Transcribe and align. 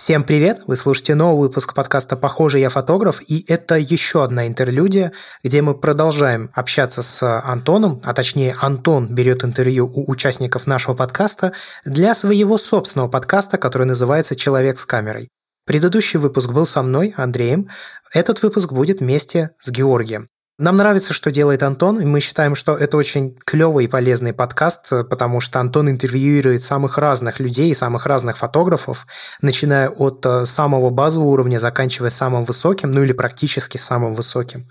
Всем 0.00 0.24
привет! 0.24 0.62
Вы 0.66 0.76
слушаете 0.76 1.14
новый 1.14 1.42
выпуск 1.42 1.74
подкаста 1.74 2.16
«Похоже, 2.16 2.58
я 2.58 2.70
фотограф», 2.70 3.20
и 3.28 3.44
это 3.46 3.76
еще 3.76 4.24
одна 4.24 4.46
интерлюдия, 4.46 5.12
где 5.44 5.60
мы 5.60 5.74
продолжаем 5.74 6.50
общаться 6.54 7.02
с 7.02 7.22
Антоном, 7.42 8.00
а 8.02 8.14
точнее 8.14 8.56
Антон 8.62 9.14
берет 9.14 9.44
интервью 9.44 9.92
у 9.94 10.10
участников 10.10 10.66
нашего 10.66 10.94
подкаста 10.94 11.52
для 11.84 12.14
своего 12.14 12.56
собственного 12.56 13.10
подкаста, 13.10 13.58
который 13.58 13.86
называется 13.86 14.34
«Человек 14.36 14.78
с 14.78 14.86
камерой». 14.86 15.28
Предыдущий 15.66 16.18
выпуск 16.18 16.50
был 16.50 16.64
со 16.64 16.82
мной, 16.82 17.12
Андреем. 17.18 17.68
Этот 18.14 18.42
выпуск 18.42 18.72
будет 18.72 19.00
вместе 19.00 19.50
с 19.58 19.70
Георгием. 19.70 20.28
Нам 20.60 20.76
нравится, 20.76 21.14
что 21.14 21.30
делает 21.30 21.62
Антон, 21.62 22.02
и 22.02 22.04
мы 22.04 22.20
считаем, 22.20 22.54
что 22.54 22.74
это 22.76 22.98
очень 22.98 23.34
клевый 23.46 23.86
и 23.86 23.88
полезный 23.88 24.34
подкаст, 24.34 24.90
потому 25.08 25.40
что 25.40 25.58
Антон 25.58 25.88
интервьюирует 25.88 26.62
самых 26.62 26.98
разных 26.98 27.40
людей, 27.40 27.74
самых 27.74 28.04
разных 28.04 28.36
фотографов, 28.36 29.06
начиная 29.40 29.88
от 29.88 30.26
э, 30.26 30.44
самого 30.44 30.90
базового 30.90 31.30
уровня, 31.30 31.58
заканчивая 31.58 32.10
самым 32.10 32.44
высоким, 32.44 32.92
ну 32.92 33.02
или 33.02 33.14
практически 33.14 33.78
самым 33.78 34.12
высоким. 34.12 34.68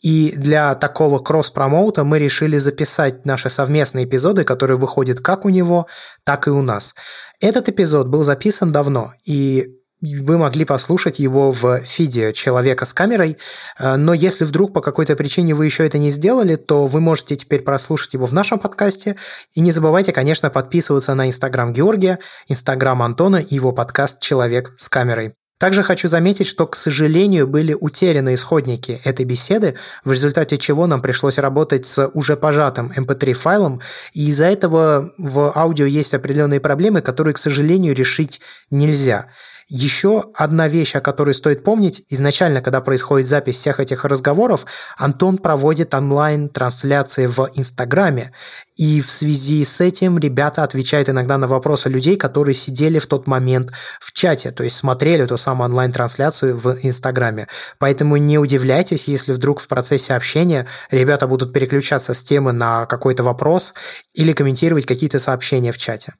И 0.00 0.32
для 0.34 0.74
такого 0.74 1.18
кросс-промоута 1.18 2.04
мы 2.04 2.18
решили 2.18 2.56
записать 2.56 3.26
наши 3.26 3.50
совместные 3.50 4.06
эпизоды, 4.06 4.44
которые 4.44 4.78
выходят 4.78 5.20
как 5.20 5.44
у 5.44 5.50
него, 5.50 5.88
так 6.24 6.46
и 6.46 6.50
у 6.50 6.62
нас. 6.62 6.94
Этот 7.38 7.68
эпизод 7.68 8.06
был 8.06 8.24
записан 8.24 8.72
давно, 8.72 9.12
и 9.26 9.77
вы 10.00 10.38
могли 10.38 10.64
послушать 10.64 11.18
его 11.18 11.50
в 11.50 11.78
фиде 11.78 12.32
человека 12.32 12.84
с 12.84 12.92
камерой, 12.92 13.36
э, 13.78 13.96
но 13.96 14.14
если 14.14 14.44
вдруг 14.44 14.72
по 14.72 14.80
какой-то 14.80 15.16
причине 15.16 15.54
вы 15.54 15.66
еще 15.66 15.86
это 15.86 15.98
не 15.98 16.10
сделали, 16.10 16.56
то 16.56 16.86
вы 16.86 17.00
можете 17.00 17.36
теперь 17.36 17.62
прослушать 17.62 18.14
его 18.14 18.26
в 18.26 18.32
нашем 18.32 18.58
подкасте. 18.58 19.16
И 19.54 19.60
не 19.60 19.72
забывайте, 19.72 20.12
конечно, 20.12 20.50
подписываться 20.50 21.14
на 21.14 21.28
Инстаграм 21.28 21.72
Георгия, 21.72 22.18
Инстаграм 22.46 23.02
Антона 23.02 23.36
и 23.36 23.54
его 23.54 23.72
подкаст 23.72 24.20
«Человек 24.20 24.72
с 24.76 24.88
камерой». 24.88 25.34
Также 25.58 25.82
хочу 25.82 26.06
заметить, 26.06 26.46
что, 26.46 26.68
к 26.68 26.76
сожалению, 26.76 27.48
были 27.48 27.74
утеряны 27.74 28.34
исходники 28.34 29.00
этой 29.02 29.24
беседы, 29.24 29.74
в 30.04 30.12
результате 30.12 30.56
чего 30.56 30.86
нам 30.86 31.02
пришлось 31.02 31.36
работать 31.36 31.84
с 31.84 32.08
уже 32.14 32.36
пожатым 32.36 32.92
mp3 32.96 33.30
эм 33.30 33.34
файлом, 33.34 33.80
и 34.12 34.28
из-за 34.28 34.44
этого 34.44 35.12
в 35.18 35.52
аудио 35.56 35.86
есть 35.86 36.14
определенные 36.14 36.60
проблемы, 36.60 37.00
которые, 37.00 37.34
к 37.34 37.38
сожалению, 37.38 37.96
решить 37.96 38.40
нельзя. 38.70 39.26
Еще 39.70 40.24
одна 40.34 40.66
вещь, 40.66 40.94
о 40.94 41.02
которой 41.02 41.34
стоит 41.34 41.62
помнить, 41.62 42.02
изначально, 42.08 42.62
когда 42.62 42.80
происходит 42.80 43.26
запись 43.26 43.56
всех 43.56 43.80
этих 43.80 44.06
разговоров, 44.06 44.64
Антон 44.96 45.36
проводит 45.36 45.92
онлайн-трансляции 45.92 47.26
в 47.26 47.50
Инстаграме, 47.52 48.32
и 48.76 49.02
в 49.02 49.10
связи 49.10 49.62
с 49.62 49.82
этим 49.82 50.18
ребята 50.18 50.62
отвечают 50.62 51.10
иногда 51.10 51.36
на 51.36 51.46
вопросы 51.46 51.90
людей, 51.90 52.16
которые 52.16 52.54
сидели 52.54 52.98
в 52.98 53.06
тот 53.06 53.26
момент 53.26 53.70
в 54.00 54.12
чате, 54.12 54.52
то 54.52 54.64
есть 54.64 54.76
смотрели 54.76 55.24
эту 55.24 55.36
самую 55.36 55.68
онлайн-трансляцию 55.68 56.56
в 56.56 56.78
Инстаграме. 56.82 57.46
Поэтому 57.78 58.16
не 58.16 58.38
удивляйтесь, 58.38 59.06
если 59.06 59.34
вдруг 59.34 59.60
в 59.60 59.68
процессе 59.68 60.14
общения 60.14 60.66
ребята 60.90 61.26
будут 61.26 61.52
переключаться 61.52 62.14
с 62.14 62.22
темы 62.22 62.52
на 62.52 62.86
какой-то 62.86 63.22
вопрос 63.22 63.74
или 64.14 64.32
комментировать 64.32 64.86
какие-то 64.86 65.18
сообщения 65.18 65.72
в 65.72 65.76
чате. 65.76 66.14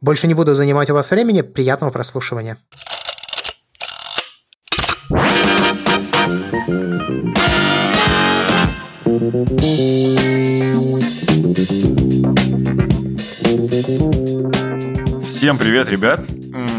Больше 0.00 0.26
не 0.26 0.34
буду 0.34 0.54
занимать 0.54 0.88
у 0.88 0.94
вас 0.94 1.10
времени. 1.10 1.42
Приятного 1.42 1.90
прослушивания. 1.90 2.56
Всем 15.44 15.58
привет, 15.58 15.90
ребят! 15.90 16.20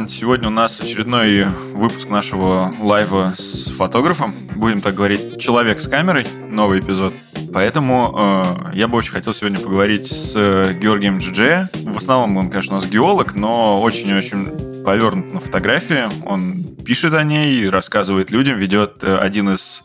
Сегодня 0.07 0.47
у 0.47 0.51
нас 0.51 0.81
очередной 0.81 1.45
выпуск 1.75 2.09
нашего 2.09 2.73
лайва 2.81 3.35
с 3.37 3.69
фотографом. 3.69 4.33
Будем 4.55 4.81
так 4.81 4.95
говорить, 4.95 5.39
человек 5.39 5.79
с 5.79 5.87
камерой, 5.87 6.25
новый 6.49 6.79
эпизод. 6.79 7.13
Поэтому 7.53 8.15
э, 8.17 8.71
я 8.73 8.87
бы 8.87 8.97
очень 8.97 9.11
хотел 9.11 9.35
сегодня 9.35 9.59
поговорить 9.59 10.07
с 10.07 10.33
Георгием 10.81 11.19
Джидже. 11.19 11.69
В 11.75 11.95
основном 11.95 12.37
он, 12.37 12.49
конечно, 12.49 12.77
у 12.77 12.79
нас 12.79 12.89
геолог, 12.89 13.35
но 13.35 13.83
очень-очень 13.83 14.83
повернут 14.83 15.31
на 15.31 15.39
фотографии. 15.39 16.05
Он 16.25 16.63
пишет 16.83 17.13
о 17.13 17.23
ней, 17.23 17.69
рассказывает 17.69 18.31
людям, 18.31 18.57
ведет 18.57 19.03
э, 19.03 19.15
один 19.15 19.53
из 19.53 19.83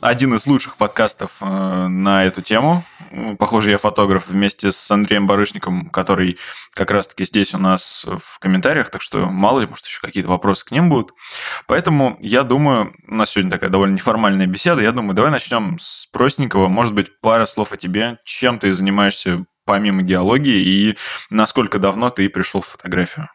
один 0.00 0.34
из 0.34 0.46
лучших 0.46 0.76
подкастов 0.76 1.32
э, 1.40 1.44
на 1.44 2.24
эту 2.24 2.42
тему. 2.42 2.84
Похоже, 3.38 3.70
я 3.70 3.78
фотограф 3.78 4.28
вместе 4.28 4.72
с 4.72 4.90
Андреем 4.90 5.26
Барышником, 5.26 5.88
который 5.90 6.38
как 6.74 6.90
раз-таки 6.90 7.24
здесь 7.24 7.54
у 7.54 7.58
нас 7.58 8.04
в 8.06 8.38
комментариях, 8.38 8.90
так 8.90 9.00
что 9.00 9.26
мало 9.26 9.60
ли, 9.60 9.66
может, 9.66 9.86
еще 9.86 10.00
какие-то 10.00 10.28
вопросы 10.28 10.64
к 10.66 10.70
ним 10.70 10.90
будут. 10.90 11.12
Поэтому 11.66 12.18
я 12.20 12.42
думаю, 12.42 12.92
у 13.08 13.14
нас 13.14 13.30
сегодня 13.30 13.50
такая 13.50 13.70
довольно 13.70 13.94
неформальная 13.94 14.46
беседа, 14.46 14.82
я 14.82 14.92
думаю, 14.92 15.14
давай 15.14 15.30
начнем 15.30 15.78
с 15.80 16.06
простенького, 16.06 16.68
может 16.68 16.94
быть, 16.94 17.20
пара 17.20 17.46
слов 17.46 17.72
о 17.72 17.76
тебе, 17.76 18.18
чем 18.24 18.58
ты 18.58 18.74
занимаешься 18.74 19.44
помимо 19.64 20.02
геологии 20.02 20.62
и 20.62 20.98
насколько 21.30 21.78
давно 21.78 22.10
ты 22.10 22.28
пришел 22.28 22.60
в 22.60 22.66
фотографию? 22.66 23.28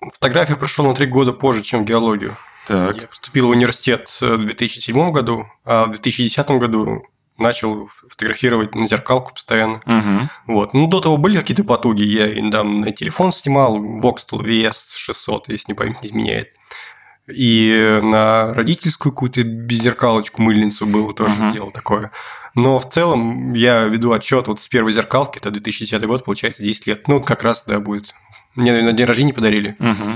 Фотографию 0.00 0.58
пришел 0.58 0.86
на 0.86 0.94
три 0.94 1.06
года 1.06 1.32
позже, 1.32 1.62
чем 1.62 1.84
геологию. 1.84 2.36
Так. 2.66 2.96
Я 2.96 3.06
поступил 3.06 3.46
в 3.46 3.50
университет 3.50 4.08
в 4.20 4.38
2007 4.38 5.12
году, 5.12 5.46
а 5.64 5.86
в 5.86 5.90
2010 5.92 6.50
году 6.50 7.06
начал 7.38 7.88
фотографировать 8.08 8.74
на 8.74 8.86
зеркалку 8.86 9.34
постоянно. 9.34 9.80
Угу. 9.86 10.54
Вот. 10.54 10.74
Ну, 10.74 10.86
до 10.88 11.00
того 11.00 11.16
были 11.16 11.36
какие-то 11.36 11.64
потуги. 11.64 12.02
Я 12.02 12.50
там 12.50 12.80
на 12.80 12.92
телефон 12.92 13.32
снимал, 13.32 13.78
Voxtel 13.78 14.40
VS 14.42 14.96
600, 14.96 15.48
если 15.48 15.72
не 15.72 15.74
память 15.74 16.02
не 16.02 16.08
изменяет. 16.08 16.48
И 17.28 18.00
на 18.02 18.54
родительскую 18.54 19.12
какую-то 19.12 19.42
беззеркалочку, 19.42 20.42
мыльницу 20.42 20.86
было 20.86 21.12
тоже 21.12 21.34
угу. 21.34 21.52
дело 21.52 21.70
такое. 21.72 22.12
Но 22.54 22.78
в 22.78 22.88
целом 22.88 23.52
я 23.52 23.84
веду 23.84 24.12
отчет 24.12 24.46
вот 24.46 24.60
с 24.60 24.68
первой 24.68 24.92
зеркалки, 24.92 25.38
это 25.38 25.50
2010 25.50 26.02
год, 26.06 26.24
получается 26.24 26.62
10 26.62 26.86
лет. 26.86 27.08
Ну, 27.08 27.20
как 27.20 27.42
раз, 27.42 27.64
да, 27.66 27.80
будет. 27.80 28.14
Мне 28.54 28.72
на 28.80 28.92
день 28.92 29.06
рождения 29.06 29.34
подарили. 29.34 29.76
Угу. 29.78 30.10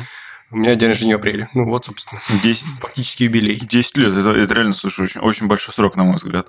У 0.50 0.56
меня 0.56 0.74
день 0.74 0.88
рождения 0.88 1.16
в 1.16 1.20
апреле. 1.20 1.48
Ну 1.54 1.64
вот, 1.64 1.84
собственно. 1.84 2.20
10, 2.42 2.64
фактически 2.80 3.24
юбилей. 3.24 3.60
10 3.60 3.96
лет. 3.96 4.14
Это, 4.14 4.30
это 4.30 4.54
реально, 4.54 4.72
слушай, 4.72 5.04
очень, 5.04 5.20
очень 5.20 5.46
большой 5.46 5.74
срок, 5.74 5.96
на 5.96 6.04
мой 6.04 6.16
взгляд. 6.16 6.48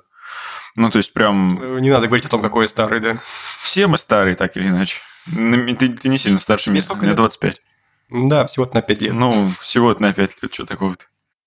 Ну, 0.74 0.90
то 0.90 0.98
есть 0.98 1.12
прям... 1.12 1.80
Не 1.80 1.90
надо 1.90 2.06
говорить 2.06 2.26
о 2.26 2.28
том, 2.28 2.42
какой 2.42 2.64
я 2.64 2.68
старый, 2.68 3.00
да. 3.00 3.18
Все 3.60 3.86
мы 3.86 3.98
старые, 3.98 4.36
так 4.36 4.56
или 4.56 4.68
иначе. 4.68 5.00
Ты, 5.26 5.88
ты 5.90 6.08
не 6.08 6.18
сильно 6.18 6.40
старше 6.40 6.70
меня. 6.70 6.82
Мне 6.96 7.08
лет? 7.08 7.16
25. 7.16 7.62
Да, 8.10 8.46
всего-то 8.46 8.74
на 8.74 8.82
5 8.82 9.02
лет. 9.02 9.12
Ну, 9.12 9.50
всего-то 9.60 10.02
на 10.02 10.12
5 10.12 10.42
лет, 10.42 10.54
что 10.54 10.66
такого-то. 10.66 11.04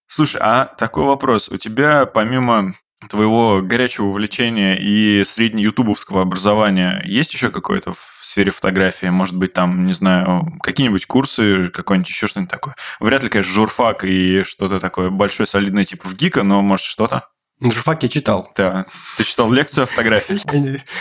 Слушай, 0.08 0.40
а 0.42 0.66
такой 0.66 1.04
вопрос. 1.04 1.50
У 1.50 1.58
тебя 1.58 2.06
помимо 2.06 2.74
твоего 3.10 3.62
горячего 3.62 4.08
увлечения 4.08 4.78
и 4.78 5.24
среднеютубовского 5.26 6.22
образования 6.22 7.02
есть 7.06 7.34
еще 7.34 7.52
какое-то 7.52 7.94
в 7.94 8.20
сфере 8.22 8.52
фотографии? 8.52 9.08
Может 9.08 9.38
быть, 9.38 9.54
там, 9.54 9.86
не 9.86 9.94
знаю, 9.94 10.58
какие-нибудь 10.62 11.06
курсы, 11.06 11.70
какой-нибудь 11.70 12.10
еще 12.10 12.28
что-нибудь 12.28 12.52
такое? 12.52 12.76
Вряд 13.00 13.24
ли, 13.24 13.30
конечно, 13.30 13.54
журфак 13.54 14.06
и 14.06 14.44
что-то 14.44 14.80
такое 14.80 15.10
большое, 15.10 15.48
солидное, 15.48 15.86
типа 15.86 16.08
в 16.08 16.16
ГИКа, 16.16 16.44
но, 16.44 16.62
может, 16.62 16.86
что-то? 16.86 17.28
Журфак 17.62 18.04
я 18.04 18.10
читал. 18.10 18.52
Да. 18.58 18.86
Ты 19.18 19.24
читал 19.24 19.52
лекцию 19.52 19.84
о 19.84 19.88
фотографии? 19.88 20.40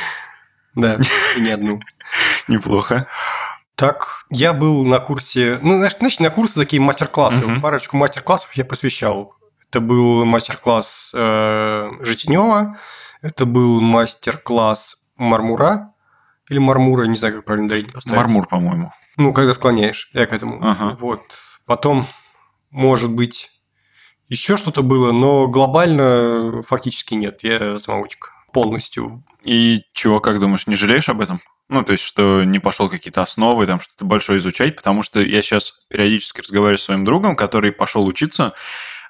Да, 0.76 0.98
не 1.38 1.50
одну. 1.50 1.78
Неплохо. 2.48 3.06
Так, 3.76 4.24
я 4.28 4.52
был 4.52 4.84
на 4.84 4.98
курсе, 4.98 5.60
ну, 5.62 5.78
значит, 5.78 6.20
на 6.20 6.30
курсы 6.30 6.54
такие 6.54 6.82
мастер-классы. 6.82 7.60
Парочку 7.60 7.96
мастер-классов 7.96 8.52
я 8.54 8.64
посвящал 8.64 9.36
это 9.74 9.80
был 9.80 10.24
мастер-класс 10.24 11.12
э, 11.16 11.90
Житинева, 12.02 12.78
это 13.22 13.44
был 13.44 13.80
мастер-класс 13.80 15.10
Мармура, 15.16 15.92
или 16.48 16.58
Мармура, 16.58 17.06
не 17.06 17.16
знаю, 17.16 17.34
как 17.34 17.44
правильно 17.44 17.68
дарить 17.68 17.92
поставить. 17.92 18.16
Мармур, 18.16 18.46
по-моему. 18.46 18.92
Ну, 19.16 19.32
когда 19.32 19.52
склоняешь, 19.52 20.10
я 20.12 20.26
к 20.26 20.32
этому. 20.32 20.60
Ага. 20.64 20.96
Вот. 21.00 21.22
Потом, 21.66 22.06
может 22.70 23.10
быть, 23.10 23.50
еще 24.28 24.56
что-то 24.56 24.84
было, 24.84 25.10
но 25.10 25.48
глобально 25.48 26.62
фактически 26.62 27.14
нет. 27.14 27.42
Я 27.42 27.78
самоучка 27.78 28.28
полностью. 28.52 29.24
И 29.42 29.82
чего, 29.92 30.20
как 30.20 30.38
думаешь, 30.38 30.68
не 30.68 30.76
жалеешь 30.76 31.08
об 31.08 31.20
этом? 31.20 31.40
Ну, 31.68 31.82
то 31.82 31.92
есть, 31.92 32.04
что 32.04 32.44
не 32.44 32.60
пошел 32.60 32.88
какие-то 32.88 33.22
основы, 33.22 33.66
там 33.66 33.80
что-то 33.80 34.04
большое 34.04 34.38
изучать, 34.38 34.76
потому 34.76 35.02
что 35.02 35.20
я 35.20 35.42
сейчас 35.42 35.80
периодически 35.88 36.42
разговариваю 36.42 36.78
с 36.78 36.84
своим 36.84 37.04
другом, 37.04 37.34
который 37.34 37.72
пошел 37.72 38.06
учиться, 38.06 38.52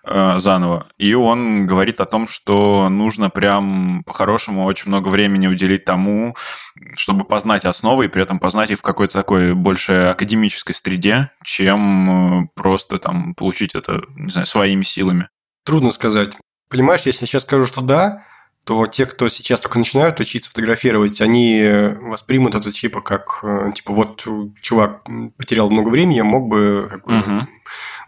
Э, 0.07 0.39
заново. 0.39 0.87
И 0.99 1.15
он 1.15 1.67
говорит 1.67 1.99
о 2.01 2.05
том, 2.05 2.29
что 2.29 2.91
нужно 2.91 3.31
прям 3.31 4.03
по-хорошему 4.05 4.65
очень 4.65 4.89
много 4.89 5.09
времени 5.09 5.47
уделить 5.47 5.87
тому, 5.87 6.37
чтобы 6.95 7.25
познать 7.25 7.65
основы 7.65 8.05
и 8.05 8.09
при 8.09 8.23
этом 8.23 8.39
познать 8.39 8.71
их 8.71 8.81
в 8.81 8.83
какой-то 8.83 9.15
такой 9.15 9.55
больше 9.55 9.93
академической 10.11 10.75
среде, 10.75 11.31
чем 11.43 12.43
э, 12.45 12.49
просто 12.55 12.99
там 12.99 13.35
получить 13.35 13.75
это, 13.75 14.03
не 14.15 14.31
знаю, 14.31 14.47
своими 14.47 14.83
силами. 14.83 15.29
Трудно 15.65 15.91
сказать. 15.91 16.37
Понимаешь, 16.69 17.03
если 17.07 17.23
я 17.23 17.27
сейчас 17.27 17.45
скажу, 17.45 17.65
что 17.65 17.81
да, 17.81 18.27
то 18.65 18.87
те, 18.87 19.07
кто 19.07 19.31
сейчас 19.31 19.61
только 19.61 19.79
начинают 19.79 20.21
учиться 20.21 20.51
фотографировать, 20.51 21.21
они 21.21 21.63
воспримут 22.01 22.55
это 22.55 22.71
типа 22.73 23.01
как, 23.01 23.41
э, 23.43 23.73
типа, 23.75 23.95
вот 23.95 24.27
чувак 24.61 25.07
потерял 25.39 25.71
много 25.71 25.89
времени, 25.89 26.21
мог 26.21 26.49
бы 26.49 26.89
как 26.91 27.07
бы, 27.07 27.19
угу. 27.21 27.49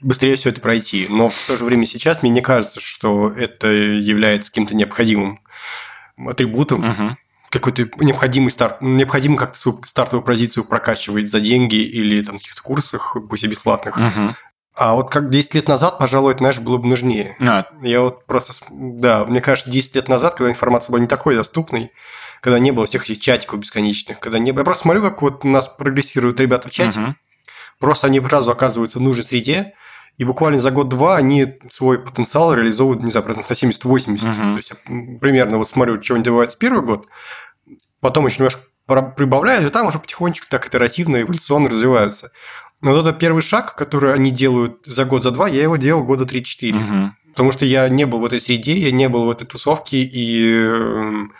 Быстрее 0.00 0.34
все 0.36 0.50
это 0.50 0.60
пройти. 0.60 1.06
Но 1.08 1.28
в 1.28 1.46
то 1.46 1.56
же 1.56 1.64
время 1.64 1.84
сейчас 1.84 2.22
мне 2.22 2.30
не 2.30 2.40
кажется, 2.40 2.80
что 2.80 3.30
это 3.30 3.68
является 3.68 4.50
каким-то 4.50 4.74
необходимым 4.74 5.40
атрибутом. 6.16 6.88
Угу 6.88 7.16
какой-то 7.50 7.88
необходимый 8.04 8.50
старт, 8.50 8.82
необходимо 8.82 9.36
как-то 9.36 9.58
свою 9.58 9.82
стартовую 9.84 10.24
позицию 10.24 10.64
прокачивать 10.64 11.30
за 11.30 11.40
деньги 11.40 11.76
или 11.76 12.22
там 12.22 12.38
в 12.38 12.42
каких-то 12.42 12.62
курсах, 12.62 13.16
пусть 13.30 13.44
и 13.44 13.46
бесплатных. 13.46 13.96
Угу. 13.96 14.34
А 14.74 14.94
вот 14.94 15.10
как 15.10 15.30
10 15.30 15.54
лет 15.54 15.68
назад, 15.68 15.98
пожалуй, 15.98 16.32
это, 16.32 16.38
знаешь, 16.38 16.58
было 16.58 16.76
бы 16.76 16.86
нужнее. 16.86 17.34
А. 17.40 17.66
Я 17.82 18.02
вот 18.02 18.26
просто, 18.26 18.52
да, 18.70 19.24
мне 19.24 19.40
кажется, 19.40 19.70
10 19.70 19.96
лет 19.96 20.08
назад, 20.08 20.34
когда 20.34 20.50
информация 20.50 20.92
была 20.92 21.00
не 21.00 21.06
такой 21.06 21.34
доступной, 21.34 21.92
когда 22.42 22.58
не 22.58 22.72
было 22.72 22.84
всех 22.84 23.04
этих 23.04 23.20
чатиков 23.20 23.58
бесконечных, 23.60 24.20
когда 24.20 24.38
не 24.38 24.52
было... 24.52 24.60
Я 24.60 24.64
просто 24.64 24.82
смотрю, 24.82 25.02
как 25.02 25.22
вот 25.22 25.44
у 25.44 25.48
нас 25.48 25.66
прогрессируют 25.68 26.40
ребята 26.40 26.68
в 26.68 26.72
чате, 26.72 27.00
угу. 27.00 27.14
просто 27.78 28.06
они 28.06 28.20
сразу 28.20 28.50
оказываются 28.50 28.98
в 28.98 29.02
нужной 29.02 29.24
среде, 29.24 29.72
и 30.16 30.24
буквально 30.24 30.60
за 30.60 30.70
год-два 30.70 31.16
они 31.16 31.58
свой 31.70 31.98
потенциал 31.98 32.54
реализовывают, 32.54 33.02
не 33.02 33.10
знаю, 33.10 33.24
процентов 33.24 33.50
на 33.50 33.54
70-80. 33.54 34.08
Угу. 34.08 34.20
То 34.22 34.56
есть, 34.56 34.70
я 34.70 35.18
примерно 35.20 35.58
вот 35.58 35.68
смотрю, 35.68 36.02
что 36.02 36.14
они 36.14 36.24
добиваются 36.24 36.56
в 36.56 36.58
первый 36.58 36.82
год, 36.82 37.06
потом 38.00 38.26
еще 38.26 38.38
немножко 38.38 38.62
прибавляют, 38.86 39.66
и 39.66 39.70
там 39.70 39.88
уже 39.88 39.98
потихонечку 39.98 40.46
так 40.48 40.66
итеративно, 40.66 41.20
эволюционно 41.20 41.68
развиваются. 41.68 42.30
Но 42.80 42.92
вот 42.92 43.06
это 43.06 43.18
первый 43.18 43.42
шаг, 43.42 43.74
который 43.74 44.14
они 44.14 44.30
делают 44.30 44.84
за 44.86 45.04
год, 45.04 45.22
за 45.22 45.30
два, 45.32 45.48
я 45.48 45.62
его 45.62 45.76
делал 45.76 46.04
года 46.04 46.24
3-4. 46.24 46.70
Угу. 46.70 47.12
Потому 47.30 47.52
что 47.52 47.64
я 47.64 47.88
не 47.88 48.06
был 48.06 48.20
в 48.20 48.24
этой 48.24 48.40
среде, 48.40 48.78
я 48.78 48.90
не 48.90 49.08
был 49.08 49.26
в 49.26 49.30
этой 49.30 49.46
тусовке, 49.46 49.98
и 49.98 50.54
эм, 50.54 51.32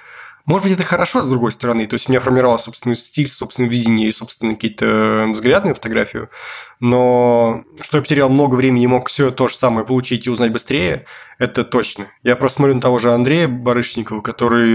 может 0.46 0.64
быть, 0.64 0.75
это 0.75 0.84
хорошо, 0.84 1.22
с 1.22 1.26
другой 1.26 1.52
стороны. 1.52 1.87
То 1.87 1.94
есть, 1.94 2.08
у 2.08 2.12
меня 2.12 2.20
формировал 2.20 2.58
собственный 2.58 2.96
стиль, 2.96 3.28
собственное 3.28 3.69
видение 3.69 4.08
и 4.08 4.12
собственные 4.12 4.54
какие-то 4.54 5.28
взгляды 5.32 5.69
на 5.69 5.75
фотографию. 5.75 6.31
Но 6.81 7.64
что 7.81 7.98
я 7.98 8.02
потерял 8.02 8.28
много 8.28 8.54
времени 8.54 8.84
и 8.84 8.87
мог 8.87 9.08
все 9.08 9.31
то 9.31 9.48
же 9.48 9.56
самое 9.56 9.87
получить 9.87 10.26
и 10.26 10.31
узнать 10.31 10.52
быстрее, 10.52 11.04
это 11.38 11.64
точно. 11.64 12.06
Я 12.22 12.37
просто 12.37 12.56
смотрю 12.56 12.76
на 12.76 12.81
того 12.81 12.98
же 12.98 13.12
Андрея 13.12 13.48
Барышникова, 13.48 14.20
который, 14.20 14.70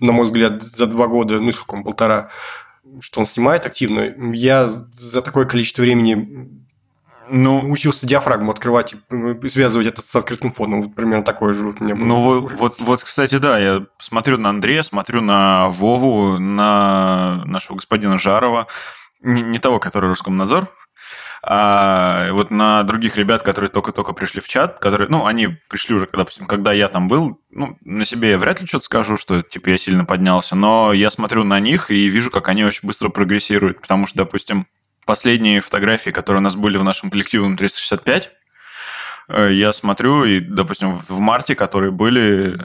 на 0.00 0.12
мой 0.12 0.24
взгляд, 0.24 0.62
за 0.62 0.86
два 0.86 1.08
года, 1.08 1.40
ну, 1.40 1.50
сколько 1.52 1.74
он, 1.74 1.84
полтора, 1.84 2.30
что 3.00 3.20
он 3.20 3.26
снимает 3.26 3.66
активно. 3.66 4.14
Я 4.32 4.68
за 4.68 5.22
такое 5.22 5.46
количество 5.46 5.82
времени 5.82 6.65
ну, 7.28 7.62
научился 7.62 8.06
диафрагму 8.06 8.50
открывать 8.50 8.94
и 9.10 9.48
связывать 9.48 9.86
это 9.86 10.02
с 10.02 10.14
открытым 10.14 10.52
фоном. 10.52 10.82
Вот 10.82 10.94
примерно 10.94 11.24
такое 11.24 11.54
же 11.54 11.66
у 11.66 11.84
меня 11.84 11.94
было. 11.94 12.04
Ну, 12.04 12.40
вот, 12.48 12.80
вот, 12.80 13.04
кстати, 13.04 13.36
да, 13.36 13.58
я 13.58 13.86
смотрю 13.98 14.38
на 14.38 14.50
Андрея, 14.50 14.82
смотрю 14.82 15.20
на 15.20 15.68
Вову, 15.68 16.38
на 16.38 17.42
нашего 17.44 17.76
господина 17.76 18.18
Жарова, 18.18 18.66
не, 19.22 19.42
не 19.42 19.58
того, 19.58 19.78
который 19.78 20.10
Роскомнадзор, 20.10 20.68
а 21.48 22.32
вот 22.32 22.50
на 22.50 22.82
других 22.82 23.16
ребят, 23.16 23.42
которые 23.42 23.70
только-только 23.70 24.12
пришли 24.12 24.40
в 24.40 24.48
чат, 24.48 24.80
которые, 24.80 25.08
ну, 25.08 25.26
они 25.26 25.48
пришли 25.68 25.94
уже, 25.94 26.08
допустим, 26.12 26.46
когда 26.46 26.72
я 26.72 26.88
там 26.88 27.06
был, 27.06 27.40
ну, 27.50 27.78
на 27.82 28.04
себе 28.04 28.30
я 28.30 28.38
вряд 28.38 28.60
ли 28.60 28.66
что-то 28.66 28.86
скажу, 28.86 29.16
что, 29.16 29.42
типа, 29.42 29.70
я 29.70 29.78
сильно 29.78 30.04
поднялся, 30.04 30.56
но 30.56 30.92
я 30.92 31.08
смотрю 31.08 31.44
на 31.44 31.60
них 31.60 31.90
и 31.92 32.08
вижу, 32.08 32.32
как 32.32 32.48
они 32.48 32.64
очень 32.64 32.86
быстро 32.86 33.10
прогрессируют, 33.10 33.80
потому 33.80 34.08
что, 34.08 34.18
допустим, 34.18 34.66
последние 35.06 35.60
фотографии, 35.60 36.10
которые 36.10 36.40
у 36.40 36.44
нас 36.44 36.56
были 36.56 36.76
в 36.76 36.84
нашем 36.84 37.10
коллективе 37.10 37.56
365, 37.56 38.30
э, 39.28 39.52
я 39.52 39.72
смотрю, 39.72 40.24
и, 40.24 40.40
допустим, 40.40 40.94
в 40.94 41.18
марте, 41.18 41.54
которые 41.54 41.92
были, 41.92 42.58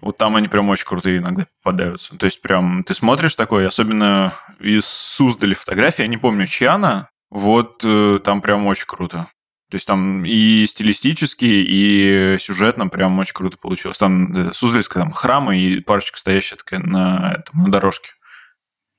вот 0.00 0.16
там 0.16 0.34
они 0.34 0.48
прям 0.48 0.68
очень 0.68 0.86
крутые 0.86 1.18
иногда 1.18 1.46
попадаются. 1.62 2.16
То 2.16 2.26
есть, 2.26 2.42
прям 2.42 2.82
ты 2.82 2.94
смотришь 2.94 3.34
такой, 3.34 3.66
особенно 3.66 4.32
из 4.58 4.86
Суздали 4.86 5.54
фотографии, 5.54 6.02
я 6.02 6.08
не 6.08 6.18
помню, 6.18 6.46
чья 6.46 6.74
она, 6.74 7.10
вот 7.30 7.82
э, 7.84 8.18
там 8.24 8.40
прям 8.40 8.66
очень 8.66 8.86
круто. 8.86 9.28
То 9.68 9.74
есть 9.74 9.86
там 9.86 10.24
и 10.24 10.64
стилистически, 10.66 11.44
и 11.44 12.36
сюжетно 12.38 12.86
прям 12.86 13.18
очень 13.18 13.34
круто 13.34 13.56
получилось. 13.58 13.98
Там 13.98 14.52
Суздальская 14.54 15.02
там 15.02 15.12
храмы 15.12 15.58
и 15.58 15.80
парочка 15.80 16.18
стоящая 16.18 16.56
такая 16.56 16.80
на, 16.80 17.34
этом, 17.38 17.64
на 17.64 17.70
дорожке. 17.72 18.10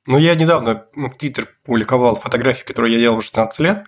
Ну, 0.08 0.18
я 0.18 0.36
недавно 0.36 0.86
ну, 0.96 1.10
в 1.10 1.18
Твиттер 1.18 1.50
публиковал 1.66 2.16
фотографии, 2.16 2.64
которые 2.64 2.94
я 2.96 3.00
делал 3.00 3.20
в 3.20 3.24
16 3.24 3.60
лет. 3.60 3.84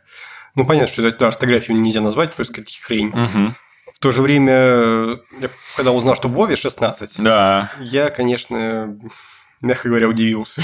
Ну, 0.53 0.65
понятно, 0.65 0.91
что 0.91 1.07
это 1.07 1.31
фотографию 1.31 1.77
нельзя 1.77 2.01
назвать, 2.01 2.33
просто 2.33 2.53
какие 2.53 2.81
хрень. 2.81 3.07
Угу. 3.07 3.53
В 3.95 3.99
то 3.99 4.11
же 4.11 4.21
время, 4.21 4.53
я, 5.39 5.49
когда 5.75 5.91
узнал, 5.91 6.15
что 6.15 6.27
Вове 6.27 6.57
16, 6.57 7.21
да. 7.23 7.71
я, 7.79 8.09
конечно, 8.09 8.97
мягко 9.61 9.87
говоря, 9.87 10.07
удивился. 10.07 10.61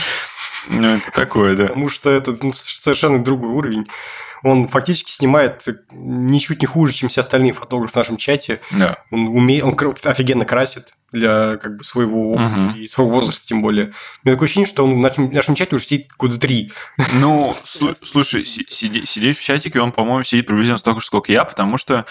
Ну, 0.69 0.87
это 0.87 1.11
такое, 1.11 1.55
да. 1.55 1.67
Потому 1.67 1.89
что 1.89 2.09
это 2.09 2.35
ну, 2.41 2.53
совершенно 2.53 3.23
другой 3.23 3.51
уровень. 3.51 3.87
Он 4.43 4.67
фактически 4.67 5.09
снимает 5.09 5.65
ничуть 5.91 6.61
не 6.61 6.67
хуже, 6.67 6.93
чем 6.93 7.09
все 7.09 7.21
остальные 7.21 7.53
фотографы 7.53 7.93
в 7.93 7.95
нашем 7.95 8.17
чате. 8.17 8.59
Да. 8.69 8.97
Он 9.09 9.27
умеет, 9.29 9.63
он 9.63 9.75
офигенно 10.03 10.45
красит 10.45 10.93
для 11.11 11.57
как 11.57 11.77
бы 11.77 11.83
своего 11.83 12.33
опыта 12.33 12.69
угу. 12.69 12.77
и 12.77 12.87
своего 12.87 13.11
возраста 13.11 13.47
тем 13.47 13.61
более. 13.61 13.85
У 13.85 14.27
меня 14.27 14.35
такое 14.35 14.45
ощущение, 14.45 14.67
что 14.67 14.83
он 14.83 14.95
в 14.95 14.97
нашем, 14.97 15.29
в 15.29 15.33
нашем 15.33 15.55
чате 15.55 15.75
уже 15.75 15.85
сидит 15.85 16.09
года 16.17 16.37
три. 16.37 16.71
Ну, 17.13 17.53
слушай, 18.03 18.41
сидеть 18.41 19.37
в 19.37 19.43
чатике 19.43 19.79
он, 19.79 19.91
по-моему, 19.91 20.23
сидит 20.23 20.45
приблизительно 20.45 20.77
столько 20.77 20.99
же, 20.99 21.07
сколько 21.07 21.31
я, 21.31 21.43
потому 21.43 21.77
что 21.77 22.05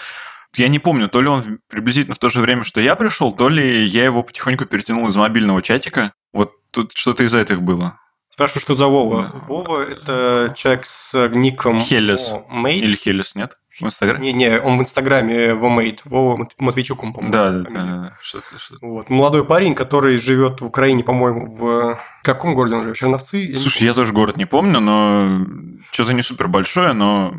я 0.55 0.67
не 0.67 0.79
помню, 0.79 1.09
то 1.09 1.21
ли 1.21 1.27
он 1.27 1.59
приблизительно 1.69 2.15
в 2.15 2.19
то 2.19 2.29
же 2.29 2.39
время, 2.39 2.63
что 2.63 2.81
я 2.81 2.95
пришел, 2.95 3.31
то 3.33 3.49
ли 3.49 3.85
я 3.85 4.03
его 4.05 4.23
потихоньку 4.23 4.65
перетянул 4.65 5.07
из 5.07 5.15
мобильного 5.15 5.61
чатика. 5.61 6.13
Вот 6.33 6.53
тут 6.71 6.91
что-то 6.95 7.23
из 7.23 7.35
этих 7.35 7.61
было. 7.61 7.99
Спрашиваю, 8.35 8.61
что 8.63 8.75
за 8.75 8.87
Вова. 8.87 9.31
Да. 9.33 9.39
Вова– 9.47 9.81
это 9.89 10.53
человек 10.57 10.83
с 10.83 11.29
ником 11.29 11.79
Хелес. 11.79 12.33
Или 12.51 12.97
Хелес, 12.97 13.33
нет? 13.33 13.57
В 13.79 13.85
Инстаграме? 13.85 14.33
Не, 14.33 14.33
не, 14.33 14.59
он 14.59 14.77
в 14.77 14.81
Инстаграме 14.81 15.53
Вомейт. 15.53 16.01
Вова 16.03 16.45
Матвейчук, 16.59 17.01
он, 17.01 17.13
по-моему. 17.13 17.31
Да, 17.31 17.51
да, 17.51 17.59
да, 17.61 17.69
да. 17.69 18.17
Что-то, 18.21 18.59
что-то. 18.59 18.85
Вот. 18.85 19.09
Молодой 19.09 19.45
парень, 19.45 19.73
который 19.73 20.17
живет 20.17 20.59
в 20.59 20.65
Украине, 20.65 21.01
по-моему, 21.01 21.55
в 21.55 21.97
каком 22.23 22.55
городе 22.55 22.75
он 22.75 22.83
живет? 22.83 22.97
Черновцы? 22.97 23.57
Слушай, 23.57 23.83
я 23.83 23.93
тоже 23.93 24.11
город 24.11 24.35
не 24.35 24.45
помню, 24.45 24.81
но 24.81 25.45
что-то 25.91 26.11
не 26.11 26.21
супер 26.21 26.49
большое, 26.49 26.91
но 26.91 27.35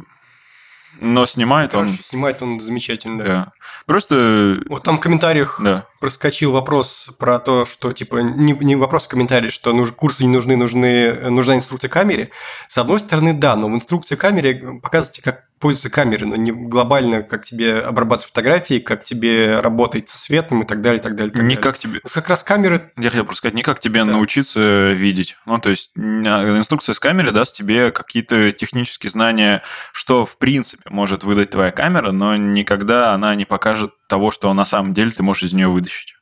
но 1.01 1.27
снимает 1.27 1.73
Короче, 1.73 1.93
он... 1.93 1.99
Снимает 1.99 2.43
он 2.43 2.61
замечательно. 2.61 3.23
Да. 3.23 3.53
Просто... 3.87 4.59
Вот 4.69 4.83
там 4.83 4.99
в 4.99 5.01
комментариях 5.01 5.61
да. 5.63 5.87
проскочил 6.01 6.53
вопрос 6.53 7.11
про 7.19 7.39
то, 7.39 7.67
что, 7.67 7.93
типа, 7.93 8.19
не, 8.19 8.53
не 8.53 8.77
вопрос 8.77 9.07
в 9.07 9.09
комментарии, 9.09 9.51
что 9.51 9.73
нуж, 9.73 9.93
курсы 9.93 10.25
не 10.25 10.29
нужны, 10.29 10.57
нужны, 10.57 11.31
нужна 11.31 11.57
инструкция 11.57 11.89
камере. 11.89 12.31
С 12.69 12.79
одной 12.79 13.01
стороны, 13.01 13.33
да, 13.33 13.57
но 13.57 13.69
в 13.69 13.75
инструкции 13.75 14.17
камере 14.17 14.81
показывайте, 14.83 15.23
как 15.23 15.46
пользоваться 15.58 15.91
камерой, 15.91 16.29
но 16.29 16.37
не 16.37 16.53
глобально, 16.53 17.23
как 17.23 17.44
тебе 17.44 17.79
обрабатывать 17.79 18.29
фотографии, 18.29 18.79
как 18.79 19.04
тебе 19.04 19.61
работать 19.61 20.09
со 20.09 20.19
светом 20.19 20.62
и 20.62 20.66
так 20.66 20.83
далее, 20.83 21.00
и 21.00 21.02
так 21.02 21.16
далее. 21.16 21.31
И 21.31 21.35
так 21.35 21.42
не 21.42 21.49
далее. 21.50 21.62
как 21.62 21.78
тебе... 21.78 22.00
Как 22.00 22.28
раз 22.28 22.45
камеры... 22.45 22.90
Я 22.97 23.11
хотел 23.11 23.25
просто 23.25 23.38
сказать, 23.38 23.54
не 23.54 23.62
как 23.62 23.81
тебе 23.81 24.04
да. 24.04 24.12
научиться 24.12 24.92
видеть. 24.92 25.37
Ну, 25.47 25.59
то 25.59 25.71
есть, 25.71 25.90
инструкция 25.97 26.92
с 26.95 27.00
камерой 27.00 27.33
даст 27.33 27.54
тебе 27.54 27.90
какие-то 27.90 28.52
технические 28.52 29.11
знания, 29.11 29.62
что, 29.92 30.26
в 30.26 30.38
принципе, 30.38 30.83
может 30.90 31.25
выдать 31.25 31.50
твоя 31.50 31.71
камера, 31.71 32.12
но 32.12 32.37
никогда 32.37 33.12
она 33.12 33.35
не 33.35 33.45
покажет 33.45 33.92
того, 34.09 34.31
что 34.31 34.52
на 34.52 34.64
самом 34.64 34.95
деле 34.95 35.11
ты 35.11 35.23
можешь 35.23 35.45
из 35.45 35.52
нее 35.52 35.69
вытащить. 35.69 36.15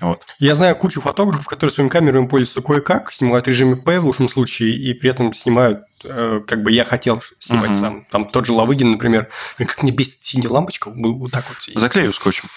Вот. 0.00 0.24
Я 0.38 0.54
знаю 0.54 0.76
кучу 0.76 1.00
фотографов, 1.00 1.46
которые 1.46 1.72
своими 1.72 1.88
камерами 1.88 2.26
пользуются 2.26 2.62
кое-как, 2.62 3.12
снимают 3.12 3.46
в 3.46 3.50
режиме 3.50 3.76
P 3.76 3.98
в 4.00 4.04
лучшем 4.04 4.28
случае, 4.28 4.76
и 4.76 4.94
при 4.94 5.10
этом 5.10 5.32
снимают, 5.32 5.82
э, 6.04 6.40
как 6.46 6.62
бы 6.62 6.70
я 6.70 6.84
хотел 6.84 7.22
снимать 7.38 7.70
угу. 7.70 7.78
сам. 7.78 8.04
Там 8.10 8.26
тот 8.26 8.46
же 8.46 8.52
Лавыгин, 8.52 8.92
например, 8.92 9.28
как 9.56 9.82
мне 9.82 9.90
бесит 9.90 10.18
синяя 10.22 10.50
лампочка, 10.50 10.90
вот 10.94 11.32
так 11.32 11.44
вот. 11.48 11.80
Заклею 11.80 12.12
скотчем. 12.12 12.48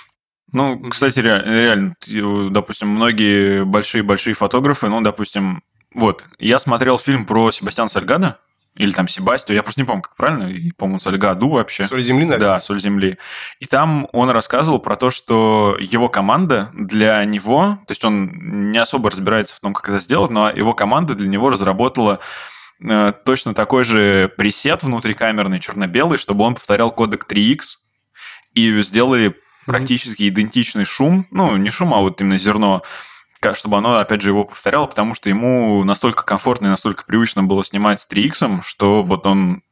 Ну, 0.53 0.89
кстати, 0.89 1.19
реально, 1.19 1.95
допустим, 2.51 2.89
многие 2.89 3.63
большие-большие 3.63 4.33
фотографы, 4.33 4.89
ну, 4.89 5.01
допустим, 5.01 5.63
вот, 5.93 6.25
я 6.39 6.59
смотрел 6.59 6.99
фильм 6.99 7.25
про 7.25 7.51
Себастьяна 7.51 7.89
Сальгада, 7.89 8.39
или 8.75 8.91
там 8.93 9.07
Себастью, 9.07 9.55
я 9.55 9.63
просто 9.63 9.81
не 9.81 9.85
помню, 9.85 10.01
как 10.01 10.15
правильно, 10.15 10.45
и, 10.45 10.71
по-моему, 10.71 10.99
Сальгаду 10.99 11.49
вообще. 11.49 11.83
Соль 11.83 12.01
земли, 12.01 12.23
наверное? 12.23 12.47
Да, 12.47 12.59
Соль 12.59 12.79
земли. 12.79 13.17
И 13.59 13.65
там 13.65 14.07
он 14.13 14.29
рассказывал 14.29 14.79
про 14.79 14.95
то, 14.95 15.09
что 15.09 15.75
его 15.79 16.07
команда 16.07 16.69
для 16.73 17.23
него, 17.25 17.79
то 17.85 17.91
есть 17.91 18.03
он 18.05 18.71
не 18.71 18.77
особо 18.77 19.11
разбирается 19.11 19.55
в 19.55 19.59
том, 19.59 19.73
как 19.73 19.89
это 19.89 19.99
сделать, 19.99 20.31
но 20.31 20.49
его 20.49 20.73
команда 20.73 21.15
для 21.15 21.27
него 21.27 21.49
разработала 21.49 22.19
э, 22.81 23.13
точно 23.25 23.53
такой 23.53 23.83
же 23.83 24.31
пресет 24.37 24.83
внутрикамерный, 24.83 25.59
черно-белый, 25.59 26.17
чтобы 26.17 26.45
он 26.45 26.55
повторял 26.55 26.91
кодек 26.91 27.25
3x, 27.29 27.59
и 28.53 28.81
сделали 28.81 29.35
практически 29.65 30.27
идентичный 30.29 30.85
шум, 30.85 31.27
ну, 31.31 31.55
не 31.57 31.69
шум, 31.69 31.93
а 31.93 31.99
вот 31.99 32.19
именно 32.21 32.37
зерно 32.37 32.83
чтобы 33.53 33.77
оно, 33.77 33.97
опять 33.97 34.21
же, 34.21 34.29
его 34.29 34.45
повторяло, 34.45 34.85
потому 34.85 35.15
что 35.15 35.29
ему 35.29 35.83
настолько 35.83 36.23
комфортно 36.23 36.67
и 36.67 36.69
настолько 36.69 37.03
привычно 37.05 37.43
было 37.43 37.65
снимать 37.65 38.01
с 38.01 38.07
3X, 38.07 38.61
что 38.63 39.03
вот 39.03 39.25
он 39.25 39.63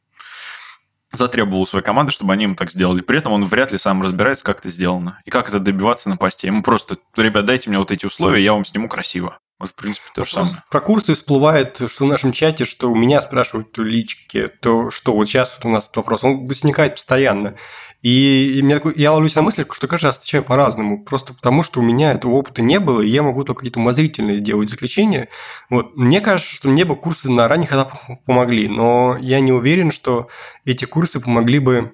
затребовал 1.12 1.62
у 1.62 1.66
своей 1.66 1.84
команды, 1.84 2.12
чтобы 2.12 2.32
они 2.32 2.44
ему 2.44 2.54
так 2.54 2.70
сделали. 2.70 3.00
При 3.00 3.18
этом 3.18 3.32
он 3.32 3.44
вряд 3.44 3.72
ли 3.72 3.78
сам 3.78 4.02
разбирается, 4.02 4.44
как 4.44 4.60
это 4.60 4.70
сделано. 4.70 5.20
И 5.24 5.30
как 5.30 5.48
это 5.48 5.58
добиваться 5.58 6.08
на 6.08 6.16
посте. 6.16 6.46
Ему 6.46 6.62
просто, 6.62 6.98
ребят, 7.16 7.44
дайте 7.46 7.68
мне 7.68 7.78
вот 7.78 7.90
эти 7.90 8.06
условия, 8.06 8.42
я 8.42 8.52
вам 8.52 8.64
сниму 8.64 8.88
красиво. 8.88 9.38
Вот, 9.58 9.70
в 9.70 9.74
принципе, 9.74 10.06
то 10.14 10.24
же 10.24 10.30
самое. 10.30 10.54
Про 10.70 10.80
курсы 10.80 11.14
всплывает, 11.14 11.80
что 11.86 12.06
в 12.06 12.08
нашем 12.08 12.32
чате, 12.32 12.64
что 12.64 12.90
у 12.90 12.94
меня 12.94 13.20
спрашивают 13.20 13.76
в 13.76 13.82
личке, 13.82 14.48
то 14.48 14.90
что 14.90 15.12
вот 15.12 15.26
сейчас 15.26 15.54
вот 15.56 15.66
у 15.66 15.72
нас 15.72 15.84
этот 15.84 15.98
вопрос, 15.98 16.24
он 16.24 16.46
возникает 16.46 16.94
постоянно. 16.94 17.56
И, 18.02 18.58
и 18.58 18.62
меня, 18.62 18.80
я 18.96 19.12
ловлюсь 19.12 19.34
на 19.34 19.42
мысли, 19.42 19.66
что 19.70 19.86
каждый 19.86 20.06
раз 20.06 20.16
отвечаю 20.16 20.42
по-разному, 20.42 21.04
просто 21.04 21.34
потому 21.34 21.62
что 21.62 21.80
у 21.80 21.82
меня 21.82 22.12
этого 22.12 22.32
опыта 22.32 22.62
не 22.62 22.80
было, 22.80 23.02
и 23.02 23.08
я 23.08 23.22
могу 23.22 23.44
только 23.44 23.60
какие-то 23.60 23.80
умозрительные 23.80 24.40
делать 24.40 24.70
заключения. 24.70 25.28
Вот. 25.68 25.96
Мне 25.96 26.20
кажется, 26.20 26.54
что 26.54 26.68
мне 26.68 26.84
бы 26.84 26.96
курсы 26.96 27.30
на 27.30 27.46
ранних 27.46 27.70
этапах 27.70 28.00
помогли, 28.24 28.68
но 28.68 29.18
я 29.20 29.40
не 29.40 29.52
уверен, 29.52 29.92
что 29.92 30.28
эти 30.64 30.86
курсы 30.86 31.20
помогли 31.20 31.58
бы 31.58 31.92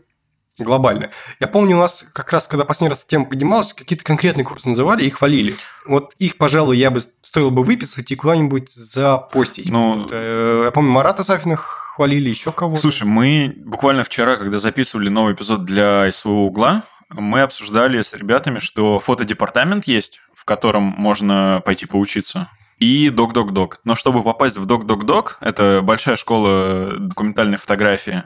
глобально. 0.59 1.11
Я 1.41 1.49
помню, 1.49 1.77
у 1.77 1.81
нас 1.81 2.05
как 2.13 2.33
раз, 2.33 2.47
когда 2.47 2.65
последний 2.65 2.91
раз 2.91 3.01
эта 3.01 3.09
тема 3.09 3.27
поднималась, 3.27 3.73
какие-то 3.73 4.05
конкретные 4.05 4.45
курсы 4.45 4.69
называли 4.69 5.05
и 5.05 5.11
хвалили. 5.11 5.57
Вот 5.87 6.15
их, 6.19 6.37
пожалуй, 6.37 6.79
я 6.79 6.91
бы 6.91 7.01
стоило 7.01 7.51
бы 7.51 7.63
выписать 7.63 8.11
и 8.11 8.17
куда-нибудь 8.17 8.71
запостить. 8.71 9.69
Ну, 9.69 10.03
вот, 10.03 10.11
э, 10.13 10.63
я 10.65 10.71
помню, 10.71 10.91
Марата 10.91 11.25
Сафина 11.25 11.59
хвалили, 11.97 12.29
еще 12.29 12.53
кого-то. 12.53 12.81
Слушай, 12.81 13.05
мы 13.05 13.55
буквально 13.65 14.05
вчера, 14.05 14.37
когда 14.37 14.59
записывали 14.59 15.09
новый 15.09 15.33
эпизод 15.33 15.65
для 15.65 16.13
своего 16.13 16.47
угла, 16.47 16.83
мы 17.09 17.41
обсуждали 17.41 18.03
с 18.03 18.13
ребятами, 18.13 18.59
что 18.59 19.01
фотодепартамент 19.01 19.87
есть, 19.87 20.21
в 20.35 20.45
котором 20.45 20.83
можно 20.83 21.63
пойти 21.65 21.87
поучиться 21.87 22.49
и 22.79 23.09
док-док-док. 23.09 23.81
Но 23.85 23.95
чтобы 23.95 24.23
попасть 24.23 24.59
в 24.59 24.67
док-док-док, 24.67 25.39
это 25.41 25.81
большая 25.83 26.17
школа 26.17 26.93
документальной 26.99 27.57
фотографии, 27.57 28.25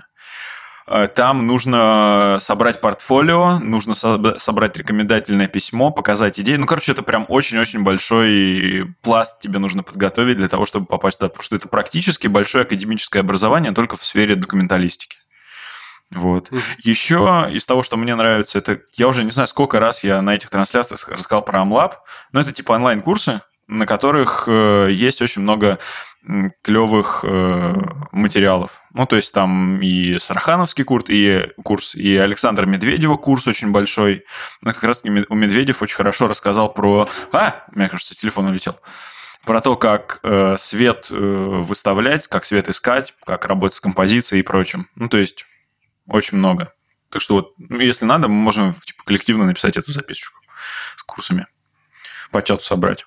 там 1.15 1.47
нужно 1.47 2.39
собрать 2.41 2.81
портфолио, 2.81 3.59
нужно 3.61 3.95
собрать 3.95 4.77
рекомендательное 4.77 5.47
письмо, 5.47 5.91
показать 5.93 6.41
идеи. 6.41 6.57
Ну, 6.57 6.67
короче, 6.67 6.93
это 6.93 7.03
прям 7.03 7.27
очень-очень 7.29 7.85
большой 7.85 8.93
пласт 9.03 9.41
тебе 9.41 9.59
нужно 9.61 9.83
подготовить 9.83 10.37
для 10.37 10.49
того, 10.49 10.67
чтобы 10.67 10.87
попасть 10.87 11.19
туда, 11.19 11.29
потому 11.29 11.45
что 11.45 11.57
это 11.57 11.69
практически 11.69 12.27
большое 12.27 12.63
академическое 12.63 13.23
образование 13.23 13.73
только 13.73 13.97
в 13.97 14.05
сфере 14.05 14.35
документалистики. 14.35 15.19
Вот. 16.11 16.49
Mm-hmm. 16.49 16.63
Еще 16.79 17.49
из 17.53 17.65
того, 17.65 17.83
что 17.83 17.97
мне 17.97 18.15
нравится, 18.17 18.59
это 18.59 18.81
я 18.95 19.07
уже 19.07 19.23
не 19.23 19.31
знаю, 19.31 19.47
сколько 19.47 19.79
раз 19.79 20.03
я 20.03 20.21
на 20.23 20.35
этих 20.35 20.51
трансляциях 20.51 21.09
рассказал 21.09 21.43
про 21.43 21.61
Amlab, 21.61 21.93
но 22.33 22.41
это 22.41 22.53
типа 22.53 22.73
онлайн-курсы, 22.73 23.43
на 23.69 23.87
которых 23.87 24.45
э, 24.49 24.89
есть 24.91 25.23
очень 25.23 25.43
много 25.43 25.79
клевых 26.63 27.25
э, 27.27 27.75
материалов. 28.13 28.83
Ну, 28.93 29.07
то 29.07 29.17
есть 29.17 29.33
там 29.33 29.81
и 29.81 30.19
Сарахановский 30.19 30.85
курс, 30.85 31.07
и 31.09 31.49
курс, 31.65 31.95
и 31.95 32.17
Александр 32.17 32.67
Медведева 32.67 33.17
курс 33.17 33.47
очень 33.47 33.73
большой. 33.73 34.25
Но 34.61 34.73
как 34.73 34.85
раз 34.85 35.03
у 35.05 35.35
Медведев 35.35 35.81
очень 35.83 35.97
хорошо 35.97 36.29
рассказал 36.29 36.73
про... 36.73 37.09
А, 37.33 37.65
мне 37.73 37.89
кажется, 37.89 38.15
телефон 38.15 38.47
улетел. 38.47 38.79
Про 39.45 39.63
то, 39.63 39.77
как 39.77 40.21
э, 40.23 40.57
свет 40.59 41.09
э, 41.11 41.15
выставлять, 41.15 42.29
как 42.29 42.45
свет 42.45 42.69
искать, 42.69 43.15
как 43.25 43.47
работать 43.47 43.77
с 43.77 43.81
композицией 43.81 44.41
и 44.41 44.45
прочим. 44.45 44.89
Ну, 44.97 45.09
то 45.09 45.17
есть 45.17 45.47
очень 46.07 46.37
много. 46.37 46.75
Так 47.09 47.23
что 47.23 47.35
вот, 47.35 47.55
ну, 47.59 47.81
если 47.81 48.05
надо, 48.05 48.29
мы 48.29 48.35
можем 48.35 48.75
типа, 48.75 49.05
коллективно 49.05 49.47
написать 49.47 49.79
эту 49.79 49.93
записочку 49.93 50.41
с 50.97 51.03
курсами. 51.03 51.47
По 52.31 52.43
чату 52.43 52.63
собрать 52.63 53.07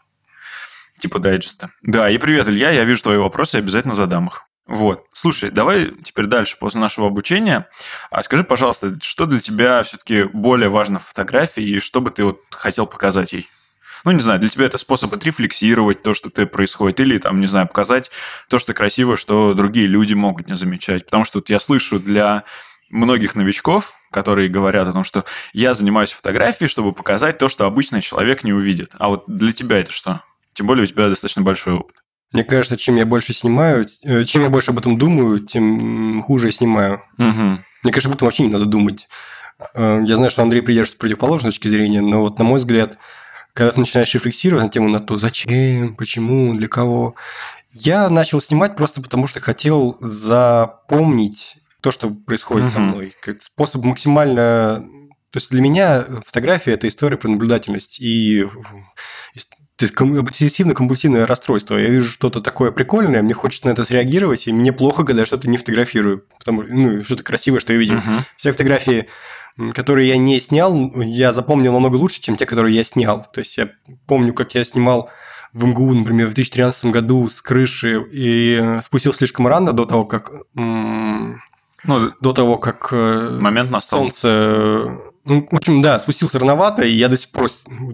типа 1.03 1.19
дайджеста. 1.19 1.69
Да, 1.81 2.09
и 2.09 2.17
привет, 2.17 2.47
Илья, 2.47 2.71
я 2.71 2.85
вижу 2.85 3.03
твои 3.03 3.17
вопросы, 3.17 3.57
обязательно 3.57 3.93
задам 3.93 4.27
их. 4.27 4.43
Вот. 4.65 5.03
Слушай, 5.11 5.51
давай 5.51 5.91
теперь 6.01 6.27
дальше, 6.27 6.55
после 6.57 6.79
нашего 6.79 7.07
обучения. 7.07 7.67
А 8.09 8.23
скажи, 8.23 8.45
пожалуйста, 8.45 8.97
что 9.01 9.25
для 9.25 9.41
тебя 9.41 9.83
все-таки 9.83 10.23
более 10.23 10.69
важно 10.69 10.99
в 10.99 11.05
фотографии, 11.05 11.61
и 11.61 11.79
что 11.79 11.99
бы 11.99 12.09
ты 12.09 12.23
вот 12.23 12.39
хотел 12.51 12.87
показать 12.87 13.33
ей? 13.33 13.49
Ну, 14.05 14.11
не 14.11 14.21
знаю, 14.21 14.39
для 14.39 14.47
тебя 14.47 14.65
это 14.65 14.77
способ 14.77 15.13
отрефлексировать 15.13 16.01
то, 16.01 16.13
что 16.13 16.29
ты 16.29 16.45
происходит, 16.45 17.01
или 17.01 17.17
там, 17.17 17.41
не 17.41 17.47
знаю, 17.47 17.67
показать 17.67 18.09
то, 18.47 18.57
что 18.57 18.73
красиво, 18.73 19.17
что 19.17 19.53
другие 19.53 19.87
люди 19.87 20.13
могут 20.13 20.47
не 20.47 20.55
замечать. 20.55 21.03
Потому 21.03 21.25
что 21.25 21.39
вот 21.39 21.49
я 21.49 21.59
слышу 21.59 21.99
для 21.99 22.45
многих 22.89 23.35
новичков, 23.35 23.93
которые 24.09 24.47
говорят 24.47 24.87
о 24.87 24.93
том, 24.93 25.03
что 25.03 25.25
я 25.51 25.73
занимаюсь 25.73 26.13
фотографией, 26.13 26.69
чтобы 26.69 26.93
показать 26.93 27.37
то, 27.37 27.49
что 27.49 27.65
обычный 27.65 28.01
человек 28.01 28.45
не 28.45 28.53
увидит. 28.53 28.91
А 28.99 29.09
вот 29.09 29.25
для 29.27 29.51
тебя 29.51 29.79
это 29.79 29.91
что? 29.91 30.21
Тем 30.53 30.67
более 30.67 30.83
у 30.83 30.87
тебя 30.87 31.09
достаточно 31.09 31.41
большой 31.41 31.75
опыт. 31.75 31.95
Мне 32.33 32.43
кажется, 32.43 32.77
чем 32.77 32.95
я 32.95 33.05
больше 33.05 33.31
снимаю, 33.33 33.85
э, 34.03 34.25
чем 34.25 34.41
я 34.41 34.49
больше 34.49 34.71
об 34.71 34.79
этом 34.79 34.97
думаю, 34.97 35.39
тем 35.39 36.23
хуже 36.23 36.47
я 36.47 36.51
снимаю. 36.51 37.01
Угу. 37.19 37.59
Мне 37.83 37.91
кажется, 37.91 38.09
об 38.09 38.15
этом 38.15 38.25
вообще 38.25 38.43
не 38.43 38.49
надо 38.49 38.65
думать. 38.65 39.07
Э, 39.75 40.01
я 40.03 40.15
знаю, 40.15 40.31
что 40.31 40.41
Андрей 40.41 40.61
придерживается 40.61 40.97
противоположной 40.97 41.51
точки 41.51 41.67
зрения, 41.67 42.01
но 42.01 42.21
вот 42.21 42.39
на 42.39 42.43
мой 42.43 42.57
взгляд, 42.57 42.97
когда 43.53 43.71
ты 43.71 43.79
начинаешь 43.79 44.13
рефлексировать 44.15 44.63
на 44.63 44.69
тему 44.69 44.89
на 44.89 44.99
то, 44.99 45.15
зачем, 45.17 45.95
почему, 45.95 46.55
для 46.55 46.67
кого, 46.67 47.13
я 47.71 48.09
начал 48.09 48.41
снимать 48.41 48.75
просто 48.75 49.01
потому, 49.01 49.27
что 49.27 49.39
хотел 49.39 49.97
запомнить 49.99 51.57
то, 51.81 51.91
что 51.91 52.09
происходит 52.09 52.65
угу. 52.65 52.73
со 52.73 52.79
мной. 52.79 53.13
Как 53.21 53.43
способ 53.43 53.83
максимально... 53.83 54.83
То 55.29 55.37
есть 55.37 55.49
для 55.49 55.61
меня 55.61 56.03
фотография– 56.25 56.71
это 56.73 56.87
история 56.87 57.17
про 57.17 57.27
наблюдательность. 57.27 57.99
И 57.99 58.45
то 59.83 59.87
есть 59.87 59.95
обсессивно-компульсивное 59.95 61.25
расстройство. 61.25 61.75
Я 61.77 61.89
вижу 61.89 62.09
что-то 62.09 62.41
такое 62.41 62.71
прикольное, 62.71 63.21
мне 63.21 63.33
хочется 63.33 63.67
на 63.67 63.71
это 63.71 63.83
среагировать, 63.83 64.47
и 64.47 64.53
мне 64.53 64.71
плохо, 64.71 65.03
когда 65.03 65.21
я 65.21 65.25
что-то 65.25 65.49
не 65.49 65.57
фотографирую. 65.57 66.23
Потому 66.39 66.63
ну, 66.63 67.03
что-то 67.03 67.23
красивое, 67.23 67.59
что 67.59 67.73
я 67.73 67.79
видел. 67.79 67.95
Uh-huh. 67.95 68.21
Все 68.37 68.51
фотографии, 68.51 69.07
которые 69.73 70.07
я 70.07 70.17
не 70.17 70.39
снял, 70.39 70.73
я 71.01 71.33
запомнил 71.33 71.73
намного 71.73 71.97
лучше, 71.97 72.21
чем 72.21 72.37
те, 72.37 72.45
которые 72.45 72.75
я 72.75 72.83
снял. 72.83 73.25
То 73.33 73.39
есть 73.39 73.57
я 73.57 73.69
помню, 74.07 74.33
как 74.33 74.55
я 74.55 74.63
снимал 74.63 75.09
в 75.51 75.65
МГУ, 75.65 75.93
например, 75.93 76.27
в 76.27 76.33
2013 76.33 76.85
году 76.85 77.27
с 77.27 77.41
крыши 77.41 78.05
и 78.11 78.79
спустил 78.81 79.13
слишком 79.13 79.47
рано 79.47 79.73
до 79.73 79.85
того, 79.85 80.05
как... 80.05 80.31
Ну, 80.53 81.35
до 82.21 82.31
того, 82.31 82.57
как 82.57 82.93
э, 82.93 83.37
момент 83.41 83.69
настал. 83.69 83.99
солнце 83.99 84.97
ну, 85.25 85.47
в 85.49 85.55
общем, 85.55 85.81
да, 85.81 85.99
спустился 85.99 86.39
рановато, 86.39 86.83
и 86.83 86.91
я 86.91 87.07
до 87.07 87.17
сих 87.17 87.31
пор 87.31 87.49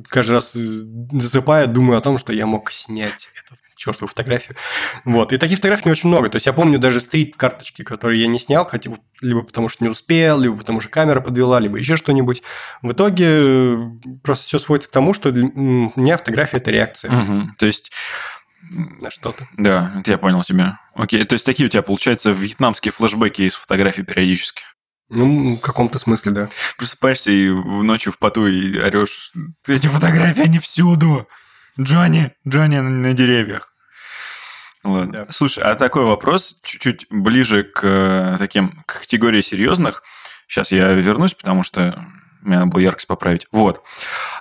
каждый 0.08 0.32
раз 0.32 0.54
засыпая, 0.54 1.68
думаю 1.68 2.00
о 2.00 2.02
том, 2.02 2.18
что 2.18 2.34
я 2.34 2.46
мог 2.46 2.72
снять 2.72 3.30
эту 3.38 3.56
чертову 3.76 4.08
фотографию. 4.08 4.58
Вот. 5.06 5.32
И 5.32 5.38
таких 5.38 5.58
фотографий 5.58 5.84
не 5.86 5.92
очень 5.92 6.10
много. 6.10 6.30
То 6.30 6.36
есть 6.36 6.46
я 6.46 6.54
помню 6.54 6.80
даже 6.80 7.00
стрит-карточки, 7.00 7.84
которые 7.84 8.22
я 8.22 8.28
не 8.28 8.38
снял, 8.38 8.66
хотя 8.66 8.92
либо 9.22 9.44
потому 9.44 9.70
что 9.70 9.84
не 9.84 9.90
успел, 9.90 10.40
либо 10.40 10.58
потому 10.58 10.82
что 10.82 10.90
камера 10.90 11.22
подвела, 11.22 11.60
либо 11.60 11.78
еще 11.78 11.96
что-нибудь. 11.96 12.44
В 12.82 12.92
итоге 12.92 13.26
э, 13.28 13.78
просто 14.24 14.46
все 14.46 14.60
сводится 14.60 14.90
к 14.90 14.92
тому, 14.92 15.14
что 15.14 15.32
для 15.32 15.46
меня 15.46 16.18
фотография– 16.18 16.58
это 16.60 16.72
реакция. 16.72 17.12
Угу. 17.12 17.52
То 17.58 17.66
есть 17.66 17.92
на 18.70 19.10
что-то. 19.10 19.48
Да, 19.58 19.94
это 20.00 20.12
я 20.12 20.18
понял 20.18 20.44
тебя. 20.44 20.80
Окей, 20.94 21.24
то 21.24 21.34
есть 21.34 21.46
такие 21.46 21.68
у 21.68 21.70
тебя, 21.70 21.82
получается, 21.82 22.32
вьетнамские 22.32 22.92
флешбеки 22.92 23.44
из 23.44 23.56
фотографий 23.56 24.04
периодически. 24.04 24.64
Ну, 25.10 25.56
в 25.56 25.60
каком-то 25.60 26.00
смысле, 26.00 26.32
да. 26.32 26.50
Просыпаешься 26.78 27.32
и 27.32 27.50
ночью 27.50 28.14
в 28.14 28.20
поту 28.20 28.48
и 28.48 28.78
орешь. 28.78 29.32
Эти 29.68 29.88
фотографии, 29.88 30.44
они 30.44 30.60
всюду. 30.60 31.28
Джонни, 31.80 32.32
Джонни 32.48 32.78
на, 32.78 32.90
на 32.90 33.14
деревьях. 33.14 33.74
Ладно. 34.84 35.26
Да. 35.26 35.32
Слушай, 35.32 35.64
а 35.64 35.76
такой 35.76 36.06
вопрос 36.06 36.60
чуть-чуть 36.64 37.08
ближе 37.10 37.64
к 37.64 37.84
э, 37.84 38.36
таким 38.38 38.72
к 38.86 39.02
категории 39.02 39.42
серьезных. 39.42 40.04
Сейчас 40.48 40.72
я 40.72 40.92
вернусь, 40.94 41.34
потому 41.34 41.64
что 41.64 42.00
мне 42.42 42.58
надо 42.58 42.72
было 42.72 42.80
яркость 42.80 43.08
поправить. 43.08 43.48
Вот. 43.52 43.84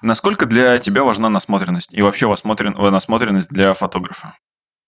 Насколько 0.03 0.47
для 0.47 0.79
тебя 0.79 1.03
важна 1.03 1.29
насмотренность? 1.29 1.93
И 1.93 2.03
вообще 2.03 2.29
насмотрен, 2.29 2.73
насмотренность 2.73 3.49
для 3.49 3.75
фотографа? 3.75 4.35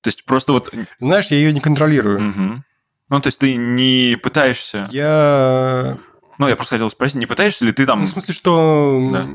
То 0.02 0.08
есть 0.08 0.25
просто 0.25 0.52
вот... 0.52 0.72
Знаешь, 0.99 1.26
я 1.26 1.37
ее 1.37 1.52
не 1.52 1.60
контролирую. 1.60 2.30
Угу. 2.30 2.62
Ну, 3.11 3.21
то 3.21 3.26
есть 3.26 3.38
ты 3.38 3.57
не 3.57 4.17
пытаешься... 4.17 4.88
Я... 4.93 5.99
Ну, 6.38 6.49
я 6.49 6.57
просто 6.57 6.76
хотел 6.76 6.90
спросить, 6.90 7.17
не 7.17 7.26
пытаешься 7.26 7.64
ли 7.64 7.73
ты 7.73 7.85
там... 7.85 8.00
Ну, 8.00 8.07
в 8.07 8.09
смысле, 8.09 8.33
что... 8.33 9.11
Да. 9.12 9.26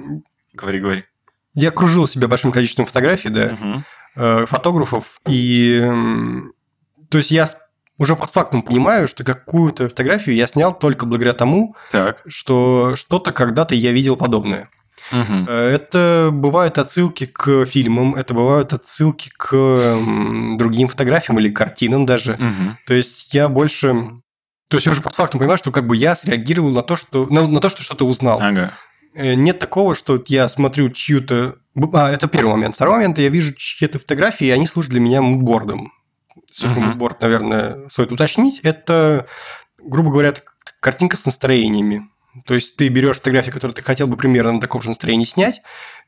Говори, 0.53 0.79
говори. 0.79 1.03
Я 1.53 1.69
окружил 1.69 2.07
себя 2.07 2.27
большим 2.27 2.51
количеством 2.51 2.85
фотографий, 2.85 3.29
да, 3.29 3.55
угу. 3.59 4.45
фотографов, 4.47 5.21
и... 5.27 5.85
То 7.09 7.17
есть 7.17 7.31
я 7.31 7.47
уже 7.97 8.15
под 8.15 8.31
фактом 8.31 8.61
понимаю, 8.61 9.07
что 9.07 9.23
какую-то 9.23 9.89
фотографию 9.89 10.35
я 10.35 10.47
снял 10.47 10.77
только 10.77 11.05
благодаря 11.05 11.33
тому, 11.33 11.75
так. 11.91 12.23
что 12.27 12.95
что-то 12.95 13.31
когда-то 13.31 13.75
я 13.75 13.91
видел 13.91 14.17
подобное. 14.17 14.69
Угу. 15.11 15.49
Это 15.49 16.29
бывают 16.31 16.77
отсылки 16.77 17.25
к 17.25 17.65
фильмам, 17.65 18.15
это 18.15 18.33
бывают 18.33 18.73
отсылки 18.73 19.31
к 19.37 19.97
другим 20.57 20.87
фотографиям 20.87 21.39
или 21.39 21.49
картинам 21.49 22.05
даже. 22.05 22.33
Угу. 22.33 22.77
То 22.87 22.93
есть 22.93 23.33
я 23.33 23.47
больше... 23.49 23.93
То 24.67 24.77
есть 24.77 24.87
я 24.87 24.91
уже 24.91 25.01
по 25.01 25.11
факту 25.11 25.37
понимаю, 25.37 25.59
что 25.59 25.71
как 25.71 25.85
бы 25.85 25.95
я 25.95 26.15
среагировал 26.15 26.71
на 26.71 26.81
то, 26.81 26.95
что, 26.95 27.27
на, 27.27 27.47
на 27.47 27.59
то, 27.59 27.69
что 27.69 27.83
что-то 27.83 28.07
узнал. 28.07 28.39
Ага. 28.41 28.73
Э, 29.13 29.35
нет 29.35 29.59
такого, 29.59 29.95
что 29.95 30.21
я 30.27 30.47
смотрю 30.49 30.89
чью-то... 30.89 31.55
А, 31.93 32.11
это 32.11 32.27
первый 32.27 32.51
момент. 32.51 32.75
Второй 32.75 32.95
момент, 32.95 33.19
я 33.19 33.29
вижу 33.29 33.53
чьи-то 33.53 33.99
фотографии, 33.99 34.47
и 34.47 34.51
они 34.51 34.65
служат 34.65 34.91
для 34.91 34.99
меня 34.99 35.21
мудбордом. 35.21 35.93
Uh-huh. 36.35 36.79
Мудборд, 36.79 37.21
наверное, 37.21 37.87
стоит 37.89 38.11
уточнить. 38.11 38.59
Это, 38.59 39.27
грубо 39.77 40.11
говоря, 40.11 40.33
картинка 40.79 41.15
с 41.17 41.25
настроениями. 41.25 42.09
То 42.45 42.53
есть 42.53 42.75
ты 42.75 42.87
берешь 42.89 43.17
фотографию, 43.17 43.53
которую 43.53 43.75
ты 43.75 43.81
хотел 43.81 44.07
бы 44.07 44.17
примерно 44.17 44.53
на 44.53 44.61
таком 44.61 44.81
же 44.81 44.89
настроении 44.89 45.25
снять, 45.25 45.61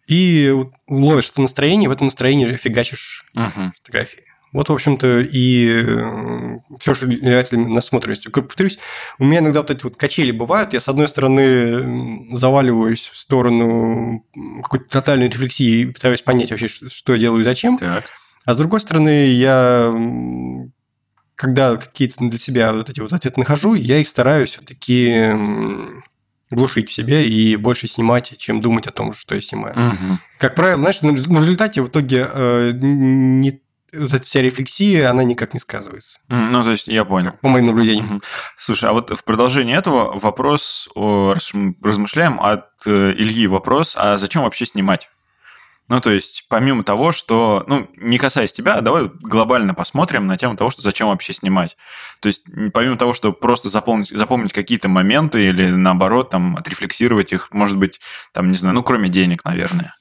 и 0.07 0.53
ловишь 0.87 1.29
это 1.29 1.41
настроение, 1.41 1.89
в 1.89 1.91
этом 1.91 2.07
настроении 2.07 2.55
фигачишь 2.55 3.25
угу. 3.35 3.71
фотографии. 3.75 4.23
Вот, 4.53 4.69
в 4.69 4.73
общем-то, 4.73 5.19
и 5.19 5.83
э, 5.85 6.59
все, 6.79 6.93
что 6.93 7.05
является 7.05 7.57
насмотренностью. 7.57 8.31
Как 8.31 8.47
повторюсь, 8.47 8.79
у 9.19 9.25
меня 9.25 9.39
иногда 9.39 9.61
вот 9.61 9.71
эти 9.71 9.83
вот 9.83 9.97
качели 9.97 10.31
бывают. 10.31 10.73
Я, 10.73 10.79
с 10.79 10.87
одной 10.87 11.09
стороны, 11.09 12.33
заваливаюсь 12.33 13.09
в 13.09 13.17
сторону 13.17 14.25
какой-то 14.63 14.85
тотальной 14.85 15.27
рефлексии 15.27 15.81
и 15.81 15.85
пытаюсь 15.85 16.21
понять 16.21 16.51
вообще, 16.51 16.67
что 16.67 17.13
я 17.13 17.19
делаю 17.19 17.41
и 17.41 17.43
зачем. 17.43 17.77
Так. 17.77 18.05
А 18.45 18.53
с 18.53 18.57
другой 18.57 18.79
стороны, 18.79 19.27
я 19.27 19.93
когда 21.35 21.75
какие-то 21.75 22.27
для 22.27 22.39
себя 22.39 22.73
вот 22.73 22.89
эти 22.89 22.99
вот 22.99 23.13
ответы 23.13 23.39
нахожу, 23.39 23.75
я 23.75 23.99
их 23.99 24.07
стараюсь 24.07 24.51
все-таки 24.51 25.29
глушить 26.49 26.89
в 26.89 26.93
себе 26.93 27.27
и 27.27 27.55
больше 27.55 27.87
снимать, 27.87 28.37
чем 28.37 28.61
думать 28.61 28.87
о 28.87 28.91
том, 28.91 29.13
что 29.13 29.35
я 29.35 29.41
снимаю. 29.41 29.73
Угу. 29.73 30.19
Как 30.39 30.55
правило, 30.55 30.79
знаешь, 30.79 31.01
в 31.01 31.39
результате 31.39 31.81
в 31.81 31.87
итоге 31.87 32.27
э, 32.31 32.71
не 32.73 33.61
вот 33.93 34.13
эта 34.13 34.23
вся 34.25 34.41
рефлексия, 34.41 35.09
она 35.09 35.23
никак 35.23 35.53
не 35.53 35.59
сказывается. 35.59 36.19
Ну, 36.27 36.63
то 36.63 36.71
есть, 36.71 36.87
я 36.87 37.05
понял. 37.05 37.31
По 37.41 37.47
моим 37.47 37.67
наблюдениям. 37.67 38.21
Слушай, 38.57 38.89
а 38.89 38.93
вот 38.93 39.17
в 39.17 39.23
продолжении 39.23 39.75
этого 39.75 40.17
вопрос, 40.19 40.89
размышляем 40.95 42.39
от 42.39 42.65
э, 42.85 43.13
Ильи 43.13 43.47
вопрос, 43.47 43.95
а 43.97 44.17
зачем 44.17 44.43
вообще 44.43 44.65
снимать? 44.65 45.09
Ну, 45.87 46.01
то 46.01 46.09
есть, 46.09 46.45
помимо 46.49 46.83
того, 46.83 47.13
что, 47.13 47.63
ну, 47.67 47.87
не 47.95 48.17
касаясь 48.17 48.51
тебя, 48.51 48.81
давай 48.81 49.09
глобально 49.21 49.73
посмотрим 49.73 50.27
на 50.27 50.37
тему 50.37 50.57
того, 50.57 50.69
что 50.69 50.81
зачем 50.81 51.07
вообще 51.07 51.31
снимать. 51.33 51.77
То 52.19 52.27
есть, 52.27 52.43
помимо 52.73 52.97
того, 52.97 53.13
что 53.13 53.31
просто 53.31 53.69
запомнить, 53.69 54.09
запомнить 54.09 54.51
какие-то 54.51 54.89
моменты 54.89 55.45
или, 55.47 55.69
наоборот, 55.69 56.29
там, 56.29 56.57
отрефлексировать 56.57 57.31
их, 57.31 57.53
может 57.53 57.77
быть, 57.77 58.01
там, 58.33 58.51
не 58.51 58.57
знаю, 58.57 58.75
ну, 58.75 58.83
кроме 58.83 59.07
денег, 59.07 59.45
наверное. 59.45 59.95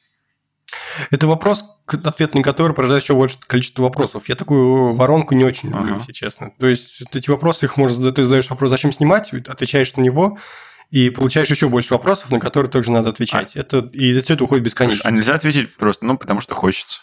Это 1.12 1.28
вопрос, 1.28 1.64
ответ 1.86 2.34
на 2.34 2.42
который 2.42 2.72
порождает 2.72 3.04
еще 3.04 3.14
больше 3.14 3.38
количество 3.46 3.84
вопросов. 3.84 4.28
Я 4.28 4.34
такую 4.34 4.94
воронку 4.94 5.34
не 5.34 5.44
очень 5.44 5.70
люблю, 5.70 5.92
ага. 5.92 5.98
если 6.00 6.12
честно. 6.12 6.50
То 6.58 6.66
есть, 6.66 7.02
эти 7.12 7.30
вопросы, 7.30 7.66
их 7.66 7.76
можно 7.76 7.96
задать, 7.96 8.16
ты 8.16 8.24
задаешь 8.24 8.50
вопрос, 8.50 8.70
зачем 8.70 8.92
снимать, 8.92 9.32
отвечаешь 9.32 9.94
на 9.94 10.00
него, 10.00 10.38
и 10.90 11.10
получаешь 11.10 11.50
еще 11.50 11.68
больше 11.68 11.94
вопросов, 11.94 12.30
на 12.30 12.40
которые 12.40 12.70
также 12.70 12.90
надо 12.90 13.10
отвечать. 13.10 13.56
А... 13.56 13.60
Это, 13.60 13.78
и 13.92 14.20
все 14.20 14.34
это 14.34 14.44
уходит 14.44 14.64
бесконечно. 14.64 15.02
А 15.04 15.10
нельзя 15.10 15.34
ответить 15.34 15.74
просто, 15.76 16.06
ну, 16.06 16.16
потому 16.16 16.40
что 16.40 16.54
хочется. 16.54 17.00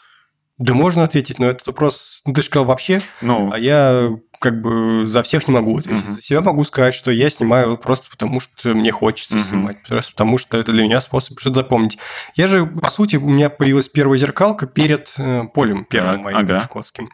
Да 0.59 0.73
можно 0.73 1.03
ответить, 1.03 1.39
но 1.39 1.47
этот 1.47 1.65
вопрос, 1.65 2.21
ну, 2.25 2.33
ты 2.33 2.41
же 2.41 2.47
сказал 2.47 2.65
вообще, 2.65 3.01
ну... 3.21 3.51
а 3.51 3.57
я 3.57 4.11
как 4.39 4.61
бы 4.61 5.07
за 5.07 5.23
всех 5.23 5.47
не 5.47 5.53
могу 5.53 5.77
ответить. 5.79 6.03
Угу. 6.03 6.13
За 6.13 6.21
себя 6.21 6.41
могу 6.41 6.63
сказать, 6.63 6.93
что 6.93 7.09
я 7.11 7.29
снимаю 7.29 7.77
просто 7.77 8.09
потому, 8.09 8.39
что 8.39 8.73
мне 8.75 8.91
хочется 8.91 9.35
угу. 9.35 9.43
снимать, 9.43 9.83
просто 9.83 10.11
потому 10.11 10.37
что 10.37 10.57
это 10.57 10.71
для 10.71 10.83
меня 10.83 11.01
способ 11.01 11.39
что-то 11.39 11.55
запомнить. 11.55 11.97
Я 12.35 12.47
же, 12.47 12.65
по 12.65 12.89
сути, 12.89 13.15
у 13.15 13.27
меня 13.27 13.49
появилась 13.49 13.89
первая 13.89 14.17
зеркалка 14.17 14.67
перед 14.67 15.13
э, 15.17 15.45
полем 15.53 15.85
первым 15.85 16.15
так, 16.15 16.23
моим 16.23 16.37
ага. 16.37 16.59
чукотским. 16.61 17.09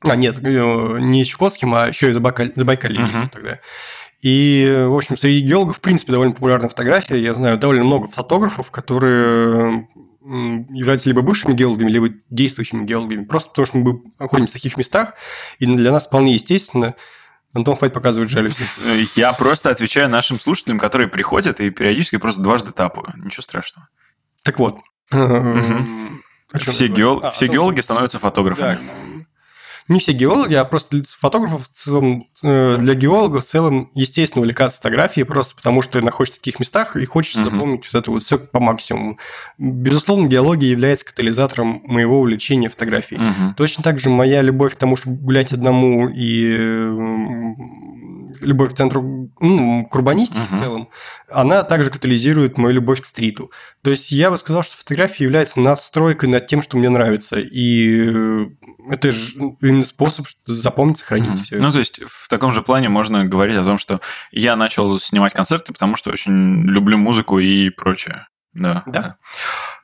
А, 0.00 0.16
нет, 0.16 0.36
э, 0.42 0.98
не 1.00 1.24
Чукотским, 1.24 1.74
а 1.74 1.88
еще 1.88 2.10
и 2.10 2.12
Забайкалье, 2.12 3.04
угу. 3.04 3.28
тогда. 3.32 3.58
И, 4.22 4.84
в 4.88 4.96
общем, 4.96 5.16
среди 5.16 5.46
геологов, 5.46 5.76
в 5.76 5.80
принципе, 5.80 6.12
довольно 6.12 6.34
популярная 6.34 6.68
фотография. 6.68 7.20
Я 7.20 7.34
знаю 7.34 7.58
довольно 7.58 7.84
много 7.84 8.08
фотографов, 8.08 8.70
которые 8.70 9.88
являются 10.22 11.08
либо 11.08 11.22
бывшими 11.22 11.52
геологами, 11.52 11.90
либо 11.90 12.08
действующими 12.30 12.84
геологами. 12.84 13.24
Просто 13.24 13.50
потому, 13.50 13.66
что 13.66 13.78
мы 13.78 14.02
находимся 14.18 14.52
в 14.52 14.54
таких 14.54 14.76
местах, 14.76 15.14
и 15.58 15.66
для 15.66 15.92
нас 15.92 16.06
вполне 16.06 16.34
естественно 16.34 16.96
Антон 17.54 17.76
Файт 17.76 17.94
показывает 17.94 18.30
жалюзи. 18.30 18.64
Я 19.14 19.32
просто 19.32 19.70
отвечаю 19.70 20.08
нашим 20.08 20.40
слушателям, 20.40 20.78
которые 20.78 21.08
приходят 21.08 21.60
и 21.60 21.70
периодически 21.70 22.16
просто 22.16 22.42
дважды 22.42 22.72
тапаю. 22.72 23.12
Ничего 23.16 23.42
страшного. 23.42 23.88
Так 24.42 24.58
вот. 24.58 24.78
Все, 26.54 26.88
геол... 26.88 27.20
а, 27.22 27.30
все 27.30 27.46
геологи 27.48 27.80
становятся 27.80 28.18
фотографами. 28.18 28.80
Да 28.80 29.15
не 29.88 30.00
все 30.00 30.12
геологи, 30.12 30.54
а 30.54 30.64
просто 30.64 31.02
фотографов 31.08 31.68
в 31.68 31.76
целом, 31.76 32.26
э, 32.42 32.76
для 32.78 32.94
геологов 32.94 33.44
в 33.44 33.48
целом 33.48 33.90
естественно 33.94 34.42
увлекаться 34.42 34.78
фотографией 34.78 35.24
просто 35.24 35.54
потому, 35.54 35.82
что 35.82 36.00
находишься 36.00 36.36
в 36.36 36.40
таких 36.40 36.58
местах 36.58 36.96
и 36.96 37.04
хочется 37.04 37.40
uh-huh. 37.40 37.50
запомнить 37.50 37.84
вот 37.92 37.98
это 37.98 38.10
вот 38.10 38.22
все 38.22 38.38
по 38.38 38.60
максимуму. 38.60 39.18
Безусловно, 39.58 40.26
геология 40.26 40.70
является 40.70 41.06
катализатором 41.06 41.82
моего 41.84 42.20
увлечения 42.20 42.68
фотографией. 42.68 43.20
Uh-huh. 43.20 43.54
Точно 43.56 43.82
так 43.82 43.98
же 44.00 44.10
моя 44.10 44.42
любовь 44.42 44.74
к 44.74 44.78
тому, 44.78 44.96
чтобы 44.96 45.16
гулять 45.16 45.52
одному 45.52 46.08
и 46.08 47.54
любовь 48.40 48.72
к 48.72 48.76
центру, 48.76 49.30
ну, 49.40 49.86
к 49.86 49.94
урбанистике 49.94 50.42
uh-huh. 50.42 50.56
в 50.56 50.58
целом, 50.58 50.88
она 51.30 51.62
также 51.62 51.90
катализирует 51.90 52.58
мою 52.58 52.74
любовь 52.74 53.00
к 53.00 53.04
стриту. 53.04 53.50
То 53.82 53.90
есть 53.90 54.10
я 54.12 54.30
бы 54.30 54.38
сказал, 54.38 54.62
что 54.62 54.76
фотография 54.76 55.24
является 55.24 55.60
надстройкой 55.60 56.28
над 56.28 56.46
тем, 56.46 56.62
что 56.62 56.76
мне 56.76 56.88
нравится. 56.88 57.38
И 57.38 58.46
это 58.90 59.12
же 59.12 59.38
именно 59.60 59.84
способ 59.84 60.26
запомнить, 60.44 60.98
сохранить 60.98 61.30
mm-hmm. 61.30 61.44
все. 61.44 61.56
Ну, 61.58 61.72
то 61.72 61.78
есть, 61.78 62.00
в 62.06 62.28
таком 62.28 62.52
же 62.52 62.62
плане 62.62 62.88
можно 62.88 63.24
говорить 63.24 63.56
о 63.56 63.64
том, 63.64 63.78
что 63.78 64.00
я 64.30 64.56
начал 64.56 64.98
снимать 65.00 65.32
концерты, 65.32 65.72
потому 65.72 65.96
что 65.96 66.10
очень 66.10 66.62
люблю 66.64 66.98
музыку 66.98 67.38
и 67.38 67.70
прочее. 67.70 68.26
Да. 68.52 68.82
Да. 68.86 68.92
да. 69.00 69.16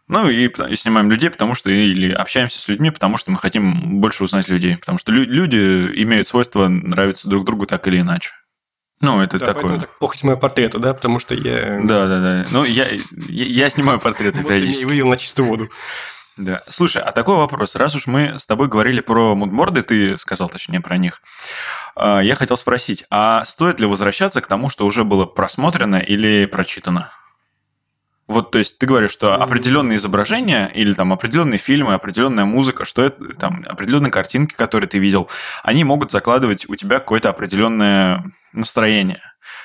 Ну 0.08 0.28
и, 0.28 0.46
и 0.46 0.76
снимаем 0.76 1.10
людей, 1.10 1.30
потому 1.30 1.54
что 1.54 1.70
или 1.70 2.12
общаемся 2.12 2.60
с 2.60 2.68
людьми, 2.68 2.90
потому 2.90 3.16
что 3.16 3.30
мы 3.30 3.38
хотим 3.38 4.00
больше 4.00 4.24
узнать 4.24 4.48
людей, 4.48 4.76
потому 4.76 4.98
что 4.98 5.12
лю- 5.12 5.24
люди 5.24 5.90
имеют 6.02 6.28
свойство 6.28 6.68
нравиться 6.68 7.28
друг 7.28 7.44
другу 7.44 7.66
так 7.66 7.86
или 7.88 8.00
иначе. 8.00 8.32
Ну, 9.02 9.20
это 9.20 9.36
да, 9.38 9.46
такое. 9.46 9.80
так 9.80 9.98
плохо 9.98 10.16
снимаю 10.16 10.38
портреты, 10.38 10.78
да, 10.78 10.94
потому 10.94 11.18
что 11.18 11.34
я... 11.34 11.80
Да, 11.82 12.06
да, 12.06 12.20
да. 12.20 12.46
Ну, 12.52 12.62
я, 12.62 12.86
я, 13.10 13.44
я 13.44 13.68
снимаю 13.68 13.98
портреты 13.98 14.44
периодически. 14.44 14.84
Вот 14.84 14.90
вывел 14.92 15.08
на 15.08 15.16
чистую 15.16 15.48
воду. 15.48 15.70
Да. 16.36 16.62
Слушай, 16.68 17.02
а 17.02 17.10
такой 17.10 17.36
вопрос. 17.36 17.74
Раз 17.74 17.96
уж 17.96 18.06
мы 18.06 18.38
с 18.38 18.46
тобой 18.46 18.68
говорили 18.68 19.00
про 19.00 19.34
мудморды, 19.34 19.82
ты 19.82 20.16
сказал 20.18 20.48
точнее 20.48 20.80
про 20.80 20.98
них, 20.98 21.20
а, 21.96 22.20
я 22.20 22.36
хотел 22.36 22.56
спросить, 22.56 23.04
а 23.10 23.44
стоит 23.44 23.80
ли 23.80 23.86
возвращаться 23.86 24.40
к 24.40 24.46
тому, 24.46 24.68
что 24.68 24.86
уже 24.86 25.02
было 25.02 25.26
просмотрено 25.26 25.96
или 25.96 26.46
прочитано? 26.46 27.10
Вот, 28.28 28.52
то 28.52 28.58
есть 28.58 28.78
ты 28.78 28.86
говоришь, 28.86 29.10
что 29.10 29.34
определенные 29.34 29.96
изображения 29.98 30.70
или 30.72 30.94
там 30.94 31.12
определенные 31.12 31.58
фильмы, 31.58 31.94
определенная 31.94 32.44
музыка, 32.44 32.84
что 32.84 33.02
это 33.02 33.34
там 33.34 33.64
определенные 33.68 34.12
картинки, 34.12 34.54
которые 34.54 34.88
ты 34.88 34.98
видел, 34.98 35.28
они 35.64 35.82
могут 35.82 36.12
закладывать 36.12 36.68
у 36.68 36.76
тебя 36.76 37.00
какое-то 37.00 37.28
определенное 37.30 38.24
настроение 38.52 39.22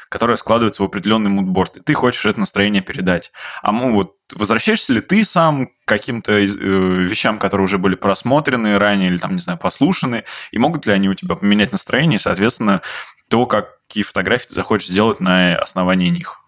которая 0.09 0.37
складывается 0.37 0.81
в 0.81 0.85
определенный 0.85 1.29
мудборд, 1.29 1.77
и 1.77 1.79
ты 1.81 1.93
хочешь 1.93 2.25
это 2.25 2.39
настроение 2.39 2.81
передать. 2.81 3.31
А 3.61 3.71
ну, 3.71 3.93
вот 3.93 4.15
возвращаешься 4.33 4.93
ли 4.93 5.01
ты 5.01 5.23
сам 5.25 5.67
к 5.67 5.71
каким-то 5.85 6.33
э, 6.33 6.45
вещам, 6.45 7.39
которые 7.39 7.65
уже 7.65 7.77
были 7.77 7.95
просмотрены 7.95 8.77
ранее 8.77 9.09
или 9.09 9.17
там, 9.17 9.35
не 9.35 9.41
знаю, 9.41 9.59
послушаны, 9.59 10.23
и 10.51 10.57
могут 10.57 10.85
ли 10.85 10.93
они 10.93 11.09
у 11.09 11.13
тебя 11.13 11.35
поменять 11.35 11.71
настроение, 11.71 12.17
и, 12.17 12.21
соответственно, 12.21 12.81
то, 13.29 13.45
какие 13.45 14.03
фотографии 14.03 14.47
ты 14.47 14.55
захочешь 14.55 14.87
сделать 14.87 15.19
на 15.19 15.57
основании 15.57 16.09
них? 16.09 16.39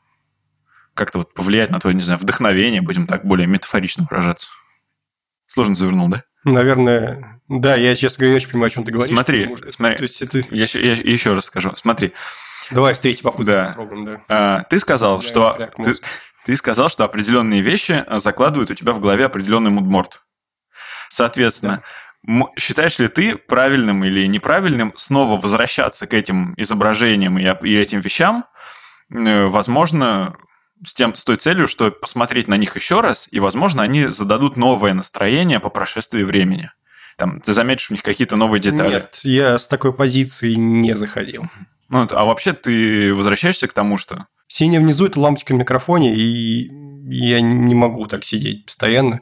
Как-то 0.94 1.20
вот 1.20 1.34
повлиять 1.34 1.70
на 1.70 1.80
твое, 1.80 1.96
не 1.96 2.02
знаю, 2.02 2.20
вдохновение, 2.20 2.82
будем 2.82 3.08
так 3.08 3.26
более 3.26 3.48
метафорично 3.48 4.08
выражаться. 4.10 4.50
Сложно 5.48 5.76
завернул, 5.76 6.10
да? 6.10 6.24
Наверное, 6.44 7.39
да, 7.50 7.76
я, 7.76 7.96
честно 7.96 8.22
говоря, 8.22 8.32
не 8.32 8.38
очень 8.38 8.50
понимаю, 8.50 8.68
о 8.68 8.70
чем 8.70 8.86
ты 8.86 8.92
говоришь. 8.92 9.14
Смотри, 9.14 9.56
смотри, 9.72 9.98
то 9.98 10.04
есть 10.04 10.22
это... 10.22 10.38
я, 10.52 10.66
я, 10.72 10.94
я 10.94 11.12
еще 11.12 11.34
раз 11.34 11.46
скажу. 11.46 11.74
Смотри, 11.76 12.14
Давай 12.72 12.94
с 12.94 13.00
третьей 13.00 13.24
попытки 13.24 13.52
да. 13.52 13.66
попробуем, 13.70 14.06
да. 14.06 14.22
А, 14.30 14.64
ты 14.64 14.80
сказал, 14.80 15.22
Я 15.22 15.28
что... 15.28 15.72
Ты, 15.84 15.94
ты 16.46 16.56
сказал, 16.56 16.90
что 16.90 17.04
определенные 17.04 17.62
вещи 17.62 18.04
э, 18.06 18.20
закладывают 18.20 18.72
у 18.72 18.76
тебя 18.76 18.94
в 18.94 19.00
голове 19.00 19.26
определенный 19.26 19.72
мудморт. 19.72 20.24
Соответственно, 21.10 21.82
да. 22.24 22.46
считаешь 22.58 23.00
ли 23.00 23.08
ты 23.08 23.36
правильным 23.36 24.04
или 24.06 24.28
неправильным 24.28 24.94
снова 24.96 25.40
возвращаться 25.40 26.08
к 26.08 26.14
этим 26.14 26.54
изображениям 26.58 27.38
и, 27.40 27.44
и 27.44 27.76
этим 27.76 28.00
вещам? 28.00 28.46
Э, 29.12 29.46
возможно, 29.48 30.36
с, 30.86 30.94
тем, 30.94 31.16
с 31.16 31.24
той 31.24 31.38
целью, 31.38 31.68
что 31.68 31.92
посмотреть 31.92 32.48
на 32.48 32.58
них 32.58 32.76
еще 32.76 33.02
раз, 33.02 33.28
и, 33.32 33.40
возможно, 33.40 33.84
они 33.84 34.06
зададут 34.06 34.56
новое 34.58 34.94
настроение 34.94 35.60
по 35.60 35.70
прошествии 35.70 36.24
времени. 36.24 36.72
Там, 37.20 37.42
ты 37.42 37.54
заметишь 37.54 37.88
в 37.88 37.92
них 37.92 38.02
какие-то 38.02 38.38
новые 38.38 38.62
детали. 38.62 38.94
Нет, 38.94 39.20
я 39.24 39.60
с 39.60 39.68
такой 39.68 39.92
позиции 39.92 40.54
не 40.54 40.96
заходил. 40.96 41.48
Ну, 41.90 42.08
а 42.10 42.24
вообще 42.24 42.54
ты 42.54 43.14
возвращаешься 43.14 43.68
к 43.68 43.74
тому, 43.74 43.98
что... 43.98 44.26
Синяя 44.48 44.80
внизу– 44.82 45.06
это 45.08 45.20
лампочка 45.20 45.54
в 45.54 45.58
микрофоне, 45.58 46.16
и 46.16 46.72
я 47.10 47.42
не 47.42 47.76
могу 47.76 48.06
так 48.06 48.24
сидеть 48.24 48.66
постоянно. 48.66 49.20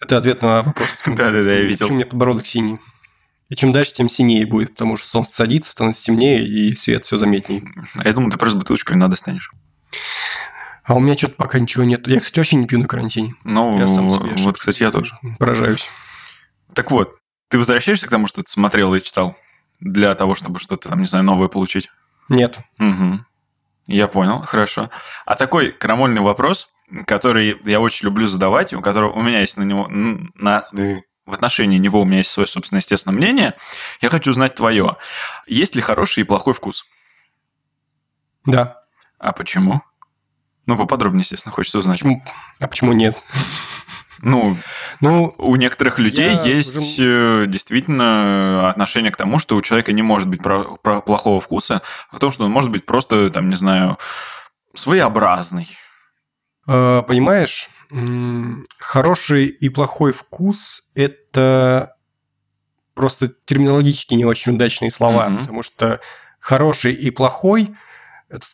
Это 0.00 0.18
ответ 0.18 0.42
на 0.42 0.62
вопрос. 0.62 0.88
Да-да-да, 1.06 1.52
я 1.52 1.60
видел. 1.62 1.86
Почему 1.86 1.90
у 1.90 1.96
меня 1.98 2.06
подбородок 2.06 2.46
синий? 2.46 2.78
И 3.48 3.54
чем 3.54 3.70
дальше, 3.70 3.92
тем 3.92 4.08
синее 4.08 4.44
будет, 4.44 4.72
потому 4.72 4.96
что 4.96 5.06
солнце 5.06 5.32
садится, 5.32 5.70
становится 5.70 6.02
темнее, 6.02 6.44
и 6.44 6.74
свет 6.74 7.04
все 7.04 7.16
заметнее. 7.16 7.62
А 7.94 8.08
я 8.08 8.12
думаю, 8.12 8.32
ты 8.32 8.38
просто 8.38 8.58
бутылочку 8.58 8.92
вина 8.92 9.06
достанешь. 9.06 9.52
А 10.82 10.94
у 10.94 11.00
меня 11.00 11.16
что-то 11.16 11.34
пока 11.36 11.60
ничего 11.60 11.84
нет. 11.84 12.08
Я, 12.08 12.18
кстати, 12.18 12.40
вообще 12.40 12.56
не 12.56 12.66
пью 12.66 12.80
на 12.80 12.88
карантине. 12.88 13.34
Ну, 13.44 13.78
я 13.78 13.86
сам 13.86 14.10
себе 14.10 14.34
вот, 14.38 14.58
кстати, 14.58 14.82
я 14.82 14.90
тоже. 14.90 15.16
Поражаюсь. 15.38 15.88
Так 16.74 16.90
вот, 16.90 17.16
ты 17.48 17.58
возвращаешься 17.58 18.06
к 18.06 18.10
тому, 18.10 18.26
что 18.26 18.42
ты 18.42 18.50
смотрел 18.50 18.94
и 18.94 19.02
читал? 19.02 19.36
Для 19.80 20.14
того, 20.14 20.34
чтобы 20.34 20.58
что-то 20.58 20.88
там, 20.88 21.00
не 21.00 21.06
знаю, 21.06 21.24
новое 21.24 21.48
получить? 21.48 21.90
Нет. 22.28 22.58
Угу. 22.78 23.20
Я 23.86 24.08
понял, 24.08 24.40
хорошо. 24.42 24.90
А 25.24 25.36
такой 25.36 25.70
крамольный 25.70 26.22
вопрос. 26.22 26.68
который 27.06 27.60
я 27.64 27.80
очень 27.80 28.06
люблю 28.06 28.26
задавать, 28.26 28.72
у 28.72 28.80
которого 28.80 29.12
у 29.12 29.22
меня 29.22 29.40
есть 29.40 29.56
на 29.56 29.64
него 29.64 29.88
на 29.88 30.66
в 31.26 31.34
отношении 31.34 31.78
него 31.78 32.00
у 32.00 32.04
меня 32.04 32.18
есть 32.18 32.30
свое 32.30 32.46
собственное 32.46 32.80
естественное 32.80 33.16
мнение. 33.16 33.54
Я 34.00 34.10
хочу 34.10 34.30
узнать 34.30 34.54
твое. 34.54 34.96
Есть 35.48 35.74
ли 35.74 35.82
хороший 35.82 36.20
и 36.20 36.24
плохой 36.24 36.54
вкус? 36.54 36.86
Да. 38.44 38.84
А 39.18 39.32
почему? 39.32 39.82
Ну, 40.66 40.76
поподробнее, 40.76 41.22
естественно, 41.22 41.52
хочется 41.52 41.78
узнать. 41.78 41.98
Почему? 41.98 42.22
А 42.60 42.68
почему 42.68 42.92
нет? 42.92 43.24
Ну, 44.22 44.56
ну, 45.00 45.34
у 45.38 45.56
некоторых 45.56 45.98
людей 45.98 46.36
есть 46.44 46.76
уже... 46.76 47.44
Э, 47.44 47.46
действительно 47.46 48.70
отношение 48.70 49.10
к 49.10 49.16
тому, 49.16 49.38
что 49.38 49.56
у 49.56 49.62
человека 49.62 49.92
не 49.92 50.02
может 50.02 50.28
быть 50.28 50.42
про, 50.42 50.64
про 50.76 51.00
плохого 51.00 51.40
вкуса, 51.40 51.82
а 52.10 52.18
то, 52.18 52.30
что 52.30 52.44
он 52.44 52.50
может 52.50 52.70
быть 52.70 52.86
просто, 52.86 53.30
там, 53.30 53.48
не 53.48 53.56
знаю, 53.56 53.98
своеобразный. 54.74 55.68
А, 56.66 57.02
понимаешь, 57.02 57.68
хороший 58.78 59.46
и 59.46 59.68
плохой 59.68 60.12
вкус– 60.12 60.88
это 60.94 61.94
просто 62.94 63.28
терминологически 63.44 64.14
не 64.14 64.24
очень 64.24 64.54
удачные 64.54 64.90
слова, 64.90 65.26
угу. 65.26 65.38
потому 65.38 65.62
что 65.62 66.00
хороший 66.40 66.92
и 66.92 67.10
плохой– 67.10 67.74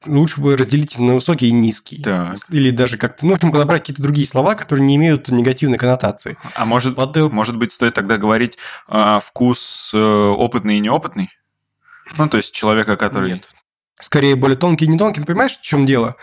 лучше 0.07 0.41
бы 0.41 0.57
разделить 0.57 0.99
на 0.99 1.15
высокий 1.15 1.49
и 1.49 1.53
низкий. 1.53 2.03
Так. 2.03 2.39
Или 2.51 2.71
даже 2.71 2.99
как-то, 2.99 3.25
ну, 3.25 3.33
в 3.33 3.37
общем, 3.37 3.53
подобрать 3.53 3.83
какие-то 3.83 4.03
другие 4.03 4.27
слова, 4.27 4.55
которые 4.55 4.87
не 4.87 4.97
имеют 4.97 5.29
негативной 5.29 5.79
коннотации. 5.79 6.37
А 6.55 6.65
может, 6.65 6.97
Под... 6.97 7.17
может 7.33 7.57
быть, 7.57 7.73
стоит 7.73 7.95
тогда 7.95 8.19
говорить 8.19 8.59
э, 8.89 9.21
вкус 9.23 9.93
э, 9.95 9.99
опытный 9.99 10.77
и 10.77 10.81
неопытный? 10.81 11.31
Ну, 12.19 12.29
то 12.29 12.37
есть 12.37 12.55
человека, 12.55 12.97
который... 12.97 13.33
Нет. 13.33 13.49
Скорее, 13.99 14.35
более 14.35 14.57
тонкий 14.57 14.85
и 14.85 14.89
не 14.89 14.99
тонкий. 14.99 15.21
Ты 15.21 15.27
понимаешь, 15.27 15.57
в 15.57 15.63
чем 15.63 15.87
дело? 15.87 16.17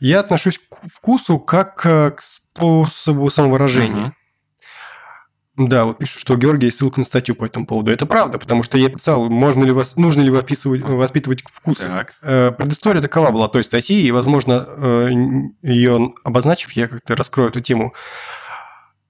Я 0.00 0.20
отношусь 0.20 0.58
к 0.58 0.88
вкусу 0.90 1.38
как 1.38 1.84
э, 1.84 2.10
к 2.10 2.20
способу 2.22 3.28
самовыражения. 3.30 4.06
Угу. 4.06 4.14
Да, 5.56 5.86
вот 5.86 5.98
пишут, 5.98 6.20
что 6.20 6.36
есть 6.36 6.76
ссылка 6.76 7.00
на 7.00 7.06
статью 7.06 7.34
по 7.34 7.46
этому 7.46 7.66
поводу. 7.66 7.90
Это 7.90 8.04
правда, 8.04 8.38
потому 8.38 8.62
что 8.62 8.76
я 8.76 8.90
писал, 8.90 9.30
можно 9.30 9.64
ли 9.64 9.72
вас, 9.72 9.96
нужно 9.96 10.20
ли 10.20 10.30
воспитывать, 10.30 10.82
воспитывать 10.82 11.42
вкусы. 11.50 11.82
Так. 11.82 12.14
Э, 12.22 12.52
предыстория 12.52 13.00
такова 13.00 13.30
была 13.30 13.48
той 13.48 13.64
статьи, 13.64 14.02
и, 14.02 14.10
возможно, 14.10 14.66
э, 14.68 15.10
ее 15.62 16.14
обозначив, 16.24 16.72
я 16.72 16.88
как-то 16.88 17.16
раскрою 17.16 17.48
эту 17.48 17.62
тему. 17.62 17.94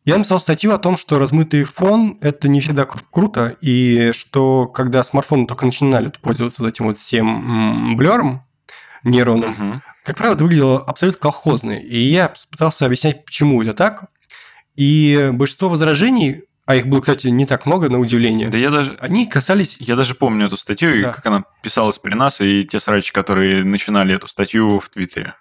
Я 0.05 0.19
написал 0.19 0.39
статью 0.39 0.73
о 0.73 0.79
том, 0.79 0.97
что 0.97 1.19
размытый 1.19 1.65
фон– 1.65 2.17
это 2.21 2.47
не 2.47 2.61
всегда 2.61 2.85
круто, 2.85 3.57
и 3.61 4.13
что 4.13 4.69
когда 4.69 5.03
смартфоны 5.03 5.49
только 5.49 5.67
начинали 5.67 6.13
пользоваться 6.23 6.63
вот 6.63 6.69
этим 6.69 6.85
вот 6.85 6.99
всем 6.99 7.97
блером 7.97 8.45
нейронным, 9.03 9.51
угу. 9.51 9.81
как 10.05 10.17
правило, 10.17 10.35
это 10.35 10.45
выглядело 10.45 10.79
абсолютно 10.81 11.21
колхозно. 11.21 11.73
И 11.73 11.99
я 11.99 12.33
пытался 12.53 12.87
объяснять, 12.87 13.25
почему 13.25 13.61
это 13.63 13.75
так. 13.75 14.05
И 14.77 15.31
большинство 15.33 15.69
возражений, 15.69 16.45
а 16.67 16.75
их 16.75 16.87
было, 16.87 17.01
кстати, 17.01 17.29
не 17.29 17.47
так 17.47 17.65
много, 17.65 17.89
на 17.89 17.99
удивление. 17.99 18.49
Да 18.49 18.59
я 18.59 18.71
даже... 18.71 18.97
Они 19.01 19.27
касались... 19.27 19.77
Я 19.81 19.95
даже 19.97 20.15
помню 20.15 20.47
эту 20.47 20.57
статью, 20.57 20.91
да. 20.91 20.97
и 20.99 21.03
как 21.03 21.25
она 21.27 21.45
писалась 21.63 21.99
при 21.99 22.15
нас, 22.15 22.41
и 22.41 22.65
те 22.65 22.81
срачи, 22.81 23.13
которые 23.13 23.63
начинали 23.65 24.15
эту 24.15 24.27
статью 24.27 24.81
в 24.81 24.89
Твиттере. 24.89 25.35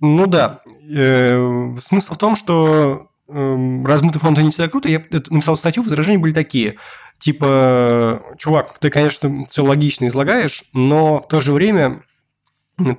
Ну 0.00 0.26
да. 0.26 0.60
Э, 0.90 1.76
смысл 1.78 2.14
в 2.14 2.18
том, 2.18 2.36
что 2.36 3.10
э, 3.28 3.82
размытый 3.84 4.20
фонд 4.20 4.38
не 4.38 4.50
всегда 4.50 4.68
круто. 4.68 4.88
Я 4.88 5.04
написал 5.10 5.56
статью, 5.56 5.82
возражения 5.82 6.18
были 6.18 6.32
такие. 6.32 6.76
Типа, 7.18 8.22
чувак, 8.38 8.78
ты, 8.78 8.90
конечно, 8.90 9.46
все 9.46 9.62
логично 9.62 10.08
излагаешь, 10.08 10.64
но 10.72 11.20
в 11.20 11.28
то 11.28 11.40
же 11.40 11.52
время 11.52 12.02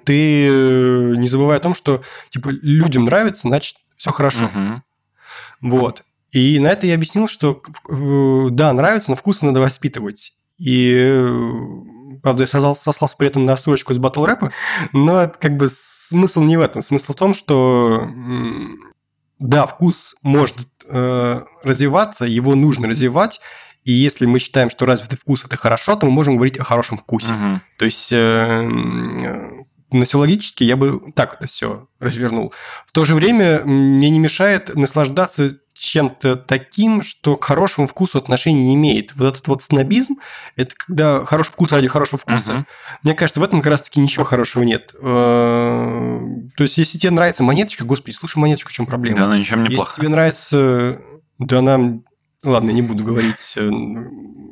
ты 0.04 0.48
э, 0.48 1.15
не 1.17 1.28
забывай 1.28 1.58
о 1.58 1.60
том, 1.60 1.76
что 1.76 2.02
типа 2.30 2.50
людям 2.50 3.06
нравится, 3.06 3.41
значит, 3.41 3.78
все 3.98 4.12
хорошо. 4.12 4.45
Угу. 4.45 4.82
Вот. 5.65 6.04
И 6.32 6.60
на 6.60 6.67
это 6.67 6.86
я 6.86 6.95
объяснил, 6.95 7.28
что 7.28 7.62
да, 7.89 8.73
нравится, 8.73 9.10
но 9.10 9.15
вкус 9.15 9.41
надо 9.41 9.60
воспитывать. 9.62 10.34
И, 10.58 11.25
правда, 12.21 12.43
я 12.43 12.47
сослался, 12.47 12.84
сослался 12.84 13.17
при 13.17 13.28
этом 13.28 13.45
на 13.45 13.58
строчку 13.58 13.93
из 13.93 13.97
батл 13.97 14.25
рэпа, 14.25 14.51
но 14.93 15.32
как 15.39 15.58
бы 15.58 15.67
смысл 15.69 16.43
не 16.43 16.58
в 16.58 16.62
этом. 16.62 16.82
Смысл 16.82 17.13
в 17.13 17.15
том, 17.15 17.34
что 17.34 18.10
да, 19.39 19.65
вкус 19.65 20.15
может 20.21 20.56
э, 20.88 21.41
развиваться, 21.63 22.25
его 22.25 22.56
нужно 22.56 22.88
развивать, 22.88 23.41
и 23.84 23.91
если 23.91 24.25
мы 24.25 24.39
считаем, 24.39 24.69
что 24.69 24.86
развитый 24.86 25.17
вкус 25.17 25.45
это 25.45 25.58
хорошо, 25.58 25.95
то 25.95 26.06
мы 26.06 26.12
можем 26.12 26.36
говорить 26.36 26.58
о 26.58 26.63
хорошем 26.63 26.97
вкусе. 26.97 27.34
Угу. 27.34 27.60
То 27.78 27.86
есть 27.86 28.12
э, 28.12 29.64
носилогически 29.91 30.63
я 30.63 30.78
бы 30.78 31.13
так 31.15 31.36
это 31.36 31.48
все 31.48 31.88
развернул. 32.00 32.54
В 32.86 32.91
то 32.91 33.06
же 33.06 33.15
время 33.15 33.62
мне 33.65 34.10
не 34.10 34.19
мешает 34.19 34.76
наслаждаться 34.76 35.52
чем-то 35.78 36.38
таким, 36.38 37.02
что 37.02 37.36
к 37.36 37.43
хорошему 37.43 37.88
вкусу 37.88 38.17
отношения 38.17 38.63
не 38.63 38.76
имеет. 38.76 39.13
Вот 39.15 39.34
этот 39.34 39.48
вот 39.48 39.62
снобизм, 39.62 40.15
это 40.56 40.74
когда 40.76 41.26
хороший 41.26 41.50
вкус 41.50 41.71
ради 41.74 41.88
хорошего 41.88 42.17
вкуса. 42.17 42.52
Uh-huh. 42.54 42.65
Мне 43.04 43.13
кажется, 43.13 43.41
в 43.41 43.43
этом 43.43 43.62
как 43.62 43.71
раз-таки 43.71 44.00
ничего 44.00 44.24
хорошего 44.24 44.63
нет. 44.63 44.93
Э, 44.95 46.19
то 46.56 46.63
есть, 46.63 46.78
если 46.78 46.98
тебе 46.98 47.12
нравится 47.12 47.43
монеточка, 47.43 47.84
господи, 47.84 48.15
слушай 48.15 48.38
монеточку, 48.38 48.69
в 48.69 48.74
чем 48.74 48.86
проблема? 48.86 49.17
Да, 49.17 49.26
она 49.26 49.38
ничем 49.38 49.63
не 49.63 49.71
Если 49.71 49.95
тебе 49.98 50.10
нравится... 50.10 51.02
Да 51.38 51.60
она 51.60 52.00
Ладно, 52.45 52.69
не 52.69 52.81
буду 52.81 53.03
говорить. 53.03 53.53
Э, 53.58 53.69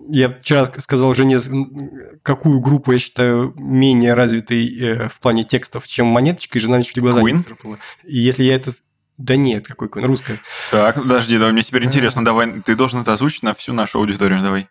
я 0.10 0.29
вчера 0.29 0.71
сказал 0.79 1.13
жене, 1.13 1.39
какую 2.23 2.60
группу 2.60 2.91
я 2.91 2.99
считаю 2.99 3.53
менее 3.56 4.15
развитой 4.15 4.79
э, 4.79 5.08
в 5.10 5.19
плане 5.19 5.43
текстов, 5.43 5.88
чем 5.88 6.08
монеточка, 6.08 6.58
и 6.58 6.62
жена 6.62 6.77
мне 6.77 6.86
чуть 6.86 6.99
глаза 6.99 7.21
Queen? 7.21 7.45
не 7.63 7.77
И 8.03 8.19
если 8.19 8.43
я 8.43 8.56
это... 8.56 8.73
Да 9.17 9.36
нет, 9.36 9.67
какой 9.67 9.89
Queen, 9.89 10.06
русская. 10.06 10.41
Так, 10.71 10.95
подожди, 10.95 11.38
давай, 11.38 11.53
мне 11.53 11.62
теперь 11.62 11.86
интересно, 11.86 12.25
давай, 12.25 12.62
ты 12.62 12.75
должен 12.75 13.01
это 13.01 13.13
озвучить 13.13 13.43
на 13.43 13.53
всю 13.53 13.71
нашу 13.73 13.99
аудиторию, 13.99 14.41
давай. 14.41 14.67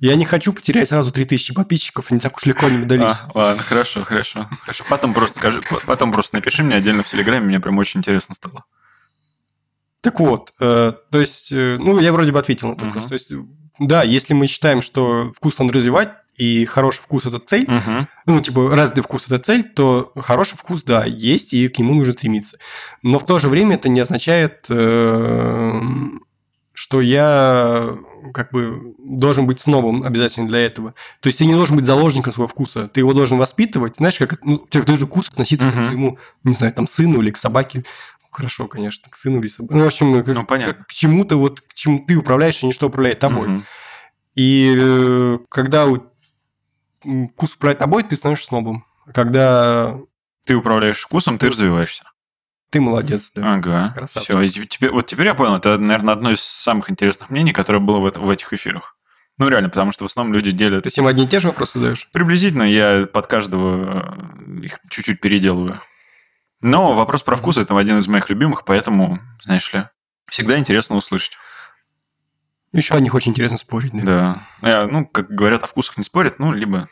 Я 0.00 0.16
не 0.16 0.24
хочу 0.24 0.52
потерять 0.52 0.88
сразу 0.88 1.12
3000 1.12 1.54
подписчиков, 1.54 2.10
не 2.10 2.18
так 2.18 2.36
уж 2.36 2.46
легко 2.46 2.68
не 2.68 2.84
дались. 2.84 3.20
А, 3.22 3.30
ладно, 3.34 3.62
хорошо, 3.62 4.02
хорошо, 4.02 4.48
хорошо. 4.62 4.84
Потом 4.88 5.14
просто 5.14 5.38
скажи, 5.38 5.60
потом 5.86 6.10
просто 6.10 6.36
напиши 6.36 6.62
мне 6.62 6.76
отдельно 6.76 7.02
в 7.02 7.06
Телеграме, 7.06 7.46
мне 7.46 7.60
прям 7.60 7.78
очень 7.78 8.00
интересно 8.00 8.34
стало. 8.34 8.64
Так 10.04 10.20
вот, 10.20 10.52
э, 10.60 10.92
то 11.10 11.18
есть, 11.18 11.50
э, 11.50 11.78
ну, 11.80 11.98
я 11.98 12.12
вроде 12.12 12.30
бы 12.30 12.38
ответил 12.38 12.68
на 12.68 12.72
этот 12.74 12.84
вопрос. 12.84 13.06
То 13.06 13.14
есть, 13.14 13.32
да, 13.78 14.02
если 14.02 14.34
мы 14.34 14.46
считаем, 14.48 14.82
что 14.82 15.32
вкус 15.34 15.58
надо 15.58 15.72
развивать, 15.72 16.10
и 16.36 16.66
хороший 16.66 17.00
вкус– 17.00 17.24
это 17.26 17.38
цель, 17.38 17.64
uh 17.64 18.04
ну, 18.26 18.40
типа, 18.42 18.76
развитый 18.76 19.02
вкус– 19.02 19.26
это 19.26 19.38
цель, 19.38 19.62
то 19.62 20.12
хороший 20.16 20.58
вкус, 20.58 20.82
да, 20.82 21.06
есть, 21.06 21.54
и 21.54 21.68
к 21.68 21.78
нему 21.78 21.94
нужно 21.94 22.12
стремиться. 22.12 22.58
Но 23.02 23.18
в 23.18 23.24
то 23.24 23.38
же 23.38 23.48
время 23.48 23.76
это 23.76 23.88
не 23.88 24.00
означает, 24.00 24.66
э, 24.68 25.80
что 26.74 27.00
я 27.00 27.96
как 28.34 28.50
бы 28.50 28.94
должен 28.98 29.46
быть 29.46 29.60
снобом 29.60 30.02
обязательно 30.02 30.48
для 30.48 30.58
этого. 30.58 30.94
То 31.20 31.28
есть 31.28 31.38
ты 31.38 31.46
не 31.46 31.54
должен 31.54 31.76
быть 31.76 31.86
заложником 31.86 32.32
своего 32.32 32.48
вкуса, 32.48 32.88
ты 32.88 33.00
его 33.00 33.14
должен 33.14 33.38
воспитывать. 33.38 33.96
Знаешь, 33.96 34.18
как 34.18 34.44
ну, 34.44 34.58
ты 34.58 34.82
должен 34.82 35.06
вкус 35.06 35.28
относиться 35.30 35.68
uh 35.68 35.80
к 35.80 35.84
своему, 35.84 36.18
не 36.42 36.54
знаю, 36.54 36.74
там, 36.74 36.86
сыну 36.86 37.22
или 37.22 37.30
к 37.30 37.38
собаке 37.38 37.84
хорошо, 38.34 38.66
конечно, 38.66 39.08
к 39.08 39.16
сыну 39.16 39.40
или 39.40 39.46
собаке. 39.46 39.76
Ну, 39.76 39.84
в 39.84 39.86
общем, 39.86 40.22
к, 40.22 40.26
ну, 40.26 40.44
понятно. 40.44 40.84
к 40.84 40.92
чему-то 40.92 41.36
вот, 41.36 41.60
к 41.60 41.74
чему 41.74 42.04
ты 42.06 42.16
управляешь, 42.16 42.62
а 42.62 42.66
не 42.66 42.72
что 42.72 42.88
управляет 42.88 43.20
тобой. 43.20 43.48
Угу. 43.48 43.62
И 44.34 44.74
э, 44.76 45.38
когда 45.48 45.86
вкус 45.86 47.54
управляет 47.54 47.78
тобой, 47.78 48.02
ты 48.02 48.16
становишься 48.16 48.48
снобом. 48.48 48.84
Когда... 49.12 49.98
Ты 50.46 50.54
управляешь 50.54 51.00
вкусом, 51.00 51.38
ты 51.38 51.48
развиваешься. 51.48 52.04
Ты 52.70 52.80
молодец, 52.80 53.30
да. 53.34 53.54
Ага. 53.54 53.92
Красавчик. 53.94 54.48
Все, 54.48 54.66
теперь, 54.66 54.90
вот 54.90 55.06
теперь 55.06 55.26
я 55.26 55.34
понял, 55.34 55.56
это, 55.56 55.78
наверное, 55.78 56.14
одно 56.14 56.32
из 56.32 56.40
самых 56.40 56.90
интересных 56.90 57.30
мнений, 57.30 57.52
которое 57.52 57.78
было 57.78 57.98
в, 57.98 58.18
в 58.18 58.30
этих 58.30 58.52
эфирах. 58.52 58.96
Ну, 59.38 59.48
реально, 59.48 59.68
потому 59.68 59.92
что 59.92 60.04
в 60.04 60.06
основном 60.06 60.34
люди 60.34 60.50
делят... 60.50 60.84
Ты 60.84 60.90
всем 60.90 61.06
одни 61.06 61.24
и 61.24 61.28
те 61.28 61.40
же 61.40 61.48
вопросы 61.48 61.78
задаешь? 61.78 62.08
Приблизительно, 62.12 62.62
я 62.62 63.06
под 63.06 63.26
каждого 63.26 64.26
э, 64.46 64.64
их 64.64 64.80
чуть-чуть 64.90 65.20
переделываю. 65.20 65.80
Но 66.64 66.94
вопрос 66.94 67.22
про 67.22 67.36
вкус– 67.36 67.56
это 67.58 67.78
один 67.78 67.98
из 67.98 68.08
моих 68.08 68.30
любимых, 68.30 68.64
поэтому, 68.64 69.18
знаешь 69.42 69.70
ли, 69.74 69.84
всегда 70.24 70.58
интересно 70.58 70.96
услышать. 70.96 71.36
Еще 72.72 72.94
о 72.94 73.00
них 73.00 73.12
очень 73.12 73.32
интересно 73.32 73.58
спорить. 73.58 73.92
Да. 73.92 74.38
да. 74.62 74.68
Я, 74.70 74.86
ну, 74.86 75.04
как 75.04 75.28
говорят, 75.28 75.62
о 75.62 75.66
вкусах 75.66 75.98
не 75.98 76.04
спорят, 76.04 76.38
ну, 76.38 76.52
либо 76.52 76.88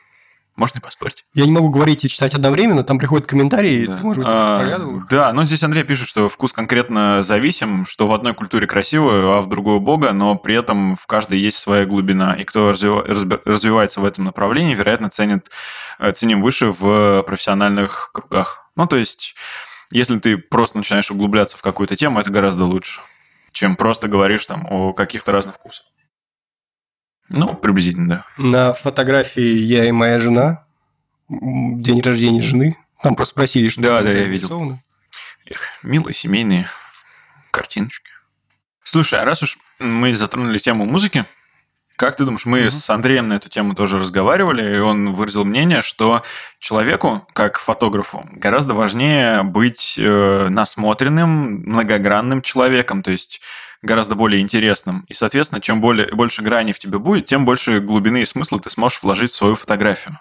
можно 0.57 0.79
и 0.79 0.83
поспорить. 0.83 1.25
Я 1.33 1.47
не 1.47 1.53
могу 1.53 1.71
говорить 1.71 2.05
и 2.05 2.11
читать 2.11 2.35
одновременно, 2.35 2.85
там 2.85 2.99
приходят 2.99 3.27
комментарии, 3.27 3.87
да. 3.87 3.97
ты, 3.97 4.03
может 4.05 4.23
быть, 4.23 4.29
а, 4.31 4.79
Да, 5.09 5.33
но 5.33 5.47
здесь 5.47 5.63
Андрей 5.63 5.85
пишет, 5.85 6.07
что 6.07 6.29
вкус 6.29 6.53
конкретно 6.53 7.23
зависим, 7.23 7.87
что 7.87 8.07
в 8.07 8.13
одной 8.13 8.35
культуре 8.35 8.67
красиво, 8.67 9.39
а 9.39 9.41
в 9.41 9.49
другой 9.49 9.81
бога, 9.81 10.13
но 10.13 10.37
при 10.37 10.55
этом 10.55 10.97
в 10.97 11.07
каждой 11.07 11.39
есть 11.39 11.57
своя 11.57 11.87
глубина. 11.87 12.35
И 12.35 12.45
кто 12.45 12.73
развивается 12.73 14.03
в 14.03 14.05
этом 14.05 14.25
направлении, 14.25 14.75
вероятно, 14.75 15.09
ценит, 15.09 15.51
э, 15.99 16.13
ценим 16.13 16.43
выше 16.43 16.67
в 16.67 17.23
профессиональных 17.23 18.11
кругах. 18.13 18.62
Ну, 18.77 18.87
то 18.87 18.97
есть, 18.97 19.35
если 19.91 20.19
ты 20.19 20.39
просто 20.39 20.79
начинаешь 20.79 21.11
углубляться 21.11 21.57
в 21.57 21.63
какую-то 21.63 21.97
тему, 21.97 22.21
это 22.21 22.31
гораздо 22.31 22.65
лучше, 22.65 23.01
чем 23.53 23.77
просто 23.77 24.09
говоришь 24.09 24.47
там 24.47 24.67
о 24.71 24.93
каких-то 24.93 25.33
разных 25.33 25.57
вкусах. 25.57 25.87
Ну, 27.29 27.55
приблизительно, 27.55 28.09
да. 28.09 28.43
На 28.43 28.73
фотографии 28.75 29.43
я 29.43 29.87
и 29.87 29.93
моя 29.93 30.19
жена, 30.19 30.67
день 31.29 32.01
рождения 32.01 32.43
жены. 32.43 32.77
Там 33.03 33.17
просто 33.17 33.33
спросили, 33.33 33.69
что 33.69 33.81
Да, 33.81 34.03
да, 34.03 34.11
я 34.11 34.25
видел. 34.25 34.79
Эх, 35.47 35.69
милые 35.83 36.15
семейные 36.15 36.69
картиночки. 37.51 38.11
Слушай, 38.85 39.21
а 39.21 39.25
раз 39.25 39.43
уж 39.43 39.59
мы 39.79 40.15
затронули 40.15 40.59
тему 40.59 40.85
музыки, 40.85 41.25
как 42.03 42.17
ты 42.17 42.25
думаешь, 42.25 42.47
мы 42.47 42.63
mm-hmm. 42.63 42.71
с 42.73 42.91
Андреем 42.91 43.29
на 43.29 43.35
эту 43.35 43.49
тему 43.49 43.77
тоже 43.77 43.97
разговаривали, 43.97 44.75
и 44.75 44.81
он 44.81 45.13
выразил 45.13 45.45
мнение, 45.45 45.83
что 45.83 46.25
человеку, 46.59 47.25
как 47.33 47.61
фотографу, 47.61 48.29
гораздо 48.33 48.75
важнее 48.75 49.45
быть 49.45 49.95
э, 49.97 50.49
насмотренным, 50.49 51.63
многогранным 51.63 52.43
человеком, 52.43 53.05
то 53.05 53.13
есть 53.13 53.41
гораздо 53.83 54.17
более 54.17 54.41
интересным. 54.41 55.05
И, 55.07 55.15
соответственно, 55.15 55.61
чем 55.61 55.81
более, 55.81 56.09
больше 56.09 56.43
граней 56.43 56.73
в 56.73 56.81
тебе 56.81 56.99
будет, 56.99 57.27
тем 57.27 57.45
больше 57.45 57.79
глубины 57.79 58.23
и 58.23 58.27
смысла 58.27 58.59
ты 58.59 58.69
сможешь 58.69 59.01
вложить 59.01 59.31
в 59.31 59.37
свою 59.37 59.55
фотографию. 59.55 60.19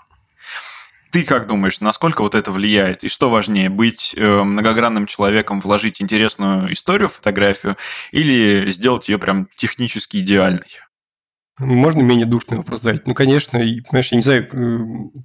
Ты 1.10 1.24
как 1.24 1.48
думаешь, 1.48 1.82
насколько 1.82 2.22
вот 2.22 2.36
это 2.36 2.52
влияет? 2.52 3.04
И 3.04 3.08
что 3.10 3.32
важнее, 3.32 3.70
быть 3.70 4.14
э, 4.16 4.44
многогранным 4.44 5.08
человеком, 5.08 5.60
вложить 5.60 6.00
интересную 6.00 6.72
историю 6.74 7.10
в 7.10 7.14
фотографию 7.14 7.76
или 8.12 8.70
сделать 8.70 9.10
ее 9.10 9.18
прям 9.18 9.48
технически 9.58 10.18
идеальной? 10.18 10.80
Можно 11.62 12.02
менее 12.02 12.26
душный 12.26 12.58
вопрос 12.58 12.82
задать? 12.82 13.06
Ну, 13.06 13.14
конечно, 13.14 13.58
и, 13.58 13.82
понимаешь, 13.82 14.12
я 14.12 14.16
не 14.16 14.24
знаю, 14.24 14.50
э, 14.52 14.80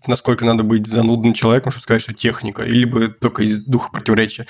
насколько 0.06 0.44
надо 0.44 0.64
быть 0.64 0.86
занудным 0.86 1.32
человеком, 1.32 1.72
чтобы 1.72 1.84
сказать, 1.84 2.02
что 2.02 2.12
техника, 2.12 2.62
или 2.62 2.84
бы 2.84 3.08
только 3.08 3.42
из 3.42 3.64
духа 3.64 3.90
противоречия. 3.90 4.46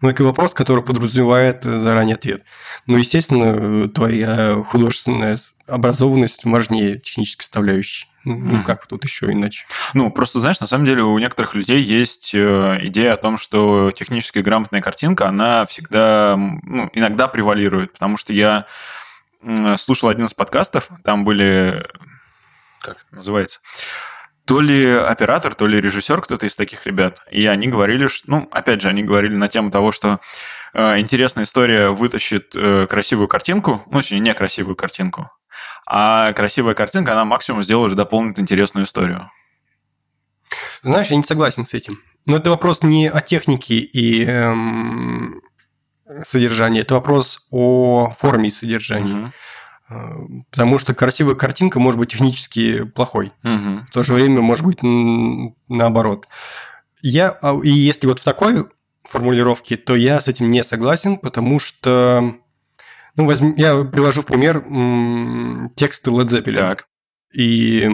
Но 0.00 0.10
это 0.10 0.24
вопрос, 0.24 0.52
который 0.52 0.82
подразумевает 0.82 1.64
э, 1.64 1.78
заранее 1.78 2.16
ответ. 2.16 2.42
Но, 2.86 2.94
ну, 2.94 2.98
естественно, 2.98 3.54
э, 3.84 3.88
твоя 3.88 4.64
художественная 4.64 5.38
образованность 5.68 6.44
важнее 6.44 6.98
технической 6.98 7.44
составляющей. 7.44 8.08
Ну, 8.24 8.62
как 8.64 8.86
тут 8.86 9.04
еще 9.04 9.30
иначе? 9.32 9.64
Ну, 9.94 10.10
просто, 10.10 10.40
знаешь, 10.40 10.60
на 10.60 10.66
самом 10.66 10.84
деле 10.84 11.02
у 11.02 11.18
некоторых 11.18 11.54
людей 11.54 11.80
есть 11.80 12.34
идея 12.34 13.14
о 13.14 13.16
том, 13.16 13.38
что 13.38 13.90
технически 13.92 14.40
грамотная 14.40 14.82
картинка, 14.82 15.28
она 15.28 15.64
всегда, 15.64 16.34
ну, 16.36 16.90
иногда 16.92 17.28
превалирует, 17.28 17.94
потому 17.94 18.18
что 18.18 18.34
я 18.34 18.66
слушал 19.78 20.08
один 20.08 20.26
из 20.26 20.34
подкастов, 20.34 20.88
там 21.04 21.24
были, 21.24 21.86
как 22.80 22.96
это 22.96 23.16
называется, 23.16 23.60
то 24.44 24.60
ли 24.60 24.90
оператор, 24.90 25.54
то 25.54 25.66
ли 25.66 25.80
режиссер, 25.80 26.22
кто-то 26.22 26.46
из 26.46 26.56
таких 26.56 26.86
ребят. 26.86 27.20
И 27.30 27.46
они 27.46 27.68
говорили, 27.68 28.06
что, 28.06 28.30
ну, 28.30 28.48
опять 28.50 28.80
же, 28.80 28.88
они 28.88 29.02
говорили 29.02 29.34
на 29.36 29.48
тему 29.48 29.70
того, 29.70 29.92
что 29.92 30.20
э, 30.72 30.98
интересная 30.98 31.44
история 31.44 31.90
вытащит 31.90 32.56
э, 32.56 32.86
красивую 32.88 33.28
картинку, 33.28 33.82
ну, 33.90 33.98
точнее, 33.98 34.20
не 34.20 34.32
красивую 34.32 34.74
картинку, 34.74 35.30
а 35.86 36.32
красивая 36.32 36.74
картинка, 36.74 37.12
она 37.12 37.26
максимум 37.26 37.62
сделает, 37.62 37.94
дополнит 37.94 38.38
интересную 38.38 38.86
историю. 38.86 39.30
Знаешь, 40.82 41.08
я 41.08 41.16
не 41.16 41.24
согласен 41.24 41.66
с 41.66 41.74
этим. 41.74 41.98
Но 42.24 42.38
это 42.38 42.50
вопрос 42.50 42.82
не 42.82 43.08
о 43.08 43.20
технике 43.20 43.74
и 43.76 44.24
эм, 44.24 45.42
содержания, 46.22 46.80
это 46.80 46.94
вопрос 46.94 47.46
о 47.50 48.10
форме 48.18 48.50
содержания. 48.50 49.32
Угу. 49.88 50.44
Потому 50.50 50.78
что 50.78 50.94
красивая 50.94 51.34
картинка 51.34 51.80
может 51.80 51.98
быть 51.98 52.10
технически 52.10 52.84
плохой. 52.84 53.32
Угу. 53.42 53.86
В 53.88 53.90
то 53.92 54.02
же 54.02 54.12
время 54.12 54.40
может 54.40 54.64
быть 54.66 54.78
наоборот. 55.68 56.28
Я, 57.00 57.30
а, 57.42 57.58
и 57.62 57.70
если 57.70 58.06
вот 58.06 58.20
в 58.20 58.24
такой 58.24 58.66
формулировке, 59.04 59.76
то 59.76 59.96
я 59.96 60.20
с 60.20 60.28
этим 60.28 60.50
не 60.50 60.62
согласен, 60.62 61.16
потому 61.16 61.58
что 61.58 62.34
ну, 63.16 63.26
возьми, 63.26 63.54
я 63.56 63.82
привожу 63.84 64.22
в 64.22 64.26
пример 64.26 64.62
тексты 65.74 66.10
Led 66.10 66.26
Zeppelin. 66.26 66.56
Так. 66.56 66.86
И 67.32 67.90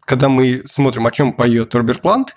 когда 0.00 0.28
мы 0.28 0.62
смотрим, 0.66 1.06
о 1.06 1.10
чем 1.10 1.32
поет 1.32 1.74
Роберт 1.74 2.00
Плант, 2.00 2.34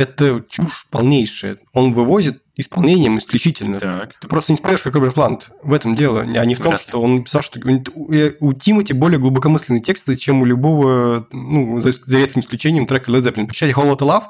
это 0.00 0.42
чушь 0.48 0.86
полнейшая. 0.90 1.58
Он 1.74 1.92
вывозит 1.92 2.42
исполнением 2.56 3.18
исключительно. 3.18 3.78
Так. 3.78 4.14
Ты 4.18 4.28
просто 4.28 4.52
не 4.52 4.56
споешь, 4.56 4.82
как 4.82 4.94
Роберт 4.94 5.14
Плант. 5.14 5.50
В 5.62 5.74
этом 5.74 5.94
дело, 5.94 6.22
а 6.22 6.44
не 6.46 6.54
в 6.54 6.60
том, 6.60 6.78
что 6.78 7.00
он 7.02 7.24
писал, 7.24 7.42
что 7.42 7.60
у 7.60 8.52
Тимати 8.54 8.92
более 8.92 9.18
глубокомысленные 9.18 9.82
тексты, 9.82 10.16
чем 10.16 10.40
у 10.40 10.44
любого, 10.46 11.28
ну, 11.32 11.80
за, 11.80 11.92
за 11.92 12.18
редким 12.18 12.40
исключением 12.40 12.86
трека 12.86 13.10
Led 13.10 13.22
Zeppelin. 13.22 13.46
Почитайте 13.46 13.78
Whole 13.78 13.94
Lotta 13.94 14.06
Love 14.06 14.24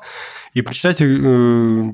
и 0.55 0.63
прочитайте 0.63 1.05
э, 1.05 1.93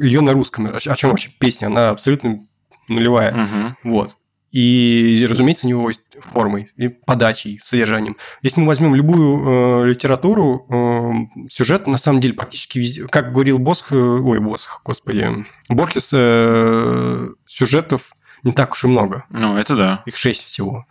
ее 0.00 0.20
на 0.20 0.32
русском. 0.32 0.66
О 0.66 0.78
чем 0.78 1.10
вообще 1.10 1.30
песня? 1.38 1.66
Она 1.66 1.90
абсолютно 1.90 2.46
нулевая. 2.88 3.32
Угу. 3.32 3.92
Вот 3.94 4.16
и, 4.56 5.26
разумеется, 5.28 5.66
него 5.66 5.90
формой, 6.32 6.70
и 6.78 6.88
подачей, 6.88 7.60
содержанием. 7.62 8.16
Если 8.40 8.58
мы 8.58 8.68
возьмем 8.68 8.94
любую 8.94 9.82
э, 9.84 9.88
литературу, 9.88 10.66
э, 10.70 11.48
сюжет 11.50 11.86
на 11.86 11.98
самом 11.98 12.22
деле 12.22 12.32
практически 12.32 12.78
везде, 12.78 13.06
как 13.06 13.34
говорил 13.34 13.58
Босх, 13.58 13.92
э, 13.92 13.96
ой, 13.96 14.40
Босх, 14.40 14.80
господи, 14.82 15.44
Борхес, 15.68 16.10
э, 16.14 17.28
сюжетов 17.44 18.12
не 18.44 18.52
так 18.52 18.72
уж 18.72 18.84
и 18.84 18.86
много. 18.86 19.26
Ну, 19.28 19.58
это 19.58 19.76
да. 19.76 20.02
Их 20.06 20.16
шесть 20.16 20.44
всего. 20.44 20.86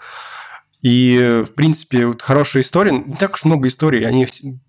И, 0.84 1.44
в 1.44 1.56
принципе, 1.56 2.06
вот 2.06 2.22
хорошая 2.22 2.62
история, 2.62 2.92
не 2.92 3.16
так 3.16 3.34
уж 3.34 3.46
много 3.46 3.68
историй, 3.68 4.08
они 4.08 4.28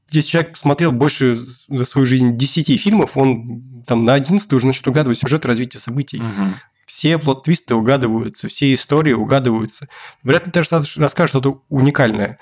если 0.09 0.31
человек 0.31 0.53
посмотрел 0.53 0.93
больше 0.93 1.37
за 1.69 1.85
свою 1.85 2.07
жизнь 2.07 2.39
10 2.39 2.81
фильмов, 2.81 3.19
он 3.19 3.83
там 3.87 4.07
на 4.07 4.15
11 4.15 4.51
уже 4.55 4.67
начнет 4.67 4.89
угадывать 4.89 5.19
сюжет 5.19 5.45
развития 5.45 5.81
событий. 5.81 6.19
Угу 6.19 6.55
все 6.87 7.19
плод-твисты 7.19 7.75
угадываются, 7.75 8.49
все 8.49 8.73
истории 8.73 9.13
угадываются. 9.13 9.89
Вряд 10.23 10.47
ли 10.47 10.53
ты 10.53 10.61
расскажешь 10.61 11.31
что-то 11.31 11.63
уникальное. 11.69 12.39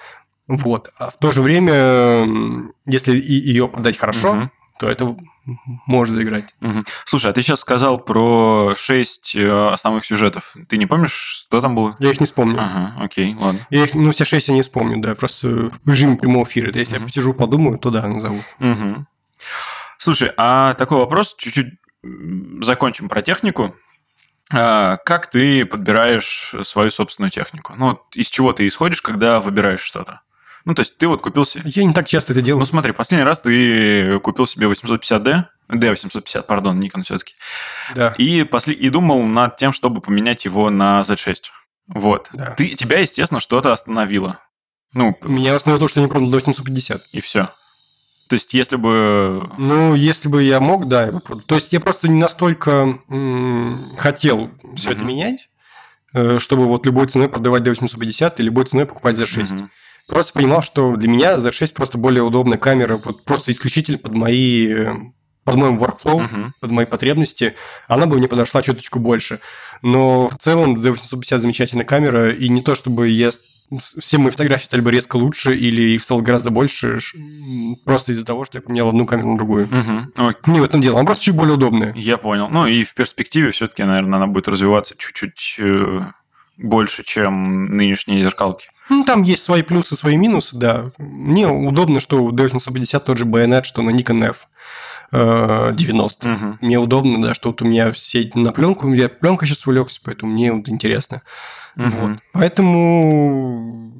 Вот. 0.47 0.93
А 0.99 1.11
в 1.11 1.17
то 1.17 1.33
же 1.33 1.41
время, 1.41 2.27
если 2.87 3.17
ее 3.17 3.67
подать 3.67 3.97
хорошо, 3.97 4.33
угу. 4.33 4.51
то 4.79 4.89
это 4.91 5.17
может 5.87 6.15
заиграть. 6.15 6.55
Угу. 6.61 6.85
Слушай, 7.07 7.31
а 7.31 7.33
ты 7.33 7.43
сейчас 7.43 7.61
сказал 7.61 7.99
про 7.99 8.75
шесть 8.77 9.35
э, 9.35 9.69
основных 9.69 10.05
сюжетов. 10.05 10.55
Ты 10.69 10.77
не 10.77 10.85
помнишь, 10.85 11.13
что 11.13 11.63
там 11.63 11.75
было? 11.75 11.97
Я 11.99 12.11
их 12.11 12.21
не 12.21 12.27
вспомню. 12.27 12.61
Ага, 12.61 12.95
окей, 13.03 13.35
ладно. 13.35 13.67
Я 13.71 13.85
их, 13.85 13.95
ну, 13.95 14.11
все 14.11 14.27
шесть 14.27 14.49
я 14.49 14.55
не 14.55 14.63
вспомню, 14.63 15.01
да, 15.01 15.15
просто 15.15 15.71
в 15.83 15.91
режиме 15.91 16.17
прямого 16.17 16.45
эфира. 16.45 16.71
Если 16.75 16.97
угу. 16.97 17.03
я 17.03 17.07
посижу, 17.07 17.33
подумаю, 17.33 17.79
то 17.79 17.91
да, 17.91 18.07
назову. 18.07 18.43
Угу. 18.61 19.07
Слушай, 19.97 20.33
а 20.37 20.75
такой 20.75 20.99
вопрос, 20.99 21.35
чуть-чуть 21.39 21.79
закончим 22.61 23.09
про 23.09 23.23
технику. 23.23 23.75
А, 24.53 24.99
как 24.99 25.31
ты 25.31 25.65
подбираешь 25.65 26.55
свою 26.65 26.91
собственную 26.91 27.31
технику? 27.31 27.75
Ну, 27.77 28.01
из 28.13 28.29
чего 28.29 28.53
ты 28.53 28.67
исходишь, 28.67 29.03
когда 29.03 29.41
выбираешь 29.41 29.81
что-то? 29.81 30.21
Ну, 30.65 30.75
то 30.75 30.81
есть 30.81 30.97
ты 30.97 31.07
вот 31.07 31.21
купил 31.21 31.45
себе... 31.45 31.63
Я 31.67 31.85
не 31.85 31.93
так 31.93 32.07
часто 32.07 32.33
это 32.33 32.41
делаю. 32.41 32.61
Ну, 32.61 32.67
смотри, 32.67 32.93
последний 32.93 33.25
раз 33.25 33.41
ты 33.41 34.19
купил 34.21 34.47
себе 34.47 34.67
850D, 34.67 35.45
D850, 35.71 36.43
пардон, 36.43 36.81
Nikon 36.81 37.03
все-таки. 37.03 37.35
Да. 37.95 38.15
И, 38.17 38.45
после... 38.45 38.75
и 38.75 38.89
думал 38.89 39.23
над 39.25 39.57
тем, 39.57 39.73
чтобы 39.73 40.01
поменять 40.01 40.45
его 40.45 40.71
на 40.71 41.03
Z6. 41.03 41.37
Вот. 41.89 42.31
Да. 42.33 42.53
Ты, 42.53 42.71
тебя, 42.71 43.01
естественно, 43.01 43.41
что-то 43.41 43.73
остановило. 43.73 44.39
Ну, 44.95 45.19
Меня 45.23 45.55
остановило 45.55 45.81
то, 45.81 45.89
что 45.89 46.01
я 46.01 46.07
не 46.07 46.11
продал 46.11 46.31
до 46.31 46.37
850. 46.37 47.09
И 47.13 47.21
все. 47.21 47.51
То 48.29 48.35
есть, 48.35 48.55
если 48.55 48.77
бы... 48.77 49.51
Ну, 49.59 49.95
если 49.95 50.29
бы 50.29 50.43
я 50.43 50.61
мог, 50.61 50.89
да. 50.89 51.21
То 51.47 51.55
есть, 51.55 51.73
я 51.73 51.81
просто 51.81 52.09
не 52.09 52.19
настолько 52.19 52.99
хотел 53.99 54.51
все 54.77 54.93
это 54.93 55.05
менять, 55.05 55.49
э, 56.15 56.39
чтобы 56.39 56.65
вот 56.65 56.87
любой 56.87 57.07
ценой 57.07 57.29
продавать 57.29 57.63
D850 57.63 58.35
и 58.39 58.43
любой 58.43 58.65
ценой 58.65 58.87
покупать 58.87 59.17
Z6. 59.17 59.43
Uh-huh. 59.43 59.69
Просто 60.09 60.33
понимал, 60.33 60.63
что 60.63 60.97
для 60.97 61.09
меня 61.09 61.37
Z6 61.37 61.75
просто 61.75 61.99
более 61.99 62.23
удобная 62.23 62.59
камера, 62.59 62.99
просто 62.99 63.53
исключительно 63.53 63.99
под 63.99 64.15
мои 64.15 64.75
под 65.45 65.57
мой 65.57 65.71
workflow, 65.73 66.27
uh-huh. 66.27 66.51
под 66.61 66.71
мои 66.71 66.87
потребности, 66.87 67.55
она 67.87 68.07
бы 68.07 68.17
мне 68.17 68.29
подошла 68.29 68.63
чуточку 68.63 68.99
больше. 68.99 69.41
Но 69.83 70.29
в 70.29 70.39
целом 70.39 70.77
D850 70.77 71.39
замечательная 71.39 71.85
камера, 71.85 72.31
и 72.31 72.49
не 72.49 72.63
то, 72.63 72.75
чтобы 72.75 73.09
я 73.09 73.31
все 73.79 74.19
мои 74.19 74.31
фотографии 74.31 74.65
стали 74.65 74.81
бы 74.81 74.91
резко 74.91 75.17
лучше 75.17 75.55
или 75.57 75.95
их 75.95 76.03
стало 76.03 76.21
гораздо 76.21 76.51
больше 76.51 77.01
просто 77.85 78.13
из-за 78.13 78.25
того, 78.25 78.45
что 78.45 78.59
я 78.59 78.63
поменял 78.63 78.89
одну 78.89 79.07
камеру 79.07 79.31
на 79.31 79.37
другую. 79.37 79.67
Угу. 79.67 80.53
Не 80.53 80.61
в 80.61 80.65
этом 80.65 80.81
дело, 80.81 80.99
она 80.99 81.07
просто 81.07 81.25
чуть 81.25 81.35
более 81.35 81.55
удобная. 81.55 81.93
Я 81.95 82.19
понял. 82.19 82.49
Ну 82.51 82.67
и 82.67 82.85
в 82.85 82.95
перспективе 82.95 83.51
все-таки, 83.51 83.83
наверное, 83.85 84.17
она 84.17 84.27
будет 84.27 84.49
развиваться 84.49 84.95
чуть-чуть 84.97 85.57
э, 85.59 86.01
больше, 86.57 87.03
чем 87.05 87.77
нынешние 87.77 88.23
зеркалки. 88.23 88.69
Ну, 88.91 89.05
там 89.05 89.23
есть 89.23 89.43
свои 89.43 89.63
плюсы, 89.63 89.97
свои 89.97 90.17
минусы, 90.17 90.57
да. 90.57 90.93
Мне 90.99 91.49
удобно, 91.49 92.01
что 92.01 92.23
у 92.23 92.33
D850 92.33 93.01
тот 93.01 93.17
же 93.19 93.25
байонет, 93.25 93.65
что 93.65 93.83
на 93.83 93.91
Nikon 93.91 94.29
F. 94.29 94.47
90. 95.15 96.29
Угу. 96.29 96.59
Мне 96.61 96.79
удобно, 96.79 97.23
да, 97.23 97.35
что 97.35 97.51
вот 97.51 97.63
у 97.63 97.65
меня 97.65 97.93
все 97.93 98.31
на 98.35 98.53
пленку, 98.53 98.93
я 98.93 99.09
пленка 99.09 99.47
сейчас 99.47 99.67
увлекся, 99.67 100.01
поэтому 100.05 100.33
мне 100.33 100.53
вот 100.53 100.69
интересно. 100.69 101.23
Угу. 101.77 101.89
Вот. 101.89 102.19
Поэтому 102.33 103.93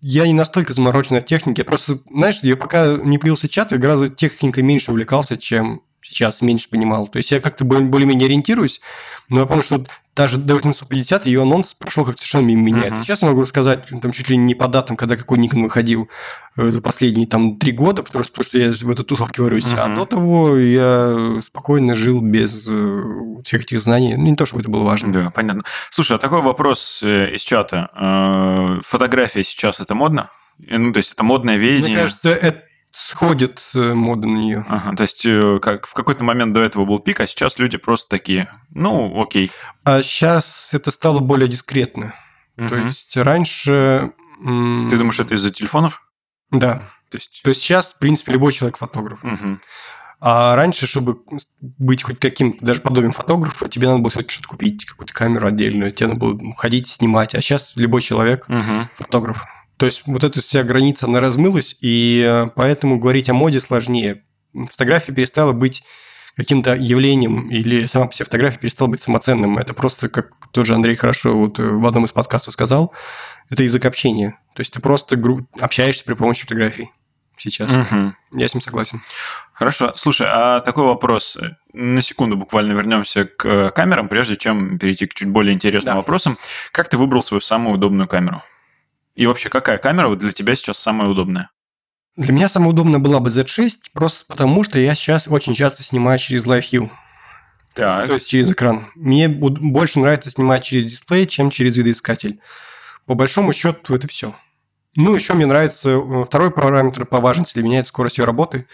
я 0.00 0.26
не 0.26 0.34
настолько 0.34 0.72
заморочен 0.72 1.16
от 1.16 1.26
техники. 1.26 1.60
Я 1.60 1.64
просто, 1.64 1.98
знаешь, 2.10 2.40
я 2.42 2.56
пока 2.56 2.96
не 2.96 3.18
появился 3.18 3.48
чат, 3.48 3.72
я 3.72 3.78
гораздо 3.78 4.08
техникой 4.08 4.62
меньше 4.62 4.90
увлекался, 4.90 5.36
чем 5.38 5.82
сейчас 6.04 6.42
меньше 6.42 6.68
понимал. 6.68 7.08
То 7.08 7.16
есть 7.16 7.30
я 7.32 7.40
как-то 7.40 7.64
более-менее 7.64 8.26
ориентируюсь, 8.26 8.80
но 9.28 9.40
я 9.40 9.46
помню, 9.46 9.62
что 9.62 9.84
даже 10.14 10.38
до 10.38 10.54
850 10.54 11.26
ее 11.26 11.42
анонс 11.42 11.74
прошел 11.74 12.04
как 12.04 12.18
совершенно 12.18 12.46
мимо 12.46 12.62
меня. 12.62 12.88
Uh-huh. 12.88 13.02
Сейчас 13.02 13.22
я 13.22 13.28
могу 13.28 13.42
рассказать 13.42 13.86
там 14.00 14.12
чуть 14.12 14.28
ли 14.28 14.36
не 14.36 14.54
по 14.54 14.68
датам, 14.68 14.96
когда 14.96 15.16
какой 15.16 15.38
Nikon 15.38 15.62
выходил 15.62 16.08
э, 16.56 16.70
за 16.70 16.80
последние 16.80 17.26
там 17.26 17.58
три 17.58 17.72
года, 17.72 18.04
потому 18.04 18.24
что 18.24 18.58
я 18.58 18.72
в 18.72 18.90
этой 18.90 19.04
тусовке 19.04 19.42
варюсь. 19.42 19.66
Uh-huh. 19.66 19.80
А 19.80 19.96
до 19.96 20.04
того 20.04 20.56
я 20.56 21.40
спокойно 21.42 21.96
жил 21.96 22.20
без 22.20 22.68
э, 22.70 23.02
всех 23.42 23.62
этих 23.62 23.80
знаний. 23.80 24.14
Ну, 24.14 24.24
не 24.24 24.36
то, 24.36 24.46
чтобы 24.46 24.60
это 24.60 24.70
было 24.70 24.84
важно. 24.84 25.12
Да, 25.12 25.30
понятно. 25.34 25.64
Слушай, 25.90 26.16
а 26.16 26.20
такой 26.20 26.42
вопрос 26.42 27.02
э, 27.02 27.34
из 27.34 27.42
чата. 27.42 28.80
Фотография 28.84 29.42
сейчас 29.42 29.80
это 29.80 29.94
модно? 29.94 30.30
Ну, 30.58 30.92
то 30.92 30.98
есть 30.98 31.12
это 31.12 31.24
модное 31.24 31.56
веяние? 31.56 31.88
Мне 31.88 31.96
кажется, 31.96 32.28
это 32.30 32.62
сходит 32.94 33.60
э, 33.74 33.92
мода 33.92 34.28
на 34.28 34.38
нее. 34.38 34.64
Ага, 34.68 34.94
то 34.94 35.02
есть 35.02 35.26
э, 35.26 35.58
как 35.60 35.86
в 35.88 35.94
какой-то 35.94 36.22
момент 36.22 36.54
до 36.54 36.60
этого 36.60 36.84
был 36.84 37.00
пик, 37.00 37.18
а 37.18 37.26
сейчас 37.26 37.58
люди 37.58 37.76
просто 37.76 38.08
такие, 38.08 38.48
ну, 38.70 39.20
окей. 39.20 39.50
А 39.82 40.00
сейчас 40.00 40.72
это 40.72 40.92
стало 40.92 41.18
более 41.18 41.48
дискретно. 41.48 42.14
Угу. 42.56 42.68
То 42.68 42.76
есть 42.76 43.16
раньше... 43.16 44.12
Ты 44.38 44.96
думаешь, 44.96 45.18
это 45.18 45.34
из-за 45.34 45.50
телефонов? 45.50 46.02
Да. 46.52 46.88
То 47.10 47.16
есть... 47.16 47.40
То 47.42 47.48
есть 47.48 47.62
сейчас, 47.62 47.94
в 47.94 47.98
принципе, 47.98 48.32
любой 48.32 48.52
человек 48.52 48.76
фотограф. 48.76 49.24
Угу. 49.24 49.58
А 50.20 50.54
раньше, 50.54 50.86
чтобы 50.86 51.18
быть 51.60 52.04
хоть 52.04 52.20
каким-то, 52.20 52.64
даже 52.64 52.80
подобием 52.80 53.12
фотографа, 53.12 53.68
тебе 53.68 53.88
надо 53.88 53.98
было 53.98 54.10
все-таки 54.10 54.34
что-то 54.34 54.48
купить, 54.48 54.84
какую-то 54.84 55.12
камеру 55.12 55.48
отдельную, 55.48 55.90
тебе 55.90 56.10
надо 56.10 56.20
было 56.20 56.54
ходить, 56.54 56.86
снимать. 56.86 57.34
А 57.34 57.42
сейчас 57.42 57.72
любой 57.74 58.02
человек 58.02 58.48
угу. 58.48 58.88
фотограф. 58.98 59.44
То 59.76 59.86
есть 59.86 60.02
вот 60.06 60.22
эта 60.22 60.40
вся 60.40 60.62
граница, 60.62 61.06
она 61.06 61.20
размылась, 61.20 61.76
и 61.80 62.24
э, 62.26 62.50
поэтому 62.54 62.98
говорить 62.98 63.28
о 63.28 63.34
моде 63.34 63.60
сложнее. 63.60 64.22
Фотография 64.52 65.12
перестала 65.12 65.52
быть 65.52 65.82
каким-то 66.36 66.74
явлением, 66.74 67.48
или 67.48 67.86
сама 67.86 68.06
по 68.06 68.12
себе 68.12 68.24
фотография 68.26 68.58
перестала 68.58 68.88
быть 68.88 69.02
самоценным. 69.02 69.58
Это 69.58 69.72
просто, 69.72 70.08
как 70.08 70.32
тот 70.52 70.66
же 70.66 70.74
Андрей 70.74 70.96
хорошо 70.96 71.36
вот 71.36 71.58
э, 71.58 71.62
в 71.62 71.86
одном 71.86 72.04
из 72.04 72.12
подкастов 72.12 72.54
сказал, 72.54 72.92
это 73.50 73.62
язык 73.62 73.84
общения. 73.84 74.38
То 74.54 74.60
есть 74.60 74.72
ты 74.72 74.80
просто 74.80 75.20
общаешься 75.60 76.04
при 76.04 76.14
помощи 76.14 76.42
фотографий 76.42 76.90
сейчас. 77.36 77.74
Угу. 77.74 78.14
Я 78.32 78.48
с 78.48 78.54
ним 78.54 78.62
согласен. 78.62 79.00
Хорошо. 79.52 79.92
Слушай, 79.96 80.28
а 80.30 80.60
такой 80.60 80.84
вопрос. 80.86 81.38
На 81.72 82.02
секунду 82.02 82.36
буквально 82.36 82.72
вернемся 82.72 83.24
к 83.24 83.44
э, 83.46 83.70
камерам, 83.70 84.08
прежде 84.08 84.36
чем 84.36 84.78
перейти 84.78 85.06
к 85.06 85.14
чуть 85.14 85.28
более 85.28 85.54
интересным 85.54 85.94
да. 85.94 85.96
вопросам. 85.96 86.38
Как 86.72 86.88
ты 86.88 86.96
выбрал 86.96 87.22
свою 87.22 87.40
самую 87.40 87.74
удобную 87.74 88.08
камеру? 88.08 88.42
И 89.14 89.26
вообще, 89.26 89.48
какая 89.48 89.78
камера 89.78 90.14
для 90.16 90.32
тебя 90.32 90.54
сейчас 90.54 90.78
самая 90.78 91.08
удобная? 91.08 91.50
Для 92.16 92.32
меня 92.32 92.48
самая 92.48 92.70
удобная 92.70 93.00
была 93.00 93.20
бы 93.20 93.30
Z6, 93.30 93.70
просто 93.92 94.24
потому 94.26 94.62
что 94.64 94.78
я 94.78 94.94
сейчас 94.94 95.26
очень 95.28 95.54
часто 95.54 95.82
снимаю 95.82 96.18
через 96.18 96.46
Live 96.46 96.70
View. 96.72 96.90
Так. 97.74 98.06
То 98.06 98.14
есть 98.14 98.28
через 98.28 98.52
экран. 98.52 98.86
Мне 98.94 99.28
больше 99.28 99.98
нравится 99.98 100.30
снимать 100.30 100.62
через 100.62 100.86
дисплей, 100.86 101.26
чем 101.26 101.50
через 101.50 101.76
видоискатель. 101.76 102.40
По 103.06 103.14
большому 103.14 103.52
счету 103.52 103.94
это 103.94 104.06
все. 104.06 104.34
Ну, 104.96 105.14
еще 105.14 105.34
мне 105.34 105.46
нравится 105.46 105.90
э, 105.90 106.24
второй 106.24 106.52
параметр 106.52 107.04
по 107.04 107.20
важности 107.20 107.54
для 107.54 107.64
меня– 107.64 107.78
это 107.80 107.88
скорость 107.88 108.18
ее 108.18 108.24
работы. 108.24 108.66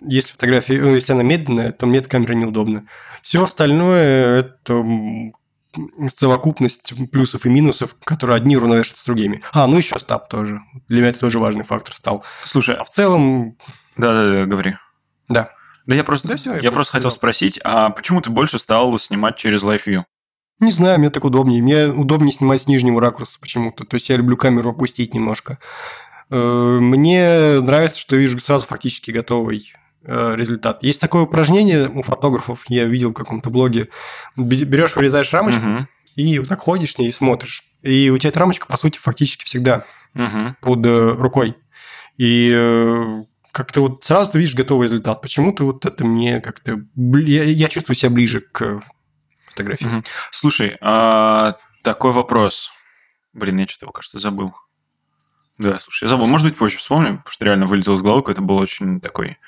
Если 0.00 0.32
фотография, 0.32 0.80
ну, 0.80 0.94
если 0.94 1.12
она 1.12 1.22
медленная, 1.22 1.72
то 1.72 1.84
мне 1.84 1.98
эта 1.98 2.08
камера 2.08 2.32
неудобна. 2.32 2.86
Все 3.20 3.44
остальное– 3.44 4.40
это 4.40 4.82
совокупность 6.14 6.92
плюсов 7.10 7.46
и 7.46 7.48
минусов, 7.48 7.96
которые 8.04 8.36
одни 8.36 8.56
уравновешиваются 8.56 9.02
с 9.02 9.06
другими. 9.06 9.42
А, 9.52 9.66
ну 9.66 9.76
еще 9.76 9.98
стаб 9.98 10.28
тоже. 10.28 10.60
Для 10.88 10.98
меня 10.98 11.10
это 11.10 11.20
тоже 11.20 11.38
важный 11.38 11.64
фактор 11.64 11.94
стал. 11.94 12.24
Слушай, 12.44 12.76
а 12.76 12.84
в 12.84 12.90
целом... 12.90 13.56
Да-да-да, 13.96 14.46
говори. 14.46 14.76
Да. 15.28 15.50
Да 15.86 15.96
я 15.96 16.04
просто, 16.04 16.28
да, 16.28 16.36
все, 16.36 16.54
я, 16.54 16.60
я 16.60 16.72
просто 16.72 16.92
хотел 16.92 17.10
спросить, 17.10 17.58
а 17.64 17.90
почему 17.90 18.20
ты 18.20 18.30
больше 18.30 18.58
стал 18.58 18.96
снимать 18.98 19.36
через 19.36 19.64
Live 19.64 19.82
View? 19.86 20.04
Не 20.60 20.72
знаю, 20.72 20.98
мне 20.98 21.08
так 21.10 21.24
удобнее. 21.24 21.62
Мне 21.62 21.86
удобнее 21.86 22.32
снимать 22.32 22.60
с 22.60 22.66
нижнего 22.66 23.00
ракурса 23.00 23.38
почему-то. 23.40 23.84
То 23.84 23.94
есть 23.94 24.10
я 24.10 24.16
люблю 24.16 24.36
камеру 24.36 24.70
опустить 24.70 25.14
немножко. 25.14 25.58
Э, 26.30 26.78
мне 26.80 27.60
нравится, 27.60 27.98
что 27.98 28.16
вижу 28.16 28.38
сразу 28.40 28.66
фактически 28.66 29.10
готовый 29.10 29.72
результат. 30.02 30.82
Есть 30.82 31.00
такое 31.00 31.22
упражнение 31.22 31.88
у 31.88 32.02
фотографов, 32.02 32.64
я 32.68 32.84
видел 32.84 33.10
в 33.10 33.14
каком-то 33.14 33.50
блоге. 33.50 33.88
Берешь, 34.36 34.96
вырезаешь 34.96 35.32
рамочку, 35.32 35.66
угу. 35.66 35.86
и 36.16 36.38
вот 36.38 36.48
так 36.48 36.60
ходишь 36.60 36.94
и 36.96 37.10
смотришь. 37.10 37.62
И 37.82 38.10
у 38.10 38.18
тебя 38.18 38.30
эта 38.30 38.40
рамочка, 38.40 38.66
по 38.66 38.76
сути, 38.76 38.98
фактически 38.98 39.44
всегда 39.44 39.84
угу. 40.14 40.56
под 40.60 40.86
э, 40.86 41.12
рукой. 41.12 41.56
И 42.16 42.50
э, 42.54 43.24
как-то 43.52 43.80
вот 43.82 44.04
сразу 44.04 44.32
ты 44.32 44.38
видишь 44.38 44.54
готовый 44.54 44.88
результат. 44.88 45.22
Почему-то 45.22 45.64
вот 45.64 45.86
это 45.86 46.04
мне 46.04 46.40
как-то... 46.40 46.80
Я, 46.96 47.44
я 47.44 47.68
чувствую 47.68 47.96
себя 47.96 48.10
ближе 48.10 48.40
к 48.40 48.82
фотографии. 49.46 49.86
Угу. 49.86 50.04
Слушай, 50.30 50.76
а 50.80 51.56
такой 51.82 52.12
вопрос. 52.12 52.70
Блин, 53.32 53.58
я 53.58 53.66
что-то 53.66 53.84
его, 53.86 53.92
кажется, 53.92 54.18
забыл. 54.18 54.54
Да, 55.58 55.78
слушай, 55.78 56.04
я 56.04 56.08
забыл. 56.08 56.26
Может 56.26 56.46
быть, 56.46 56.56
позже 56.56 56.78
вспомню, 56.78 57.18
потому 57.18 57.32
что 57.32 57.44
реально 57.44 57.66
вылетел 57.66 57.96
из 57.96 58.02
головы, 58.02 58.30
это 58.30 58.40
был 58.40 58.56
очень 58.56 59.00
такой 59.00 59.38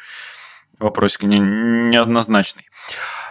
вопросик 0.83 1.23
не, 1.23 1.38
неоднозначный. 1.38 2.68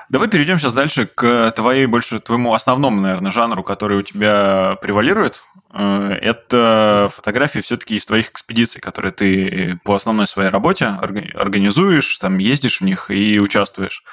Давай 0.09 0.27
перейдем 0.27 0.59
сейчас 0.59 0.73
дальше 0.73 1.05
к 1.05 1.53
твоей, 1.55 1.85
больше 1.85 2.19
твоему 2.19 2.53
основному, 2.53 2.99
наверное, 2.99 3.31
жанру, 3.31 3.63
который 3.63 3.99
у 3.99 4.01
тебя 4.01 4.77
превалирует. 4.81 5.41
Э, 5.73 6.17
это 6.21 7.09
фотографии 7.15 7.59
все-таки 7.59 7.95
из 7.95 8.05
твоих 8.05 8.29
экспедиций, 8.29 8.81
которые 8.81 9.13
ты 9.13 9.79
по 9.85 9.95
основной 9.95 10.27
своей 10.27 10.49
работе 10.49 10.85
организуешь, 10.85 12.17
там 12.17 12.39
ездишь 12.39 12.81
в 12.81 12.83
них 12.83 13.09
и 13.09 13.39
участвуешь. 13.39 14.03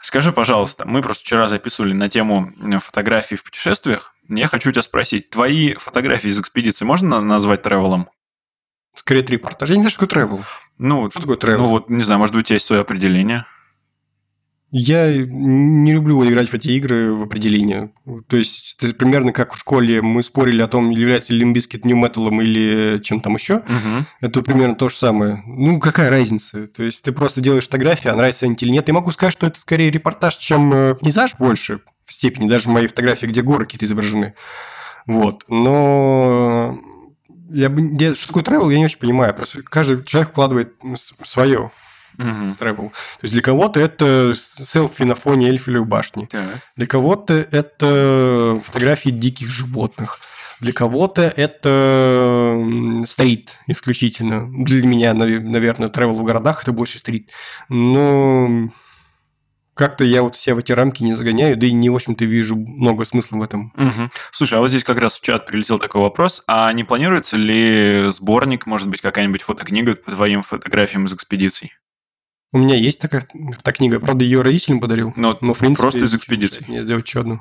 Скажи, 0.00 0.32
пожалуйста, 0.32 0.86
мы 0.86 1.02
просто 1.02 1.22
вчера 1.22 1.48
записывали 1.48 1.92
на 1.92 2.08
тему 2.08 2.48
фотографий 2.80 3.36
в 3.36 3.44
путешествиях. 3.44 4.14
Я 4.26 4.46
хочу 4.46 4.72
тебя 4.72 4.82
спросить, 4.82 5.28
твои 5.28 5.74
фотографии 5.74 6.28
из 6.28 6.40
экспедиции 6.40 6.86
можно 6.86 7.20
назвать 7.20 7.62
travel 7.62 7.93
ом? 7.93 8.08
Скорее, 8.94 9.22
репортаж. 9.22 9.68
Я 9.68 9.76
не 9.76 9.82
знаю, 9.82 9.90
что 9.90 10.06
такое 10.06 10.24
travel. 10.24 10.44
Ну, 10.80 11.10
что 11.10 11.20
такое 11.20 11.36
travel? 11.36 11.58
Ну, 11.58 11.68
вот, 11.68 11.90
не 11.90 12.02
знаю, 12.02 12.18
может 12.18 12.34
быть, 12.34 12.44
у 12.44 12.46
тебя 12.46 12.54
есть 12.54 12.64
свое 12.64 12.80
определение? 12.80 13.44
Я 14.70 15.14
не 15.14 15.92
люблю 15.92 16.24
играть 16.26 16.48
в 16.48 16.54
эти 16.54 16.68
игры 16.68 17.12
в 17.12 17.22
определение. 17.22 17.90
То 18.28 18.36
есть, 18.38 18.78
это 18.80 18.94
примерно 18.94 19.32
как 19.32 19.52
в 19.52 19.58
школе 19.58 20.00
мы 20.00 20.22
спорили 20.22 20.62
о 20.62 20.68
том, 20.68 20.88
является 20.88 21.34
ли 21.34 21.40
Limp 21.40 21.58
Bizkit 21.58 21.84
nu 21.84 21.96
metal 21.96 22.27
ом 22.27 22.40
или 22.40 22.98
чем 23.02 23.20
там 23.20 23.34
еще. 23.34 23.56
Угу. 23.56 24.06
Это 24.22 24.42
примерно 24.42 24.74
то 24.74 24.88
же 24.88 24.96
самое. 24.96 25.42
Ну, 25.44 25.80
какая 25.80 26.08
разница? 26.08 26.66
То 26.66 26.82
есть, 26.82 27.04
ты 27.04 27.12
просто 27.12 27.42
делаешь 27.42 27.64
фотографии, 27.64 28.08
а 28.08 28.16
нравится 28.16 28.46
они 28.46 28.56
или 28.58 28.70
нет. 28.70 28.88
Я 28.88 28.94
могу 28.94 29.10
сказать, 29.10 29.34
что 29.34 29.48
это 29.48 29.60
скорее 29.60 29.90
репортаж, 29.90 30.36
чем 30.36 30.72
э, 30.72 30.94
пейзаж 30.94 31.34
больше 31.38 31.80
в 32.06 32.12
степени, 32.14 32.48
даже 32.48 32.70
моей 32.70 32.86
фотографии, 32.86 33.26
где 33.26 33.42
горы 33.42 33.66
какие-то 33.66 33.84
изображены. 33.84 34.32
Вот. 35.06 35.44
Но 35.48 36.78
я 37.50 37.68
бы, 37.68 37.96
я, 37.98 38.14
что 38.14 38.28
такое 38.28 38.42
travel, 38.44 38.72
я 38.72 38.78
не 38.78 38.84
очень 38.84 38.98
понимаю. 38.98 39.34
Просто 39.34 39.62
каждый 39.62 40.04
человек 40.04 40.30
вкладывает 40.30 40.74
свое 41.24 41.70
uh-huh. 42.16 42.58
travel. 42.58 42.90
То 42.90 43.22
есть 43.22 43.32
для 43.32 43.42
кого-то 43.42 43.80
это 43.80 44.32
селфи 44.34 45.02
на 45.02 45.14
фоне 45.14 45.48
Эльфелевой 45.48 45.86
башни. 45.86 46.26
Uh-huh. 46.26 46.56
Для 46.76 46.86
кого-то 46.86 47.34
это 47.34 48.60
фотографии 48.64 49.10
диких 49.10 49.50
животных. 49.50 50.20
Для 50.60 50.72
кого-то 50.74 51.22
это 51.22 52.62
стрит 53.06 53.56
исключительно. 53.66 54.46
Для 54.64 54.86
меня, 54.86 55.14
наверное, 55.14 55.88
travel 55.88 56.12
в 56.12 56.22
городах 56.22 56.62
это 56.62 56.72
больше 56.72 56.98
стрит. 56.98 57.30
Но 57.70 58.70
как-то 59.80 60.04
я 60.04 60.22
вот 60.22 60.36
себя 60.36 60.56
в 60.56 60.58
эти 60.58 60.72
рамки 60.72 61.02
не 61.02 61.14
загоняю, 61.14 61.56
да 61.56 61.66
и 61.66 61.72
не, 61.72 61.88
в 61.88 61.94
общем-то, 61.94 62.22
вижу 62.26 62.54
много 62.54 63.06
смысла 63.06 63.38
в 63.38 63.42
этом. 63.42 63.72
Угу. 63.78 64.10
Слушай, 64.30 64.58
а 64.58 64.60
вот 64.60 64.68
здесь 64.68 64.84
как 64.84 64.98
раз 64.98 65.18
в 65.18 65.22
чат 65.22 65.46
прилетел 65.46 65.78
такой 65.78 66.02
вопрос, 66.02 66.44
а 66.46 66.70
не 66.74 66.84
планируется 66.84 67.38
ли 67.38 68.10
сборник, 68.10 68.66
может 68.66 68.88
быть, 68.88 69.00
какая-нибудь 69.00 69.40
фотокнига 69.40 69.94
по 69.94 70.10
твоим 70.10 70.42
фотографиям 70.42 71.06
из 71.06 71.14
экспедиций? 71.14 71.72
У 72.52 72.58
меня 72.58 72.76
есть 72.76 73.00
такая 73.00 73.26
фотокнига, 73.56 74.00
правда, 74.00 74.22
ее 74.22 74.42
родителям 74.42 74.80
подарил. 74.80 75.14
Но, 75.16 75.38
но 75.40 75.54
в 75.54 75.58
принципе, 75.58 75.82
просто 75.82 76.00
из 76.00 76.14
экспедиций. 76.14 76.62
Я 76.68 76.82
сделать 76.82 77.06
еще 77.06 77.20
одну. 77.20 77.40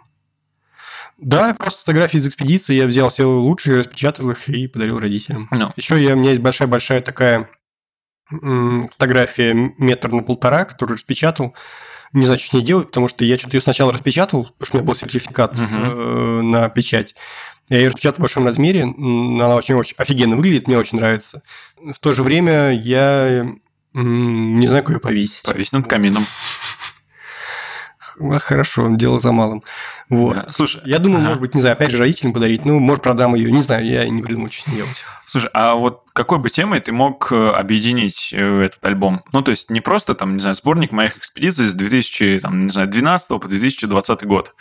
Да, 1.17 1.53
просто 1.55 1.81
фотографии 1.81 2.19
из 2.19 2.27
экспедиции 2.27 2.75
я 2.75 2.85
взял 2.85 3.09
все 3.09 3.25
лучшие, 3.25 3.79
распечатал 3.79 4.31
их 4.31 4.47
и 4.47 4.69
подарил 4.69 4.97
родителям. 4.97 5.49
No. 5.51 5.73
Еще 5.75 6.01
я, 6.01 6.13
у 6.13 6.17
меня 6.17 6.29
есть 6.29 6.41
большая-большая 6.41 7.01
такая 7.01 7.49
фотография 8.29 9.73
метр 9.77 10.09
на 10.09 10.23
полтора, 10.23 10.63
которую 10.63 10.95
распечатал 10.95 11.53
не 12.13 12.25
знаю, 12.25 12.39
что 12.39 12.49
с 12.49 12.53
ней 12.53 12.61
делать, 12.61 12.87
потому 12.87 13.07
что 13.07 13.23
я 13.25 13.37
что-то 13.37 13.57
ее 13.57 13.61
сначала 13.61 13.93
распечатал, 13.93 14.45
потому 14.45 14.65
что 14.65 14.77
у 14.77 14.79
меня 14.79 14.87
был 14.87 14.95
сертификат 14.95 15.53
uh-huh. 15.53 16.41
на 16.41 16.69
печать. 16.69 17.15
Я 17.69 17.77
ее 17.77 17.87
распечатал 17.87 18.17
в 18.17 18.21
большом 18.21 18.45
размере, 18.45 18.83
она 18.83 19.55
очень-очень 19.55 19.95
офигенно 19.97 20.35
выглядит, 20.35 20.67
мне 20.67 20.77
очень 20.77 20.97
нравится. 20.97 21.43
В 21.77 21.99
то 21.99 22.13
же 22.13 22.23
время 22.23 22.71
я 22.71 23.47
не 23.93 24.67
знаю, 24.67 24.83
как 24.83 24.95
ее 24.95 24.99
повесить. 24.99 25.43
Повесить 25.43 25.73
над 25.73 25.87
камином. 25.87 26.25
Хорошо, 28.39 28.87
дело 28.95 29.19
за 29.19 29.31
малым. 29.31 29.63
Вот. 30.09 30.35
Да. 30.35 30.51
Слушай, 30.51 30.81
я 30.85 30.99
думаю, 30.99 31.19
ага. 31.19 31.27
может 31.27 31.41
быть, 31.41 31.55
не 31.55 31.61
знаю, 31.61 31.73
опять 31.73 31.91
же, 31.91 31.97
родителям 31.97 32.33
подарить, 32.33 32.65
ну, 32.65 32.79
может, 32.79 33.03
продам 33.03 33.35
ее, 33.35 33.51
не 33.51 33.61
знаю, 33.61 33.85
я 33.85 34.07
не 34.07 34.21
придумал, 34.21 34.49
что 34.51 34.63
с 34.63 34.67
ней 34.67 34.77
делать. 34.77 35.05
Слушай, 35.25 35.49
а 35.53 35.75
вот 35.75 36.05
какой 36.13 36.39
бы 36.39 36.49
темой 36.49 36.79
ты 36.79 36.91
мог 36.91 37.31
э, 37.31 37.49
объединить 37.51 38.31
э, 38.33 38.61
этот 38.63 38.83
альбом? 38.83 39.23
Ну, 39.31 39.43
то 39.43 39.51
есть 39.51 39.69
не 39.69 39.81
просто 39.81 40.15
там, 40.15 40.35
не 40.35 40.41
знаю, 40.41 40.55
сборник 40.55 40.91
моих 40.91 41.17
экспедиций 41.17 41.67
с 41.67 41.75
2012 41.75 43.27
по 43.27 43.47
2020 43.47 44.25
год, 44.25 44.55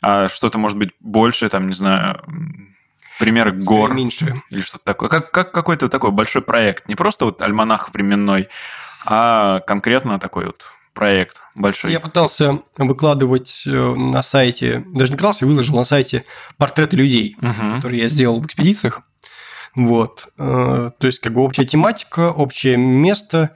а 0.00 0.28
что-то, 0.28 0.58
может 0.58 0.78
быть, 0.78 0.90
больше, 1.00 1.48
там, 1.48 1.66
не 1.66 1.74
знаю, 1.74 2.20
примеры 3.18 3.52
гор. 3.52 3.92
Меньше. 3.92 4.40
Или 4.50 4.60
что-то 4.60 4.84
такое. 4.84 5.08
Как, 5.08 5.30
как 5.32 5.52
какой-то 5.52 5.88
такой 5.88 6.12
большой 6.12 6.42
проект. 6.42 6.88
Не 6.88 6.94
просто 6.94 7.24
вот 7.24 7.42
альманах 7.42 7.92
временной, 7.92 8.48
а 9.04 9.60
конкретно 9.60 10.18
такой 10.18 10.46
вот 10.46 10.64
проект 10.98 11.36
большой. 11.54 11.92
Я 11.92 12.00
пытался 12.00 12.58
выкладывать 12.76 13.62
э, 13.66 13.70
на 13.70 14.20
сайте, 14.24 14.84
даже 14.88 15.12
не 15.12 15.16
пытался, 15.16 15.46
выложил 15.46 15.76
на 15.76 15.84
сайте 15.84 16.24
портреты 16.56 16.96
людей, 16.96 17.36
угу. 17.40 17.76
которые 17.76 18.02
я 18.02 18.08
сделал 18.08 18.40
в 18.40 18.46
экспедициях. 18.46 19.02
Вот. 19.76 20.26
Э, 20.38 20.90
то 20.98 21.06
есть, 21.06 21.20
как 21.20 21.34
бы 21.34 21.42
общая 21.42 21.66
тематика, 21.66 22.32
общее 22.32 22.76
место. 22.76 23.54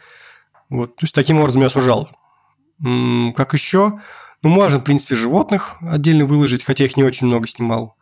Вот. 0.71 0.95
То 0.95 1.05
есть, 1.05 1.17
таким 1.17 1.41
образом 1.41 1.63
я 1.63 1.69
сужал. 1.69 2.11
Как 2.79 3.55
еще? 3.55 3.99
Ну, 4.43 4.49
можно, 4.49 4.79
в 4.79 4.85
принципе, 4.85 5.17
животных 5.17 5.79
отдельно 5.81 6.27
выложить, 6.27 6.63
хотя 6.63 6.85
их 6.85 6.97
не 6.97 7.03
очень 7.03 7.27
много 7.27 7.49
снимал. 7.49 7.97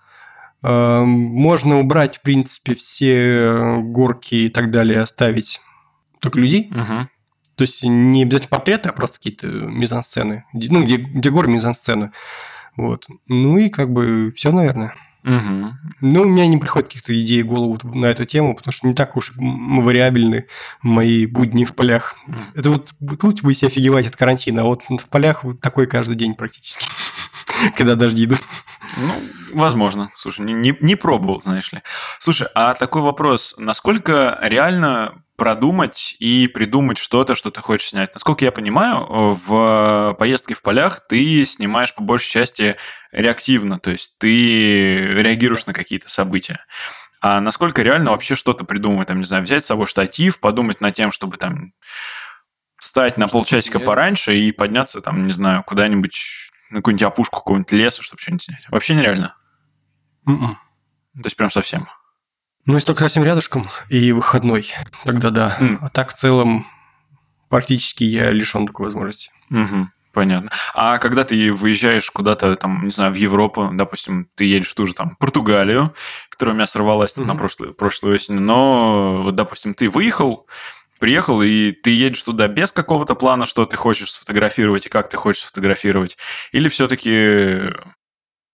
Э, 0.62 1.02
можно 1.02 1.80
убрать, 1.80 2.18
в 2.18 2.20
принципе, 2.20 2.74
все 2.74 3.78
горки 3.80 4.34
и 4.34 4.48
так 4.50 4.70
далее, 4.70 5.00
оставить 5.00 5.62
только 6.20 6.40
людей. 6.40 6.70
Угу. 6.72 7.08
То 7.60 7.64
есть 7.64 7.82
не 7.82 8.22
обязательно 8.22 8.48
портреты, 8.48 8.88
а 8.88 8.92
просто 8.94 9.18
какие-то 9.18 9.46
мизансцены. 9.46 10.46
Ну, 10.54 10.82
где, 10.82 10.96
горы 10.96 11.50
мизансцены. 11.50 12.10
Вот. 12.74 13.06
Ну 13.28 13.58
и 13.58 13.68
как 13.68 13.92
бы 13.92 14.32
все, 14.34 14.50
наверное. 14.50 14.94
Угу. 15.24 15.74
Ну, 16.00 16.22
у 16.22 16.24
меня 16.24 16.46
не 16.46 16.56
приходит 16.56 16.88
каких-то 16.88 17.12
идей 17.20 17.42
в 17.42 17.48
голову 17.48 17.78
на 17.94 18.06
эту 18.06 18.24
тему, 18.24 18.56
потому 18.56 18.72
что 18.72 18.88
не 18.88 18.94
так 18.94 19.14
уж 19.18 19.32
вариабельны 19.36 20.46
мои 20.80 21.26
будни 21.26 21.66
в 21.66 21.74
полях. 21.74 22.16
Это 22.54 22.70
вот 22.70 22.94
тут 23.20 23.42
вы 23.42 23.52
себе 23.52 23.68
офигеваете 23.68 24.08
от 24.08 24.16
карантина, 24.16 24.62
а 24.62 24.64
вот 24.64 24.82
в 24.88 25.08
полях 25.10 25.44
вот 25.44 25.60
такой 25.60 25.86
каждый 25.86 26.16
день 26.16 26.32
практически, 26.32 26.86
когда 27.76 27.94
дожди 27.94 28.24
идут. 28.24 28.40
Ну, 28.96 29.14
возможно. 29.52 30.10
Слушай, 30.16 30.46
не, 30.46 30.76
не 30.80 30.94
пробовал, 30.96 31.40
знаешь 31.40 31.72
ли. 31.72 31.82
Слушай, 32.18 32.48
а 32.54 32.74
такой 32.74 33.02
вопрос. 33.02 33.54
Насколько 33.58 34.38
реально 34.42 35.22
продумать 35.36 36.16
и 36.18 36.48
придумать 36.48 36.98
что-то, 36.98 37.34
что 37.34 37.50
ты 37.50 37.62
хочешь 37.62 37.88
снять. 37.88 38.12
Насколько 38.14 38.44
я 38.44 38.52
понимаю, 38.52 39.06
в 39.08 40.14
поездке 40.18 40.52
в 40.52 40.60
полях 40.60 41.06
ты 41.08 41.46
снимаешь 41.46 41.94
по 41.94 42.02
большей 42.02 42.30
части 42.30 42.76
реактивно, 43.10 43.78
то 43.78 43.90
есть 43.90 44.18
ты 44.18 44.98
реагируешь 44.98 45.64
на 45.64 45.72
какие-то 45.72 46.10
события. 46.10 46.60
А 47.22 47.40
насколько 47.40 47.80
реально 47.80 48.10
вообще 48.10 48.34
что-то 48.34 48.64
придумать, 48.64 49.08
там, 49.08 49.20
не 49.20 49.24
знаю, 49.24 49.42
взять 49.44 49.64
с 49.64 49.68
собой 49.68 49.86
штатив, 49.86 50.40
подумать 50.40 50.82
над 50.82 50.94
тем, 50.94 51.10
чтобы 51.10 51.38
там 51.38 51.72
встать 52.76 53.16
на 53.16 53.26
полчасика 53.26 53.78
пораньше 53.78 54.36
и 54.36 54.52
подняться 54.52 55.00
там, 55.00 55.26
не 55.26 55.32
знаю, 55.32 55.62
куда-нибудь 55.62 56.49
на 56.70 56.78
какую-нибудь 56.78 57.02
опушку 57.02 57.38
какого-нибудь 57.38 57.72
леса, 57.72 58.02
чтобы 58.02 58.20
что-нибудь 58.20 58.44
снять. 58.44 58.68
Вообще 58.68 58.94
нереально. 58.94 59.34
Mm-mm. 60.26 60.34
М-м. 60.34 60.58
То 61.14 61.24
есть 61.24 61.36
прям 61.36 61.50
совсем. 61.50 61.88
Ну, 62.66 62.74
если 62.74 62.86
только 62.86 63.04
совсем 63.04 63.24
рядышком 63.24 63.68
и 63.88 64.12
выходной, 64.12 64.72
тогда 65.04 65.30
да. 65.30 65.56
Mm. 65.58 65.78
А 65.80 65.88
так 65.88 66.12
в 66.12 66.16
целом 66.16 66.66
практически 67.48 68.04
я 68.04 68.30
лишен 68.30 68.66
такой 68.66 68.86
возможности. 68.86 69.30
Угу, 69.50 69.88
понятно. 70.12 70.50
А 70.74 70.98
когда 70.98 71.24
ты 71.24 71.52
выезжаешь 71.52 72.10
куда-то, 72.10 72.54
там, 72.56 72.84
не 72.84 72.92
знаю, 72.92 73.12
в 73.12 73.16
Европу, 73.16 73.68
допустим, 73.72 74.28
ты 74.36 74.44
едешь 74.44 74.70
в 74.70 74.74
ту 74.74 74.86
же 74.86 74.94
там 74.94 75.16
Португалию, 75.16 75.94
которая 76.30 76.54
у 76.54 76.56
меня 76.56 76.66
сорвалась 76.66 77.16
угу. 77.16 77.26
на 77.26 77.34
прошлую, 77.34 77.74
прошлую 77.74 78.14
осень, 78.14 78.38
но, 78.38 79.22
вот, 79.24 79.34
допустим, 79.34 79.74
ты 79.74 79.90
выехал, 79.90 80.46
приехал, 81.00 81.42
и 81.42 81.72
ты 81.72 81.90
едешь 81.90 82.22
туда 82.22 82.46
без 82.46 82.70
какого-то 82.70 83.16
плана, 83.16 83.46
что 83.46 83.66
ты 83.66 83.76
хочешь 83.76 84.12
сфотографировать 84.12 84.86
и 84.86 84.90
как 84.90 85.10
ты 85.10 85.16
хочешь 85.16 85.42
сфотографировать, 85.42 86.16
или 86.52 86.68
все-таки... 86.68 87.72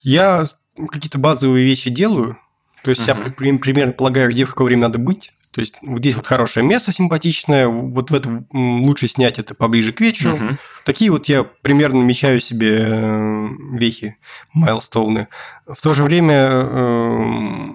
Я 0.00 0.44
какие-то 0.76 1.18
базовые 1.18 1.66
вещи 1.66 1.90
делаю, 1.90 2.38
то 2.84 2.90
есть 2.90 3.06
uh-huh. 3.08 3.34
я 3.40 3.58
примерно 3.58 3.92
полагаю, 3.92 4.30
где 4.30 4.44
в 4.44 4.50
какое 4.50 4.68
время 4.68 4.82
надо 4.82 4.98
быть. 4.98 5.32
То 5.50 5.60
есть 5.60 5.74
вот 5.80 6.00
здесь 6.00 6.14
вот 6.14 6.26
хорошее 6.26 6.66
место 6.66 6.92
симпатичное, 6.92 7.66
вот 7.66 8.10
в 8.10 8.14
этом 8.14 8.46
лучше 8.52 9.08
снять 9.08 9.38
это 9.38 9.54
поближе 9.54 9.92
к 9.92 10.00
вечеру. 10.00 10.36
Uh-huh. 10.36 10.56
Такие 10.84 11.10
вот 11.10 11.28
я 11.28 11.44
примерно 11.62 12.00
намечаю 12.00 12.40
себе 12.40 12.86
э, 12.86 13.48
вехи, 13.72 14.18
майлстоуны. 14.52 15.28
В 15.66 15.80
то 15.80 15.94
же 15.94 16.04
время... 16.04 16.50
Э, 16.52 17.68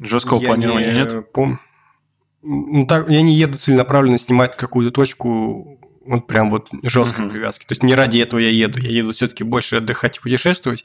Жесткого 0.00 0.40
планирования 0.40 0.92
не, 0.92 0.98
нет? 0.98 1.32
Пом... 1.32 1.60
Ну, 2.46 2.86
так, 2.86 3.08
я 3.08 3.22
не 3.22 3.34
еду 3.34 3.56
целенаправленно 3.56 4.18
снимать 4.18 4.56
какую-то 4.56 4.92
точку 4.92 5.80
вот 6.04 6.26
прям 6.26 6.50
вот 6.50 6.68
жесткой 6.82 7.24
uh-huh. 7.24 7.30
привязки. 7.30 7.64
То 7.66 7.72
есть 7.72 7.82
не 7.82 7.94
ради 7.94 8.18
этого 8.18 8.38
я 8.38 8.50
еду. 8.50 8.78
Я 8.78 8.90
еду 8.90 9.12
все-таки 9.12 9.42
больше 9.44 9.76
отдыхать 9.76 10.18
и 10.18 10.20
путешествовать. 10.20 10.84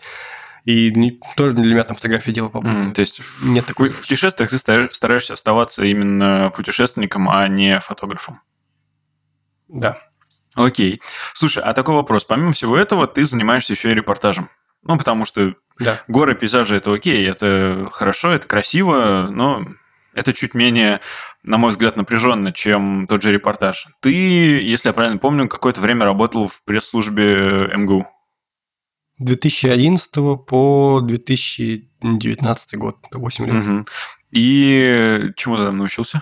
И 0.65 1.19
тоже 1.35 1.53
для 1.53 1.73
меня 1.73 1.83
там 1.83 1.95
фотография 1.95 2.31
дело 2.31 2.49
по 2.49 2.57
mm, 2.57 2.93
То 2.93 3.01
есть 3.01 3.21
нет 3.43 3.63
в, 3.63 3.67
такой... 3.67 3.89
в 3.89 3.99
путешествиях 3.99 4.49
ты 4.49 4.57
стараешься 4.57 5.33
оставаться 5.33 5.83
именно 5.83 6.51
путешественником, 6.55 7.29
а 7.29 7.47
не 7.47 7.79
фотографом. 7.79 8.41
Да. 9.67 9.99
Окей. 10.55 11.01
Слушай, 11.33 11.63
а 11.63 11.73
такой 11.73 11.95
вопрос. 11.95 12.25
Помимо 12.25 12.53
всего 12.53 12.77
этого, 12.77 13.07
ты 13.07 13.25
занимаешься 13.25 13.73
еще 13.73 13.91
и 13.91 13.95
репортажем. 13.95 14.49
Ну, 14.83 14.97
потому 14.97 15.25
что 15.25 15.55
да. 15.77 16.01
горы, 16.07 16.35
пейзажи– 16.35 16.75
это 16.77 16.93
окей, 16.93 17.27
это 17.27 17.87
хорошо, 17.91 18.31
это 18.31 18.47
красиво, 18.47 19.27
но 19.29 19.65
это 20.13 20.33
чуть 20.33 20.53
менее, 20.53 21.01
на 21.43 21.57
мой 21.57 21.71
взгляд, 21.71 21.95
напряженно, 21.95 22.51
чем 22.51 23.07
тот 23.07 23.21
же 23.21 23.31
репортаж. 23.31 23.87
Ты, 24.01 24.11
если 24.11 24.89
я 24.89 24.93
правильно 24.93 25.19
помню, 25.19 25.47
какое-то 25.47 25.81
время 25.81 26.05
работал 26.05 26.47
в 26.47 26.63
пресс-службе 26.63 27.71
МГУ. 27.75 28.07
2011 29.19 30.45
по 30.45 31.01
2019 31.03 32.75
год, 32.75 32.97
8 33.11 33.45
лет. 33.45 33.55
Угу. 33.55 33.85
И 34.31 35.31
чему 35.35 35.57
ты 35.57 35.65
там 35.65 35.77
научился? 35.77 36.21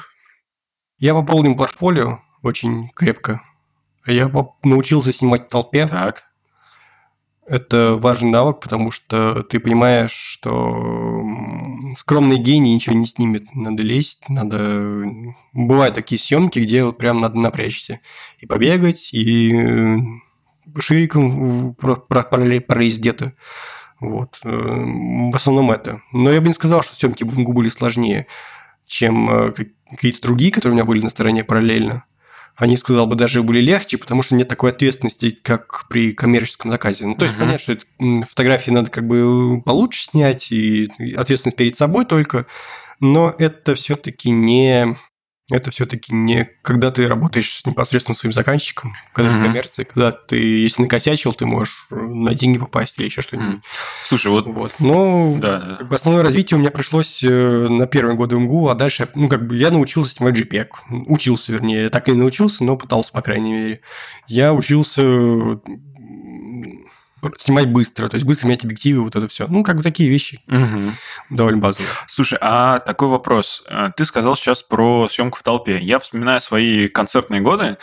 Я 0.97 1.13
пополнил 1.13 1.55
портфолио 1.55 2.21
очень 2.41 2.89
крепко. 2.89 3.41
Я 4.05 4.31
научился 4.63 5.11
снимать 5.11 5.45
в 5.45 5.49
толпе. 5.49 5.87
Так. 5.87 6.23
Это 7.45 7.95
важный 7.95 8.29
навык, 8.29 8.59
потому 8.59 8.91
что 8.91 9.43
ты 9.43 9.59
понимаешь, 9.59 10.11
что 10.11 11.21
скромный 11.97 12.37
гений 12.37 12.75
ничего 12.75 12.95
не 12.95 13.05
снимет. 13.05 13.53
Надо 13.53 13.83
лезть, 13.83 14.29
надо... 14.29 15.03
Бывают 15.53 15.95
такие 15.95 16.19
съемки, 16.19 16.59
где 16.59 16.83
вот 16.83 16.97
прям 16.97 17.21
надо 17.21 17.39
напрячься. 17.39 17.99
И 18.39 18.45
побегать, 18.45 19.09
и 19.13 19.97
шириком 20.79 21.73
пролезть 21.75 22.99
где-то. 22.99 23.33
Вот. 23.99 24.39
Э, 24.43 24.49
в 24.49 25.35
основном 25.35 25.71
это. 25.71 26.01
Но 26.11 26.31
я 26.31 26.39
бы 26.39 26.47
не 26.47 26.53
сказал, 26.53 26.83
что 26.83 26.95
съемки 26.95 27.23
МГУ 27.23 27.53
были 27.53 27.69
сложнее, 27.69 28.27
чем 28.85 29.29
э, 29.29 29.53
какие-то 29.89 30.21
другие, 30.21 30.51
которые 30.51 30.73
у 30.73 30.75
меня 30.75 30.85
были 30.85 31.01
на 31.01 31.09
стороне 31.09 31.43
параллельно. 31.43 32.05
Они, 32.57 32.75
сказал 32.75 33.05
бы, 33.05 33.15
даже 33.15 33.43
были 33.43 33.61
легче, 33.61 33.99
потому 33.99 34.23
что 34.23 34.33
нет 34.33 34.47
такой 34.47 34.71
ответственности, 34.71 35.29
как 35.29 35.85
при 35.89 36.11
коммерческом 36.11 36.71
заказе. 36.71 37.05
Ну, 37.05 37.13
то 37.15 37.23
есть, 37.23 37.35
uh-huh. 37.35 37.39
понятно, 37.39 37.59
что 37.59 37.73
это, 37.73 37.85
фотографии 38.27 38.71
надо 38.71 38.89
как 38.89 39.07
бы 39.07 39.61
получше 39.63 40.05
снять, 40.05 40.51
и 40.51 40.89
ответственность 41.15 41.55
перед 41.55 41.77
собой 41.77 42.05
только, 42.05 42.47
но 42.99 43.33
это 43.37 43.75
все-таки 43.75 44.31
не 44.31 44.97
это 45.49 45.71
все-таки 45.71 46.13
не 46.13 46.49
когда 46.61 46.91
ты 46.91 47.07
работаешь 47.07 47.61
непосредственно 47.65 48.15
своим 48.15 48.33
заказчиком, 48.33 48.95
когда 49.13 49.31
mm-hmm. 49.31 49.35
ты 49.35 49.41
коммерция, 49.41 49.85
когда 49.85 50.11
ты, 50.11 50.37
если 50.37 50.81
накосячил, 50.81 51.33
ты 51.33 51.45
можешь 51.45 51.87
на 51.89 52.33
деньги 52.33 52.57
попасть 52.57 52.97
или 52.99 53.05
еще 53.05 53.21
что-нибудь. 53.21 53.55
Mm. 53.55 53.61
Слушай, 54.03 54.31
вот... 54.31 54.45
вот. 54.47 54.73
Ну, 54.79 55.37
да, 55.41 55.77
как 55.79 55.87
бы 55.87 55.95
основное 55.95 56.23
развитие 56.23 56.57
у 56.57 56.59
меня 56.59 56.71
пришлось 56.71 57.23
э, 57.23 57.29
на 57.29 57.87
первые 57.87 58.17
годы 58.17 58.37
МГУ, 58.37 58.67
а 58.67 58.75
дальше, 58.75 59.07
ну, 59.15 59.29
как 59.29 59.47
бы 59.47 59.55
я 59.55 59.71
научился 59.71 60.11
снимать 60.11 60.37
JPEG. 60.37 60.67
Учился, 61.07 61.53
вернее, 61.53 61.89
так 61.89 62.09
и 62.09 62.11
не 62.11 62.17
научился, 62.17 62.65
но 62.65 62.75
пытался, 62.75 63.13
по 63.13 63.21
крайней 63.21 63.53
мере. 63.53 63.81
Я 64.27 64.53
учился 64.53 65.59
снимать 67.37 67.67
быстро, 67.67 68.07
то 68.07 68.15
есть 68.15 68.25
быстро 68.25 68.47
менять 68.47 68.63
объективы, 68.63 69.03
вот 69.03 69.15
это 69.15 69.27
все. 69.27 69.47
Ну, 69.47 69.63
как 69.63 69.77
бы 69.77 69.83
такие 69.83 70.09
вещи 70.09 70.41
угу. 70.47 70.93
довольно 71.29 71.59
базовые. 71.59 71.89
Слушай, 72.07 72.37
а 72.41 72.79
такой 72.79 73.07
вопрос. 73.07 73.63
Э, 73.67 73.89
ты 73.95 74.05
сказал 74.05 74.35
сейчас 74.35 74.63
про 74.63 75.07
съемку 75.09 75.39
в 75.39 75.43
толпе. 75.43 75.79
Я 75.79 75.99
вспоминаю 75.99 76.39
свои 76.41 76.87
концертные 76.87 77.41
годы, 77.41 77.77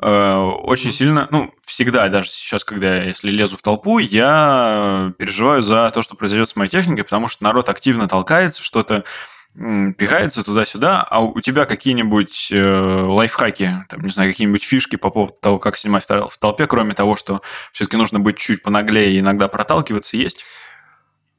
э, 0.00 0.34
очень 0.36 0.92
сильно, 0.92 1.28
ну, 1.30 1.52
всегда, 1.64 2.08
даже 2.08 2.30
сейчас, 2.30 2.64
когда 2.64 2.96
я, 2.96 3.04
если 3.04 3.30
лезу 3.30 3.56
в 3.56 3.62
толпу, 3.62 3.98
я 3.98 5.12
переживаю 5.18 5.62
за 5.62 5.90
то, 5.92 6.02
что 6.02 6.16
произойдет 6.16 6.48
с 6.48 6.56
моей 6.56 6.70
техникой, 6.70 7.04
потому 7.04 7.28
что 7.28 7.44
народ 7.44 7.68
активно 7.68 8.08
толкается, 8.08 8.62
что-то 8.62 9.04
пихается 9.96 10.44
туда-сюда, 10.44 11.02
а 11.02 11.20
у 11.20 11.40
тебя 11.40 11.64
какие-нибудь 11.64 12.48
э, 12.52 13.02
лайфхаки, 13.02 13.84
там, 13.88 14.02
не 14.02 14.10
знаю, 14.10 14.30
какие-нибудь 14.30 14.62
фишки 14.62 14.96
по 14.96 15.10
поводу 15.10 15.34
того, 15.40 15.58
как 15.58 15.76
снимать 15.76 16.06
в 16.08 16.38
толпе, 16.38 16.66
кроме 16.66 16.94
того, 16.94 17.16
что 17.16 17.42
все-таки 17.72 17.96
нужно 17.96 18.20
быть 18.20 18.38
чуть 18.38 18.62
понаглее 18.62 19.12
и 19.12 19.20
иногда 19.20 19.48
проталкиваться, 19.48 20.16
есть? 20.16 20.44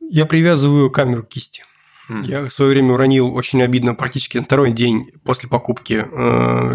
Я 0.02 0.26
привязываю 0.26 0.92
камеру 0.92 1.24
к 1.24 1.30
кисти. 1.30 1.64
Mm. 2.10 2.26
Я 2.26 2.42
в 2.42 2.50
свое 2.50 2.72
время 2.72 2.94
уронил 2.94 3.34
очень 3.36 3.62
обидно 3.62 3.94
практически 3.94 4.38
на 4.38 4.44
второй 4.44 4.72
день 4.72 5.12
после 5.24 5.48
покупки 5.48 6.06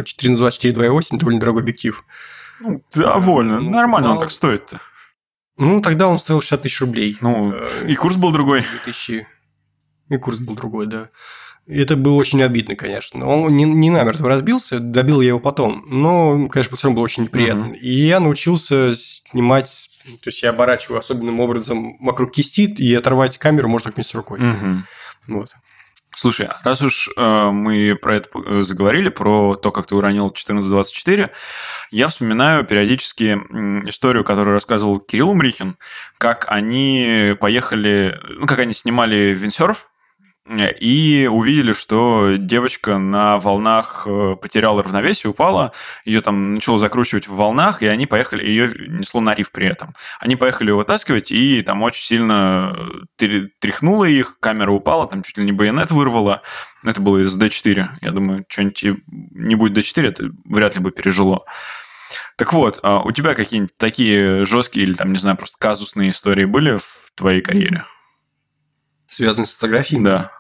4 0.05 0.33
на 0.33 0.39
24 0.39 0.89
2.8, 0.89 1.19
довольно 1.19 1.41
дорогой 1.41 1.63
объектив. 1.63 2.05
Ну, 2.61 2.83
довольно. 2.95 3.61
Ну, 3.61 3.71
Нормально 3.71 4.13
он 4.13 4.21
так 4.21 4.31
стоит-то. 4.31 4.81
Ну, 5.57 5.81
тогда 5.81 6.09
он 6.09 6.19
стоил 6.19 6.41
60 6.41 6.63
тысяч 6.63 6.81
рублей. 6.81 7.17
Ну, 7.21 7.53
э, 7.53 7.87
и 7.89 7.95
курс 7.95 8.17
был 8.17 8.33
другой. 8.33 8.65
2000... 8.85 9.27
И 10.09 10.17
курс 10.17 10.39
был 10.39 10.55
другой, 10.55 10.87
да. 10.87 11.09
И 11.67 11.81
это 11.81 11.97
было 11.97 12.15
очень 12.15 12.43
обидно, 12.43 12.77
конечно. 12.77 13.27
Он 13.27 13.57
не, 13.57 13.65
не 13.65 13.89
намертво 13.89 14.29
разбился, 14.29 14.81
добил 14.81 15.23
я 15.23 15.29
его 15.29 15.41
потом. 15.41 15.85
Но, 15.87 16.49
конечно, 16.49 16.77
все 16.77 16.89
равно 16.89 16.97
было 16.97 17.05
очень 17.05 17.23
неприятно. 17.23 17.73
Uh-huh. 17.73 17.79
И 17.79 17.89
я 17.89 18.21
научился 18.21 18.93
снимать, 18.95 19.91
то 20.23 20.29
есть 20.29 20.43
я 20.43 20.51
оборачиваю 20.51 20.99
особенным 20.99 21.41
образом 21.41 21.97
вокруг 22.05 22.33
кисти, 22.33 22.63
и 22.63 22.95
оторвать 22.95 23.39
камеру 23.39 23.69
можно 23.69 23.91
вместе 23.91 24.13
с 24.13 24.15
рукой. 24.15 24.41
Uh-huh. 24.41 24.81
Вот. 25.29 25.55
Слушай, 26.15 26.47
а 26.47 26.61
раз 26.63 26.83
уж 26.83 27.09
э, 27.17 27.51
мы 27.51 27.97
про 28.01 28.17
это 28.17 28.29
э, 28.35 28.63
заговорили, 28.63 29.09
про 29.09 29.57
то, 29.57 29.73
как 29.73 29.87
ты 29.87 29.97
уронил 29.97 30.27
1424, 30.27 31.31
я 31.91 32.09
вспоминаю 32.09 32.65
периодически 32.65 33.35
историю, 33.89 34.23
которую 34.23 34.55
рассказывал 34.55 35.01
Кирилл 35.01 35.31
Умрихин, 35.31 35.77
как 36.19 36.45
они 36.49 37.35
поехали, 37.41 38.21
ну, 38.29 38.47
как 38.47 38.61
они 38.61 38.75
снимали 38.75 39.35
виндсерф, 39.37 39.89
и 40.47 41.29
увидели, 41.31 41.73
что 41.73 42.37
девочка 42.37 42.99
на 42.99 43.39
волнах 43.39 44.03
э, 44.07 44.37
потеряла 44.41 44.83
равновесие, 44.83 45.31
упала, 45.31 45.73
ее 46.05 46.21
там 46.21 46.55
начало 46.55 46.79
закручивать 46.79 47.29
в 47.29 47.35
волнах, 47.35 47.83
и 47.83 47.87
они 47.87 48.07
поехали, 48.07 48.45
ее 48.45 48.71
несло 48.89 49.23
на 49.23 49.35
риф 49.35 49.51
при 49.51 49.67
этом. 49.67 49.95
Они 50.21 50.37
поехали 50.37 50.69
ее 50.69 50.75
вытаскивать, 50.75 51.33
и 51.33 51.63
там 51.63 51.83
очень 51.83 52.05
сильно 52.05 52.77
э, 53.19 53.49
тряхнуло 53.59 54.05
их, 54.05 54.39
камера 54.39 54.71
упала, 54.71 55.07
там 55.09 55.23
чуть 55.23 55.39
ли 55.39 55.45
не 55.45 55.53
байонет 55.53 55.91
вырвала. 55.91 56.43
Это 56.85 57.01
было 57.01 57.23
из 57.23 57.41
D4. 57.41 57.89
Я 58.03 58.11
думаю, 58.11 58.45
что-нибудь 58.47 58.85
не 59.09 59.55
будет 59.55 59.79
D4, 59.79 60.07
это 60.07 60.31
вряд 60.45 60.75
ли 60.75 60.83
бы 60.83 60.91
пережило. 60.91 61.47
Так 62.37 62.53
вот, 62.53 62.81
а 62.83 63.01
у 63.01 63.13
тебя 63.13 63.35
какие-нибудь 63.35 63.77
такие 63.79 64.45
жесткие 64.45 64.85
или 64.85 64.93
там, 64.93 65.13
не 65.13 65.19
знаю, 65.19 65.39
просто 65.39 65.57
казусные 65.59 66.11
истории 66.11 66.45
были 66.45 66.77
в 66.77 67.13
твоей 67.15 67.41
карьере? 67.41 67.87
Связанные 69.09 69.47
с 69.47 69.55
фотографией? 69.55 70.03
Да. 70.03 70.33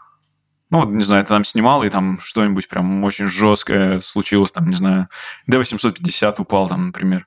Ну, 0.70 0.88
не 0.90 1.04
знаю, 1.04 1.24
ты 1.24 1.28
там 1.28 1.44
снимал, 1.44 1.84
и 1.84 1.90
там 1.90 2.18
что-нибудь 2.20 2.68
прям 2.68 3.04
очень 3.04 3.26
жесткое 3.26 4.00
случилось, 4.00 4.52
там, 4.52 4.68
не 4.68 4.74
знаю, 4.74 5.08
D850 5.48 6.34
упал 6.38 6.68
там, 6.68 6.86
например. 6.86 7.26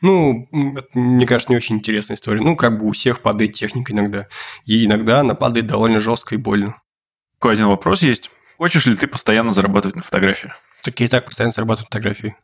Ну, 0.00 0.48
это, 0.76 0.88
мне 0.94 1.26
кажется, 1.26 1.52
не 1.52 1.56
очень 1.56 1.76
интересная 1.76 2.16
история. 2.16 2.40
Ну, 2.40 2.56
как 2.56 2.78
бы 2.78 2.86
у 2.86 2.92
всех 2.92 3.20
падает 3.20 3.54
техника 3.54 3.92
иногда. 3.92 4.26
И 4.64 4.84
иногда 4.84 5.20
она 5.20 5.34
падает 5.34 5.66
довольно 5.66 6.00
жестко 6.00 6.34
и 6.34 6.38
больно. 6.38 6.76
Такой 7.38 7.54
один 7.54 7.66
вопрос 7.66 8.02
есть. 8.02 8.30
Хочешь 8.58 8.86
ли 8.86 8.96
ты 8.96 9.06
постоянно 9.06 9.52
зарабатывать 9.52 9.96
на 9.96 10.02
фотографии? 10.02 10.52
Так 10.82 10.98
я 11.00 11.06
и 11.06 11.08
так 11.08 11.26
постоянно 11.26 11.52
зарабатываю 11.52 11.84
на 11.84 11.86
фотографии. 11.86 12.36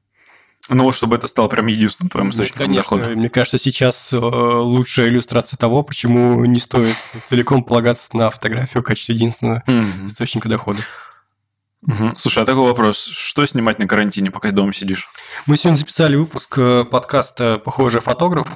Ну, 0.69 0.85
вот 0.85 0.95
чтобы 0.95 1.17
это 1.17 1.27
стало 1.27 1.49
прям 1.49 1.67
единственным 1.67 2.09
твоим 2.09 2.27
ну, 2.27 2.33
источником 2.33 2.61
ну, 2.61 2.67
конечно, 2.67 2.97
дохода. 2.97 3.17
Мне 3.17 3.29
кажется, 3.29 3.59
сейчас 3.59 4.13
э, 4.13 4.17
лучшая 4.17 5.09
иллюстрация 5.09 5.57
того, 5.57 5.83
почему 5.83 6.45
не 6.45 6.61
стоит 6.61 6.97
целиком 7.27 7.65
полагаться 7.65 8.17
на 8.17 8.31
фотографию 8.31 8.83
в 8.83 8.87
качестве 8.87 9.17
единственного 9.17 9.65
mm-hmm. 9.67 10.07
источника 10.07 10.49
дохода. 10.49 10.81
Угу. 11.83 12.15
Слушай, 12.17 12.45
а 12.45 12.47
такой 12.47 12.65
вопрос. 12.65 13.07
Что 13.07 13.45
снимать 13.45 13.81
на 13.81 13.89
карантине, 13.89 14.31
пока 14.31 14.51
ты 14.51 14.55
дома 14.55 14.73
сидишь? 14.73 15.09
Мы 15.47 15.57
сегодня 15.57 15.77
записали 15.77 16.15
выпуск 16.15 16.57
э, 16.57 16.85
подкаста 16.85 17.59
«Похожий 17.59 18.01
фотограф» 18.01 18.47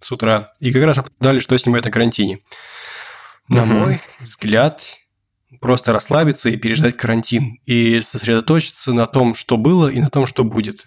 с 0.00 0.12
утра, 0.12 0.52
и 0.60 0.72
как 0.72 0.84
раз 0.84 0.98
обсуждали, 0.98 1.40
что 1.40 1.58
снимать 1.58 1.84
на 1.84 1.90
карантине. 1.90 2.38
На 3.48 3.64
угу. 3.64 3.72
мой 3.72 4.00
взгляд, 4.20 4.84
просто 5.60 5.92
расслабиться 5.92 6.50
и 6.50 6.56
переждать 6.56 6.96
карантин, 6.96 7.58
и 7.66 8.00
сосредоточиться 8.00 8.92
на 8.92 9.06
том, 9.06 9.34
что 9.34 9.56
было, 9.56 9.88
и 9.88 10.00
на 10.00 10.08
том, 10.08 10.26
что 10.26 10.44
будет. 10.44 10.86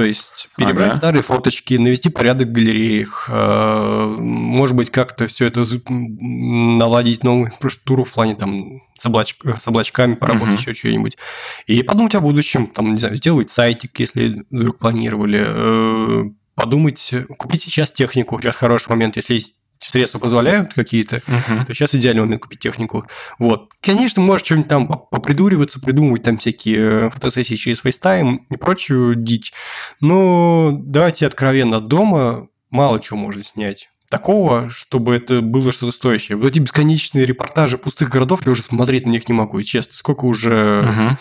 То 0.00 0.06
есть 0.06 0.48
перебрать 0.56 0.92
ага. 0.92 0.98
старые 0.98 1.22
фоточки, 1.22 1.74
навести 1.74 2.08
порядок 2.08 2.48
в 2.48 2.52
галереях, 2.52 3.28
э, 3.30 4.16
может 4.18 4.74
быть, 4.74 4.90
как-то 4.90 5.26
все 5.26 5.44
это 5.44 5.62
наладить 5.90 7.22
новую 7.22 7.48
инфраструктуру 7.48 8.04
в 8.04 8.10
плане 8.10 8.34
там 8.34 8.80
с, 8.96 9.04
облач... 9.04 9.36
с 9.44 9.68
облачками, 9.68 10.14
поработать 10.14 10.54
угу. 10.54 10.60
еще 10.62 10.72
что-нибудь. 10.72 11.18
И 11.66 11.82
подумать 11.82 12.14
о 12.14 12.20
будущем, 12.20 12.66
там, 12.68 12.92
не 12.92 12.98
знаю, 12.98 13.16
сделать 13.16 13.50
сайтик, 13.50 14.00
если 14.00 14.46
вдруг 14.50 14.78
планировали, 14.78 15.44
э, 15.46 16.30
подумать, 16.54 17.12
купить 17.36 17.60
сейчас 17.60 17.92
технику, 17.92 18.40
сейчас 18.40 18.56
хороший 18.56 18.88
момент, 18.88 19.16
если 19.16 19.34
есть 19.34 19.52
средства 19.88 20.18
позволяют 20.18 20.74
какие-то, 20.74 21.16
uh-huh. 21.16 21.66
то 21.66 21.74
сейчас 21.74 21.94
идеальный 21.94 22.22
момент 22.22 22.42
купить 22.42 22.60
технику. 22.60 23.06
Вот. 23.38 23.70
Конечно, 23.80 24.22
можешь 24.22 24.44
что-нибудь 24.46 24.68
там 24.68 24.86
попридуриваться, 24.86 25.80
придумывать 25.80 26.22
там 26.22 26.38
всякие 26.38 27.06
э, 27.06 27.10
фотосессии 27.10 27.54
через 27.54 27.82
FaceTime 27.82 28.40
и 28.50 28.56
прочую 28.56 29.14
дичь. 29.14 29.52
Но 30.00 30.70
давайте 30.72 31.26
откровенно, 31.26 31.80
дома 31.80 32.48
мало 32.70 33.00
чего 33.00 33.18
можно 33.18 33.42
снять 33.42 33.88
такого, 34.08 34.68
чтобы 34.70 35.14
это 35.14 35.40
было 35.40 35.72
что-то 35.72 35.92
стоящее. 35.92 36.36
Вот 36.36 36.48
эти 36.48 36.58
бесконечные 36.58 37.24
репортажи 37.24 37.78
пустых 37.78 38.10
городов, 38.10 38.44
я 38.44 38.52
уже 38.52 38.62
смотреть 38.62 39.06
на 39.06 39.10
них 39.10 39.28
не 39.28 39.34
могу, 39.34 39.58
и 39.60 39.64
честно. 39.64 39.94
Сколько 39.94 40.24
уже 40.24 40.84
uh-huh. 40.84 41.16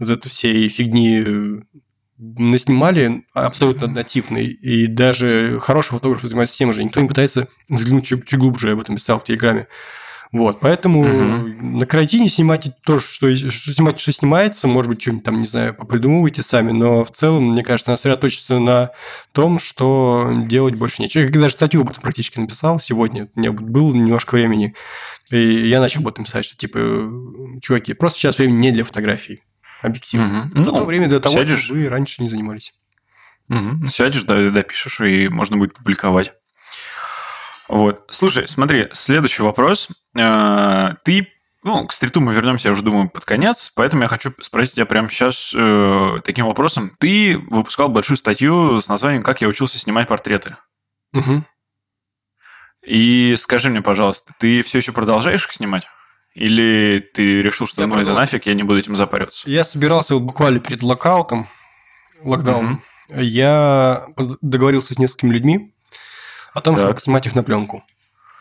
вот 0.00 0.10
этой 0.10 0.28
всей 0.28 0.68
фигни 0.68 1.62
наснимали 2.18 3.24
абсолютно 3.32 3.86
однотипный, 3.86 4.46
и 4.46 4.86
даже 4.86 5.58
хорошие 5.60 5.98
фотографы 5.98 6.28
занимаются 6.28 6.56
тем 6.56 6.72
же. 6.72 6.84
Никто 6.84 7.00
не 7.00 7.08
пытается 7.08 7.48
взглянуть 7.68 8.06
чуть, 8.06 8.26
чуть 8.26 8.38
глубже, 8.38 8.68
я 8.68 8.72
об 8.74 8.80
этом 8.80 8.96
писал 8.96 9.18
в 9.18 9.24
Телеграме. 9.24 9.66
Вот, 10.34 10.58
поэтому 10.58 11.02
угу. 11.02 11.48
на 11.62 11.86
карантине 11.86 12.28
снимайте 12.28 12.74
то, 12.84 12.98
что, 12.98 13.32
что 13.36 13.72
снимать, 13.72 14.00
что 14.00 14.10
снимается, 14.10 14.66
может 14.66 14.88
быть, 14.88 15.00
что-нибудь 15.00 15.22
там, 15.24 15.38
не 15.38 15.46
знаю, 15.46 15.74
попридумывайте 15.74 16.42
сами, 16.42 16.72
но 16.72 17.04
в 17.04 17.12
целом, 17.12 17.52
мне 17.52 17.62
кажется, 17.62 17.90
надо 17.90 17.98
сосредоточиться 17.98 18.58
на 18.58 18.90
том, 19.30 19.60
что 19.60 20.32
делать 20.48 20.74
больше 20.74 21.02
нечего. 21.02 21.22
Я 21.22 21.30
даже 21.30 21.54
статью 21.54 21.82
об 21.82 21.90
этом 21.90 22.02
практически 22.02 22.40
написал 22.40 22.80
сегодня, 22.80 23.28
у 23.32 23.38
меня 23.38 23.52
было 23.52 23.94
немножко 23.94 24.34
времени, 24.34 24.74
и 25.30 25.68
я 25.68 25.80
начал 25.80 26.00
об 26.00 26.08
этом 26.08 26.24
писать, 26.24 26.46
что, 26.46 26.56
типа, 26.56 26.80
чуваки, 27.62 27.94
просто 27.94 28.18
сейчас 28.18 28.38
времени 28.38 28.56
не 28.56 28.72
для 28.72 28.82
фотографий 28.82 29.40
объективно. 29.84 30.50
Угу. 30.54 30.60
Ну, 30.60 30.84
время 30.84 31.08
для 31.08 31.20
того, 31.20 31.36
сядешь... 31.36 31.70
вы 31.70 31.88
раньше 31.88 32.22
не 32.22 32.28
занимались. 32.28 32.74
Угу. 33.48 33.90
Сядешь, 33.90 34.22
да, 34.22 34.50
допишешь, 34.50 35.00
и 35.00 35.28
можно 35.28 35.56
будет 35.56 35.74
публиковать. 35.74 36.32
Вот. 37.68 38.04
Слушай, 38.10 38.48
смотри, 38.48 38.88
следующий 38.92 39.42
вопрос. 39.42 39.88
Э, 40.16 40.94
ты, 41.04 41.28
ну, 41.62 41.86
к 41.86 41.92
стриту 41.92 42.20
мы 42.20 42.34
вернемся, 42.34 42.68
я 42.68 42.72
уже 42.72 42.82
думаю, 42.82 43.08
под 43.08 43.24
конец, 43.24 43.72
поэтому 43.74 44.02
я 44.02 44.08
хочу 44.08 44.32
спросить 44.40 44.74
тебя 44.74 44.86
прямо 44.86 45.08
сейчас 45.10 45.52
э, 45.54 46.20
таким 46.24 46.46
вопросом. 46.46 46.92
Ты 46.98 47.38
выпускал 47.38 47.88
большую 47.88 48.16
статью 48.16 48.80
с 48.80 48.88
названием 48.88 49.22
«Как 49.22 49.40
я 49.40 49.48
учился 49.48 49.78
снимать 49.78 50.08
портреты». 50.08 50.56
Угу. 51.12 51.44
И 52.86 53.34
скажи 53.38 53.70
мне, 53.70 53.80
пожалуйста, 53.80 54.34
ты 54.38 54.62
все 54.62 54.78
еще 54.78 54.92
продолжаешь 54.92 55.46
их 55.46 55.52
снимать? 55.52 55.86
Или 56.34 56.98
ты 57.14 57.42
решил, 57.42 57.68
что 57.68 57.82
я 57.82 57.86
ну 57.86 57.96
это 57.96 58.12
нафиг, 58.12 58.46
я 58.46 58.54
не 58.54 58.64
буду 58.64 58.80
этим 58.80 58.96
запариваться? 58.96 59.48
Я 59.48 59.62
собирался 59.62 60.14
вот 60.14 60.24
буквально 60.24 60.58
перед 60.58 60.82
локаутом, 60.82 61.48
локдауном, 62.22 62.82
угу. 63.08 63.20
я 63.20 64.06
договорился 64.42 64.94
с 64.94 64.98
несколькими 64.98 65.32
людьми 65.32 65.74
о 66.52 66.60
том, 66.60 66.74
так. 66.74 66.86
чтобы 66.86 67.00
снимать 67.00 67.26
их 67.26 67.36
на 67.36 67.44
пленку. 67.44 67.84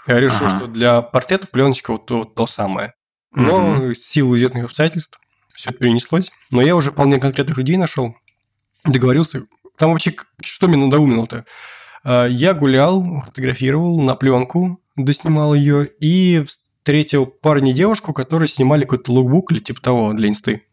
Я 0.07 0.19
решил, 0.19 0.47
ага. 0.47 0.57
что 0.57 0.67
для 0.67 1.01
портретов 1.01 1.51
пленочка 1.51 1.91
вот 1.91 2.07
то, 2.07 2.25
то 2.25 2.47
самое. 2.47 2.93
Но 3.31 3.57
угу. 3.57 3.93
в 3.93 3.95
силу 3.95 4.35
известных 4.35 4.65
обстоятельств 4.65 5.19
все 5.53 5.71
перенеслось. 5.71 6.31
Но 6.49 6.61
я 6.61 6.75
уже 6.75 6.91
вполне 6.91 7.19
конкретных 7.19 7.57
людей 7.57 7.77
нашел, 7.77 8.15
договорился. 8.85 9.43
Там 9.77 9.91
вообще 9.91 10.15
что 10.41 10.67
меня 10.67 10.85
надоумило-то? 10.85 11.45
А, 12.03 12.25
я 12.25 12.55
гулял, 12.55 13.21
фотографировал 13.25 14.01
на 14.01 14.15
пленку, 14.15 14.79
доснимал 14.95 15.53
ее 15.53 15.89
и 15.99 16.43
встретил 16.83 17.25
парня 17.25 17.71
и 17.71 17.73
девушку, 17.73 18.11
которые 18.11 18.49
снимали 18.49 18.81
какой-то 18.81 19.13
лукбук 19.13 19.53
или 19.53 19.59
типа 19.59 19.81
того 19.81 20.11
для 20.11 20.27
инсты. 20.27 20.63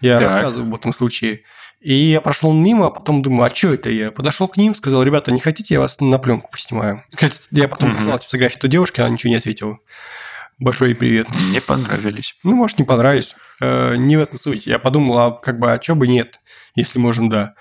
Я 0.00 0.18
так. 0.18 0.32
рассказываю 0.32 0.68
об 0.68 0.74
этом 0.74 0.94
случае. 0.94 1.42
И 1.82 1.92
я 1.92 2.22
прошел 2.22 2.54
мимо, 2.54 2.86
а 2.86 2.90
потом 2.90 3.20
думаю, 3.20 3.44
а 3.44 3.54
что 3.54 3.74
это 3.74 3.90
я? 3.90 4.10
Подошел 4.10 4.48
к 4.48 4.56
ним, 4.56 4.74
сказал, 4.74 5.02
ребята, 5.02 5.32
не 5.32 5.40
хотите, 5.40 5.74
я 5.74 5.80
вас 5.80 6.00
на 6.00 6.18
пленку 6.18 6.50
поснимаю? 6.50 7.04
Кстати, 7.14 7.42
я 7.50 7.68
потом 7.68 7.90
угу. 7.90 7.96
послал 7.98 8.20
фотографии 8.20 8.58
той 8.58 8.70
девушке, 8.70 9.02
она 9.02 9.10
ничего 9.10 9.30
не 9.30 9.36
ответила. 9.36 9.78
Большой 10.58 10.90
ей 10.90 10.94
привет. 10.94 11.26
Не 11.52 11.60
понравились. 11.60 12.36
Ну, 12.42 12.56
может, 12.56 12.78
не 12.78 12.86
понравились. 12.86 13.36
Э, 13.60 13.96
не 13.96 14.16
в 14.16 14.20
этом 14.20 14.38
суть. 14.40 14.66
Я 14.66 14.78
подумал, 14.78 15.18
а 15.18 15.30
как 15.32 15.58
бы, 15.58 15.70
а 15.70 15.82
что 15.82 15.94
бы 15.94 16.06
нет, 16.06 16.40
если 16.74 16.98
можем, 16.98 17.28
да. 17.28 17.54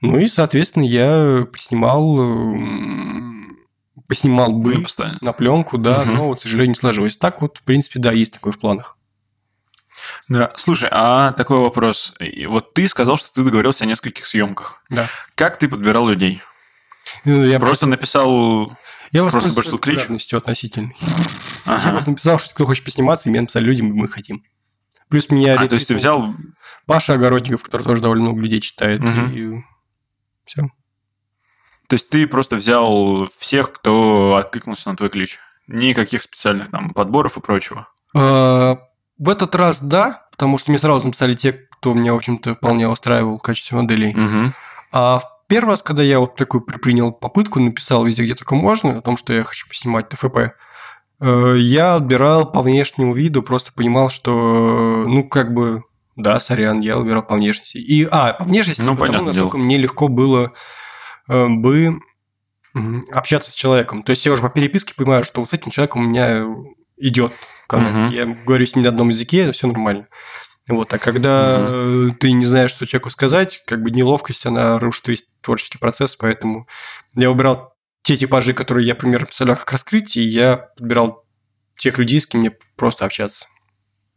Ну 0.00 0.18
и, 0.18 0.28
соответственно, 0.28 0.84
я 0.84 1.44
поснимал 1.50 2.16
поснимал 4.14 4.52
бы 4.52 4.76
на, 4.98 5.18
на 5.20 5.32
пленку, 5.32 5.76
да, 5.76 6.02
угу. 6.02 6.10
но, 6.12 6.28
вот, 6.28 6.38
к 6.38 6.42
сожалению, 6.42 6.76
не 6.76 6.78
сложилось. 6.78 7.16
Так 7.16 7.42
вот, 7.42 7.58
в 7.58 7.62
принципе, 7.62 7.98
да, 7.98 8.12
есть 8.12 8.32
такое 8.32 8.52
в 8.52 8.60
планах. 8.60 8.96
Да, 10.28 10.52
слушай, 10.56 10.88
а 10.92 11.32
такой 11.32 11.58
вопрос. 11.58 12.14
Вот 12.46 12.74
ты 12.74 12.86
сказал, 12.86 13.16
что 13.16 13.32
ты 13.32 13.42
договорился 13.42 13.82
о 13.82 13.88
нескольких 13.88 14.26
съемках. 14.26 14.84
Да. 14.88 15.08
Как 15.34 15.58
ты 15.58 15.68
подбирал 15.68 16.08
людей? 16.08 16.42
Ну, 17.24 17.44
я 17.44 17.58
просто 17.58 17.86
написал... 17.86 18.72
Я 19.10 19.22
просто 19.26 19.52
бросил 19.52 19.78
клич. 19.78 20.32
относительный. 20.32 20.96
Ага. 21.64 21.86
Я 21.86 21.92
просто 21.92 22.10
написал, 22.10 22.38
что 22.38 22.54
кто 22.54 22.66
хочет 22.66 22.84
посниматься, 22.84 23.28
и 23.28 23.30
мне 23.30 23.40
написали 23.40 23.64
люди, 23.64 23.82
мы 23.82 24.06
хотим. 24.06 24.44
Плюс 25.08 25.28
меня... 25.28 25.60
А, 25.60 25.66
то 25.66 25.74
есть 25.74 25.88
ты 25.88 25.94
взял... 25.96 26.34
Паша 26.86 27.14
Огородников, 27.14 27.64
который 27.64 27.82
тоже 27.82 28.00
довольно 28.00 28.24
много 28.24 28.42
людей 28.42 28.60
читает. 28.60 29.00
Угу. 29.00 29.20
И 29.32 29.64
все. 30.44 30.68
То 31.88 31.94
есть 31.94 32.08
ты 32.08 32.26
просто 32.26 32.56
взял 32.56 33.28
всех, 33.36 33.72
кто 33.72 34.36
откликнулся 34.36 34.90
на 34.90 34.96
твой 34.96 35.10
клич? 35.10 35.38
Никаких 35.66 36.22
специальных 36.22 36.70
там 36.70 36.90
подборов 36.90 37.36
и 37.36 37.40
прочего? 37.40 37.88
А, 38.14 38.78
в 39.18 39.28
этот 39.28 39.54
раз 39.54 39.82
да, 39.82 40.26
потому 40.30 40.58
что 40.58 40.70
мне 40.70 40.78
сразу 40.78 41.06
написали 41.06 41.34
те, 41.34 41.52
кто 41.52 41.94
меня, 41.94 42.14
в 42.14 42.16
общем-то, 42.16 42.54
вполне 42.54 42.88
устраивал 42.88 43.38
в 43.38 43.42
качестве 43.42 43.76
моделей. 43.76 44.14
Угу. 44.14 44.52
А 44.92 45.18
в 45.18 45.46
первый 45.48 45.70
раз, 45.70 45.82
когда 45.82 46.02
я 46.02 46.18
вот 46.18 46.36
такую 46.36 46.62
принял 46.62 47.12
попытку, 47.12 47.60
написал 47.60 48.04
везде, 48.04 48.24
где 48.24 48.34
только 48.34 48.54
можно, 48.54 48.98
о 48.98 49.02
том, 49.02 49.16
что 49.16 49.32
я 49.32 49.42
хочу 49.42 49.68
поснимать 49.68 50.08
ТФП, 50.08 50.36
э, 51.20 51.54
я 51.58 51.96
отбирал 51.96 52.50
по 52.50 52.62
внешнему 52.62 53.12
виду, 53.12 53.42
просто 53.42 53.72
понимал, 53.72 54.10
что, 54.10 55.04
ну, 55.06 55.28
как 55.28 55.52
бы, 55.52 55.82
да, 56.16 56.40
сорян, 56.40 56.80
я 56.80 56.96
выбирал 56.96 57.22
по 57.22 57.34
внешности. 57.34 57.78
И, 57.78 58.08
а, 58.10 58.32
по 58.34 58.44
внешности, 58.44 58.80
ну, 58.80 58.92
потому, 58.92 59.06
понятно 59.06 59.26
насколько 59.28 59.56
дело. 59.56 59.64
мне 59.66 59.76
легко 59.76 60.08
было 60.08 60.52
бы 61.26 61.98
общаться 63.12 63.50
с 63.50 63.54
человеком. 63.54 64.02
То 64.02 64.10
есть 64.10 64.26
я 64.26 64.32
уже 64.32 64.42
по 64.42 64.48
переписке 64.48 64.94
понимаю, 64.94 65.24
что 65.24 65.40
вот 65.40 65.50
с 65.50 65.52
этим 65.52 65.70
человеком 65.70 66.02
у 66.02 66.08
меня 66.08 66.44
идет. 66.96 67.32
Угу. 67.70 68.10
Я 68.10 68.26
говорю 68.26 68.66
с 68.66 68.74
ним 68.74 68.84
на 68.84 68.90
одном 68.90 69.08
языке, 69.08 69.52
все 69.52 69.66
нормально. 69.66 70.08
Вот, 70.68 70.92
а 70.92 70.98
когда 70.98 71.58
угу. 71.58 72.14
ты 72.18 72.32
не 72.32 72.44
знаешь, 72.44 72.70
что 72.70 72.86
человеку 72.86 73.10
сказать, 73.10 73.62
как 73.66 73.82
бы 73.82 73.90
неловкость, 73.90 74.46
она 74.46 74.78
рушит 74.78 75.08
весь 75.08 75.24
творческий 75.40 75.78
процесс, 75.78 76.16
поэтому 76.16 76.66
я 77.14 77.30
выбирал 77.30 77.74
те 78.02 78.16
типажи, 78.16 78.52
которые 78.54 78.86
я 78.86 78.94
примерно 78.94 79.26
представлял 79.26 79.56
как 79.56 79.70
раскрыть, 79.72 80.16
и 80.16 80.22
я 80.22 80.56
подбирал 80.76 81.24
тех 81.78 81.98
людей, 81.98 82.20
с 82.20 82.26
кем 82.26 82.40
мне 82.40 82.52
просто 82.76 83.04
общаться. 83.04 83.46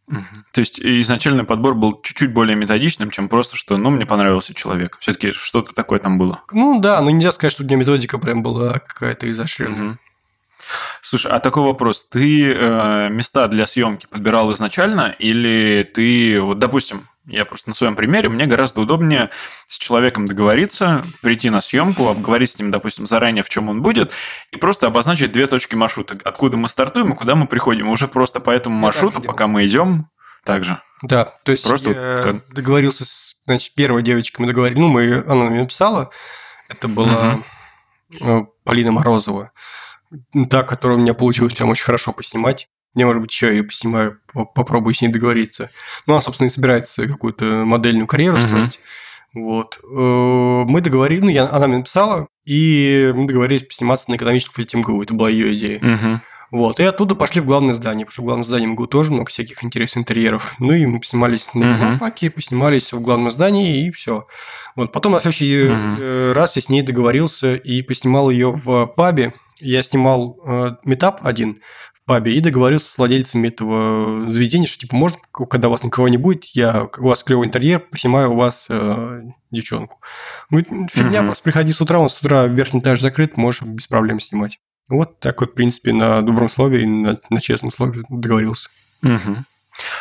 То 0.07 0.61
есть 0.61 0.79
изначальный 0.79 1.43
подбор 1.43 1.75
был 1.75 1.99
чуть-чуть 2.01 2.33
более 2.33 2.55
методичным, 2.55 3.09
чем 3.11 3.27
просто, 3.27 3.55
что, 3.55 3.77
ну, 3.77 3.89
мне 3.89 4.05
понравился 4.05 4.53
человек. 4.53 4.97
Все-таки 4.99 5.31
что-то 5.31 5.73
такое 5.73 5.99
там 5.99 6.17
было. 6.17 6.41
Ну 6.51 6.79
да, 6.79 7.01
но 7.01 7.09
нельзя 7.09 7.31
сказать, 7.31 7.51
что 7.51 7.63
у 7.63 7.65
меня 7.65 7.75
методика 7.75 8.17
прям 8.17 8.41
была 8.41 8.79
какая-то 8.79 9.29
изощренная. 9.29 9.89
Угу. 9.89 9.97
Слушай, 11.01 11.31
а 11.31 11.39
такой 11.39 11.63
вопрос. 11.63 12.05
Ты 12.09 12.53
э, 12.53 13.09
места 13.09 13.47
для 13.47 13.67
съемки 13.67 14.05
подбирал 14.05 14.53
изначально 14.53 15.15
или 15.19 15.89
ты, 15.93 16.41
вот, 16.41 16.59
допустим, 16.59 17.07
я 17.27 17.45
просто 17.45 17.69
на 17.69 17.75
своем 17.75 17.95
примере, 17.95 18.29
мне 18.29 18.47
гораздо 18.47 18.81
удобнее 18.81 19.29
с 19.67 19.77
человеком 19.77 20.27
договориться, 20.27 21.03
прийти 21.21 21.49
на 21.49 21.61
съемку, 21.61 22.07
обговорить 22.07 22.51
с 22.51 22.59
ним, 22.59 22.71
допустим, 22.71 23.05
заранее, 23.05 23.43
в 23.43 23.49
чем 23.49 23.69
он 23.69 23.81
будет, 23.81 24.11
и 24.51 24.57
просто 24.57 24.87
обозначить 24.87 25.31
две 25.31 25.47
точки 25.47 25.75
маршрута, 25.75 26.17
откуда 26.23 26.57
мы 26.57 26.69
стартуем 26.69 27.13
и 27.13 27.15
куда 27.15 27.35
мы 27.35 27.47
приходим. 27.47 27.89
Уже 27.89 28.07
просто 28.07 28.39
по 28.39 28.49
этому 28.49 28.77
маршруту, 28.77 29.21
пока 29.21 29.47
мы 29.47 29.65
идем, 29.65 30.09
также. 30.43 30.81
Да, 31.03 31.25
то 31.43 31.51
есть 31.51 31.67
просто 31.67 31.91
я 31.91 32.21
как... 32.23 32.47
договорился 32.49 33.05
с, 33.05 33.35
значит, 33.45 33.75
первой 33.75 34.01
девочкой, 34.01 34.45
мы 34.45 34.47
договорились, 34.47 34.79
ну, 34.79 34.87
мы, 34.87 35.23
она 35.27 35.49
мне 35.49 35.61
написала, 35.61 36.09
это 36.69 36.87
была 36.87 37.39
угу. 38.19 38.53
Полина 38.63 38.91
Морозова 38.91 39.51
та, 40.49 40.63
которая 40.63 40.97
у 40.97 41.01
меня 41.01 41.13
получилось 41.13 41.53
прям 41.53 41.69
очень 41.69 41.83
хорошо 41.83 42.13
поснимать. 42.13 42.69
Я, 42.97 43.05
может 43.05 43.21
быть, 43.21 43.31
еще 43.31 43.49
ее 43.49 43.63
поснимаю, 43.63 44.19
попробую 44.33 44.95
с 44.95 45.01
ней 45.01 45.09
договориться. 45.09 45.69
Ну, 46.07 46.15
она, 46.15 46.21
собственно, 46.21 46.47
и 46.47 46.49
собирается 46.49 47.05
какую-то 47.05 47.45
модельную 47.63 48.07
карьеру 48.07 48.37
uh-huh. 48.37 48.47
строить. 48.47 48.79
Вот. 49.35 49.79
Э, 49.83 50.63
мы 50.67 50.81
договорились, 50.81 51.23
ну, 51.23 51.29
я, 51.29 51.47
она 51.47 51.67
мне 51.67 51.77
написала, 51.77 52.27
и 52.43 53.13
мы 53.15 53.27
договорились 53.27 53.61
посниматься 53.61 54.09
на 54.09 54.15
экономическом 54.15 54.55
филите 54.55 54.77
МГУ. 54.79 55.03
Это 55.03 55.13
была 55.13 55.29
ее 55.29 55.55
идея. 55.55 55.79
Uh-huh. 55.79 56.17
Вот. 56.49 56.79
И 56.79 56.83
оттуда 56.83 57.13
пошли 57.13 57.39
в 57.39 57.45
главное 57.45 57.75
здание, 57.75 58.03
потому 58.03 58.13
что 58.13 58.21
в 58.23 58.25
главном 58.25 58.43
здании 58.43 58.65
МГУ 58.65 58.87
тоже 58.87 59.11
много 59.11 59.29
всяких 59.29 59.63
интересных 59.63 60.01
интерьеров. 60.01 60.55
Ну, 60.57 60.71
и 60.71 60.87
мы 60.87 60.99
поснимались 60.99 61.53
на 61.53 61.75
uh-huh. 61.75 61.97
факе, 61.97 62.31
поснимались 62.31 62.93
в 62.93 62.99
главном 62.99 63.29
здании, 63.29 63.85
и 63.85 63.91
все. 63.91 64.25
Вот. 64.75 64.91
Потом 64.91 65.11
на 65.11 65.19
следующий 65.19 65.67
uh-huh. 65.67 66.33
раз 66.33 66.55
я 66.55 66.63
с 66.63 66.69
ней 66.69 66.81
договорился 66.81 67.53
и 67.53 67.83
поснимал 67.83 68.31
ее 68.31 68.51
в 68.53 68.87
пабе 68.87 69.33
я 69.59 69.83
снимал 69.83 70.37
э, 70.45 70.75
метап 70.83 71.21
один 71.23 71.61
пабе 72.07 72.33
и 72.33 72.39
договорился 72.39 72.89
с 72.89 72.97
владельцами 72.97 73.49
этого 73.49 74.31
заведения, 74.31 74.65
что 74.65 74.79
типа 74.79 74.95
можно, 74.95 75.19
когда 75.31 75.67
у 75.67 75.71
вас 75.71 75.83
никого 75.83 76.07
не 76.07 76.17
будет, 76.17 76.45
я 76.45 76.89
у 76.97 77.07
вас 77.07 77.23
клевый 77.23 77.47
интерьер, 77.47 77.79
поснимаю 77.79 78.31
у 78.31 78.35
вас 78.35 78.67
э, 78.69 79.21
девчонку. 79.51 79.99
Говорит, 80.49 80.69
фигня, 80.91 81.19
угу. 81.19 81.27
просто 81.27 81.43
приходи 81.43 81.73
с 81.73 81.81
утра, 81.81 81.99
он 81.99 82.09
с 82.09 82.19
утра 82.19 82.47
верхний 82.47 82.79
этаж 82.79 83.01
закрыт, 83.01 83.37
можешь 83.37 83.61
без 83.61 83.87
проблем 83.87 84.19
снимать. 84.21 84.59
Вот 84.89 85.19
так 85.19 85.41
вот, 85.41 85.51
в 85.51 85.53
принципе, 85.53 85.91
на 85.91 86.21
добром 86.21 86.47
слове 86.47 86.83
и 86.83 86.85
на, 86.85 87.19
на 87.29 87.41
честном 87.41 87.71
слове 87.71 88.03
договорился. 88.09 88.69
Угу. 89.03 89.35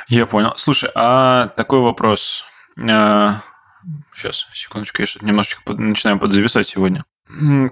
Я 0.09 0.27
понял. 0.27 0.55
Слушай, 0.57 0.91
а 0.95 1.49
такой 1.49 1.81
вопрос. 1.81 2.45
Сейчас, 2.77 4.47
э, 4.49 4.55
секундочку, 4.55 5.03
я 5.03 5.09
немножечко 5.23 5.63
под, 5.65 5.81
начинаю 5.81 6.21
подзависать 6.21 6.69
сегодня. 6.69 7.05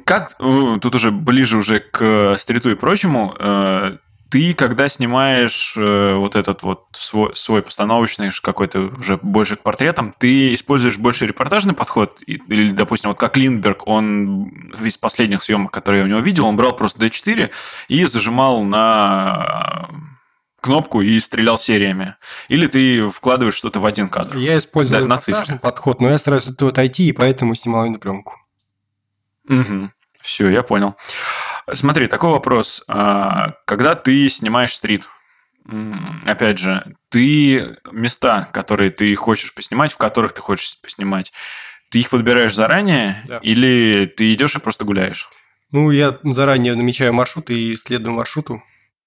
Как, 0.05 0.35
э, 0.41 0.79
тут 0.83 0.95
уже 0.95 1.13
ближе 1.13 1.57
уже 1.57 1.79
к 1.79 2.37
стриту 2.39 2.71
и 2.71 2.75
прочему, 2.75 3.37
э, 3.39 3.99
ты, 4.35 4.53
когда 4.53 4.89
снимаешь 4.89 5.75
э, 5.77 6.15
вот 6.17 6.35
этот 6.35 6.65
вот 6.65 6.87
свой, 6.91 7.37
свой 7.37 7.63
постановочный 7.63 8.31
какой-то 8.43 8.81
уже 8.99 9.17
больше 9.23 9.55
к 9.55 9.61
портретам, 9.61 10.13
ты 10.19 10.55
используешь 10.55 10.99
больше 10.99 11.29
репортажный 11.29 11.73
подход? 11.73 12.21
Или, 12.27 12.73
допустим, 12.73 13.11
вот 13.11 13.17
как 13.17 13.37
Линдберг, 13.37 13.87
он 13.87 14.47
из 14.83 14.99
последних 14.99 15.45
съемок, 15.45 15.71
которые 15.71 16.01
я 16.01 16.07
у 16.07 16.09
него 16.09 16.19
видел, 16.19 16.47
он 16.47 16.57
брал 16.57 16.75
просто 16.75 17.07
D4 17.07 17.53
и 17.87 18.05
зажимал 18.07 18.65
на 18.65 19.89
кнопку 20.61 21.01
и 21.01 21.21
стрелял 21.21 21.57
сериями. 21.57 22.17
Или 22.49 22.67
ты 22.67 23.09
вкладываешь 23.11 23.55
что-то 23.55 23.79
в 23.79 23.87
один 23.87 24.09
кадр. 24.09 24.37
Я 24.37 24.59
использую 24.59 25.07
да, 25.07 25.15
репортажный 25.15 25.61
подход, 25.61 26.01
но 26.01 26.09
я 26.09 26.19
стараюсь 26.19 26.49
от 26.49 26.55
этого 26.55 26.73
отойти, 26.73 27.07
и 27.07 27.13
поэтому 27.13 27.55
снимал 27.55 27.89
на 27.89 28.01
пленку. 28.01 28.35
Угу. 29.49 29.91
Все, 30.23 30.49
я 30.49 30.65
понял. 30.65 30.97
Смотри, 31.73 32.07
такой 32.09 32.31
вопрос. 32.31 32.85
А, 32.89 33.55
когда 33.65 33.95
ты 33.95 34.29
снимаешь 34.29 34.75
стрит, 34.75 35.09
опять 36.27 36.59
же, 36.59 36.85
ты 37.09 37.77
места, 37.91 38.49
которые 38.53 38.91
ты 38.91 39.15
хочешь 39.15 39.55
поснимать, 39.55 39.93
в 39.93 39.97
которых 39.97 40.35
ты 40.35 40.41
хочешь 40.41 40.79
поснимать, 40.83 41.33
ты 41.91 42.01
их 42.01 42.11
подбираешь 42.11 42.55
заранее 42.55 43.23
да. 43.27 43.39
или 43.39 44.13
ты 44.15 44.33
идешь 44.35 44.57
и 44.57 44.61
просто 44.61 44.85
гуляешь? 44.85 45.31
Ну, 45.71 45.91
я 45.91 46.19
заранее 46.23 46.75
намечаю 46.75 47.13
маршрут 47.13 47.51
и 47.51 47.77
следую 47.77 48.15
маршруту. 48.15 48.63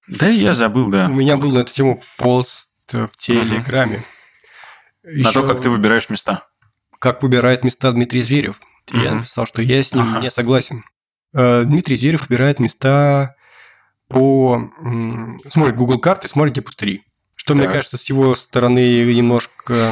Да, 0.07 0.27
я 0.27 0.55
забыл, 0.55 0.87
да. 0.87 1.07
У 1.07 1.13
меня 1.13 1.37
был 1.37 1.51
на 1.51 1.59
эту 1.59 1.73
тему 1.73 2.01
пост 2.17 2.69
в 2.91 3.09
Телеграме. 3.17 3.97
Угу. 5.03 5.11
Еще... 5.11 5.23
На 5.23 5.31
то, 5.31 5.43
как 5.43 5.61
ты 5.61 5.69
выбираешь 5.69 6.09
места. 6.09 6.47
Как 6.99 7.21
выбирает 7.23 7.63
места 7.63 7.91
Дмитрий 7.91 8.23
Зверев. 8.23 8.59
Mm-hmm. 8.87 9.03
Я 9.03 9.15
написал, 9.15 9.45
что 9.45 9.61
я 9.61 9.83
с 9.83 9.93
ним 9.93 10.03
ага. 10.03 10.21
не 10.21 10.31
согласен. 10.31 10.83
Э, 11.37 11.63
Дмитрий 11.65 11.95
Зверев 11.95 12.27
выбирает 12.27 12.59
места 12.59 13.35
по... 14.07 14.71
Смотрит 15.49 15.75
Google 15.75 15.99
карты, 15.99 16.27
смотрит 16.27 16.53
где 16.53 16.61
пустыри. 16.63 17.03
Что, 17.35 17.53
так. 17.53 17.57
мне 17.57 17.71
кажется, 17.71 17.97
с 17.97 18.09
его 18.09 18.33
стороны 18.35 19.05
немножко 19.13 19.91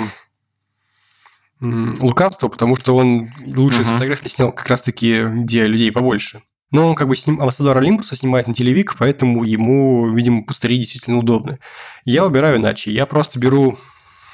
лукавство, 1.61 2.47
потому 2.47 2.75
что 2.75 2.95
он 2.95 3.29
лучшие 3.45 3.85
uh-huh. 3.85 3.93
фотографии 3.93 4.27
снял 4.27 4.51
как 4.51 4.67
раз-таки, 4.67 5.21
где 5.21 5.65
людей 5.65 5.91
побольше. 5.91 6.41
Но 6.71 6.87
он 6.87 6.95
как 6.95 7.07
бы 7.07 7.15
сним... 7.15 7.39
амбассадор 7.39 7.77
Олимпуса 7.77 8.15
снимает 8.15 8.47
на 8.47 8.53
телевик, 8.53 8.95
поэтому 8.97 9.43
ему, 9.43 10.09
видимо, 10.09 10.43
пустыри 10.43 10.77
действительно 10.77 11.17
удобны. 11.17 11.59
Я 12.03 12.23
выбираю 12.23 12.57
иначе. 12.57 12.91
Я 12.91 13.05
просто 13.05 13.39
беру 13.39 13.77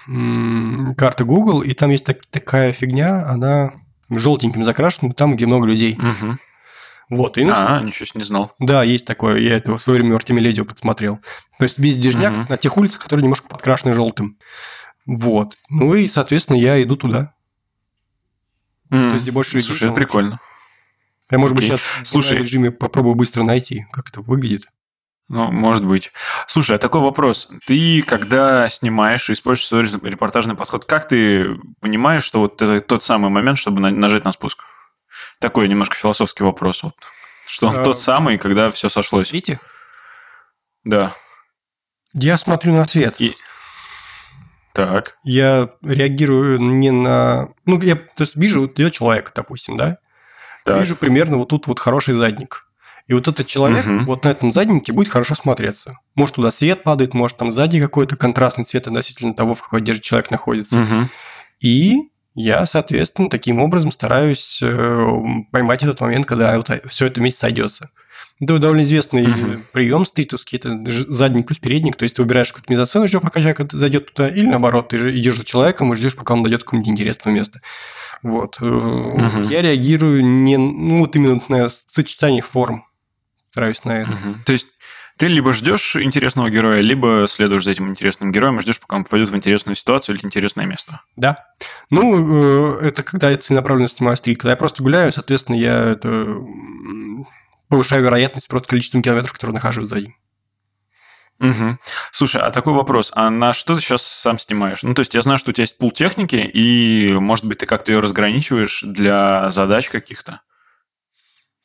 м- 0.08 0.96
карты 0.96 1.26
Google, 1.26 1.62
и 1.62 1.74
там 1.74 1.92
есть 1.92 2.06
так- 2.06 2.26
такая 2.28 2.72
фигня, 2.72 3.28
она 3.28 3.74
желтеньким 4.10 4.64
закрашенным, 4.64 5.12
там, 5.14 5.36
где 5.36 5.46
много 5.46 5.68
людей. 5.68 5.98
Угу. 6.00 6.38
Вот, 7.12 7.38
и 7.38 7.44
а, 7.44 7.82
ничего 7.82 8.06
себе 8.06 8.20
не 8.20 8.24
знал. 8.24 8.54
Да, 8.58 8.84
есть 8.84 9.06
такое, 9.06 9.38
я 9.38 9.58
это 9.58 9.76
в 9.76 9.82
свое 9.82 10.00
время 10.00 10.16
Артемиледио 10.16 10.64
подсмотрел. 10.64 11.20
То 11.60 11.64
есть 11.64 11.78
весь 11.78 11.98
Дежняк 11.98 12.32
угу. 12.32 12.46
на 12.48 12.56
тех 12.56 12.78
улицах, 12.78 13.04
которые 13.04 13.24
немножко 13.24 13.50
подкрашены 13.50 13.94
желтым. 13.94 14.38
Вот. 15.06 15.58
Ну 15.70 15.94
и, 15.94 16.08
соответственно, 16.08 16.56
я 16.56 16.82
иду 16.82 16.96
туда. 16.96 17.34
Mm. 18.92 19.10
То 19.10 19.14
есть, 19.16 19.24
где 19.24 19.32
больше 19.32 19.58
людей. 19.58 19.68
Слушай, 19.68 19.90
это 19.90 19.96
прикольно. 19.96 20.40
Я, 21.30 21.38
может 21.38 21.58
Окей. 21.58 21.70
быть, 21.70 21.80
сейчас 21.80 22.08
Слушай, 22.08 22.38
в 22.38 22.44
режиме 22.44 22.72
попробую 22.72 23.16
быстро 23.16 23.44
найти, 23.44 23.86
как 23.92 24.08
это 24.08 24.22
выглядит. 24.22 24.68
Ну, 25.28 25.52
может 25.52 25.86
быть. 25.86 26.14
Слушай, 26.48 26.78
а 26.78 26.80
такой 26.80 27.02
вопрос. 27.02 27.50
Ты, 27.66 28.04
когда 28.04 28.70
снимаешь 28.70 29.30
и 29.30 29.34
используешь 29.34 29.92
свой 29.92 30.10
репортажный 30.10 30.56
подход, 30.56 30.86
как 30.86 31.10
ты 31.10 31.58
понимаешь, 31.82 32.24
что 32.24 32.40
вот 32.40 32.62
это 32.62 32.80
тот 32.80 33.04
самый 33.04 33.30
момент, 33.30 33.58
чтобы 33.58 33.82
нажать 33.82 34.24
на 34.24 34.32
спуск? 34.32 34.64
Такой 35.42 35.68
немножко 35.68 35.96
философский 35.96 36.44
вопрос. 36.44 36.84
Вот. 36.84 36.96
Что 37.48 37.70
он 37.70 37.78
а, 37.78 37.84
тот 37.84 38.00
самый, 38.00 38.38
когда 38.38 38.70
все 38.70 38.90
сошлось? 38.90 39.34
Видите? 39.34 39.60
Да. 40.84 41.14
Я 42.14 42.38
смотрю 42.38 42.74
на 42.74 42.86
цвет. 42.86 43.16
И... 43.20 43.36
Так. 44.74 45.18
Я 45.24 45.72
реагирую 45.82 46.62
не 46.62 46.92
на... 46.92 47.50
Ну, 47.66 47.82
я 47.82 47.96
то 47.96 48.22
есть 48.22 48.36
вижу, 48.36 48.62
вот 48.62 48.80
идет 48.80 48.94
человек, 48.94 49.32
допустим, 49.34 49.78
да? 49.78 49.98
Так. 50.64 50.80
Вижу 50.80 50.96
примерно 50.96 51.38
вот 51.38 51.50
тут 51.50 51.66
вот 51.66 51.80
хороший 51.80 52.14
задник. 52.14 52.68
И 53.08 53.14
вот 53.14 53.28
этот 53.28 53.48
человек 53.48 53.84
угу. 53.88 54.06
вот 54.06 54.26
на 54.26 54.30
этом 54.30 54.52
заднике 54.52 54.94
будет 54.94 55.10
хорошо 55.10 55.34
смотреться. 55.34 55.98
Может, 56.14 56.36
туда 56.36 56.52
свет 56.52 56.84
падает, 56.84 57.16
может, 57.16 57.38
там 57.38 57.52
сзади 57.52 57.82
какой-то 57.82 58.16
контрастный 58.16 58.64
цвет 58.64 58.86
относительно 58.86 59.34
того, 59.34 59.56
в 59.56 59.64
какой 59.64 59.80
одежде 59.80 60.04
человек 60.04 60.30
находится. 60.30 60.82
Угу. 60.82 61.10
И 61.62 62.11
я, 62.34 62.66
соответственно, 62.66 63.30
таким 63.30 63.60
образом 63.60 63.92
стараюсь 63.92 64.60
э, 64.62 65.08
поймать 65.52 65.84
этот 65.84 66.00
момент, 66.00 66.26
когда 66.26 66.56
вот 66.58 66.70
все 66.88 67.08
это 67.08 67.20
вместе 67.20 67.40
сойдется. 67.40 67.90
Это 68.40 68.58
довольно 68.58 68.82
известный 68.82 69.26
uh-huh. 69.26 69.62
прием 69.72 70.04
стритуский, 70.06 70.58
это 70.58 70.84
задник 71.14 71.46
плюс 71.46 71.60
передник, 71.60 71.96
то 71.96 72.04
есть 72.04 72.16
ты 72.16 72.24
выбираешь 72.24 72.52
какую-то 72.52 72.72
мизосцену, 72.72 73.08
ждешь, 73.08 73.22
пока 73.22 73.40
человек 73.40 73.72
зайдет 73.72 74.14
туда, 74.14 74.30
или 74.30 74.48
наоборот, 74.48 74.90
ты 74.90 74.98
же 74.98 75.16
идешь 75.16 75.36
за 75.36 75.44
человеком 75.44 75.94
и 75.94 75.96
ждешь, 75.96 76.16
пока 76.16 76.34
он 76.34 76.42
дойдет 76.42 76.64
к 76.64 76.66
какому-нибудь 76.66 76.92
интересному 76.92 77.38
месту. 77.38 77.60
Вот. 78.24 78.58
Uh-huh. 78.60 79.48
Я 79.48 79.62
реагирую 79.62 80.26
не, 80.26 80.58
ну, 80.58 81.00
вот 81.00 81.16
именно 81.16 81.42
на 81.50 81.70
сочетание 81.92 82.42
форм, 82.42 82.86
стараюсь 83.36 83.84
на 83.86 84.00
это. 84.00 84.12
Uh-huh. 84.12 84.36
То 84.46 84.54
есть 84.54 84.68
ты 85.22 85.28
либо 85.28 85.54
ждешь 85.54 85.96
интересного 85.98 86.50
героя, 86.50 86.82
либо 86.82 87.28
следуешь 87.30 87.64
за 87.64 87.70
этим 87.70 87.88
интересным 87.88 88.32
героем 88.32 88.58
и 88.58 88.64
ждешь, 88.64 88.80
пока 88.80 88.96
он 88.96 89.04
попадет 89.04 89.30
в 89.30 89.36
интересную 89.36 89.76
ситуацию 89.76 90.16
или 90.16 90.26
интересное 90.26 90.66
место. 90.66 91.02
Да. 91.16 91.46
Ну, 91.92 92.80
э, 92.80 92.88
это 92.88 93.04
когда 93.04 93.30
я 93.30 93.38
целенаправленно 93.38 93.88
снимаю 93.88 94.18
стрит. 94.18 94.40
Когда 94.40 94.54
я 94.54 94.58
просто 94.58 94.82
гуляю, 94.82 95.12
соответственно, 95.12 95.58
я 95.58 95.90
это 95.90 96.38
повышаю 97.68 98.04
вероятность 98.04 98.48
просто 98.48 98.70
количеством 98.70 99.04
километров, 99.04 99.34
которые 99.34 99.54
нахожу 99.54 99.84
сзади. 99.84 100.16
Угу. 101.40 101.78
Слушай, 102.12 102.42
а 102.42 102.50
такой 102.50 102.74
вопрос, 102.74 103.12
а 103.14 103.30
на 103.30 103.54
что 103.54 103.76
ты 103.76 103.82
сейчас 103.82 104.02
сам 104.02 104.40
снимаешь? 104.40 104.82
Ну, 104.82 104.96
то 104.96 105.02
есть 105.02 105.14
я 105.14 105.22
знаю, 105.22 105.38
что 105.38 105.52
у 105.52 105.54
тебя 105.54 105.66
есть 105.66 105.78
пул 105.78 105.92
техники, 105.92 106.50
и, 106.52 107.14
может 107.14 107.46
быть, 107.46 107.60
ты 107.60 107.68
как-то 107.68 107.92
ее 107.92 108.00
разграничиваешь 108.00 108.82
для 108.82 109.52
задач 109.52 109.88
каких-то? 109.90 110.42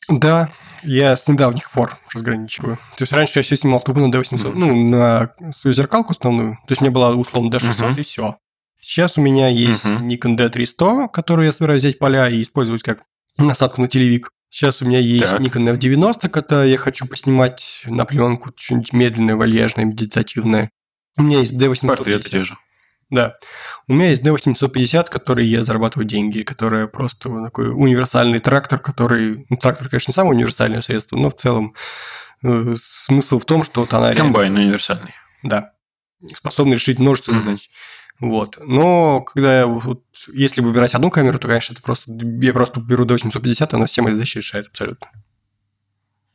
Да, 0.07 0.49
я 0.83 1.15
с 1.15 1.27
недавних 1.27 1.69
пор 1.71 1.97
разграничиваю. 2.13 2.77
То 2.95 3.03
есть 3.03 3.13
раньше 3.13 3.39
я 3.39 3.43
все 3.43 3.55
снимал 3.55 3.81
тупо 3.81 3.99
на 3.99 4.13
D800, 4.13 4.37
mm-hmm. 4.37 4.53
ну, 4.55 4.83
на 4.89 5.33
свою 5.51 5.73
зеркалку 5.73 6.11
основную. 6.11 6.57
То 6.67 6.71
есть 6.71 6.81
меня 6.81 6.91
была 6.91 7.11
условно 7.11 7.49
D600 7.49 7.79
mm-hmm. 7.79 7.99
и 7.99 8.03
все. 8.03 8.37
Сейчас 8.79 9.17
у 9.17 9.21
меня 9.21 9.47
есть 9.49 9.85
mm-hmm. 9.85 10.07
Nikon 10.07 10.37
D300, 10.37 11.09
который 11.09 11.47
я 11.47 11.51
собираюсь 11.51 11.83
взять 11.83 11.99
поля 11.99 12.29
и 12.29 12.41
использовать 12.41 12.83
как 12.83 13.03
насадку 13.37 13.81
на 13.81 13.87
телевик. 13.87 14.31
Сейчас 14.49 14.81
у 14.81 14.85
меня 14.85 14.99
есть 14.99 15.33
так. 15.33 15.41
Nikon 15.41 15.77
F90, 15.77 16.29
который 16.29 16.71
я 16.71 16.77
хочу 16.77 17.05
поснимать 17.05 17.83
на 17.85 18.05
пленку, 18.05 18.51
что-нибудь 18.55 18.93
медленное, 18.93 19.35
вальяжное, 19.35 19.85
медитативное. 19.85 20.69
У 21.17 21.23
меня 21.23 21.39
есть 21.39 21.53
D850. 21.53 21.87
Портреты 21.87 22.29
те 22.29 22.43
же. 22.43 22.57
Да. 23.09 23.35
У 23.87 23.93
меня 23.93 24.09
есть 24.09 24.23
D850, 24.23 25.09
который 25.09 25.45
я 25.45 25.63
зарабатываю 25.63 26.05
деньги, 26.05 26.43
который 26.43 26.87
просто 26.87 27.29
такой 27.45 27.69
универсальный 27.69 28.39
трактор, 28.39 28.79
который... 28.79 29.45
Ну, 29.49 29.57
трактор, 29.57 29.87
конечно, 29.87 30.11
не 30.11 30.13
самое 30.13 30.35
универсальное 30.35 30.81
средство, 30.81 31.15
но 31.15 31.29
в 31.29 31.35
целом 31.35 31.73
э, 32.43 32.73
смысл 32.75 33.39
в 33.39 33.45
том, 33.45 33.63
что 33.63 33.81
вот 33.81 33.93
она... 33.93 34.13
Комбайн 34.13 34.51
реально, 34.51 34.61
универсальный. 34.61 35.13
Да. 35.41 35.71
Способный 36.33 36.75
решить 36.75 36.99
множество 36.99 37.31
mm-hmm. 37.31 37.43
задач. 37.43 37.69
Вот. 38.19 38.57
Но 38.59 39.21
когда 39.21 39.59
я 39.59 39.67
вот, 39.67 40.03
если 40.33 40.61
выбирать 40.61 40.95
одну 40.95 41.09
камеру, 41.09 41.39
то, 41.39 41.47
конечно, 41.47 41.73
это 41.73 41.81
просто 41.81 42.11
я 42.11 42.51
просто 42.51 42.81
беру 42.81 43.05
до 43.05 43.13
850, 43.13 43.73
она 43.73 43.85
всем 43.85 44.11
задачи 44.11 44.39
решает 44.39 44.67
абсолютно. 44.67 45.07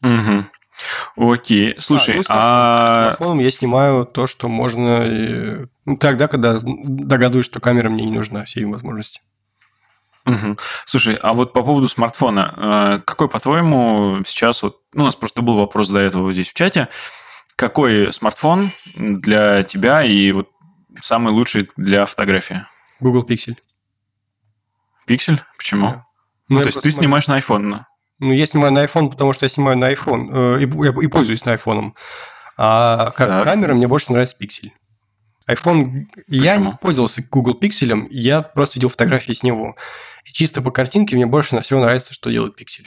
Угу. 0.02 1.32
Окей. 1.32 1.74
Слушай, 1.78 2.14
а... 2.14 2.18
Ну, 2.18 2.24
а... 2.28 3.04
Смартфоном 3.04 3.38
я 3.40 3.50
снимаю 3.50 4.06
то, 4.06 4.26
что 4.26 4.48
можно 4.48 5.04
ну, 5.04 5.68
тогда, 5.98 6.28
когда 6.28 6.58
догадываюсь, 6.62 7.46
что 7.46 7.60
камера 7.60 7.88
мне 7.88 8.04
не 8.04 8.12
нужна, 8.12 8.44
все 8.44 8.60
ее 8.60 8.68
возможности. 8.68 9.20
Угу. 10.24 10.56
Слушай, 10.86 11.16
а 11.16 11.32
вот 11.32 11.52
по 11.52 11.62
поводу 11.62 11.88
смартфона, 11.88 12.54
э, 12.56 13.00
какой, 13.04 13.28
по-твоему, 13.28 14.22
сейчас 14.24 14.62
вот, 14.62 14.80
ну, 14.94 15.02
у 15.02 15.06
нас 15.06 15.16
просто 15.16 15.42
был 15.42 15.56
вопрос 15.56 15.88
до 15.88 15.98
этого 15.98 16.32
здесь 16.32 16.48
в 16.48 16.54
чате, 16.54 16.88
какой 17.56 18.12
смартфон 18.12 18.70
для 18.94 19.62
тебя 19.64 20.02
и 20.02 20.30
вот 20.32 20.48
самый 21.00 21.32
лучший 21.32 21.68
для 21.76 22.06
фотографии? 22.06 22.66
Google 23.00 23.24
Pixel. 23.24 23.56
Pixel? 25.08 25.40
Почему? 25.56 25.88
Да. 25.88 26.06
Ну, 26.48 26.56
ну 26.56 26.60
то 26.60 26.66
есть 26.66 26.80
ты 26.80 26.90
смотрю. 26.90 26.98
снимаешь 27.00 27.26
на 27.26 27.38
iPhone? 27.38 27.80
Ну, 28.20 28.32
я 28.32 28.46
снимаю 28.46 28.72
на 28.72 28.84
iPhone, 28.84 29.10
потому 29.10 29.32
что 29.32 29.44
я 29.44 29.48
снимаю 29.48 29.76
на 29.76 29.92
iPhone 29.92 30.58
э, 30.58 30.62
и, 30.62 31.04
и 31.04 31.08
пользуюсь 31.08 31.44
на 31.44 31.54
iPhone. 31.54 31.92
А 32.56 33.10
как 33.10 33.28
так. 33.28 33.44
камера 33.44 33.74
мне 33.74 33.88
больше 33.88 34.12
нравится 34.12 34.36
Pixel. 34.40 34.70
iPhone... 35.48 36.06
Почему? 36.06 36.06
Я 36.26 36.56
не 36.56 36.72
пользовался 36.80 37.22
Google 37.30 37.58
Pixel, 37.60 38.06
я 38.10 38.42
просто 38.42 38.78
видел 38.78 38.88
фотографии 38.88 39.32
с 39.32 39.42
него. 39.42 39.76
И 40.24 40.32
чисто 40.32 40.62
по 40.62 40.70
картинке 40.70 41.16
мне 41.16 41.26
больше 41.26 41.60
всего 41.60 41.80
нравится, 41.80 42.14
что 42.14 42.30
делает 42.30 42.60
Pixel. 42.60 42.86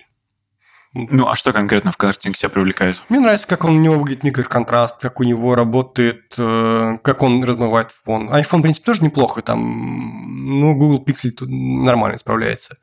Ну, 0.98 1.28
а 1.28 1.36
что 1.36 1.52
конкретно 1.52 1.92
в 1.92 1.98
картинке 1.98 2.40
тебя 2.40 2.50
привлекает? 2.50 3.02
Мне 3.10 3.20
нравится, 3.20 3.46
как 3.48 3.66
он, 3.66 3.76
у 3.76 3.82
него 3.82 3.96
выглядит 3.96 4.24
микроконтраст, 4.24 4.98
как 4.98 5.20
у 5.20 5.24
него 5.24 5.54
работает, 5.54 6.34
э, 6.38 6.98
как 7.04 7.22
он 7.22 7.44
размывает 7.44 7.92
фон. 7.92 8.30
iPhone, 8.30 8.60
в 8.60 8.62
принципе, 8.62 8.86
тоже 8.86 9.04
неплохо, 9.04 9.42
там, 9.42 10.62
ну, 10.62 10.74
Google 10.74 11.04
Pixel 11.06 11.32
тут 11.32 11.50
нормально 11.50 12.18
справляется. 12.18 12.78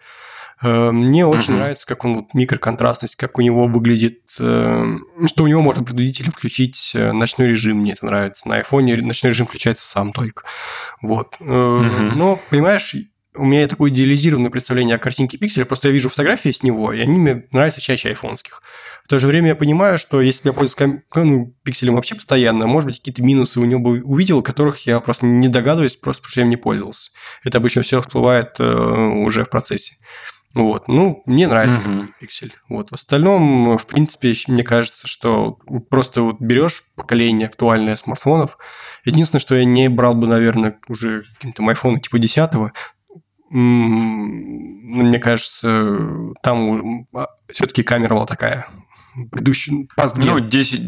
Э, 0.62 0.90
мне 0.90 1.26
очень 1.26 1.54
uh-huh. 1.54 1.56
нравится, 1.56 1.86
как 1.86 2.04
он 2.04 2.16
вот 2.16 2.34
микроконтрастность, 2.34 3.16
как 3.16 3.38
у 3.38 3.42
него 3.42 3.66
выглядит, 3.66 4.20
э, 4.38 4.96
что 5.26 5.44
у 5.44 5.46
него 5.46 5.60
можно 5.60 5.82
предупредительно 5.82 6.30
включить 6.30 6.92
э, 6.94 7.12
ночной 7.12 7.48
режим, 7.48 7.78
мне 7.78 7.92
это 7.92 8.06
нравится. 8.06 8.48
На 8.48 8.60
iPhone 8.60 9.02
ночной 9.02 9.30
режим 9.30 9.46
включается 9.46 9.86
сам 9.86 10.12
только. 10.12 10.44
Вот. 11.00 11.36
Uh-huh. 11.40 12.12
Но, 12.14 12.38
понимаешь, 12.50 12.94
у 13.34 13.44
меня 13.44 13.66
такое 13.66 13.90
идеализированное 13.90 14.50
представление 14.50 14.96
о 14.96 14.98
картинке 14.98 15.38
пикселя, 15.38 15.64
просто 15.64 15.88
я 15.88 15.94
вижу 15.94 16.10
фотографии 16.10 16.50
с 16.50 16.62
него, 16.62 16.92
и 16.92 17.00
они 17.00 17.18
мне 17.18 17.44
нравятся 17.50 17.80
чаще 17.80 18.10
айфонских. 18.10 18.62
В 19.04 19.08
то 19.08 19.18
же 19.18 19.26
время 19.26 19.48
я 19.48 19.56
понимаю, 19.56 19.98
что 19.98 20.20
если 20.20 20.48
я 20.48 20.52
пользуюсь 20.52 20.76
ну, 21.14 21.54
пикселем 21.64 21.94
вообще 21.94 22.14
постоянно, 22.14 22.66
может 22.66 22.88
быть, 22.88 22.98
какие-то 22.98 23.22
минусы 23.22 23.58
у 23.58 23.64
него 23.64 23.80
бы 23.80 24.02
увидел, 24.02 24.42
которых 24.42 24.86
я 24.86 25.00
просто 25.00 25.26
не 25.26 25.48
догадываюсь, 25.48 25.96
просто 25.96 26.22
потому 26.22 26.30
что 26.30 26.40
я 26.40 26.44
им 26.44 26.50
не 26.50 26.56
пользовался. 26.56 27.10
Это 27.42 27.58
обычно 27.58 27.82
все 27.82 28.00
всплывает 28.00 28.56
э, 28.58 28.64
уже 28.64 29.44
в 29.44 29.50
процессе. 29.50 29.94
Вот. 30.55 30.88
Ну, 30.88 31.22
мне 31.26 31.48
нравится 31.48 31.80
uh-huh. 31.80 32.09
пиксель. 32.20 32.53
Вот. 32.68 32.90
В 32.90 32.94
остальном, 32.94 33.78
в 33.78 33.86
принципе, 33.86 34.34
мне 34.48 34.62
кажется, 34.62 35.07
что 35.07 35.59
просто 35.88 36.22
вот 36.22 36.40
берешь 36.40 36.82
поколение 36.94 37.48
актуальное 37.48 37.96
смартфонов. 37.96 38.59
Единственное, 39.05 39.40
что 39.40 39.55
я 39.55 39.64
не 39.64 39.88
брал 39.88 40.14
бы, 40.14 40.26
наверное, 40.26 40.78
уже 40.88 41.22
каким-то 41.34 41.62
iPhone 41.62 42.00
типа 42.00 42.18
10 42.18 42.50
ну, 43.55 45.03
мне 45.03 45.18
кажется, 45.18 45.98
там 46.42 47.07
а, 47.12 47.26
все-таки 47.50 47.82
камера 47.82 48.14
была 48.14 48.24
такая. 48.24 48.66
Предыдущий 49.30 49.90
Ну, 50.24 50.40
10, 50.40 50.80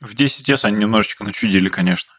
в 0.00 0.14
10S 0.14 0.64
они 0.64 0.78
немножечко 0.78 1.24
начудили, 1.24 1.68
конечно. 1.68 2.10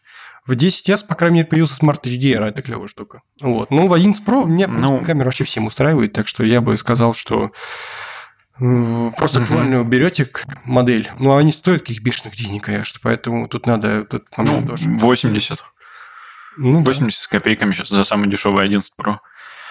В 0.46 0.52
10S, 0.52 1.08
по 1.08 1.16
крайней 1.16 1.38
мере, 1.38 1.48
появился 1.48 1.82
Smart 1.82 2.02
HDR, 2.04 2.43
это 2.46 2.62
клевая 2.62 2.88
штука. 2.88 3.22
Вот. 3.41 3.72
Ну, 3.72 3.88
в 3.88 3.93
11 3.93 4.24
Pro 4.26 4.46
мне 4.46 4.68
ну, 4.68 5.04
камера 5.04 5.26
вообще 5.26 5.43
всем 5.43 5.66
устраивает, 5.66 6.14
так 6.14 6.28
что 6.28 6.43
я 6.43 6.62
бы 6.62 6.78
сказал, 6.78 7.14
что 7.16 7.52
просто 8.58 9.41
актуальную 9.41 9.84
uh 9.84 9.88
берете 9.88 10.30
модель. 10.64 11.10
Ну, 11.18 11.36
они 11.36 11.52
стоят 11.52 11.82
каких 11.82 12.02
бешеных 12.02 12.36
денег, 12.36 12.66
конечно, 12.66 13.00
поэтому 13.02 13.48
тут 13.48 13.66
надо 13.66 14.08
момент 14.38 14.62
ну, 14.62 14.68
тоже. 14.68 14.89
80. 14.89 15.66
Ну, 16.58 16.80
80 16.80 17.06
да. 17.06 17.12
с 17.12 17.28
копейками 17.28 17.74
сейчас 17.74 17.89
за 17.89 18.04
самый 18.04 18.30
дешевый 18.30 18.66
11 18.66 18.93
Pro. 18.98 19.18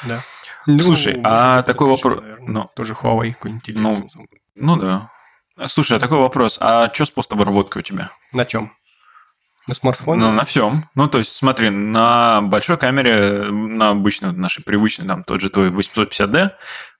Да. 0.02 0.20
Ну, 0.66 0.80
Слушай, 0.80 1.20
а 1.22 1.62
такой 1.62 1.88
вопрос... 1.88 2.22
Ну, 2.40 2.70
тоже 2.74 2.94
Huawei 2.94 3.32
какой-нибудь. 3.32 3.74
Ну, 3.74 4.08
ну 4.54 4.76
да. 4.76 5.10
Слушай, 5.68 5.98
а 5.98 6.00
такой 6.00 6.18
вопрос. 6.18 6.58
А 6.60 6.92
что 6.92 7.04
с 7.04 7.10
постобработкой 7.10 7.80
у 7.80 7.82
тебя? 7.82 8.10
На 8.32 8.44
чем? 8.44 8.72
На 9.66 9.74
смартфоне? 9.74 10.20
Ну, 10.20 10.32
на 10.32 10.44
всем. 10.44 10.88
Ну, 10.94 11.08
то 11.08 11.18
есть, 11.18 11.34
смотри, 11.34 11.70
на 11.70 12.42
большой 12.42 12.76
камере, 12.76 13.44
на 13.50 13.90
обычной, 13.90 14.32
нашей 14.32 14.62
привычной, 14.62 15.06
там, 15.06 15.24
тот 15.24 15.40
же 15.40 15.50
твой 15.50 15.70
850D, 15.70 16.50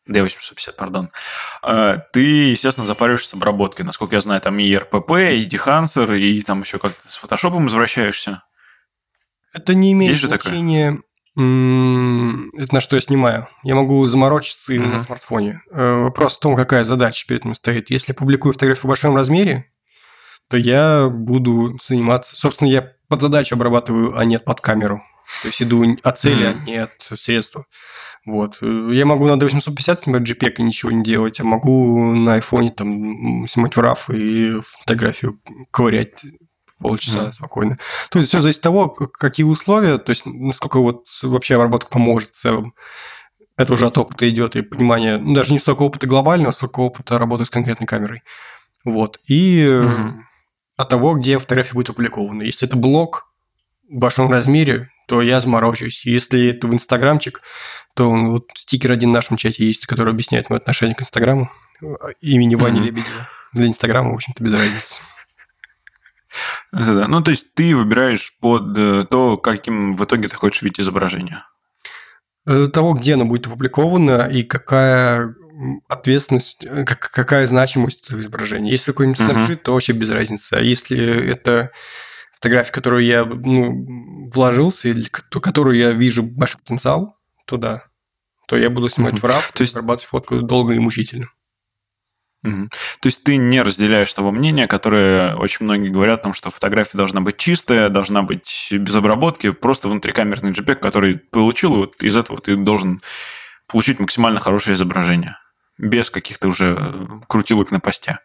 D850, 0.09 0.73
пардон, 0.77 1.11
э, 1.63 1.99
ты, 2.13 2.21
естественно, 2.21 2.87
запариваешься 2.87 3.31
с 3.31 3.35
обработкой. 3.35 3.85
Насколько 3.85 4.17
я 4.17 4.21
знаю, 4.21 4.41
там 4.41 4.59
и 4.59 4.71
RPP, 4.71 5.37
и 5.37 5.47
Dehancer, 5.47 6.19
и 6.19 6.43
там 6.43 6.61
еще 6.61 6.79
как-то 6.79 7.09
с 7.09 7.17
фотошопом 7.17 7.65
возвращаешься. 7.65 8.43
Это 9.53 9.75
не 9.75 9.93
имеет 9.93 10.13
Есть 10.13 10.25
значения 10.25 10.99
это 11.37 12.75
на 12.75 12.81
что 12.81 12.95
я 12.95 13.01
снимаю. 13.01 13.49
Я 13.65 13.75
могу 13.75 14.07
заморочиться 14.07 14.73
именно 14.73 14.91
uh-huh. 14.91 14.95
на 14.95 15.01
смартфоне. 15.01 15.63
Э, 15.73 16.03
вопрос 16.03 16.37
в 16.37 16.41
том, 16.41 16.55
какая 16.55 16.85
задача 16.85 17.27
перед 17.27 17.45
ним 17.45 17.57
стоит. 17.57 17.91
Если 17.91 18.13
публикую 18.13 18.53
фотографию 18.53 18.85
в 18.85 18.89
большом 18.89 19.17
размере, 19.17 19.69
то 20.49 20.57
я 20.57 21.09
буду 21.09 21.79
заниматься... 21.87 22.37
Собственно, 22.37 22.69
я 22.69 22.93
под 23.09 23.23
задачу 23.23 23.55
обрабатываю, 23.55 24.17
а 24.17 24.25
нет 24.25 24.45
под 24.45 24.61
камеру. 24.61 25.03
То 25.43 25.49
есть 25.49 25.63
иду 25.63 25.85
от 26.03 26.19
цели, 26.19 26.47
mm-hmm. 26.47 26.59
а 26.63 26.67
не 26.67 26.77
от 26.77 26.93
средства. 27.01 27.67
Вот. 28.27 28.59
Я 28.63 29.07
могу 29.07 29.27
на 29.27 29.35
D850 29.35 30.03
снимать 30.03 30.23
JPEG 30.23 30.55
и 30.59 30.63
ничего 30.63 30.93
не 30.93 31.03
делать, 31.03 31.41
а 31.41 31.45
могу 31.45 32.15
на 32.15 32.39
iPhone 32.39 32.71
там 32.71 33.47
снимать 33.47 33.77
в 33.77 33.79
RAW 33.79 34.17
и 34.17 34.61
фотографию 34.61 35.41
ковырять 35.71 36.25
полчаса 36.79 37.27
mm. 37.27 37.33
спокойно. 37.33 37.79
То 38.11 38.19
есть 38.19 38.31
все 38.31 38.41
зависит 38.41 38.61
от 38.61 38.65
того, 38.65 38.89
какие 38.89 39.45
условия, 39.45 39.99
то 39.99 40.11
есть 40.11 40.25
насколько 40.27 40.79
вот 40.79 41.07
вообще 41.23 41.57
обработка 41.57 41.91
поможет 41.91 42.31
в 42.31 42.39
целом. 42.39 42.75
Это 43.57 43.75
уже 43.75 43.87
от 43.87 43.97
опыта 43.97 44.29
идет 44.29 44.57
и 44.57 44.63
понимание, 44.63 45.19
ну, 45.19 45.35
даже 45.35 45.53
не 45.53 45.59
столько 45.59 45.83
опыта 45.83 46.07
глобального, 46.07 46.51
сколько 46.51 46.81
опыта 46.81 47.19
работы 47.19 47.45
с 47.45 47.51
конкретной 47.51 47.87
камерой. 47.87 48.23
Вот. 48.85 49.21
И 49.27 49.65
mm 49.65 50.15
от 50.77 50.89
того, 50.89 51.15
где 51.15 51.39
фотография 51.39 51.75
будет 51.75 51.91
опубликована. 51.91 52.43
Если 52.43 52.67
это 52.67 52.77
блог 52.77 53.33
в 53.89 53.99
большом 53.99 54.31
размере, 54.31 54.91
то 55.07 55.23
я 55.23 55.41
заморочусь. 55.41 56.05
Если 56.07 56.49
это 56.49 56.67
в 56.67 56.75
Инстаграмчик, 56.75 57.43
то 57.95 58.11
вот 58.11 58.49
стикер 58.55 58.93
один 58.93 59.11
в 59.11 59.15
нашем 59.15 59.37
чате 59.37 59.67
есть, 59.67 59.87
который 59.87 60.13
объясняет 60.13 60.51
мое 60.51 60.59
отношение 60.59 60.95
к 60.95 61.03
Инстаграму 61.03 61.51
имени 62.21 62.55
Вани 62.55 62.81
mm-hmm. 62.81 62.85
Лебедева. 62.85 63.29
Для 63.53 63.67
Инстаграма, 63.69 64.11
в 64.11 64.15
общем-то, 64.15 64.43
без 64.43 64.53
разницы. 64.53 65.01
Да, 66.73 67.07
ну, 67.07 67.23
то 67.23 67.31
есть 67.31 67.55
ты 67.55 67.77
выбираешь 67.77 68.37
под 68.41 68.77
э, 68.77 69.07
то, 69.09 69.37
каким 69.37 69.95
в 69.95 70.05
итоге 70.05 70.29
ты 70.29 70.35
хочешь 70.35 70.63
видеть 70.63 70.81
изображение. 70.81 71.45
Э, 72.47 72.67
того, 72.67 72.95
где 72.95 73.15
оно 73.15 73.25
будет 73.25 73.47
опубликовано 73.47 74.29
и 74.29 74.43
какая 74.43 75.35
ответственность, 75.89 76.65
э, 76.65 76.85
какая 76.85 77.47
значимость 77.47 78.07
этого 78.07 78.21
изображения. 78.21 78.71
Если 78.71 78.93
какой-нибудь 78.93 79.19
снапшит, 79.19 79.61
uh-huh. 79.61 79.65
то 79.65 79.73
вообще 79.73 79.93
без 79.93 80.11
разницы. 80.11 80.55
А 80.55 80.61
если 80.61 81.31
это 81.31 81.71
фотография, 82.33 82.73
которую 82.73 83.05
я 83.05 83.25
ну, 83.25 84.31
вложился, 84.33 84.89
или 84.89 85.09
которую 85.09 85.77
я 85.77 85.93
вижу 85.93 86.23
большой 86.23 86.61
потенциал, 86.61 87.17
то 87.47 87.57
да. 87.57 87.85
То 88.47 88.57
я 88.57 88.71
буду 88.71 88.89
снимать 88.89 89.15
uh-huh. 89.15 89.21
в 89.21 89.25
RAW, 89.25 89.43
то 89.55 89.61
есть 89.63 89.75
обрабатывать 89.75 90.09
фотку 90.09 90.43
долго 90.43 90.75
и 90.75 90.79
мучительно. 90.79 91.29
Угу. 92.45 92.69
То 93.01 93.07
есть 93.07 93.25
ты 93.25 93.37
не 93.37 93.63
разделяешь 93.63 94.13
того 94.13 94.31
мнения, 94.31 94.67
которое 94.67 95.35
очень 95.35 95.65
многие 95.65 95.89
говорят 95.89 96.21
о 96.21 96.23
том, 96.25 96.35
что 96.35 96.51
фотография 96.51 96.99
должна 96.99 97.23
быть 97.23 97.39
чистая, 97.39 97.89
должна 97.89 98.23
быть 98.23 98.69
без 98.71 98.95
обработки, 98.95 99.51
просто 99.51 99.89
внутрикамерный 99.89 100.53
JPEG, 100.53 100.77
который 100.77 101.17
получил, 101.17 101.75
и 101.75 101.79
вот 101.79 102.03
из 102.03 102.17
этого 102.17 102.41
ты 102.41 102.55
должен 102.57 103.01
получить 103.67 103.99
максимально 103.99 104.41
хорошее 104.41 104.75
изображение, 104.75 105.39
без 105.79 106.11
каких-то 106.11 106.49
уже 106.49 106.77
э, 106.79 107.07
крутилок 107.29 107.71
на 107.71 107.81
посте. 107.81 108.19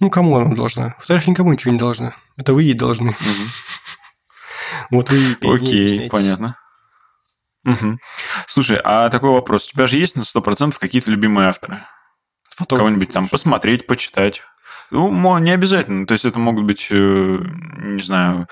Ну, 0.00 0.10
кому 0.10 0.36
она 0.36 0.54
должна? 0.54 0.94
Фотография 1.00 1.32
никому 1.32 1.52
ничего 1.52 1.72
не 1.72 1.78
должна. 1.78 2.14
Это 2.36 2.54
вы 2.54 2.62
ей 2.64 2.74
должны. 2.74 3.16
Вот 4.90 5.10
вы 5.10 5.36
Окей, 5.42 6.08
понятно. 6.08 6.56
Слушай, 8.46 8.80
а 8.82 9.10
такой 9.10 9.30
вопрос. 9.30 9.66
У 9.66 9.72
тебя 9.72 9.86
же 9.86 9.98
есть 9.98 10.16
на 10.16 10.22
100% 10.22 10.76
какие-то 10.78 11.10
любимые 11.10 11.48
авторы? 11.48 11.82
Кого-нибудь 12.68 13.12
там 13.12 13.28
посмотреть, 13.28 13.86
почитать. 13.86 14.42
Ну, 14.90 15.38
не 15.38 15.50
обязательно. 15.50 16.06
То 16.06 16.12
есть 16.12 16.24
это 16.24 16.38
могут 16.38 16.64
быть, 16.64 16.88
э, 16.90 17.38
не 17.78 18.02
знаю, 18.02 18.48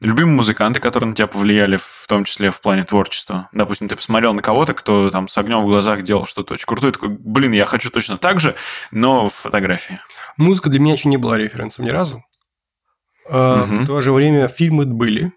любимые 0.00 0.36
музыканты, 0.36 0.80
которые 0.80 1.10
на 1.10 1.14
тебя 1.14 1.26
повлияли, 1.26 1.76
в 1.76 2.06
том 2.08 2.24
числе 2.24 2.50
в 2.50 2.60
плане 2.60 2.84
творчества. 2.84 3.48
Допустим, 3.52 3.88
ты 3.88 3.96
посмотрел 3.96 4.34
на 4.34 4.42
кого-то, 4.42 4.74
кто 4.74 5.10
там 5.10 5.28
с 5.28 5.36
огнем 5.36 5.62
в 5.62 5.66
глазах 5.66 6.02
делал 6.02 6.26
что-то 6.26 6.54
очень 6.54 6.66
крутое, 6.66 6.92
такой, 6.92 7.10
блин, 7.10 7.52
я 7.52 7.66
хочу 7.66 7.90
точно 7.90 8.18
так 8.18 8.40
же, 8.40 8.54
но 8.90 9.28
в 9.28 9.34
фотографии. 9.34 10.00
Музыка 10.36 10.70
для 10.70 10.80
меня 10.80 10.94
еще 10.94 11.08
не 11.08 11.16
была 11.16 11.36
референсом 11.36 11.84
ни 11.84 11.90
разу. 11.90 12.24
А 13.28 13.62
угу. 13.62 13.74
В 13.74 13.86
то 13.86 14.00
же 14.00 14.12
время 14.12 14.48
фильмы 14.48 14.86
были. 14.86 15.32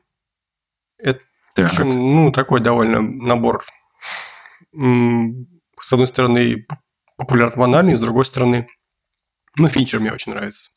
Это 0.97 1.19
так. 1.55 1.77
ну, 1.79 2.31
такой 2.31 2.61
довольно 2.61 3.01
набор, 3.01 3.63
с 4.73 5.93
одной 5.93 6.07
стороны, 6.07 6.65
популярно-банальный, 7.17 7.95
с 7.95 7.99
другой 7.99 8.25
стороны, 8.25 8.67
ну, 9.57 9.67
Финчер 9.67 9.99
мне 9.99 10.11
очень 10.11 10.33
нравится. 10.33 10.69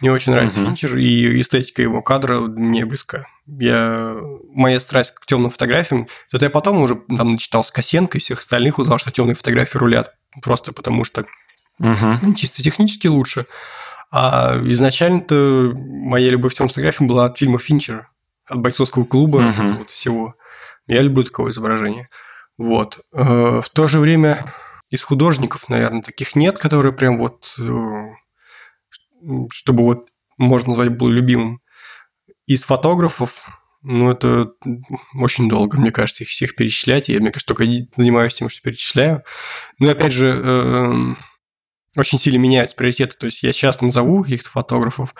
Мне 0.00 0.12
очень 0.12 0.32
нравится 0.32 0.60
uh-huh. 0.60 0.66
Финчер, 0.66 0.96
и 0.96 1.40
эстетика 1.40 1.82
его 1.82 2.02
кадра 2.02 2.40
мне 2.40 2.84
близка. 2.84 3.26
Я... 3.46 4.16
Моя 4.52 4.80
страсть 4.80 5.14
к 5.14 5.26
темным 5.26 5.50
фотографиям, 5.50 6.08
это 6.32 6.46
я 6.46 6.50
потом 6.50 6.80
уже 6.80 6.96
там 7.16 7.32
начитался 7.32 7.72
Косенко 7.72 8.18
и 8.18 8.20
всех 8.20 8.40
остальных, 8.40 8.78
узнал, 8.78 8.98
что 8.98 9.10
темные 9.10 9.34
фотографии 9.34 9.78
рулят, 9.78 10.14
просто 10.42 10.72
потому 10.72 11.04
что 11.04 11.26
uh-huh. 11.80 12.34
чисто 12.34 12.62
технически 12.62 13.06
лучше. 13.06 13.46
А 14.10 14.60
изначально-то 14.64 15.72
моя 15.74 16.30
любовь 16.30 16.52
к 16.52 16.56
темным 16.56 16.68
фотографиям 16.68 17.08
была 17.08 17.26
от 17.26 17.38
фильма 17.38 17.58
Финчера, 17.58 18.08
от 18.46 18.58
бойцовского 18.58 19.04
клуба, 19.04 19.40
uh-huh. 19.40 19.78
вот 19.78 19.90
всего. 19.90 20.34
Я 20.86 21.02
люблю 21.02 21.24
такое 21.24 21.50
изображение. 21.50 22.06
Вот. 22.58 23.00
Э, 23.12 23.62
в 23.64 23.68
то 23.72 23.88
же 23.88 23.98
время 23.98 24.44
из 24.90 25.02
художников, 25.02 25.68
наверное, 25.68 26.02
таких 26.02 26.36
нет, 26.36 26.58
которые 26.58 26.92
прям 26.92 27.18
вот, 27.18 27.54
э, 27.58 28.06
чтобы 29.50 29.84
вот 29.84 30.08
можно 30.38 30.70
назвать 30.70 30.96
был 30.96 31.08
любимым. 31.08 31.60
Из 32.46 32.64
фотографов, 32.64 33.46
ну, 33.82 34.10
это 34.10 34.52
очень 35.14 35.48
долго, 35.48 35.78
мне 35.78 35.90
кажется, 35.90 36.24
их 36.24 36.30
всех 36.30 36.56
перечислять. 36.56 37.08
Я, 37.08 37.20
мне 37.20 37.30
кажется, 37.30 37.54
только 37.54 37.64
занимаюсь 37.96 38.34
тем, 38.34 38.48
что 38.48 38.62
перечисляю. 38.62 39.22
Ну 39.78 39.88
и 39.88 39.90
опять 39.90 40.12
же, 40.12 40.40
э, 40.42 41.14
очень 41.96 42.18
сильно 42.18 42.38
меняются 42.38 42.76
приоритеты. 42.76 43.16
То 43.16 43.26
есть 43.26 43.42
я 43.42 43.52
сейчас 43.52 43.80
назову 43.80 44.22
каких-то 44.22 44.48
фотографов, 44.48 45.14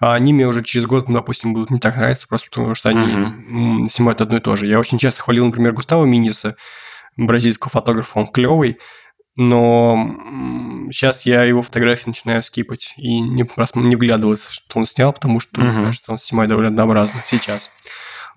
а 0.00 0.14
они 0.14 0.32
мне 0.32 0.46
уже 0.46 0.62
через 0.62 0.86
год, 0.86 1.06
допустим, 1.08 1.54
будут 1.54 1.70
не 1.70 1.78
так 1.78 1.96
нравиться, 1.96 2.28
просто 2.28 2.48
потому 2.50 2.74
что 2.74 2.88
они 2.90 3.06
uh-huh. 3.06 3.88
снимают 3.88 4.20
одно 4.20 4.38
и 4.38 4.40
то 4.40 4.56
же. 4.56 4.66
Я 4.66 4.78
очень 4.78 4.98
часто 4.98 5.22
хвалил, 5.22 5.46
например, 5.46 5.72
Густава 5.72 6.04
Миниса, 6.04 6.56
бразильского 7.16 7.70
фотографа, 7.70 8.18
он 8.18 8.26
клевый, 8.26 8.78
но 9.36 10.16
сейчас 10.90 11.26
я 11.26 11.44
его 11.44 11.60
фотографии 11.60 12.08
начинаю 12.08 12.42
скипать 12.42 12.94
и 12.96 13.20
не, 13.20 13.44
просто 13.44 13.78
не 13.78 13.94
вглядываться, 13.94 14.52
что 14.52 14.78
он 14.78 14.86
снял, 14.86 15.12
потому 15.12 15.40
что, 15.40 15.60
uh-huh. 15.60 15.72
мне 15.72 15.84
кажется, 15.86 16.12
он 16.12 16.18
снимает 16.18 16.48
довольно 16.48 16.70
однообразно 16.70 17.22
сейчас. 17.26 17.70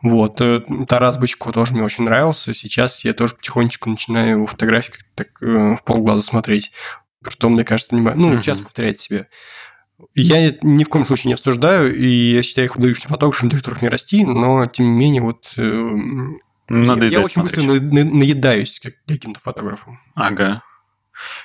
Вот. 0.01 0.41
Э, 0.41 0.61
Тарас 0.87 1.17
Бычко 1.17 1.51
тоже 1.51 1.73
мне 1.73 1.83
очень 1.83 2.03
нравился. 2.03 2.53
Сейчас 2.53 3.03
я 3.05 3.13
тоже 3.13 3.35
потихонечку 3.35 3.89
начинаю 3.89 4.31
его 4.31 4.45
фотографии 4.45 4.93
так 5.15 5.41
э, 5.41 5.75
в 5.75 5.83
полглаза 5.83 6.21
смотреть. 6.21 6.71
Что, 7.27 7.49
мне 7.49 7.63
кажется, 7.63 7.95
не... 7.95 8.01
ну, 8.01 8.33
uh-huh. 8.33 8.41
часто 8.41 8.63
повторяет 8.63 8.99
себе. 8.99 9.27
Я 10.15 10.55
ни 10.61 10.83
в 10.83 10.89
коем 10.89 11.05
случае 11.05 11.29
не 11.29 11.33
обсуждаю, 11.33 11.93
и 11.93 12.07
я 12.07 12.43
считаю 12.43 12.67
их 12.67 12.75
выдающимся 12.75 13.09
фотографами, 13.09 13.49
до 13.49 13.57
которых 13.57 13.81
не 13.81 13.89
расти, 13.89 14.25
но, 14.25 14.65
тем 14.67 14.85
не 14.85 14.97
менее, 14.97 15.21
вот 15.21 15.53
э, 15.57 15.89
Надо 16.69 17.05
я, 17.05 17.19
я 17.19 17.21
очень 17.21 17.41
смотреть. 17.41 17.65
быстро 17.65 18.03
наедаюсь 18.03 18.81
каким-то 19.05 19.41
фотографом. 19.41 19.99
Ага. 20.15 20.61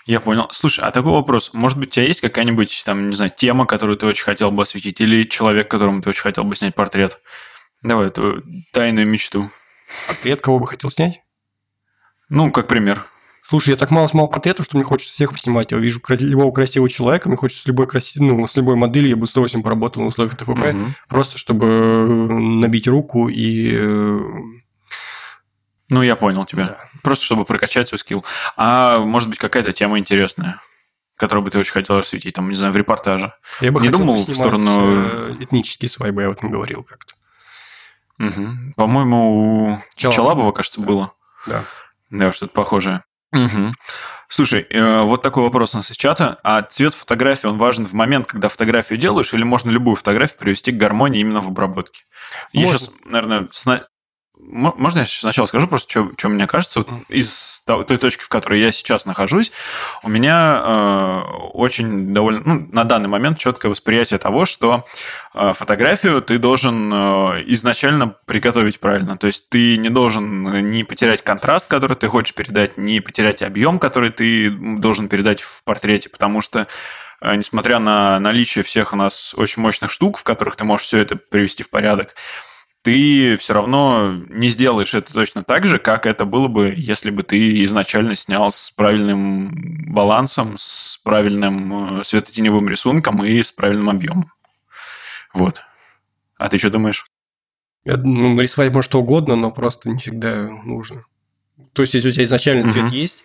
Я 0.07 0.21
понял. 0.21 0.49
Слушай, 0.53 0.85
а 0.85 0.91
такой 0.91 1.13
вопрос. 1.13 1.51
Может 1.53 1.79
быть, 1.79 1.89
у 1.89 1.93
тебя 1.93 2.07
есть 2.07 2.21
какая-нибудь, 2.21 2.83
там, 2.85 3.11
не 3.11 3.17
знаю, 3.17 3.33
тема, 3.37 3.67
которую 3.67 3.97
ты 3.97 4.07
очень 4.07 4.25
хотел 4.25 4.51
бы 4.51 4.63
осветить, 4.63 5.01
или 5.01 5.25
человек, 5.25 5.71
которому 5.71 6.03
ты 6.03 6.11
очень 6.11 6.23
хотел 6.23 6.45
бы 6.45 6.57
снять 6.57 6.75
портрет? 6.75 7.21
Давай 7.83 8.09
эту 8.09 8.43
тайную 8.73 9.07
мечту. 9.07 9.51
Портрет 10.07 10.41
кого 10.41 10.59
бы 10.59 10.67
хотел 10.67 10.91
снять? 10.91 11.21
Ну, 12.29 12.51
как 12.51 12.67
пример. 12.67 13.07
Слушай, 13.47 13.71
я 13.71 13.77
так 13.77 13.91
мало 13.91 14.09
снимал 14.09 14.29
портретов, 14.29 14.65
что 14.65 14.77
мне 14.79 14.85
хочется 14.85 15.13
всех 15.13 15.33
поснимать. 15.33 15.71
Я 15.71 15.77
вижу 15.77 16.01
любого 16.09 16.51
красивого 16.51 16.89
человека, 16.89 17.29
мне 17.29 17.37
хочется 17.37 17.63
с 17.63 17.67
любой, 17.67 17.87
краси... 17.87 18.19
ну, 18.19 18.47
с 18.47 18.57
любой 18.57 18.75
моделью, 18.77 19.11
я 19.11 19.17
бы 19.17 19.27
с 19.27 19.33
удовольствием 19.33 19.63
поработал 19.63 20.01
на 20.01 20.09
условиях 20.09 20.37
ТФП, 20.37 20.49
угу. 20.49 20.87
просто 21.09 21.37
чтобы 21.37 21.67
набить 21.67 22.89
руку 22.89 23.29
и 23.29 23.71
э, 23.75 24.19
ну, 25.95 26.03
я 26.03 26.17
понял 26.17 26.45
тебя. 26.45 26.67
Да. 26.67 26.79
Просто 27.03 27.25
чтобы 27.25 27.45
прокачать 27.45 27.89
свой 27.89 27.99
скилл. 27.99 28.25
А 28.57 28.99
может 28.99 29.29
быть, 29.29 29.39
какая-то 29.39 29.73
тема 29.73 29.99
интересная, 29.99 30.61
которую 31.17 31.45
бы 31.45 31.51
ты 31.51 31.59
очень 31.59 31.73
хотел 31.73 31.97
осветить, 31.99 32.35
там, 32.35 32.49
не 32.49 32.57
знаю, 32.57 32.73
в 32.73 32.77
репортаже. 32.77 33.33
Я 33.61 33.73
бы 33.73 33.81
не 33.81 33.89
думал 33.89 34.17
в 34.17 34.23
сторону... 34.23 35.07
Э, 35.07 35.37
этнические 35.41 35.89
свадьбы, 35.89 36.23
я 36.23 36.29
об 36.29 36.35
этом 36.35 36.51
говорил 36.51 36.83
как-то. 36.83 37.15
Угу. 38.19 38.75
По-моему, 38.77 39.73
у 39.73 39.83
Челабова, 39.97 40.17
Челабова 40.17 40.53
кажется, 40.53 40.81
да. 40.81 40.87
было. 40.87 41.13
Да. 41.47 41.65
Да, 42.11 42.33
что-то 42.33 42.53
похожее. 42.53 43.03
Угу. 43.33 43.75
Слушай, 44.29 44.67
э, 44.71 45.03
вот 45.03 45.23
такой 45.23 45.43
вопрос 45.43 45.75
у 45.75 45.79
нас 45.79 45.91
из 45.91 45.97
чата. 45.97 46.39
А 46.45 46.63
цвет 46.63 46.95
фотографии, 46.95 47.47
он 47.47 47.59
важен 47.59 47.87
в 47.87 47.93
момент, 47.93 48.27
когда 48.27 48.49
фотографию 48.49 48.99
делаешь, 48.99 49.35
или 49.35 49.43
можно 49.43 49.71
любую 49.71 49.97
фотографию 49.97 50.39
привести 50.39 50.73
к 50.73 50.77
гармонии 50.77 51.21
именно 51.21 51.41
в 51.41 51.49
обработке? 51.49 52.05
Можно. 52.53 52.67
Я 52.67 52.79
сейчас, 52.79 52.91
наверное, 53.05 53.49
сна... 53.51 53.87
Можно 54.47 55.01
я 55.01 55.05
сначала 55.07 55.47
скажу 55.47 55.67
просто, 55.67 55.91
что, 55.91 56.11
что 56.19 56.29
мне 56.29 56.47
кажется, 56.47 56.81
вот 56.81 56.89
из 57.09 57.63
той 57.67 57.97
точки, 57.99 58.23
в 58.23 58.29
которой 58.29 58.61
я 58.61 58.73
сейчас 58.73 59.07
нахожусь, 59.07 59.53
у 60.03 60.09
меня 60.09 60.61
э, 60.63 61.21
очень 61.55 62.13
довольно, 62.13 62.43
ну, 62.45 62.69
на 62.71 62.85
данный 62.85 63.09
момент 63.09 63.39
четкое 63.39 63.71
восприятие 63.71 64.19
того, 64.19 64.45
что 64.45 64.85
э, 65.35 65.55
фотографию 65.55 66.21
ты 66.21 66.39
должен 66.39 66.93
э, 66.93 67.43
изначально 67.47 68.17
приготовить 68.27 68.81
правильно. 68.81 69.17
То 69.17 69.27
есть 69.27 69.49
ты 69.49 69.79
не 69.79 69.89
должен 69.89 70.71
не 70.71 70.85
потерять 70.85 71.23
контраст, 71.23 71.67
который 71.67 71.97
ты 71.97 72.09
хочешь 72.09 72.35
передать, 72.35 72.77
не 72.77 73.01
потерять 73.01 73.43
объем, 73.43 73.79
который 73.79 74.11
ты 74.11 74.51
должен 74.51 75.09
передать 75.09 75.41
в 75.41 75.63
портрете, 75.65 76.11
потому 76.11 76.43
что 76.43 76.67
э, 77.21 77.35
несмотря 77.35 77.79
на 77.79 78.21
наличие 78.21 78.63
всех 78.63 78.93
у 78.93 78.97
нас 78.97 79.35
очень 79.37 79.63
мощных 79.63 79.91
штук, 79.91 80.19
в 80.19 80.23
которых 80.23 80.57
ты 80.57 80.65
можешь 80.65 80.87
все 80.87 80.99
это 80.99 81.17
привести 81.17 81.63
в 81.63 81.71
порядок, 81.71 82.15
ты 82.85 83.37
все 83.39 83.55
равно 83.55 84.15
не 84.29 84.51
сделаешь 84.51 84.93
это 84.93 85.11
точно 85.11 85.43
так 85.43 85.67
же, 85.67 85.79
как 85.79 86.05
это 86.05 86.27
было 86.27 86.49
бы, 86.49 86.75
если 86.77 87.11
бы 87.11 87.23
ты 87.23 87.65
изначально 87.65 88.15
снял 88.15 88.53
с 88.53 88.71
правильным 88.71 89.91
балансом, 89.91 90.57
с 90.59 90.99
правильным 91.03 92.01
э, 92.01 92.05
светотеневым 92.05 92.69
рисунком 92.69 93.25
и 93.25 93.43
с 93.43 93.51
правильным 93.53 93.89
объемом. 93.89 94.31
Вот. 95.33 95.63
А 96.37 96.51
ты 96.51 96.59
что 96.59 96.69
думаешь? 96.69 97.07
Ну, 97.87 98.39
рисовать 98.39 98.71
может 98.71 98.91
что 98.91 99.01
угодно, 99.01 99.35
но 99.35 99.51
просто 99.51 99.89
не 99.89 99.99
всегда 99.99 100.51
нужно. 100.51 101.05
То 101.73 101.81
есть, 101.81 101.95
если 101.95 102.11
у 102.11 102.13
тебя 102.13 102.25
изначально 102.25 102.71
цвет 102.71 102.85
угу. 102.85 102.95
есть, 102.95 103.25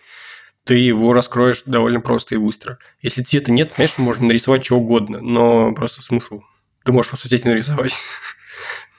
ты 0.64 0.76
его 0.76 1.12
раскроешь 1.12 1.64
довольно 1.66 2.00
просто 2.00 2.34
и 2.34 2.38
быстро. 2.38 2.78
Если 3.02 3.22
цвета 3.22 3.52
нет, 3.52 3.72
конечно, 3.76 4.02
можно 4.02 4.26
нарисовать 4.26 4.64
что 4.64 4.78
угодно, 4.78 5.20
но 5.20 5.72
просто 5.74 6.00
смысл. 6.00 6.40
Ты 6.82 6.92
можешь 6.92 7.10
просто 7.10 7.34
и 7.36 7.40
нарисовать. 7.44 7.92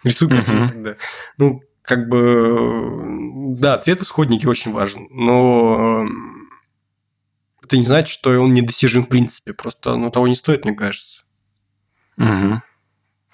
Рисуй 0.03 0.29
картину 0.29 0.67
тогда. 0.67 0.95
Ну, 1.37 1.61
как 1.81 2.07
бы, 2.07 3.55
да, 3.57 3.77
цвет 3.77 3.99
в 3.99 4.03
исходнике 4.03 4.47
очень 4.47 4.71
важен, 4.71 5.07
но 5.09 6.07
это 7.63 7.77
не 7.77 7.83
значит, 7.83 8.11
что 8.11 8.37
он 8.39 8.53
недостижим 8.53 9.05
в 9.05 9.09
принципе. 9.09 9.53
Просто 9.53 9.93
оно 9.93 10.09
того 10.09 10.27
не 10.27 10.35
стоит, 10.35 10.65
мне 10.65 10.73
кажется. 10.73 11.21
Угу. 12.17 12.61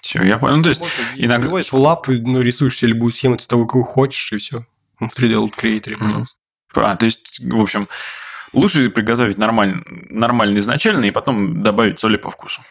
Все, 0.00 0.22
я 0.22 0.38
понял. 0.38 0.58
Ну, 0.58 0.62
то 0.62 0.68
есть, 0.68 0.82
иногда... 1.16 1.46
Приводишь 1.46 1.72
в 1.72 1.76
лап, 1.76 2.08
ну, 2.08 2.40
рисуешь 2.40 2.76
себе 2.76 2.92
любую 2.92 3.12
схему 3.12 3.36
того, 3.36 3.66
какую 3.66 3.84
хочешь, 3.84 4.32
и 4.32 4.38
все. 4.38 4.64
В 5.00 5.06
3D 5.06 5.32
Loot 5.34 5.54
Creator, 5.56 5.96
пожалуйста. 5.98 6.38
А, 6.74 6.96
то 6.96 7.06
есть, 7.06 7.40
в 7.40 7.60
общем, 7.60 7.88
лучше 8.52 8.90
приготовить 8.90 9.38
нормально, 9.38 9.82
нормально 9.86 10.58
изначально 10.58 11.04
и 11.04 11.10
потом 11.10 11.62
добавить 11.62 11.98
соли 11.98 12.16
по 12.16 12.30
вкусу. 12.30 12.62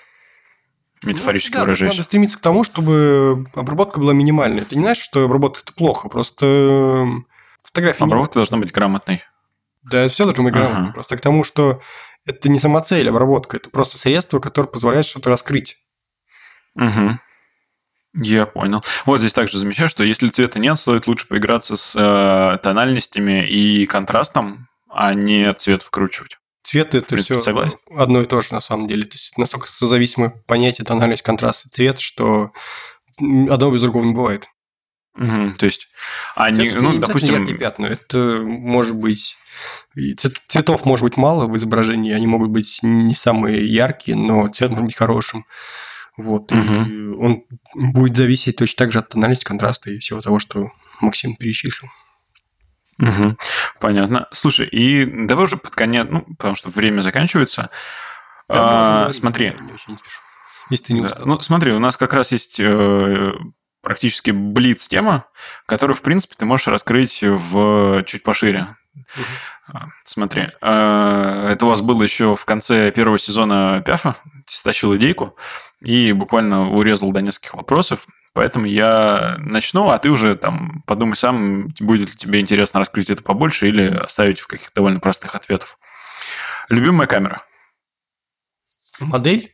Метафорически 1.03 1.53
ну, 1.53 1.59
да, 1.59 1.63
выражаясь. 1.65 1.93
Надо 1.93 2.03
стремиться 2.03 2.37
к 2.37 2.41
тому, 2.41 2.63
чтобы 2.63 3.45
обработка 3.53 3.99
была 3.99 4.13
минимальной. 4.13 4.61
Это 4.63 4.75
не 4.75 4.83
значит, 4.83 5.03
что 5.03 5.25
обработка 5.25 5.61
это 5.63 5.73
плохо, 5.73 6.09
просто 6.09 6.45
эм, 6.45 7.27
фотография... 7.63 8.03
Обработка 8.03 8.35
должна 8.35 8.57
быть 8.57 8.71
грамотной. 8.71 9.23
Да, 9.83 10.07
все 10.07 10.25
должно 10.25 10.43
быть 10.43 10.53
грамотно. 10.53 10.83
Ага. 10.85 10.93
Просто 10.93 11.17
к 11.17 11.21
тому, 11.21 11.43
что 11.43 11.81
это 12.25 12.49
не 12.49 12.59
самоцель 12.59 13.07
обработка, 13.09 13.57
это 13.57 13.69
просто 13.69 13.97
средство, 13.97 14.39
которое 14.39 14.67
позволяет 14.67 15.05
что-то 15.05 15.29
раскрыть. 15.29 15.77
Угу. 16.75 17.19
Я 18.15 18.45
понял. 18.47 18.83
Вот 19.05 19.19
здесь 19.19 19.33
также 19.33 19.59
замечаю, 19.59 19.89
что 19.89 20.03
если 20.03 20.29
цвета 20.29 20.57
нет, 20.57 20.79
стоит 20.79 21.07
лучше 21.07 21.27
поиграться 21.27 21.77
с 21.77 21.95
э, 21.95 22.57
тональностями 22.63 23.45
и 23.47 23.85
контрастом, 23.85 24.67
а 24.89 25.13
не 25.13 25.53
цвет 25.53 25.83
вкручивать. 25.83 26.37
Цвет 26.67 26.93
это 26.95 27.07
принципе, 27.07 27.35
все 27.35 27.43
согласен. 27.43 27.77
одно 27.95 28.21
и 28.21 28.25
то 28.25 28.41
же 28.41 28.53
на 28.53 28.59
самом 28.59 28.89
деле. 28.89 29.05
То 29.05 29.13
есть 29.13 29.37
настолько 29.37 29.67
созависимое 29.67 30.31
понятие 30.47 30.83
тональность, 30.83 31.23
контраст 31.23 31.65
и 31.65 31.69
цвет, 31.69 31.97
что 31.97 32.51
одно 33.17 33.71
без 33.71 33.79
другого 33.79 34.03
не 34.03 34.13
бывает. 34.13 34.49
Угу, 35.15 35.53
то 35.59 35.65
есть 35.65 35.87
они, 36.35 36.69
цвет, 36.69 36.81
ну, 36.81 36.91
не 36.91 36.99
допустим... 36.99 37.35
яркие 37.35 37.57
пятна. 37.57 37.85
Это 37.85 38.41
может 38.43 38.97
быть... 38.97 39.37
Цветов 40.17 40.83
может 40.83 41.05
быть 41.05 41.15
мало 41.15 41.47
в 41.47 41.55
изображении, 41.55 42.11
они 42.11 42.27
могут 42.27 42.49
быть 42.49 42.79
не 42.81 43.15
самые 43.15 43.65
яркие, 43.65 44.17
но 44.17 44.49
цвет 44.49 44.71
может 44.71 44.87
быть 44.87 44.97
хорошим. 44.97 45.45
Вот. 46.17 46.51
Угу. 46.51 47.23
Он 47.23 47.45
будет 47.75 48.17
зависеть 48.17 48.57
точно 48.57 48.77
так 48.79 48.91
же 48.91 48.99
от 48.99 49.07
тональности, 49.07 49.45
контраста 49.45 49.89
и 49.89 49.99
всего 49.99 50.21
того, 50.21 50.39
что 50.39 50.71
Максим 50.99 51.37
перечислил. 51.37 51.87
Угу. 52.99 53.37
Понятно. 53.79 54.27
Слушай, 54.31 54.67
и 54.67 55.05
давай 55.05 55.45
уже 55.45 55.57
под 55.57 55.75
конец, 55.75 56.07
ну, 56.09 56.21
потому 56.37 56.55
что 56.55 56.69
время 56.69 57.01
заканчивается. 57.01 57.69
Да, 58.49 59.07
а, 59.07 59.13
смотри. 59.13 59.45
Я 59.47 59.53
не 59.53 59.77
спешу. 59.77 60.21
Если 60.69 60.85
ты 60.85 60.93
не 60.93 61.01
да. 61.01 61.15
Ну, 61.23 61.39
смотри, 61.41 61.71
у 61.71 61.79
нас 61.79 61.95
как 61.95 62.13
раз 62.13 62.31
есть 62.31 62.59
э, 62.59 63.33
практически 63.81 64.31
блиц-тема, 64.31 65.25
которую, 65.65 65.95
в 65.95 66.01
принципе, 66.01 66.35
ты 66.37 66.45
можешь 66.45 66.67
раскрыть 66.67 67.19
в 67.21 68.03
чуть 68.03 68.23
пошире. 68.23 68.75
Угу. 68.95 69.79
Смотри, 70.05 70.49
э, 70.61 71.49
это 71.51 71.65
у 71.65 71.69
вас 71.69 71.81
было 71.81 72.01
еще 72.03 72.35
в 72.35 72.45
конце 72.45 72.91
первого 72.91 73.19
сезона 73.19 73.83
Пяфа, 73.85 74.15
стащил 74.45 74.95
идейку 74.95 75.35
и 75.81 76.13
буквально 76.13 76.69
урезал 76.69 77.11
до 77.11 77.21
нескольких 77.21 77.53
вопросов. 77.53 78.07
Поэтому 78.33 78.65
я 78.65 79.35
начну, 79.39 79.89
а 79.89 79.97
ты 79.97 80.09
уже 80.09 80.35
там 80.35 80.83
подумай 80.85 81.17
сам, 81.17 81.69
будет 81.79 82.09
ли 82.11 82.15
тебе 82.15 82.39
интересно 82.39 82.79
раскрыть 82.79 83.09
это 83.09 83.23
побольше 83.23 83.67
или 83.67 83.87
оставить 83.87 84.39
в 84.39 84.47
каких-то 84.47 84.75
довольно 84.75 84.99
простых 84.99 85.35
ответов. 85.35 85.77
Любимая 86.69 87.07
камера? 87.07 87.43
Модель? 88.99 89.53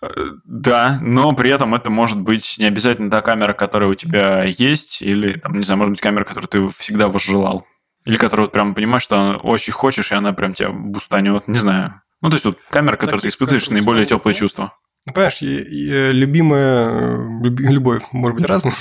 Э, 0.00 0.08
да, 0.44 0.98
но 1.00 1.32
при 1.34 1.50
этом 1.50 1.74
это 1.74 1.90
может 1.90 2.20
быть 2.20 2.56
не 2.58 2.66
обязательно 2.66 3.10
та 3.10 3.20
камера, 3.22 3.52
которая 3.52 3.90
у 3.90 3.94
тебя 3.94 4.44
есть, 4.44 5.02
или, 5.02 5.34
там, 5.34 5.54
не 5.54 5.64
знаю, 5.64 5.78
может 5.78 5.92
быть, 5.92 6.00
камера, 6.00 6.24
которую 6.24 6.48
ты 6.48 6.68
всегда 6.78 7.08
возжелал. 7.08 7.66
Или 8.04 8.16
которую 8.16 8.46
вот 8.46 8.52
прям 8.52 8.74
понимаешь, 8.74 9.02
что 9.02 9.36
очень 9.42 9.72
хочешь, 9.72 10.10
и 10.10 10.14
она 10.14 10.32
прям 10.32 10.54
тебя 10.54 10.70
бустанет, 10.70 11.46
не 11.46 11.58
знаю. 11.58 12.02
Ну, 12.20 12.30
то 12.30 12.36
есть 12.36 12.44
вот 12.44 12.58
камера, 12.70 12.96
которую 12.96 13.22
ты 13.22 13.28
испытываешь 13.28 13.70
наиболее 13.70 14.06
теплые 14.06 14.34
чувства. 14.34 14.74
Ну, 15.06 15.12
понимаешь, 15.12 15.38
любимая, 15.40 17.18
любовь 17.42 18.02
может 18.12 18.36
быть 18.36 18.46
разная. 18.46 18.74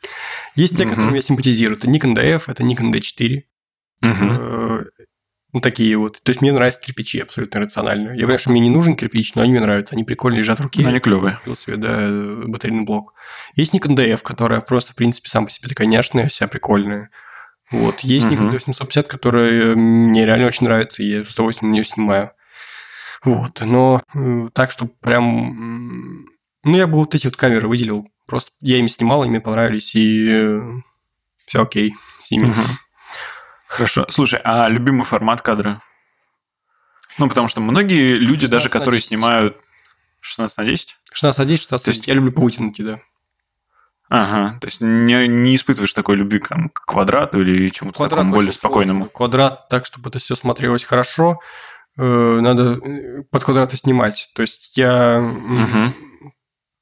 Есть 0.54 0.76
те, 0.76 0.84
которым 0.86 1.14
я 1.14 1.22
симпатизирую. 1.22 1.76
Это 1.76 1.88
Nikon 1.88 2.14
DF, 2.14 2.44
это 2.46 2.62
Nikon 2.62 2.92
D4. 2.92 3.42
Э, 4.40 4.84
ну, 5.52 5.60
такие 5.60 5.96
вот. 5.96 6.20
То 6.22 6.30
есть, 6.30 6.40
мне 6.40 6.52
нравятся 6.52 6.80
кирпичи 6.80 7.20
абсолютно 7.20 7.60
рационально. 7.60 8.10
Я 8.10 8.18
понимаю, 8.18 8.38
что 8.38 8.50
мне 8.50 8.60
не 8.60 8.70
нужен 8.70 8.94
кирпич, 8.96 9.34
но 9.34 9.42
они 9.42 9.52
мне 9.52 9.60
нравятся. 9.60 9.94
Они 9.94 10.04
прикольно 10.04 10.36
лежат 10.36 10.60
в 10.60 10.62
руке. 10.62 10.86
Они 10.86 11.00
клевые. 11.00 11.38
Себе, 11.54 11.76
да, 11.76 12.08
батарейный 12.46 12.84
блок. 12.84 13.14
Есть 13.56 13.74
Nikon 13.74 13.96
DF, 13.96 14.20
которая 14.22 14.60
просто, 14.60 14.92
в 14.92 14.96
принципе, 14.96 15.28
сам 15.28 15.46
по 15.46 15.50
себе 15.50 15.68
такая 15.68 15.88
няшная, 15.88 16.28
вся 16.28 16.46
прикольная. 16.46 17.10
Вот. 17.70 18.00
Есть 18.00 18.26
Nikon 18.26 18.52
D750, 18.52 19.04
которая 19.04 19.74
мне 19.74 20.24
реально 20.24 20.46
очень 20.46 20.66
нравится, 20.66 21.02
и 21.02 21.06
я 21.06 21.24
с 21.24 21.32
удовольствием 21.34 21.70
на 21.70 21.74
нее 21.74 21.84
снимаю. 21.84 22.30
Вот, 23.24 23.60
но 23.60 24.00
так, 24.52 24.70
что 24.70 24.86
прям... 24.86 26.26
Ну, 26.62 26.76
я 26.76 26.86
бы 26.86 26.96
вот 26.96 27.14
эти 27.14 27.26
вот 27.26 27.36
камеры 27.36 27.68
выделил. 27.68 28.08
Просто 28.26 28.52
я 28.60 28.78
ими 28.78 28.86
снимал, 28.86 29.22
они 29.22 29.30
мне 29.30 29.40
понравились, 29.40 29.94
и 29.94 30.28
э, 30.30 30.62
все 31.46 31.62
окей 31.62 31.94
с 32.20 32.30
ними. 32.30 32.46
Угу. 32.46 32.60
Хорошо. 33.66 34.06
Слушай, 34.08 34.40
а 34.44 34.68
любимый 34.68 35.04
формат 35.04 35.42
кадра? 35.42 35.82
Ну, 37.18 37.28
потому 37.28 37.48
что 37.48 37.60
многие 37.60 38.16
люди, 38.16 38.46
даже 38.46 38.68
которые 38.70 39.00
снимают 39.00 39.58
16 40.20 40.56
на 40.56 40.64
10? 40.64 40.96
16 41.12 41.38
на 41.38 41.44
10, 41.44 41.60
16 41.62 41.86
на 41.86 41.92
10. 41.92 41.98
Есть... 41.98 42.08
Я 42.08 42.14
люблю 42.14 42.32
по 42.32 42.48
да. 42.82 43.00
Ага, 44.10 44.58
то 44.60 44.66
есть 44.66 44.80
не, 44.80 45.26
не 45.26 45.56
испытываешь 45.56 45.92
такой 45.92 46.16
любви 46.16 46.38
там, 46.38 46.68
к 46.68 46.84
квадрату 46.84 47.40
или 47.40 47.68
чему-то 47.70 48.06
такому 48.06 48.32
более 48.32 48.52
спокойному? 48.52 49.06
Квадрат 49.06 49.68
так, 49.68 49.86
чтобы 49.86 50.10
это 50.10 50.18
все 50.18 50.36
смотрелось 50.36 50.84
хорошо. 50.84 51.40
Э, 51.96 52.40
надо 52.40 52.80
э, 52.82 53.22
под 53.30 53.44
квадраты 53.44 53.76
снимать. 53.76 54.30
То 54.34 54.42
есть 54.42 54.76
я... 54.76 55.18
Угу. 55.20 56.32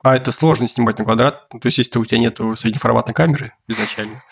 А 0.04 0.16
это 0.16 0.32
сложно 0.32 0.66
снимать 0.66 0.98
на 0.98 1.04
квадрат. 1.04 1.48
То 1.48 1.60
есть 1.64 1.78
если 1.78 1.98
у 1.98 2.04
тебя 2.04 2.18
нет 2.18 2.38
среднеформатной 2.56 3.14
камеры 3.14 3.54
изначально. 3.68 4.22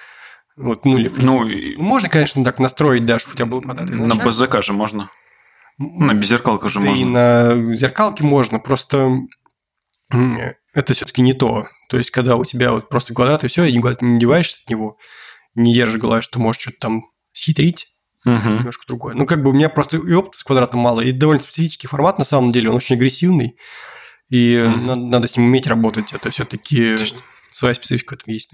Вот, 0.57 0.85
ну, 0.85 0.99
или, 0.99 1.09
ну, 1.09 1.49
можно, 1.79 2.09
конечно, 2.09 2.45
так 2.45 2.59
настроить, 2.59 3.07
да, 3.07 3.19
чтобы 3.19 3.35
у 3.35 3.37
тебя 3.37 3.47
был 3.47 3.63
квадрат 3.63 3.89
изначально. 3.91 4.15
На 4.15 4.25
БЗК 4.25 4.63
же 4.63 4.73
можно. 4.73 5.09
На 5.79 6.13
беззеркалка 6.13 6.69
же 6.69 6.81
да 6.81 6.87
можно. 6.87 7.01
И 7.01 7.05
на 7.05 7.75
зеркалке 7.75 8.25
можно, 8.25 8.59
просто 8.59 9.21
это 10.11 10.95
все-таки 10.95 11.23
не 11.23 11.33
то. 11.33 11.67
То 11.89 11.99
есть, 11.99 12.11
когда 12.11 12.37
у 12.37 12.45
тебя 12.45 12.73
вот 12.73 12.89
просто 12.89 13.15
квадрат 13.15 13.45
и 13.45 13.49
все, 13.49 13.65
и 13.65 13.73
никуда 13.73 13.97
не 14.01 14.19
деваешься 14.19 14.59
от 14.63 14.71
него, 14.71 14.99
не 15.55 15.73
держишь 15.73 16.01
головы, 16.01 16.23
что 16.23 16.39
можешь 16.39 16.63
что-то 16.63 16.79
там 16.81 17.03
схитрить, 17.33 17.87
угу. 18.25 18.49
немножко 18.49 18.85
другое. 18.87 19.15
Ну, 19.15 19.27
как 19.27 19.43
бы 19.43 19.51
у 19.51 19.53
меня 19.53 19.69
просто 19.69 19.97
и 19.97 20.13
опыта 20.13 20.39
с 20.39 20.45
квадратом 20.45 20.81
мало, 20.81 21.01
и 21.01 21.13
довольно 21.13 21.43
специфический 21.43 21.87
формат, 21.87 22.19
на 22.19 22.25
самом 22.25 22.53
деле, 22.53 22.71
он 22.71 22.77
очень 22.77 22.97
агрессивный, 22.97 23.57
и 24.29 24.65
угу. 24.67 24.81
надо, 24.81 25.01
надо 25.01 25.29
с 25.29 25.37
ним 25.37 25.47
уметь 25.47 25.67
работать. 25.67 26.13
Это 26.13 26.31
все-таки 26.31 26.77
есть... 26.77 27.17
своя 27.53 27.75
специфика 27.75 28.15
в 28.15 28.19
этом 28.19 28.33
есть. 28.33 28.53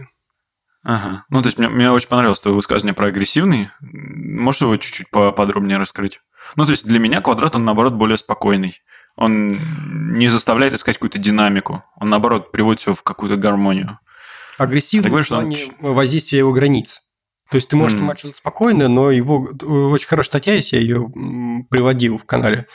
Ага. 0.83 1.25
Ну, 1.31 1.43
то 1.43 1.49
есть, 1.49 1.59
мне, 1.59 1.69
мне 1.69 1.91
очень 1.91 2.09
понравилось 2.09 2.41
твое 2.41 2.55
высказывание 2.55 2.95
про 2.95 3.09
агрессивный. 3.09 3.71
Можешь 3.81 4.61
его 4.61 4.77
чуть-чуть 4.77 5.11
поподробнее 5.11 5.79
раскрыть? 5.79 6.21
Ну, 6.55 6.65
то 6.65 6.71
есть, 6.71 6.87
для 6.87 7.01
меня 7.01 7.21
квадрат, 7.21 7.57
он, 7.57 7.65
наоборот, 7.65 7.95
более 7.95 8.17
спокойный. 8.17 8.81
Он 9.17 9.59
не 10.17 10.29
заставляет 10.29 10.75
искать 10.75 10.97
какую-то 10.97 11.19
динамику. 11.19 11.83
Он, 11.97 12.09
наоборот, 12.09 12.53
приводит 12.53 12.81
все 12.81 12.95
в 12.95 13.03
какую-то 13.03 13.37
гармонию. 13.37 13.99
Агрессивный 14.59 15.11
в 15.11 15.29
плане 15.29 15.59
он... 15.81 15.95
воздействия 15.95 16.39
его 16.39 16.53
границ. 16.53 17.03
То 17.51 17.57
есть 17.57 17.69
ты 17.69 17.77
можешь 17.77 17.99
mm. 17.99 18.17
что-то 18.17 18.37
спокойно, 18.37 18.89
но 18.89 19.11
его 19.11 19.49
э, 19.49 19.67
очень 19.67 20.09
хорошая 20.09 20.31
статья, 20.31 20.55
если 20.55 20.77
я 20.77 20.83
ее 20.83 21.09
приводил 21.71 22.19
в 22.19 22.25
канале. 22.25 22.67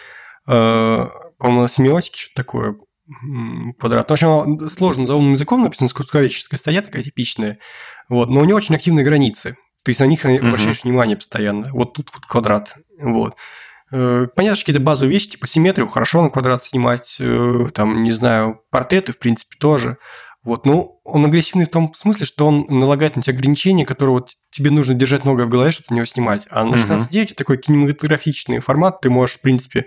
Э, 0.47 1.07
по-моему, 1.37 1.63
на 1.63 1.67
семиотике 1.67 2.19
что-то 2.19 2.35
такое 2.35 2.75
квадрат. 3.79 4.09
В 4.09 4.13
общем, 4.13 4.69
сложно 4.69 5.05
за 5.05 5.15
умным 5.15 5.33
языком 5.33 5.63
написано 5.63 5.89
скучковеческая 5.89 6.57
статья 6.57 6.81
такая 6.81 7.03
типичная. 7.03 7.57
Вот, 8.07 8.29
но 8.29 8.39
у 8.39 8.45
него 8.45 8.57
очень 8.57 8.75
активные 8.75 9.03
границы. 9.03 9.57
То 9.83 9.89
есть 9.89 9.99
на 9.99 10.05
них 10.05 10.23
обращаешь 10.23 10.77
mm-hmm. 10.77 10.83
внимание 10.83 11.17
постоянно. 11.17 11.69
Вот 11.73 11.93
тут 11.93 12.09
вот 12.13 12.25
квадрат. 12.25 12.75
Вот. 13.01 13.35
Э, 13.91 14.27
понятно, 14.33 14.55
что 14.55 14.63
какие-то 14.63 14.81
базовые 14.81 15.13
вещи, 15.13 15.31
типа 15.31 15.47
симметрию 15.47 15.89
хорошо 15.89 16.21
на 16.21 16.29
квадрат 16.29 16.63
снимать, 16.63 17.19
там, 17.73 18.03
не 18.03 18.11
знаю, 18.13 18.61
портреты, 18.69 19.11
в 19.11 19.19
принципе, 19.19 19.57
тоже. 19.59 19.97
Вот, 20.43 20.65
ну, 20.65 20.99
он 21.03 21.23
агрессивный 21.23 21.65
в 21.65 21.69
том 21.69 21.93
смысле, 21.93 22.25
что 22.25 22.47
он 22.47 22.65
налагает 22.67 23.15
на 23.15 23.21
тебя 23.21 23.35
ограничения, 23.35 23.85
которые 23.85 24.15
вот 24.15 24.31
тебе 24.49 24.71
нужно 24.71 24.95
держать 24.95 25.23
многое 25.23 25.45
в 25.45 25.49
голове, 25.49 25.71
чтобы 25.71 25.87
на 25.91 25.95
него 25.95 26.05
снимать. 26.05 26.47
А 26.49 26.65
на 26.65 26.75
16.9 26.75 27.25
угу. 27.25 27.33
такой 27.35 27.57
кинематографичный 27.57 28.59
формат, 28.59 29.01
ты 29.01 29.11
можешь, 29.11 29.37
в 29.37 29.41
принципе, 29.41 29.85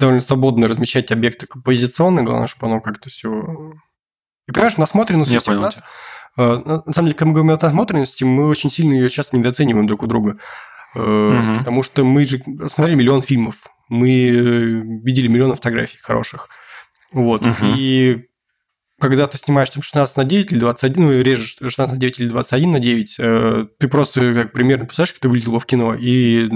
довольно 0.00 0.20
свободно 0.20 0.66
размещать 0.66 1.12
объекты 1.12 1.46
композиционно, 1.46 2.24
главное, 2.24 2.48
чтобы 2.48 2.66
оно 2.66 2.80
как-то 2.80 3.10
все 3.10 3.74
И 4.48 4.52
понимаешь, 4.52 4.76
насмотренность 4.76 5.32
у 5.32 5.38
всех 5.38 5.60
нас... 5.60 5.80
Э, 6.36 6.82
на 6.86 6.92
самом 6.92 7.06
деле, 7.06 7.14
когда 7.14 7.26
мы 7.26 7.34
говорим 7.34 7.50
о 7.52 7.62
насмотренности, 7.62 8.24
мы 8.24 8.48
очень 8.48 8.70
сильно 8.70 8.94
ее 8.94 9.08
часто 9.08 9.36
недооцениваем 9.36 9.86
друг 9.86 10.02
у 10.02 10.06
друга. 10.08 10.38
Угу. 10.96 11.58
Потому 11.58 11.84
что 11.84 12.02
мы 12.02 12.26
же 12.26 12.38
смотрели 12.68 12.96
миллион 12.96 13.22
фильмов, 13.22 13.56
мы 13.88 14.08
видели 15.04 15.28
миллион 15.28 15.54
фотографий 15.54 15.98
хороших. 15.98 16.48
Вот. 17.12 17.46
Угу. 17.46 17.56
И 17.76 18.26
когда 19.02 19.26
ты 19.26 19.36
снимаешь 19.36 19.68
там 19.68 19.82
16 19.82 20.16
на 20.16 20.24
9 20.24 20.52
или 20.52 20.60
21, 20.60 21.02
ну, 21.04 21.20
режешь 21.22 21.56
16 21.60 21.94
на 21.94 21.98
9 21.98 22.20
или 22.20 22.28
21 22.28 22.70
на 22.70 22.78
9, 22.78 23.16
э, 23.18 23.66
ты 23.76 23.88
просто 23.88 24.32
как 24.32 24.52
примерно 24.52 24.86
представляешь, 24.86 25.12
как 25.12 25.22
ты 25.22 25.28
выглядел 25.28 25.58
в 25.58 25.66
кино, 25.66 25.96
и 25.98 26.48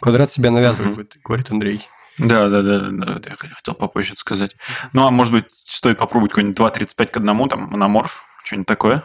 квадрат 0.00 0.30
себя 0.30 0.52
навязывает, 0.52 1.12
угу. 1.12 1.22
говорит 1.24 1.50
Андрей. 1.50 1.88
Да, 2.18 2.48
да, 2.48 2.62
да, 2.62 2.78
да, 2.78 3.20
я 3.30 3.34
хотел 3.36 3.74
попозже 3.74 4.14
сказать. 4.14 4.54
Ну, 4.92 5.04
а 5.04 5.10
может 5.10 5.32
быть, 5.32 5.46
стоит 5.64 5.98
попробовать 5.98 6.34
какой-нибудь 6.34 6.56
2.35 6.56 7.06
к 7.08 7.16
одному, 7.16 7.48
там, 7.48 7.62
мономорф, 7.62 8.24
что-нибудь 8.44 8.68
такое? 8.68 9.02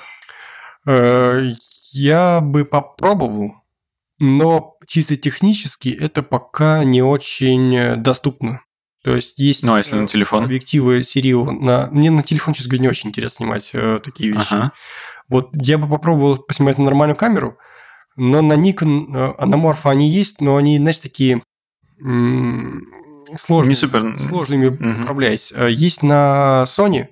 Э, 0.85 1.49
я 1.93 2.41
бы 2.41 2.63
попробовал, 2.65 3.55
но 4.19 4.77
чисто 4.85 5.17
технически 5.17 5.89
это 5.89 6.21
пока 6.21 6.83
не 6.83 7.01
очень 7.01 7.95
доступно. 8.03 8.61
То 9.07 9.15
есть 9.15 9.35
есть 9.37 9.63
ну, 9.63 9.73
а 9.73 9.77
если 9.77 9.95
на 9.95 10.03
э, 10.03 10.07
телефон? 10.07 10.43
объективы 10.43 11.01
Сирио. 11.01 11.49
На... 11.49 11.87
Мне 11.91 12.11
на 12.11 12.23
телефон, 12.23 12.53
честно 12.53 12.71
говоря, 12.71 12.81
не 12.81 12.89
очень 12.89 13.07
интересно 13.07 13.37
снимать 13.37 13.69
э, 13.71 14.01
такие 14.03 14.33
вещи. 14.33 14.53
Ага. 14.53 14.73
Вот 15.29 15.51
я 15.53 15.77
бы 15.77 15.87
попробовал 15.87 16.39
поснимать 16.39 16.77
на 16.77 16.83
нормальную 16.83 17.15
камеру, 17.15 17.57
но 18.17 18.41
на 18.41 18.57
Nikon 18.57 19.15
э, 19.15 19.35
аноморфы 19.37 19.87
они 19.87 20.09
есть, 20.09 20.41
но 20.41 20.57
они, 20.57 20.75
знаешь, 20.75 20.97
такие 20.97 21.41
сложные, 23.37 23.69
не 23.69 23.75
супер... 23.75 24.19
сложными 24.19 24.67
угу. 24.67 25.03
управлять. 25.03 25.53
Э, 25.55 25.71
есть 25.71 26.03
на 26.03 26.65
Sony 26.67 27.07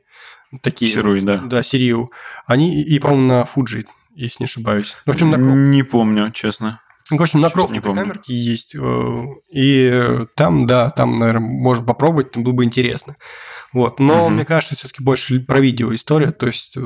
такие. 0.62 0.92
Сируи, 0.92 1.22
да. 1.22 1.38
Да, 1.38 1.64
Сирию. 1.64 2.12
Они 2.46 2.84
и, 2.84 3.00
по-моему, 3.00 3.28
на 3.28 3.44
Fuji, 3.44 3.86
если 4.16 4.44
не 4.44 4.48
ошибаюсь. 4.48 4.98
Ну, 5.06 5.14
в 5.14 5.16
общем, 5.16 5.32
на 5.32 5.38
Не 5.38 5.84
помню, 5.84 6.34
честно. 6.34 6.82
Ну, 7.12 7.18
в 7.18 7.22
общем, 7.22 7.42
на 7.42 7.50
крупной 7.52 7.82
камерке 7.82 8.34
есть. 8.34 8.76
Э, 8.76 9.26
и 9.54 10.26
там, 10.36 10.66
да, 10.66 10.90
там, 10.90 11.20
наверное, 11.20 11.48
можно 11.48 11.86
попробовать, 11.86 12.32
там 12.32 12.44
было 12.44 12.54
бы 12.54 12.64
интересно. 12.64 13.16
Вот. 13.74 14.00
Но 14.00 14.26
угу. 14.26 14.30
мне 14.32 14.46
кажется, 14.46 14.76
все-таки 14.76 15.04
больше 15.04 15.40
про 15.40 15.60
видео 15.60 15.94
история. 15.94 16.32
То 16.32 16.48
есть 16.48 16.78
э, 16.78 16.82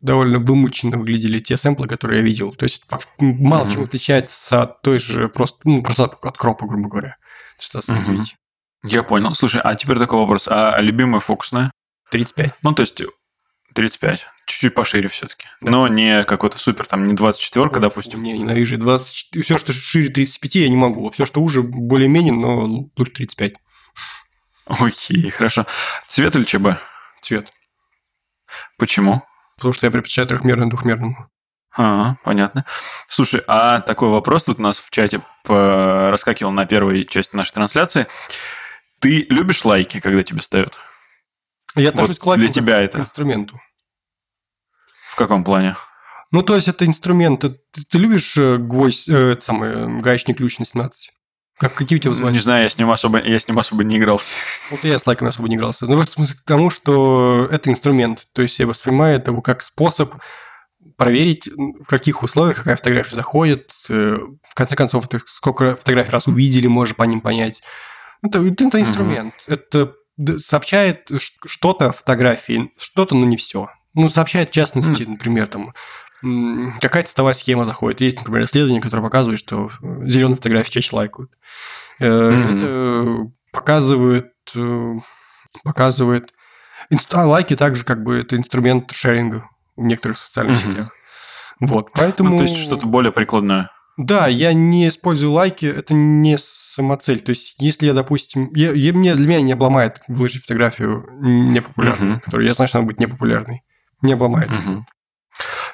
довольно 0.00 0.38
вымученно 0.38 0.98
выглядели 0.98 1.38
те 1.38 1.56
сэмплы, 1.56 1.86
которые 1.86 2.18
я 2.18 2.24
видел. 2.24 2.52
То 2.52 2.64
есть 2.64 2.84
мало 3.18 3.62
угу. 3.62 3.70
чем 3.70 3.82
отличается 3.84 4.62
от 4.62 4.82
той 4.82 4.98
же 4.98 5.28
просто, 5.28 5.60
ну, 5.64 5.82
просто 5.82 6.04
от 6.04 6.36
кропа, 6.36 6.66
грубо 6.66 6.90
говоря. 6.90 7.16
Что 7.58 7.78
угу. 7.78 8.24
Я 8.84 9.02
понял. 9.02 9.34
Слушай, 9.34 9.62
а 9.64 9.74
теперь 9.74 9.98
такой 9.98 10.18
вопрос. 10.18 10.46
А 10.48 10.78
любимая 10.80 11.20
фокусная? 11.20 11.70
35. 12.10 12.52
Ну, 12.62 12.74
то 12.74 12.82
есть 12.82 13.02
35 13.78 14.26
чуть-чуть 14.46 14.74
пошире 14.74 15.08
все-таки. 15.08 15.46
Да. 15.60 15.70
Но 15.70 15.86
не 15.86 16.24
какой-то 16.24 16.58
супер, 16.58 16.84
там, 16.84 17.06
не 17.06 17.14
24 17.14 17.66
Ой, 17.66 17.80
допустим. 17.80 18.22
Не, 18.24 18.36
ненавижу. 18.36 18.76
24, 18.76 19.44
все, 19.44 19.56
что 19.56 19.72
шире 19.72 20.08
35, 20.08 20.54
я 20.56 20.68
не 20.68 20.76
могу. 20.76 21.10
Все, 21.10 21.24
что 21.24 21.40
уже, 21.40 21.62
более-менее, 21.62 22.32
но 22.32 22.64
лучше 22.96 23.12
35. 23.12 23.54
Окей, 24.66 25.30
хорошо. 25.30 25.64
Цвет 26.08 26.34
или 26.34 26.42
ЧБ? 26.42 26.80
Цвет. 27.22 27.52
Почему? 28.78 29.22
Потому 29.56 29.74
что 29.74 29.86
я 29.86 29.92
предпочитаю 29.92 30.26
трехмерную 30.26 30.70
двухмерному. 30.70 31.28
А, 31.76 32.16
понятно. 32.24 32.64
Слушай, 33.06 33.44
а 33.46 33.80
такой 33.82 34.08
вопрос 34.08 34.42
тут 34.44 34.58
у 34.58 34.62
нас 34.62 34.80
в 34.80 34.90
чате 34.90 35.20
раскакивал 35.46 36.50
на 36.50 36.66
первой 36.66 37.04
части 37.04 37.36
нашей 37.36 37.52
трансляции. 37.52 38.08
Ты 38.98 39.26
любишь 39.30 39.64
лайки, 39.64 40.00
когда 40.00 40.24
тебе 40.24 40.42
ставят? 40.42 40.80
Я 41.76 41.90
отношусь 41.90 42.16
вот 42.16 42.18
к 42.18 42.26
лайкам 42.26 42.44
для 42.46 42.52
тебя 42.52 42.80
это. 42.80 42.98
инструменту 42.98 43.60
каком 45.18 45.44
плане? 45.44 45.76
Ну, 46.30 46.42
то 46.42 46.56
есть, 46.56 46.68
это 46.68 46.86
инструмент. 46.86 47.40
Ты, 47.40 47.58
ты 47.88 47.98
любишь 47.98 48.36
э, 48.36 48.56
гвоздь, 48.58 49.08
э, 49.08 49.36
самый 49.40 50.00
гаечный 50.00 50.34
ключ 50.34 50.58
на 50.58 50.64
17? 50.64 51.10
Как, 51.58 51.74
какие 51.74 51.98
у 51.98 52.00
тебя 52.00 52.10
вызывают? 52.10 52.34
Не 52.34 52.40
знаю, 52.40 52.62
я 52.64 52.68
с 52.68 52.78
ним 52.78 52.90
особо, 52.90 53.20
я 53.20 53.38
с 53.38 53.48
ним 53.48 53.58
особо 53.58 53.84
не 53.84 53.98
игрался. 53.98 54.36
Вот 54.70 54.84
я 54.84 54.98
с 54.98 55.06
лайками 55.06 55.30
особо 55.30 55.48
не 55.48 55.56
игрался. 55.56 55.86
Ну, 55.86 56.00
в 56.00 56.08
смысле 56.08 56.36
к 56.36 56.46
тому, 56.46 56.70
что 56.70 57.48
это 57.50 57.70
инструмент. 57.70 58.28
То 58.32 58.42
есть, 58.42 58.58
я 58.58 58.66
воспринимаю 58.66 59.22
его 59.24 59.40
как 59.40 59.62
способ 59.62 60.14
проверить, 60.96 61.46
в 61.46 61.86
каких 61.86 62.22
условиях 62.22 62.58
какая 62.58 62.76
фотография 62.76 63.16
заходит. 63.16 63.72
Э, 63.88 64.18
в 64.42 64.54
конце 64.54 64.76
концов, 64.76 65.08
ты 65.08 65.20
сколько 65.26 65.76
фотографий 65.76 66.10
раз 66.10 66.26
увидели, 66.26 66.66
можешь 66.66 66.96
по 66.96 67.04
ним 67.04 67.20
понять. 67.20 67.62
Это, 68.22 68.40
это 68.44 68.80
инструмент. 68.80 69.34
Угу. 69.46 69.54
Это 69.54 69.94
сообщает 70.40 71.10
что-то 71.46 71.92
фотографии, 71.92 72.72
что-то, 72.78 73.14
но 73.14 73.24
не 73.24 73.36
все. 73.36 73.68
Ну, 73.98 74.08
сообщает 74.08 74.50
в 74.50 74.52
частности, 74.52 75.02
например, 75.02 75.48
там, 75.48 75.74
какая-то 76.80 77.08
цветовая 77.08 77.34
схема 77.34 77.66
заходит. 77.66 78.00
Есть, 78.00 78.18
например, 78.18 78.44
исследование, 78.44 78.80
которое 78.80 79.02
показывает, 79.02 79.40
что 79.40 79.70
зеленые 80.04 80.36
фотографии 80.36 80.70
чаще 80.70 80.94
лайкают. 80.94 81.32
Mm-hmm. 82.00 82.56
Это 82.56 83.32
показывает, 83.50 84.32
э, 84.54 84.94
показывает... 85.64 86.32
А 87.10 87.26
лайки 87.26 87.56
также 87.56 87.84
как 87.84 88.04
бы 88.04 88.18
это 88.18 88.36
инструмент 88.36 88.92
шеринга 88.92 89.50
в 89.74 89.82
некоторых 89.82 90.18
социальных 90.18 90.58
mm-hmm. 90.58 90.70
сетях. 90.70 90.92
Вот, 91.58 91.90
поэтому... 91.92 92.30
Ну, 92.30 92.36
то 92.36 92.42
есть 92.44 92.56
что-то 92.56 92.86
более 92.86 93.10
прикладное. 93.10 93.72
Да, 93.96 94.28
я 94.28 94.52
не 94.52 94.86
использую 94.86 95.32
лайки, 95.32 95.66
это 95.66 95.92
не 95.92 96.38
самоцель. 96.38 97.18
То 97.18 97.30
есть, 97.30 97.56
если 97.60 97.86
я, 97.86 97.94
допустим, 97.94 98.54
я, 98.54 98.70
я, 98.70 98.92
мне, 98.92 99.16
для 99.16 99.26
меня 99.26 99.40
не 99.40 99.52
обломает 99.54 100.02
выложить 100.06 100.42
фотографию 100.42 101.04
непопулярную, 101.20 102.18
uh-huh. 102.18 102.20
которую 102.20 102.46
я 102.46 102.52
знаю, 102.52 102.68
что 102.68 102.78
она 102.78 102.86
будет 102.86 103.00
непопулярной 103.00 103.64
не 104.02 104.12
обломает. 104.12 104.50
Угу. 104.50 104.86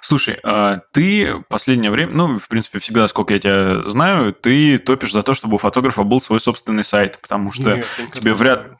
Слушай, 0.02 0.38
а 0.42 0.80
ты 0.92 1.42
последнее 1.48 1.90
время, 1.90 2.12
ну, 2.12 2.38
в 2.38 2.48
принципе, 2.48 2.78
всегда, 2.78 3.08
сколько 3.08 3.32
я 3.32 3.40
тебя 3.40 3.82
знаю, 3.88 4.34
ты 4.34 4.76
топишь 4.78 5.12
за 5.12 5.22
то, 5.22 5.32
чтобы 5.32 5.54
у 5.54 5.58
фотографа 5.58 6.02
был 6.02 6.20
свой 6.20 6.40
собственный 6.40 6.84
сайт, 6.84 7.18
потому 7.22 7.52
что 7.52 7.76
Нет, 7.76 7.86
тебе 8.12 8.34
вряд... 8.34 8.72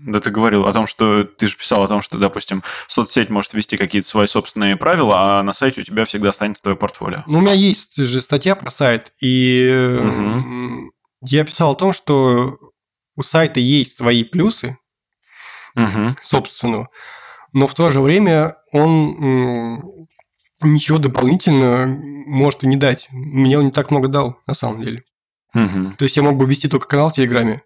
Да 0.00 0.20
ты 0.20 0.30
говорил 0.30 0.66
о 0.66 0.72
том, 0.72 0.86
что 0.86 1.24
ты 1.24 1.48
же 1.48 1.56
писал 1.56 1.82
о 1.82 1.88
том, 1.88 2.02
что, 2.02 2.18
допустим, 2.18 2.62
соцсеть 2.86 3.30
может 3.30 3.52
вести 3.52 3.76
какие-то 3.76 4.08
свои 4.08 4.26
собственные 4.26 4.76
правила, 4.76 5.38
а 5.38 5.42
на 5.42 5.52
сайте 5.52 5.80
у 5.80 5.84
тебя 5.84 6.04
всегда 6.04 6.28
останется 6.28 6.62
твое 6.62 6.76
портфолио. 6.76 7.24
Ну, 7.26 7.38
у 7.38 7.40
меня 7.42 7.52
есть 7.52 7.96
же 7.96 8.20
статья 8.20 8.54
про 8.54 8.70
сайт, 8.70 9.12
и 9.20 9.98
угу. 10.00 10.92
я 11.22 11.44
писал 11.44 11.72
о 11.72 11.76
том, 11.76 11.92
что 11.92 12.56
у 13.16 13.22
сайта 13.22 13.58
есть 13.58 13.98
свои 13.98 14.22
плюсы 14.22 14.78
угу. 15.74 16.16
собственного, 16.22 16.88
но 17.52 17.66
в 17.66 17.74
то 17.74 17.90
же 17.90 18.00
время 18.00 18.56
он 18.72 19.82
ничего 20.62 20.98
дополнительно 20.98 21.86
может 22.26 22.64
и 22.64 22.66
не 22.66 22.76
дать. 22.76 23.08
Мне 23.10 23.58
он 23.58 23.66
не 23.66 23.70
так 23.70 23.90
много 23.90 24.08
дал, 24.08 24.38
на 24.46 24.54
самом 24.54 24.82
деле. 24.82 25.04
Угу. 25.54 25.94
То 25.98 26.04
есть 26.04 26.16
я 26.16 26.22
мог 26.22 26.36
бы 26.36 26.46
вести 26.46 26.68
только 26.68 26.88
канал 26.88 27.10
в 27.10 27.14
Телеграме, 27.14 27.62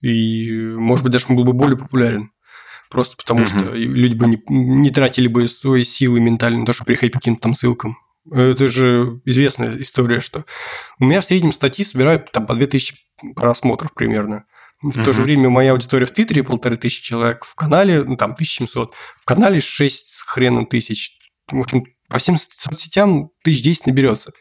и, 0.00 0.50
может 0.52 1.02
быть, 1.02 1.12
даже 1.12 1.26
он 1.28 1.36
был 1.36 1.44
бы 1.44 1.52
более 1.52 1.76
популярен. 1.76 2.30
Просто 2.88 3.16
потому, 3.16 3.42
угу. 3.42 3.48
что 3.48 3.74
люди 3.74 4.16
бы 4.16 4.26
не, 4.26 4.42
не 4.48 4.90
тратили 4.90 5.28
бы 5.28 5.46
свои 5.46 5.84
силы 5.84 6.20
ментально 6.20 6.60
на 6.60 6.66
то, 6.66 6.72
чтобы 6.72 6.86
приходить 6.86 7.12
по 7.12 7.20
каким-то 7.20 7.42
там 7.42 7.54
ссылкам. 7.54 7.98
Это 8.30 8.68
же 8.68 9.20
известная 9.24 9.80
история, 9.80 10.20
что 10.20 10.44
у 10.98 11.04
меня 11.04 11.20
в 11.20 11.24
среднем 11.24 11.52
статьи 11.52 11.84
собирают 11.84 12.30
там 12.32 12.46
по 12.46 12.54
2000 12.54 12.96
просмотров 13.34 13.92
примерно. 13.94 14.44
В 14.82 14.88
uh-huh. 14.88 15.04
то 15.04 15.12
же 15.12 15.22
время 15.22 15.50
моя 15.50 15.72
аудитория 15.72 16.06
в 16.06 16.10
Твиттере 16.10 16.42
полторы 16.42 16.76
тысячи 16.76 17.02
человек, 17.02 17.44
в 17.44 17.54
канале, 17.54 18.02
ну, 18.02 18.16
там, 18.16 18.32
1700, 18.32 18.94
в 19.18 19.24
канале 19.26 19.60
6 19.60 20.06
с 20.06 20.22
хреном 20.22 20.66
тысяч. 20.66 21.18
В 21.50 21.60
общем, 21.60 21.84
по 22.08 22.18
всем 22.18 22.36
соцсетям 22.38 23.30
тысяч 23.44 23.62
10 23.62 23.86
наберется. 23.86 24.32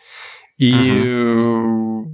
И 0.58 0.72
uh-huh. 0.72 2.06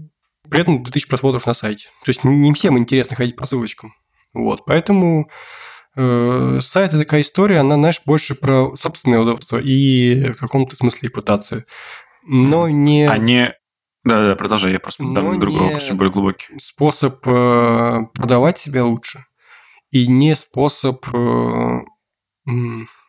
при 0.49 0.61
этом 0.61 0.81
2000 0.83 1.07
просмотров 1.07 1.45
на 1.45 1.53
сайте. 1.53 1.89
То 2.03 2.09
есть 2.09 2.23
не 2.23 2.51
всем 2.53 2.77
интересно 2.77 3.15
ходить 3.15 3.35
по 3.35 3.45
ссылочкам. 3.45 3.93
Вот, 4.33 4.65
поэтому 4.65 5.29
э, 5.95 6.59
сайт– 6.61 6.89
это 6.89 6.99
такая 6.99 7.21
история, 7.21 7.59
она, 7.59 7.75
знаешь, 7.75 8.01
больше 8.05 8.35
про 8.35 8.75
собственное 8.75 9.19
удобство 9.19 9.57
и 9.57 10.31
в 10.31 10.37
каком-то 10.37 10.75
смысле 10.75 11.09
репутацию. 11.09 11.65
Но 12.27 12.67
не... 12.67 13.07
А 13.07 13.17
не 13.17 13.53
да, 14.05 14.29
да, 14.29 14.35
продолжай, 14.35 14.71
я 14.71 14.79
просто 14.79 15.03
дам 15.03 15.39
другой 15.39 15.61
вопрос, 15.61 15.91
более 15.91 16.11
глубокий. 16.11 16.59
Способ 16.59 17.27
э, 17.27 18.01
продавать 18.13 18.59
себя 18.59 18.85
лучше, 18.85 19.25
и 19.91 20.07
не 20.07 20.35
способ... 20.35 21.03
Э, 21.13 21.81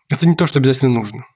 это 0.08 0.26
не 0.26 0.34
то, 0.34 0.46
что 0.46 0.58
обязательно 0.58 0.94
нужно. 0.94 1.26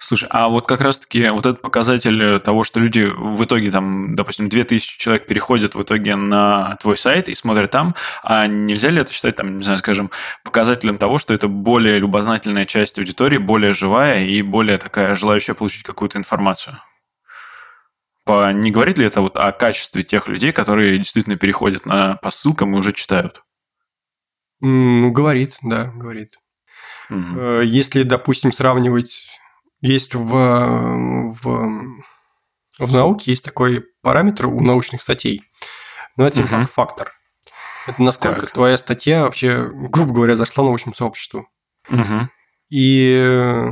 Слушай, 0.00 0.28
а 0.30 0.48
вот 0.48 0.66
как 0.66 0.80
раз-таки 0.80 1.28
вот 1.28 1.46
этот 1.46 1.62
показатель 1.62 2.40
того, 2.40 2.64
что 2.64 2.80
люди 2.80 3.12
в 3.16 3.44
итоге, 3.44 3.70
там, 3.70 4.16
допустим, 4.16 4.48
2000 4.48 4.98
человек 4.98 5.26
переходят 5.26 5.74
в 5.74 5.82
итоге 5.82 6.16
на 6.16 6.76
твой 6.80 6.96
сайт 6.96 7.28
и 7.28 7.34
смотрят 7.34 7.70
там, 7.70 7.94
а 8.24 8.46
нельзя 8.46 8.90
ли 8.90 9.00
это 9.00 9.12
считать, 9.12 9.36
там, 9.36 9.58
не 9.58 9.62
знаю, 9.62 9.78
скажем, 9.78 10.10
показателем 10.42 10.98
того, 10.98 11.18
что 11.18 11.34
это 11.34 11.48
более 11.48 11.98
любознательная 11.98 12.66
часть 12.66 12.98
аудитории, 12.98 13.38
более 13.38 13.74
живая 13.74 14.24
и 14.24 14.42
более 14.42 14.78
такая 14.78 15.14
желающая 15.14 15.54
получить 15.54 15.84
какую-то 15.84 16.18
информацию? 16.18 16.80
Не 18.28 18.70
говорит 18.70 18.98
ли 18.98 19.06
это 19.06 19.20
вот 19.20 19.36
о 19.36 19.52
качестве 19.52 20.04
тех 20.04 20.28
людей, 20.28 20.52
которые 20.52 20.98
действительно 20.98 21.36
переходят 21.36 21.86
на, 21.86 22.16
по 22.16 22.30
ссылкам 22.30 22.74
и 22.74 22.78
уже 22.78 22.92
читают? 22.92 23.42
Ну, 24.60 25.10
говорит, 25.10 25.56
да, 25.62 25.92
говорит. 25.94 26.38
Угу. 27.10 27.60
Если, 27.62 28.02
допустим, 28.02 28.52
сравнивать, 28.52 29.26
есть 29.80 30.14
в, 30.14 30.28
в, 30.30 31.42
в 32.78 32.92
науке 32.92 33.30
есть 33.30 33.44
такой 33.44 33.84
параметр 34.02 34.46
у 34.46 34.60
научных 34.60 35.00
статей, 35.00 35.42
называется 36.16 36.56
угу. 36.56 36.66
фактор. 36.66 37.12
Это 37.86 38.02
насколько 38.02 38.42
так. 38.42 38.50
твоя 38.50 38.76
статья 38.76 39.22
вообще, 39.22 39.70
грубо 39.72 40.12
говоря, 40.12 40.36
зашла 40.36 40.64
научному 40.64 40.94
сообществу. 40.94 41.48
Угу. 41.88 42.28
И 42.70 43.70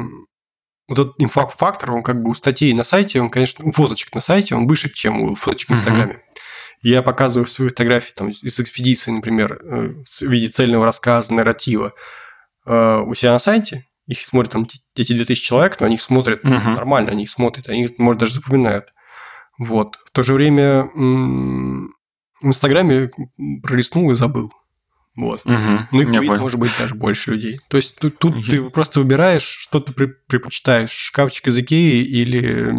вот 0.89 0.99
этот 0.99 1.15
импакт-фактор, 1.19 1.93
он 1.93 2.03
как 2.03 2.23
бы 2.23 2.31
у 2.31 2.35
статей 2.35 2.73
на 2.73 2.85
сайте, 2.85 3.21
он, 3.21 3.31
конечно, 3.31 3.65
у 3.65 3.73
фоточек 3.73 4.15
на 4.15 4.21
сайте, 4.21 4.55
он 4.55 4.67
выше, 4.67 4.89
чем 4.93 5.21
у 5.21 5.35
фоточек 5.35 5.71
в 5.71 5.73
Инстаграме. 5.73 6.15
Uh-huh. 6.15 6.41
Я 6.83 7.03
показываю 7.03 7.47
свои 7.47 7.69
фотографии 7.69 8.13
там, 8.15 8.29
из 8.29 8.61
экспедиции, 8.61 9.11
например, 9.11 9.61
э, 9.63 9.95
в 10.03 10.23
виде 10.23 10.49
цельного 10.49 10.85
рассказа, 10.85 11.35
нарратива 11.35 11.95
э, 12.67 12.99
у 13.05 13.15
себя 13.15 13.33
на 13.33 13.39
сайте. 13.39 13.87
Их 14.07 14.25
смотрят 14.25 14.53
там 14.53 14.69
эти 14.95 15.13
2000 15.13 15.43
человек, 15.43 15.81
но 15.81 15.87
они 15.87 15.97
их 15.97 16.03
смотрят 16.03 16.45
uh-huh. 16.45 16.75
нормально, 16.77 17.11
они 17.11 17.25
их 17.25 17.31
смотрят, 17.31 17.69
они 17.69 17.85
их, 17.85 17.99
может, 17.99 18.21
даже 18.21 18.35
запоминают. 18.35 18.93
Вот. 19.59 19.99
В 20.05 20.11
то 20.13 20.23
же 20.23 20.35
время 20.35 20.85
в 20.95 22.47
Инстаграме 22.47 23.11
пролистнул 23.63 24.11
и 24.13 24.15
забыл. 24.15 24.53
Вот. 25.17 25.41
Угу, 25.47 25.55
ну, 25.93 26.01
их 26.03 26.09
видит, 26.09 26.39
может 26.39 26.61
быть, 26.61 26.71
даже 26.79 26.95
больше 26.95 27.33
людей. 27.33 27.59
То 27.69 27.79
есть 27.79 27.99
тут, 27.99 28.19
тут 28.19 28.47
ты 28.47 28.63
просто 28.65 29.01
выбираешь, 29.01 29.43
что 29.43 29.81
ты 29.81 29.93
предпочитаешь. 29.93 30.91
Шкафчик 30.91 31.49
из 31.49 31.59
Икеи 31.59 32.03
или 32.03 32.71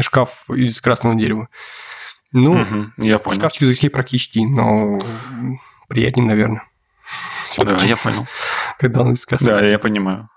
шкаф 0.00 0.48
из 0.48 0.80
красного 0.80 1.16
дерева. 1.16 1.48
Ну, 2.30 2.62
угу, 2.62 2.86
я 2.98 3.18
понял. 3.18 3.38
шкафчик 3.38 3.62
из 3.62 3.72
Икеи 3.72 3.88
практически, 3.88 4.38
но 4.38 5.02
приятнее, 5.88 6.26
наверное. 6.26 6.62
Да, 7.58 7.84
я 7.84 7.96
понял. 7.96 8.26
Когда 8.78 9.02
он 9.02 9.14
из 9.14 9.26
Да, 9.40 9.60
я 9.60 9.78
понимаю. 9.80 10.28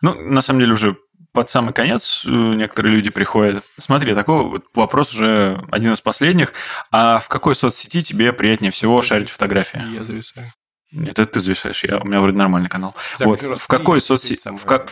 Ну, 0.00 0.14
на 0.14 0.40
самом 0.40 0.60
деле, 0.60 0.72
уже 0.72 0.96
под 1.32 1.50
самый 1.50 1.72
конец 1.72 2.24
э, 2.26 2.30
некоторые 2.30 2.94
люди 2.94 3.10
приходят. 3.10 3.64
Смотри, 3.78 4.14
такой 4.14 4.44
вот 4.44 4.64
вопрос 4.74 5.12
уже 5.12 5.62
один 5.70 5.92
из 5.92 6.00
последних. 6.00 6.52
А 6.90 7.18
в 7.18 7.28
какой 7.28 7.54
соцсети 7.54 8.02
тебе 8.02 8.32
приятнее 8.32 8.72
всего 8.72 9.02
шарить 9.02 9.30
фотографии? 9.30 9.82
Я 9.94 10.04
зависаю. 10.04 10.52
Нет, 10.92 11.20
это 11.20 11.26
ты 11.26 11.40
зависаешь. 11.40 11.84
Я, 11.84 11.98
у 11.98 12.04
меня 12.04 12.20
вроде 12.20 12.36
нормальный 12.36 12.68
канал. 12.68 12.96
Так, 13.16 13.28
вот. 13.28 13.40
В 13.60 13.68
какой, 13.68 14.00
соцсети, 14.00 14.50
в, 14.50 14.64
как, 14.64 14.90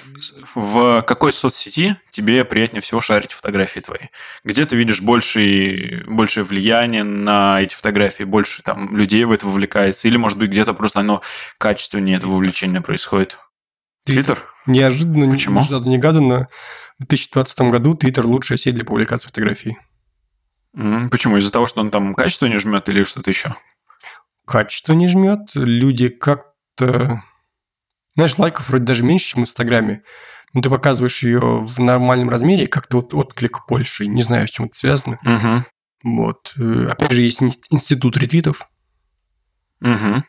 в 0.55 1.02
какой 1.02 1.32
соцсети 1.32 1.97
тебе 2.12 2.44
приятнее 2.44 2.81
всего 2.81 3.01
шарить 3.01 3.32
фотографии 3.32 3.81
твои? 3.81 4.09
Где 4.44 4.65
ты 4.65 4.77
видишь 4.77 5.01
большее, 5.01 6.05
большее 6.06 6.44
влияние 6.44 7.02
на 7.02 7.60
эти 7.60 7.74
фотографии, 7.74 8.23
больше 8.23 8.62
там 8.62 8.97
людей 8.97 9.24
в 9.24 9.32
это 9.32 9.47
вовлекается? 9.47 10.06
Или, 10.06 10.19
может 10.19 10.39
быть, 10.39 10.51
где-то 10.51 10.73
просто 10.73 11.01
оно 11.01 11.20
качественнее, 11.59 12.16
это 12.16 12.28
вовлечение 12.28 12.81
происходит? 12.81 13.36
Твиттер? 14.05 14.40
Неожиданно, 14.69 15.31
Почему? 15.31 15.61
неожиданно, 15.61 15.89
негаданно. 15.89 16.49
В 16.99 17.07
2020 17.07 17.59
году 17.70 17.95
Твиттер 17.95 18.27
лучшая 18.27 18.59
сеть 18.59 18.74
для 18.74 18.85
публикации 18.85 19.28
фотографий. 19.28 19.78
Почему? 21.11 21.39
Из-за 21.39 21.51
того, 21.51 21.66
что 21.66 21.81
он 21.81 21.90
там 21.90 22.15
качество 22.15 22.47
не 22.47 22.59
жмет 22.59 22.86
или 22.90 23.03
что-то 23.05 23.31
еще? 23.31 23.55
Качество 24.47 24.93
не 24.93 25.09
жмет. 25.09 25.40
Люди 25.55 26.11
как-то... 26.11 27.23
Знаешь, 28.15 28.39
лайков 28.39 28.69
вроде 28.69 28.85
даже 28.85 29.05
меньше, 29.05 29.28
чем 29.28 29.40
в 29.40 29.43
Инстаграме. 29.45 30.03
Но 30.53 30.61
ты 30.61 30.69
показываешь 30.69 31.23
ее 31.23 31.61
в 31.61 31.81
нормальном 31.81 32.28
размере, 32.28 32.66
как-то 32.66 32.99
вот 32.99 33.15
отклик 33.15 33.66
больше. 33.69 34.07
Не 34.07 34.23
знаю, 34.23 34.47
с 34.49 34.51
чем 34.51 34.66
это 34.66 34.77
связано. 34.77 35.19
Угу. 35.24 35.65
Вот. 36.15 36.53
Э, 36.59 36.89
опять 36.90 37.12
же, 37.12 37.23
есть 37.23 37.40
институт 37.70 38.19
ретвитов. 38.19 38.69
Угу. 39.81 40.24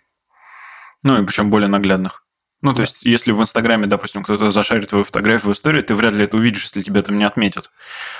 Ну 1.03 1.22
и 1.22 1.26
причем 1.26 1.49
более 1.49 1.68
наглядных. 1.68 2.24
Ну, 2.61 2.73
то 2.73 2.81
есть, 2.81 3.06
если 3.06 3.31
в 3.31 3.41
Инстаграме, 3.41 3.88
допустим, 3.88 4.22
кто-то 4.22 4.52
зашарит 4.52 4.90
твою 4.90 5.06
фотографию 5.06 5.52
в 5.52 5.53
историю, 5.53 5.84
ты 5.84 5.95
вряд 5.95 6.14
ли 6.14 6.26
это 6.26 6.36
увидишь, 6.36 6.64
если 6.64 6.81
тебя 6.81 7.02
там 7.02 7.18
не 7.18 7.23
отметят. 7.23 7.72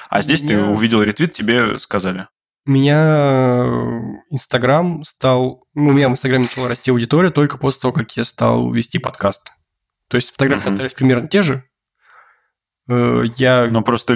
А 0.10 0.22
здесь 0.22 0.42
Меня... 0.44 0.60
ты 0.60 0.64
увидел 0.64 1.04
ретвит, 1.04 1.34
тебе 1.34 1.78
сказали. 1.78 2.28
Меня 2.66 3.66
э, 3.66 4.00
Инстаграм 4.30 5.04
стал... 5.04 5.66
Ну, 5.74 5.90
у 5.90 5.92
меня 5.92 6.08
в 6.08 6.12
Инстаграме 6.12 6.44
начала 6.44 6.70
расти 6.70 6.92
аудитория 6.92 7.32
только 7.32 7.58
после 7.58 7.82
того, 7.82 7.94
как 7.94 8.16
я 8.16 8.24
стал 8.24 8.72
вести 8.72 8.98
подкаст. 8.98 9.52
То 10.08 10.16
есть 10.16 10.32
фотографии 10.32 10.70
uh-huh. 10.70 10.74
остались 10.74 10.94
примерно 10.94 11.28
те 11.28 11.42
же. 11.42 11.64
Э, 12.88 13.24
я... 13.36 13.68
Но 13.70 13.82
просто... 13.82 14.14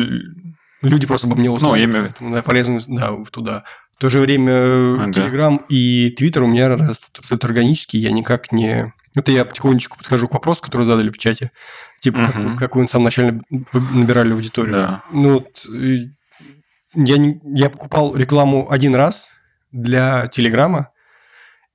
Люди 0.81 1.07
просто 1.07 1.27
обо 1.27 1.35
мне 1.35 1.49
узнали. 1.49 1.71
Ну, 1.71 1.77
я 1.77 1.85
имею... 1.85 2.03
Поэтому, 2.03 2.35
да, 2.35 2.41
полезно 2.43 2.79
да, 2.87 3.15
туда. 3.31 3.63
В 3.95 3.99
то 3.99 4.09
же 4.09 4.19
время 4.19 5.11
Телеграм 5.13 5.55
ага. 5.55 5.65
и 5.69 6.11
Твиттер 6.11 6.43
у 6.43 6.47
меня 6.47 6.69
растут 6.69 7.19
абсолютно 7.19 7.47
органически. 7.47 7.97
Я 7.97 8.11
никак 8.11 8.51
не 8.51 8.93
это 9.15 9.31
я 9.31 9.45
потихонечку 9.45 9.97
подхожу 9.97 10.27
к 10.27 10.33
вопросу, 10.33 10.61
который 10.61 10.85
задали 10.85 11.09
в 11.09 11.17
чате. 11.17 11.51
Типа, 11.99 12.17
uh-huh. 12.17 12.57
как, 12.57 12.75
вы 12.75 12.85
в 12.85 12.89
самом 12.89 13.05
начале 13.05 13.41
набирали 13.73 14.33
аудиторию. 14.33 14.73
Да. 14.73 15.03
Ну 15.11 15.33
вот, 15.35 15.65
я, 16.95 17.17
не, 17.17 17.39
я 17.43 17.69
покупал 17.69 18.15
рекламу 18.15 18.69
один 18.69 18.95
раз 18.95 19.29
для 19.71 20.27
Телеграма, 20.27 20.89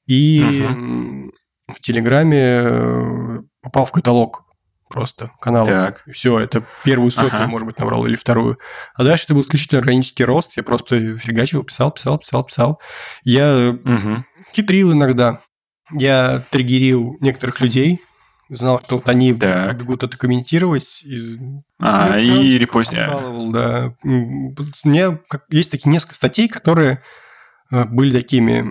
и 0.06 0.42
uh-huh. 0.42 1.30
в 1.74 1.80
Телеграме 1.80 2.60
э, 2.62 3.38
попал 3.62 3.84
в 3.84 3.92
каталог 3.92 4.44
просто 4.88 5.30
каналов. 5.40 5.68
Так. 5.68 6.04
Все, 6.12 6.38
это 6.40 6.64
первую 6.84 7.10
сотню, 7.10 7.40
ага. 7.40 7.46
может 7.46 7.66
быть, 7.66 7.78
набрал, 7.78 8.06
или 8.06 8.16
вторую. 8.16 8.58
А 8.94 9.04
дальше 9.04 9.24
это 9.24 9.34
был 9.34 9.42
исключительно 9.42 9.80
органический 9.80 10.24
рост. 10.24 10.56
Я 10.56 10.62
просто 10.62 11.18
фигачил, 11.18 11.62
писал, 11.62 11.90
писал, 11.90 12.18
писал, 12.18 12.44
писал. 12.44 12.80
Я 13.22 13.76
угу. 13.84 14.24
хитрил 14.54 14.92
иногда 14.92 15.40
я 15.90 16.42
триггерил 16.50 17.16
некоторых 17.20 17.60
людей, 17.60 18.00
знал, 18.48 18.80
что 18.84 18.96
вот 18.96 19.08
они 19.08 19.34
так. 19.34 19.78
бегут 19.78 20.02
это 20.02 20.16
комментировать. 20.16 21.02
И, 21.04 21.38
а, 21.78 22.16
я, 22.16 22.42
и 22.42 22.58
репостил. 22.58 23.52
Да. 23.52 23.94
У 24.02 24.08
меня 24.88 25.18
как, 25.28 25.44
есть 25.50 25.70
такие 25.70 25.90
несколько 25.90 26.14
статей, 26.14 26.48
которые 26.48 27.02
э, 27.70 27.84
были 27.84 28.12
такими... 28.12 28.64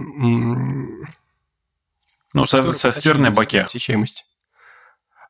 Ну, 2.34 2.46
со, 2.46 2.72
софтверной 2.74 3.32
баке. 3.32 3.64
Посещаемость. 3.64 4.26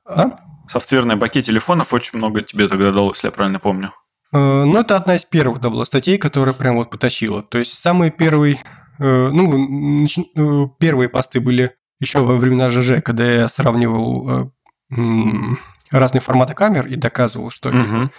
А? 0.06 0.40
Софтверной 0.70 1.16
баке 1.16 1.42
телефонов 1.42 1.94
очень 1.94 2.18
много 2.18 2.42
тебе 2.42 2.68
тогда 2.68 2.92
дало, 2.92 3.12
если 3.12 3.28
я 3.28 3.32
правильно 3.32 3.60
помню. 3.60 3.94
Э, 4.34 4.64
ну, 4.64 4.78
это 4.80 4.96
одна 4.98 5.16
из 5.16 5.26
первых 5.26 5.62
да, 5.62 5.70
была 5.70 5.86
статей, 5.86 6.18
которая 6.18 6.54
прям 6.54 6.76
вот 6.76 6.90
потащила. 6.90 7.44
То 7.44 7.60
есть, 7.60 7.74
самый 7.74 8.12
первый 8.12 8.60
ну, 9.00 10.06
э, 10.06 10.68
первые 10.80 11.10
посты 11.10 11.40
были 11.40 11.76
еще 12.00 12.20
во 12.20 12.36
времена 12.38 12.70
ЖЖ, 12.70 13.02
когда 13.04 13.26
я 13.30 13.48
сравнивал 13.48 14.52
э, 14.92 14.96
разные 15.92 16.22
форматы 16.22 16.54
камер 16.54 16.88
и 16.88 16.96
доказывал, 16.96 17.50
что 17.50 17.70
угу. 17.70 18.10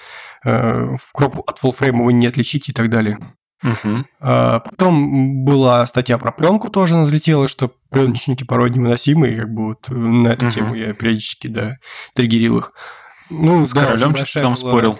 в 0.44 1.12
кроп 1.12 1.48
от 1.48 1.58
фуллфрейма 1.58 2.04
вы 2.04 2.12
не 2.12 2.26
отличите 2.26 2.72
и 2.72 2.74
так 2.74 2.90
далее. 2.90 3.18
Угу. 3.62 4.04
Потом 4.20 5.44
была 5.44 5.84
статья 5.86 6.18
про 6.18 6.32
пленку 6.32 6.68
тоже 6.68 6.96
взлетела, 6.96 7.48
что 7.48 7.72
пленочники 7.90 8.44
порой 8.44 8.70
невыносимы, 8.70 9.28
и 9.28 9.36
как 9.36 9.52
бы 9.52 9.66
вот 9.68 9.88
на 9.88 10.28
эту 10.28 10.46
угу. 10.46 10.54
тему 10.54 10.74
я 10.74 10.92
периодически, 10.92 11.46
да, 11.48 11.78
триггерил 12.14 12.58
их. 12.58 12.72
Ну, 13.30 13.66
С 13.66 13.72
да, 13.72 13.84
королем 13.84 14.16
что-то 14.16 14.40
там 14.40 14.54
была... 14.54 14.56
спорил. 14.56 14.98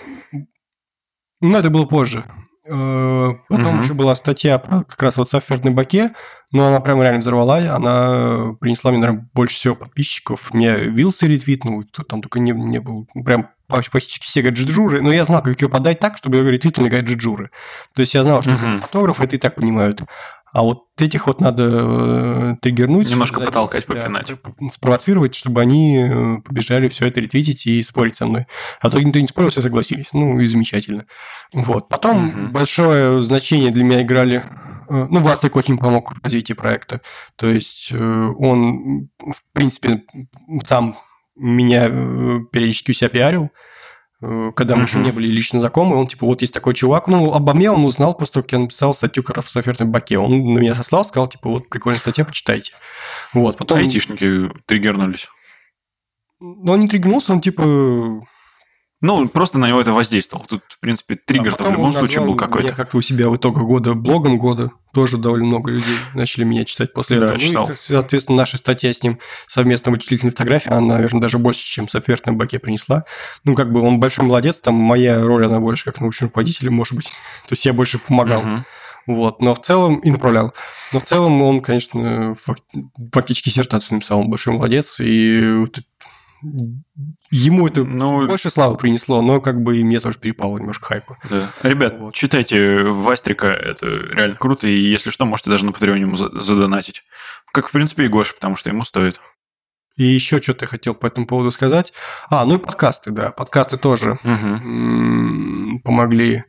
Ну, 1.41 1.57
это 1.57 1.71
было 1.71 1.85
позже. 1.85 2.25
Э, 2.71 3.35
потом 3.49 3.75
угу. 3.75 3.83
еще 3.83 3.95
была 3.95 4.15
статья 4.15 4.59
про 4.59 4.83
как 4.85 5.01
раз 5.03 5.17
вот 5.17 5.31
софтверной 5.31 5.73
баке, 5.73 6.11
но 6.53 6.69
она 6.69 6.81
прям 6.81 7.01
реально 7.03 7.21
взорвала, 7.21 7.59
она 7.75 8.55
принесла 8.61 8.91
мне, 8.91 9.01
наверное, 9.01 9.29
больше 9.33 9.57
всего 9.57 9.75
подписчиков. 9.75 10.53
Мне 10.53 10.77
Вилс 10.77 11.23
ретвитнул, 11.23 11.85
там 12.09 12.21
только 12.21 12.41
не, 12.41 12.53
не 12.53 12.79
был 12.79 13.07
прям 13.25 13.49
почти 13.69 14.21
все 14.21 14.43
гаджиджуры, 14.43 15.03
но 15.03 15.13
я 15.13 15.25
знал, 15.25 15.43
как 15.43 15.61
ее 15.61 15.69
подать 15.69 15.99
так, 15.99 16.17
чтобы 16.17 16.37
ее 16.37 16.51
ретвитнули 16.51 16.89
гаджиджуры. 16.89 17.51
То 17.95 18.01
есть 18.01 18.15
я 18.15 18.23
знал, 18.23 18.43
что 18.43 18.55
угу. 18.55 18.79
фотографы 18.79 19.25
это 19.25 19.37
и 19.37 19.39
так 19.39 19.55
понимают. 19.55 20.03
А 20.53 20.63
вот 20.63 20.85
этих 20.99 21.27
вот 21.27 21.41
надо 21.41 21.65
э, 21.69 22.55
триггернуть. 22.63 23.11
Немножко 23.11 23.41
потолкать, 23.41 23.85
себя, 23.85 24.03
попинать. 24.03 24.33
Спровоцировать, 24.73 25.35
чтобы 25.35 25.61
они 25.61 25.99
э, 25.99 26.37
побежали 26.43 26.89
все 26.89 27.07
это 27.07 27.21
ретвитить 27.21 27.67
и 27.67 27.83
спорить 27.83 28.17
со 28.17 28.27
мной. 28.27 28.47
А 28.81 28.91
то 28.91 29.01
никто 29.01 29.19
не 29.19 29.27
спорил, 29.27 29.51
все 29.51 29.61
согласились. 29.61 30.13
Ну 30.13 30.41
и 30.41 30.47
замечательно. 30.47 31.05
Вот. 31.53 31.89
Потом 31.89 32.29
угу. 32.29 32.53
большое 32.53 33.23
значение 33.23 33.71
для 33.71 33.85
меня 33.85 34.03
играли 34.03 34.43
э, 34.89 35.07
ну, 35.11 35.21
Вастек 35.21 35.55
очень 35.57 35.79
помог 35.79 36.15
в 36.15 36.25
развитии 36.25 36.55
проекта. 36.55 37.03
То 37.37 37.49
есть 37.49 37.93
он, 37.93 39.11
в 39.19 39.43
принципе, 39.53 40.05
сам 40.65 40.97
меня 41.37 41.89
периодически 42.51 42.93
у 42.93 42.95
себя 42.95 43.11
пиарил. 43.11 43.51
Когда 44.21 44.75
мы 44.75 44.83
uh-huh. 44.83 44.87
еще 44.87 44.99
не 44.99 45.13
были 45.13 45.29
лично 45.29 45.61
знакомы, 45.61 45.97
он 45.97 46.09
типа, 46.09 46.27
вот 46.27 46.41
есть 46.41 46.53
такой 46.53 46.75
чувак, 46.75 47.07
ну, 47.07 47.33
обо 47.33 47.55
мне 47.55 47.71
он 47.71 47.85
узнал 47.85 48.15
после 48.15 48.33
того, 48.33 48.43
как 48.43 48.53
я 48.53 48.59
написал 48.59 48.93
статью 48.93 49.23
как 49.23 49.37
раз 49.37 49.47
в 49.47 49.51
софтверной 49.51 49.89
баке. 49.89 50.19
Он 50.19 50.55
на 50.55 50.59
меня 50.59 50.75
сослал, 50.75 51.05
сказал, 51.05 51.29
типа, 51.29 51.49
вот 51.49 51.69
прикольная 51.69 52.01
статья, 52.01 52.25
почитайте. 52.25 52.73
Вот, 53.33 53.57
потом... 53.57 53.79
Айтишники 53.79 54.51
триггернулись. 54.67 55.29
Ну, 56.41 56.73
он 56.73 56.81
не 56.81 56.89
триггернулся, 56.89 57.33
он 57.33 57.41
типа... 57.41 57.63
Ну, 59.01 59.29
просто 59.29 59.59
на 59.59 59.69
него 59.69 59.81
это 59.81 59.93
воздействовало. 59.93 60.49
Тут, 60.49 60.63
в 60.69 60.81
принципе, 60.81 61.15
триггер-то 61.15 61.65
а 61.65 61.69
в 61.69 61.73
любом 61.73 61.93
случае 61.93 62.25
был 62.25 62.35
какой-то. 62.35 62.69
Я 62.69 62.75
как-то 62.75 62.97
у 62.97 63.01
себя 63.01 63.29
в 63.29 63.37
итогах 63.37 63.63
года 63.63 63.95
блогом 63.95 64.39
года. 64.39 64.73
Тоже 64.99 65.17
довольно 65.17 65.47
много 65.47 65.71
людей 65.71 65.95
начали 66.13 66.43
меня 66.43 66.65
читать 66.65 66.93
после 66.93 67.21
да, 67.21 67.27
этого. 67.27 67.39
Читал. 67.39 67.69
Ну, 67.69 67.73
и, 67.73 67.77
соответственно, 67.77 68.39
наша 68.39 68.59
статья 68.59 68.93
с 68.93 69.01
ним 69.01 69.21
совместно 69.47 69.93
вычислительной 69.93 70.33
фотографии, 70.33 70.71
она, 70.73 70.97
наверное, 70.97 71.21
даже 71.21 71.39
больше, 71.39 71.65
чем 71.65 71.89
Софьер 71.89 72.21
на 72.27 72.33
баке 72.33 72.59
принесла. 72.59 73.05
Ну, 73.45 73.55
как 73.55 73.71
бы 73.73 73.81
он 73.81 74.01
большой 74.01 74.25
молодец, 74.25 74.59
там 74.59 74.75
моя 74.75 75.23
роль, 75.23 75.47
она 75.47 75.61
больше 75.61 75.85
как 75.85 76.01
научный 76.01 76.25
руководитель, 76.25 76.69
может 76.71 76.95
быть. 76.95 77.07
То 77.47 77.53
есть 77.53 77.65
я 77.65 77.73
больше 77.73 78.01
помогал. 78.01 78.43
Uh-huh. 78.43 78.63
Вот, 79.07 79.41
но 79.41 79.55
в 79.55 79.61
целом 79.61 79.99
и 80.01 80.11
направлял. 80.11 80.53
Но 80.93 80.99
в 80.99 81.05
целом 81.05 81.41
он, 81.43 81.61
конечно, 81.61 82.35
фактически 83.13 83.51
диссертацию 83.51 83.95
написал, 83.95 84.19
он 84.19 84.31
большой 84.31 84.55
молодец, 84.55 84.97
и 84.99 85.65
ему 87.31 87.67
это 87.67 87.85
ну, 87.85 88.27
больше 88.27 88.51
славы 88.51 88.77
принесло, 88.77 89.23
но 89.23 89.41
как 89.41 89.63
бы 89.63 89.79
и 89.79 89.85
мне 89.85 90.01
тоже 90.01 90.19
перепало 90.19 90.59
немножко 90.59 90.87
хайпа. 90.87 91.19
Да. 91.29 91.51
Ребят, 91.63 91.97
вот. 91.99 92.15
читайте 92.15 92.85
Вастрика, 92.85 93.49
это 93.49 93.87
реально 93.87 94.37
круто, 94.37 94.67
и 94.67 94.77
если 94.77 95.11
что, 95.11 95.25
можете 95.25 95.51
даже 95.51 95.65
на 95.65 95.73
Патреоне 95.73 96.03
ему 96.03 96.17
задонатить. 96.17 97.05
Как, 97.53 97.69
в 97.69 97.73
принципе, 97.73 98.05
и 98.05 98.09
Гоша, 98.09 98.35
потому 98.35 98.57
что 98.57 98.71
ему 98.71 98.85
стоит. 98.85 99.21
И 99.97 100.05
еще 100.05 100.41
что-то 100.41 100.65
я 100.65 100.69
хотел 100.69 100.95
по 100.95 101.07
этому 101.07 101.27
поводу 101.27 101.51
сказать. 101.51 101.93
А, 102.31 102.45
ну 102.45 102.55
и 102.55 102.59
подкасты, 102.59 103.11
да. 103.11 103.33
Подкасты 103.33 103.79
тоже 103.79 104.13
угу. 104.23 105.81
помогли. 105.81 106.45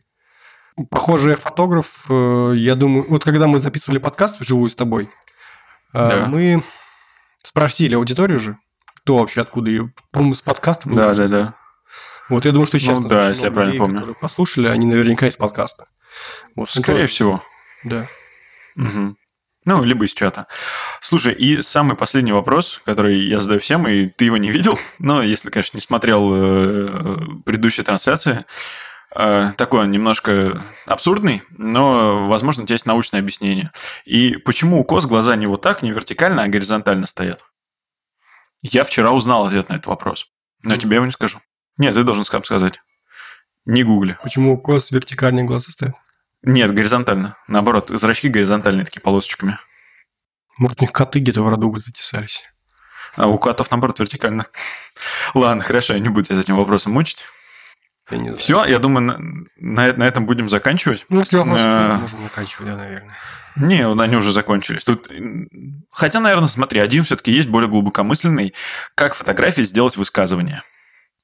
Похоже, 0.91 1.35
фотограф, 1.35 2.05
э, 2.09 2.53
я 2.55 2.75
думаю... 2.75 3.05
Вот 3.09 3.23
когда 3.23 3.47
мы 3.47 3.59
записывали 3.59 3.97
подкаст 3.97 4.39
вживую 4.39 4.69
с 4.69 4.75
тобой, 4.75 5.09
э, 5.93 6.09
да. 6.09 6.25
мы 6.27 6.63
спросили 7.43 7.95
аудиторию 7.95 8.39
же, 8.39 8.57
кто 9.01 9.17
вообще 9.17 9.41
откуда 9.41 9.69
ее, 9.69 9.93
по-моему, 10.11 10.33
с 10.33 10.41
подкаста. 10.41 10.89
Да, 10.89 11.13
да, 11.13 11.27
да. 11.27 11.53
Вот 12.29 12.45
я 12.45 12.51
думаю, 12.51 12.67
что 12.67 12.79
сейчас 12.79 12.99
ну, 12.99 13.07
да, 13.07 13.27
если 13.27 13.45
я 13.45 13.51
правильно 13.51 13.73
людей, 13.73 13.79
помню. 13.79 14.15
послушали, 14.19 14.67
они 14.67 14.85
наверняка 14.85 15.27
из 15.27 15.35
подкаста. 15.35 15.85
Вот, 16.55 16.69
Скорее 16.69 17.01
тоже... 17.01 17.07
всего. 17.07 17.43
Да. 17.83 18.05
Угу. 18.75 19.15
Ну, 19.65 19.83
либо 19.83 20.05
из 20.05 20.13
чата. 20.13 20.47
Слушай, 21.01 21.33
и 21.33 21.61
самый 21.61 21.97
последний 21.97 22.31
вопрос, 22.31 22.81
который 22.85 23.19
я 23.19 23.39
задаю 23.39 23.59
всем, 23.59 23.87
и 23.87 24.07
ты 24.07 24.25
его 24.25 24.37
не 24.37 24.51
видел, 24.51 24.79
но 24.99 25.21
если, 25.21 25.49
конечно, 25.49 25.77
не 25.77 25.81
смотрел 25.81 26.31
э, 26.33 27.17
предыдущие 27.45 27.83
трансляции, 27.83 28.45
э, 29.15 29.51
такой 29.57 29.81
он 29.81 29.91
немножко 29.91 30.61
абсурдный, 30.85 31.43
но, 31.57 32.27
возможно, 32.27 32.63
у 32.63 32.65
тебя 32.67 32.75
есть 32.75 32.85
научное 32.85 33.19
объяснение. 33.19 33.71
И 34.05 34.37
почему 34.37 34.79
у 34.79 34.83
коз 34.83 35.05
глаза 35.07 35.35
не 35.35 35.47
вот 35.47 35.61
так, 35.61 35.81
не 35.81 35.91
вертикально, 35.91 36.43
а 36.43 36.47
горизонтально 36.47 37.05
стоят? 37.05 37.43
Я 38.61 38.83
вчера 38.83 39.11
узнал 39.11 39.45
ответ 39.45 39.69
на 39.69 39.75
этот 39.75 39.87
вопрос, 39.87 40.27
но 40.63 40.75
mm. 40.75 40.79
тебе 40.79 40.95
его 40.95 41.05
не 41.05 41.11
скажу. 41.11 41.39
Нет, 41.77 41.93
ты 41.93 42.03
должен 42.03 42.25
сам 42.25 42.43
сказать. 42.43 42.81
Не 43.65 43.83
гугли. 43.83 44.17
Почему 44.21 44.53
у 44.53 44.57
коз 44.57 44.91
вертикальные 44.91 45.45
глаза 45.45 45.71
стоят? 45.71 45.95
Нет, 46.41 46.73
горизонтально. 46.73 47.37
Наоборот, 47.47 47.89
зрачки 47.89 48.29
горизонтальные, 48.29 48.85
такие 48.85 49.01
полосочками. 49.01 49.57
Может, 50.57 50.81
у 50.81 50.83
них 50.83 50.91
коты 50.91 51.19
где-то 51.19 51.41
в 51.41 51.49
роду 51.49 51.77
затесались. 51.77 52.43
А 53.15 53.27
у 53.27 53.37
котов, 53.37 53.71
наоборот, 53.71 53.99
вертикально. 53.99 54.45
Ладно, 55.33 55.63
хорошо, 55.63 55.93
я 55.93 55.99
не 55.99 56.09
буду 56.09 56.25
тебя 56.25 56.39
этим 56.39 56.57
вопросом 56.57 56.93
мучить. 56.93 57.23
Все, 58.37 58.65
я 58.65 58.79
думаю, 58.79 59.45
на, 59.57 59.93
на 59.93 60.07
этом 60.07 60.25
будем 60.25 60.49
заканчивать. 60.49 61.05
Ну, 61.09 61.19
если 61.19 61.37
вопросы, 61.37 61.63
а... 61.65 61.97
можем 61.97 62.23
заканчивать, 62.23 62.67
да, 62.67 62.75
наверное. 62.75 63.15
Не, 63.55 63.87
они 63.87 64.15
уже 64.15 64.31
закончились. 64.31 64.83
Тут... 64.83 65.09
Хотя, 65.91 66.19
наверное, 66.19 66.47
смотри, 66.47 66.79
один 66.79 67.03
все-таки 67.03 67.31
есть 67.31 67.49
более 67.49 67.69
глубокомысленный. 67.69 68.53
Как 68.95 69.15
фотографии 69.15 69.63
сделать 69.63 69.97
высказывание? 69.97 70.63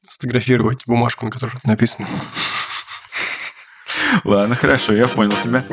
Сфотографировать 0.07 0.84
бумажку, 0.86 1.26
на 1.26 1.32
которой 1.32 1.53
написано. 1.64 2.07
Ладно, 4.24 4.56
хорошо, 4.56 4.94
я 4.94 5.07
понял 5.07 5.34
тебя. 5.44 5.66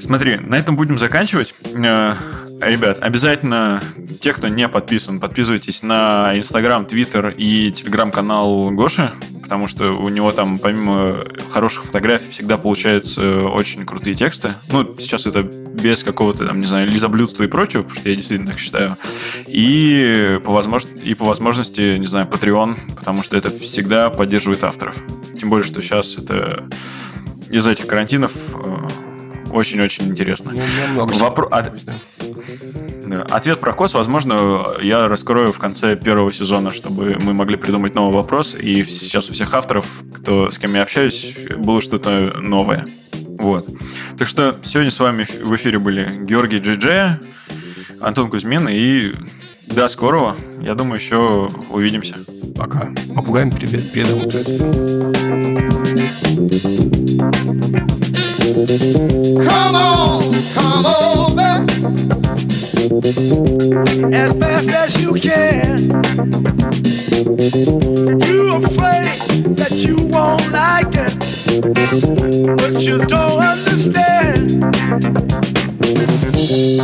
Смотри, 0.00 0.36
на 0.38 0.56
этом 0.56 0.76
будем 0.76 0.98
заканчивать. 0.98 1.54
Ребят, 2.60 2.98
обязательно 3.00 3.82
те, 4.20 4.34
кто 4.34 4.48
не 4.48 4.68
подписан, 4.68 5.18
подписывайтесь 5.18 5.82
на 5.82 6.38
Инстаграм, 6.38 6.84
Твиттер 6.84 7.34
и 7.36 7.72
Телеграм-канал 7.72 8.70
Гоши, 8.72 9.12
потому 9.42 9.66
что 9.66 9.92
у 9.92 10.10
него 10.10 10.30
там 10.32 10.58
помимо 10.58 11.24
хороших 11.50 11.84
фотографий 11.84 12.30
всегда 12.30 12.58
получаются 12.58 13.46
очень 13.46 13.86
крутые 13.86 14.14
тексты. 14.14 14.50
Ну, 14.70 14.94
сейчас 14.98 15.26
это 15.26 15.42
без 15.42 16.04
какого-то, 16.04 16.46
там, 16.46 16.60
не 16.60 16.66
знаю, 16.66 16.86
лизоблюдства 16.86 17.44
и 17.44 17.46
прочего, 17.46 17.82
потому 17.82 17.98
что 17.98 18.10
я 18.10 18.16
действительно 18.16 18.50
так 18.50 18.60
считаю. 18.60 18.96
И 19.46 20.38
по, 20.44 20.52
возможно... 20.52 20.90
и 21.02 21.14
по 21.14 21.24
возможности, 21.24 21.96
не 21.96 22.06
знаю, 22.06 22.26
Patreon, 22.26 22.76
потому 22.94 23.22
что 23.22 23.38
это 23.38 23.48
всегда 23.48 24.10
поддерживает 24.10 24.64
авторов. 24.64 24.96
Тем 25.38 25.48
более, 25.48 25.66
что 25.66 25.80
сейчас 25.80 26.18
это 26.18 26.68
из 27.50 27.66
этих 27.66 27.86
карантинов 27.86 28.32
э, 28.54 28.88
очень-очень 29.52 30.08
интересно. 30.08 30.52
Ну, 30.94 31.06
Вопро... 31.06 31.46
От... 31.48 31.72
Ответ 33.30 33.60
про 33.60 33.72
КОС, 33.72 33.94
возможно, 33.94 34.66
я 34.80 35.08
раскрою 35.08 35.52
в 35.52 35.58
конце 35.58 35.96
первого 35.96 36.32
сезона, 36.32 36.70
чтобы 36.72 37.18
мы 37.20 37.32
могли 37.32 37.56
придумать 37.56 37.94
новый 37.94 38.14
вопрос, 38.14 38.54
и 38.54 38.84
сейчас 38.84 39.28
у 39.30 39.32
всех 39.32 39.52
авторов, 39.54 39.86
кто, 40.14 40.50
с 40.50 40.58
кем 40.58 40.74
я 40.74 40.82
общаюсь, 40.82 41.34
было 41.56 41.80
что-то 41.80 42.38
новое. 42.40 42.86
Вот. 43.40 43.68
Так 44.16 44.28
что 44.28 44.56
сегодня 44.62 44.90
с 44.90 45.00
вами 45.00 45.26
в 45.42 45.54
эфире 45.56 45.78
были 45.78 46.24
Георгий 46.24 46.58
Джиджея, 46.58 47.20
Антон 48.00 48.30
Кузьмин 48.30 48.68
и 48.68 49.14
до 49.66 49.88
скорого. 49.88 50.36
Я 50.60 50.74
думаю, 50.74 51.00
еще 51.00 51.50
увидимся. 51.70 52.16
Пока. 52.56 52.90
Попугаем 53.14 53.50
привет, 53.50 53.90
передам. 53.92 54.28
Come 58.60 59.74
on, 59.74 60.34
come 60.52 60.84
over 60.84 61.64
as 64.14 64.32
fast 64.38 64.68
as 64.68 65.00
you 65.00 65.14
can. 65.14 65.88
You're 68.20 68.58
afraid 68.58 69.56
that 69.56 69.72
you 69.72 69.96
won't 70.08 70.52
like 70.52 70.94
it, 70.94 71.16
but 72.58 72.82
you 72.82 72.98
don't 72.98 73.42
understand. 73.42 74.62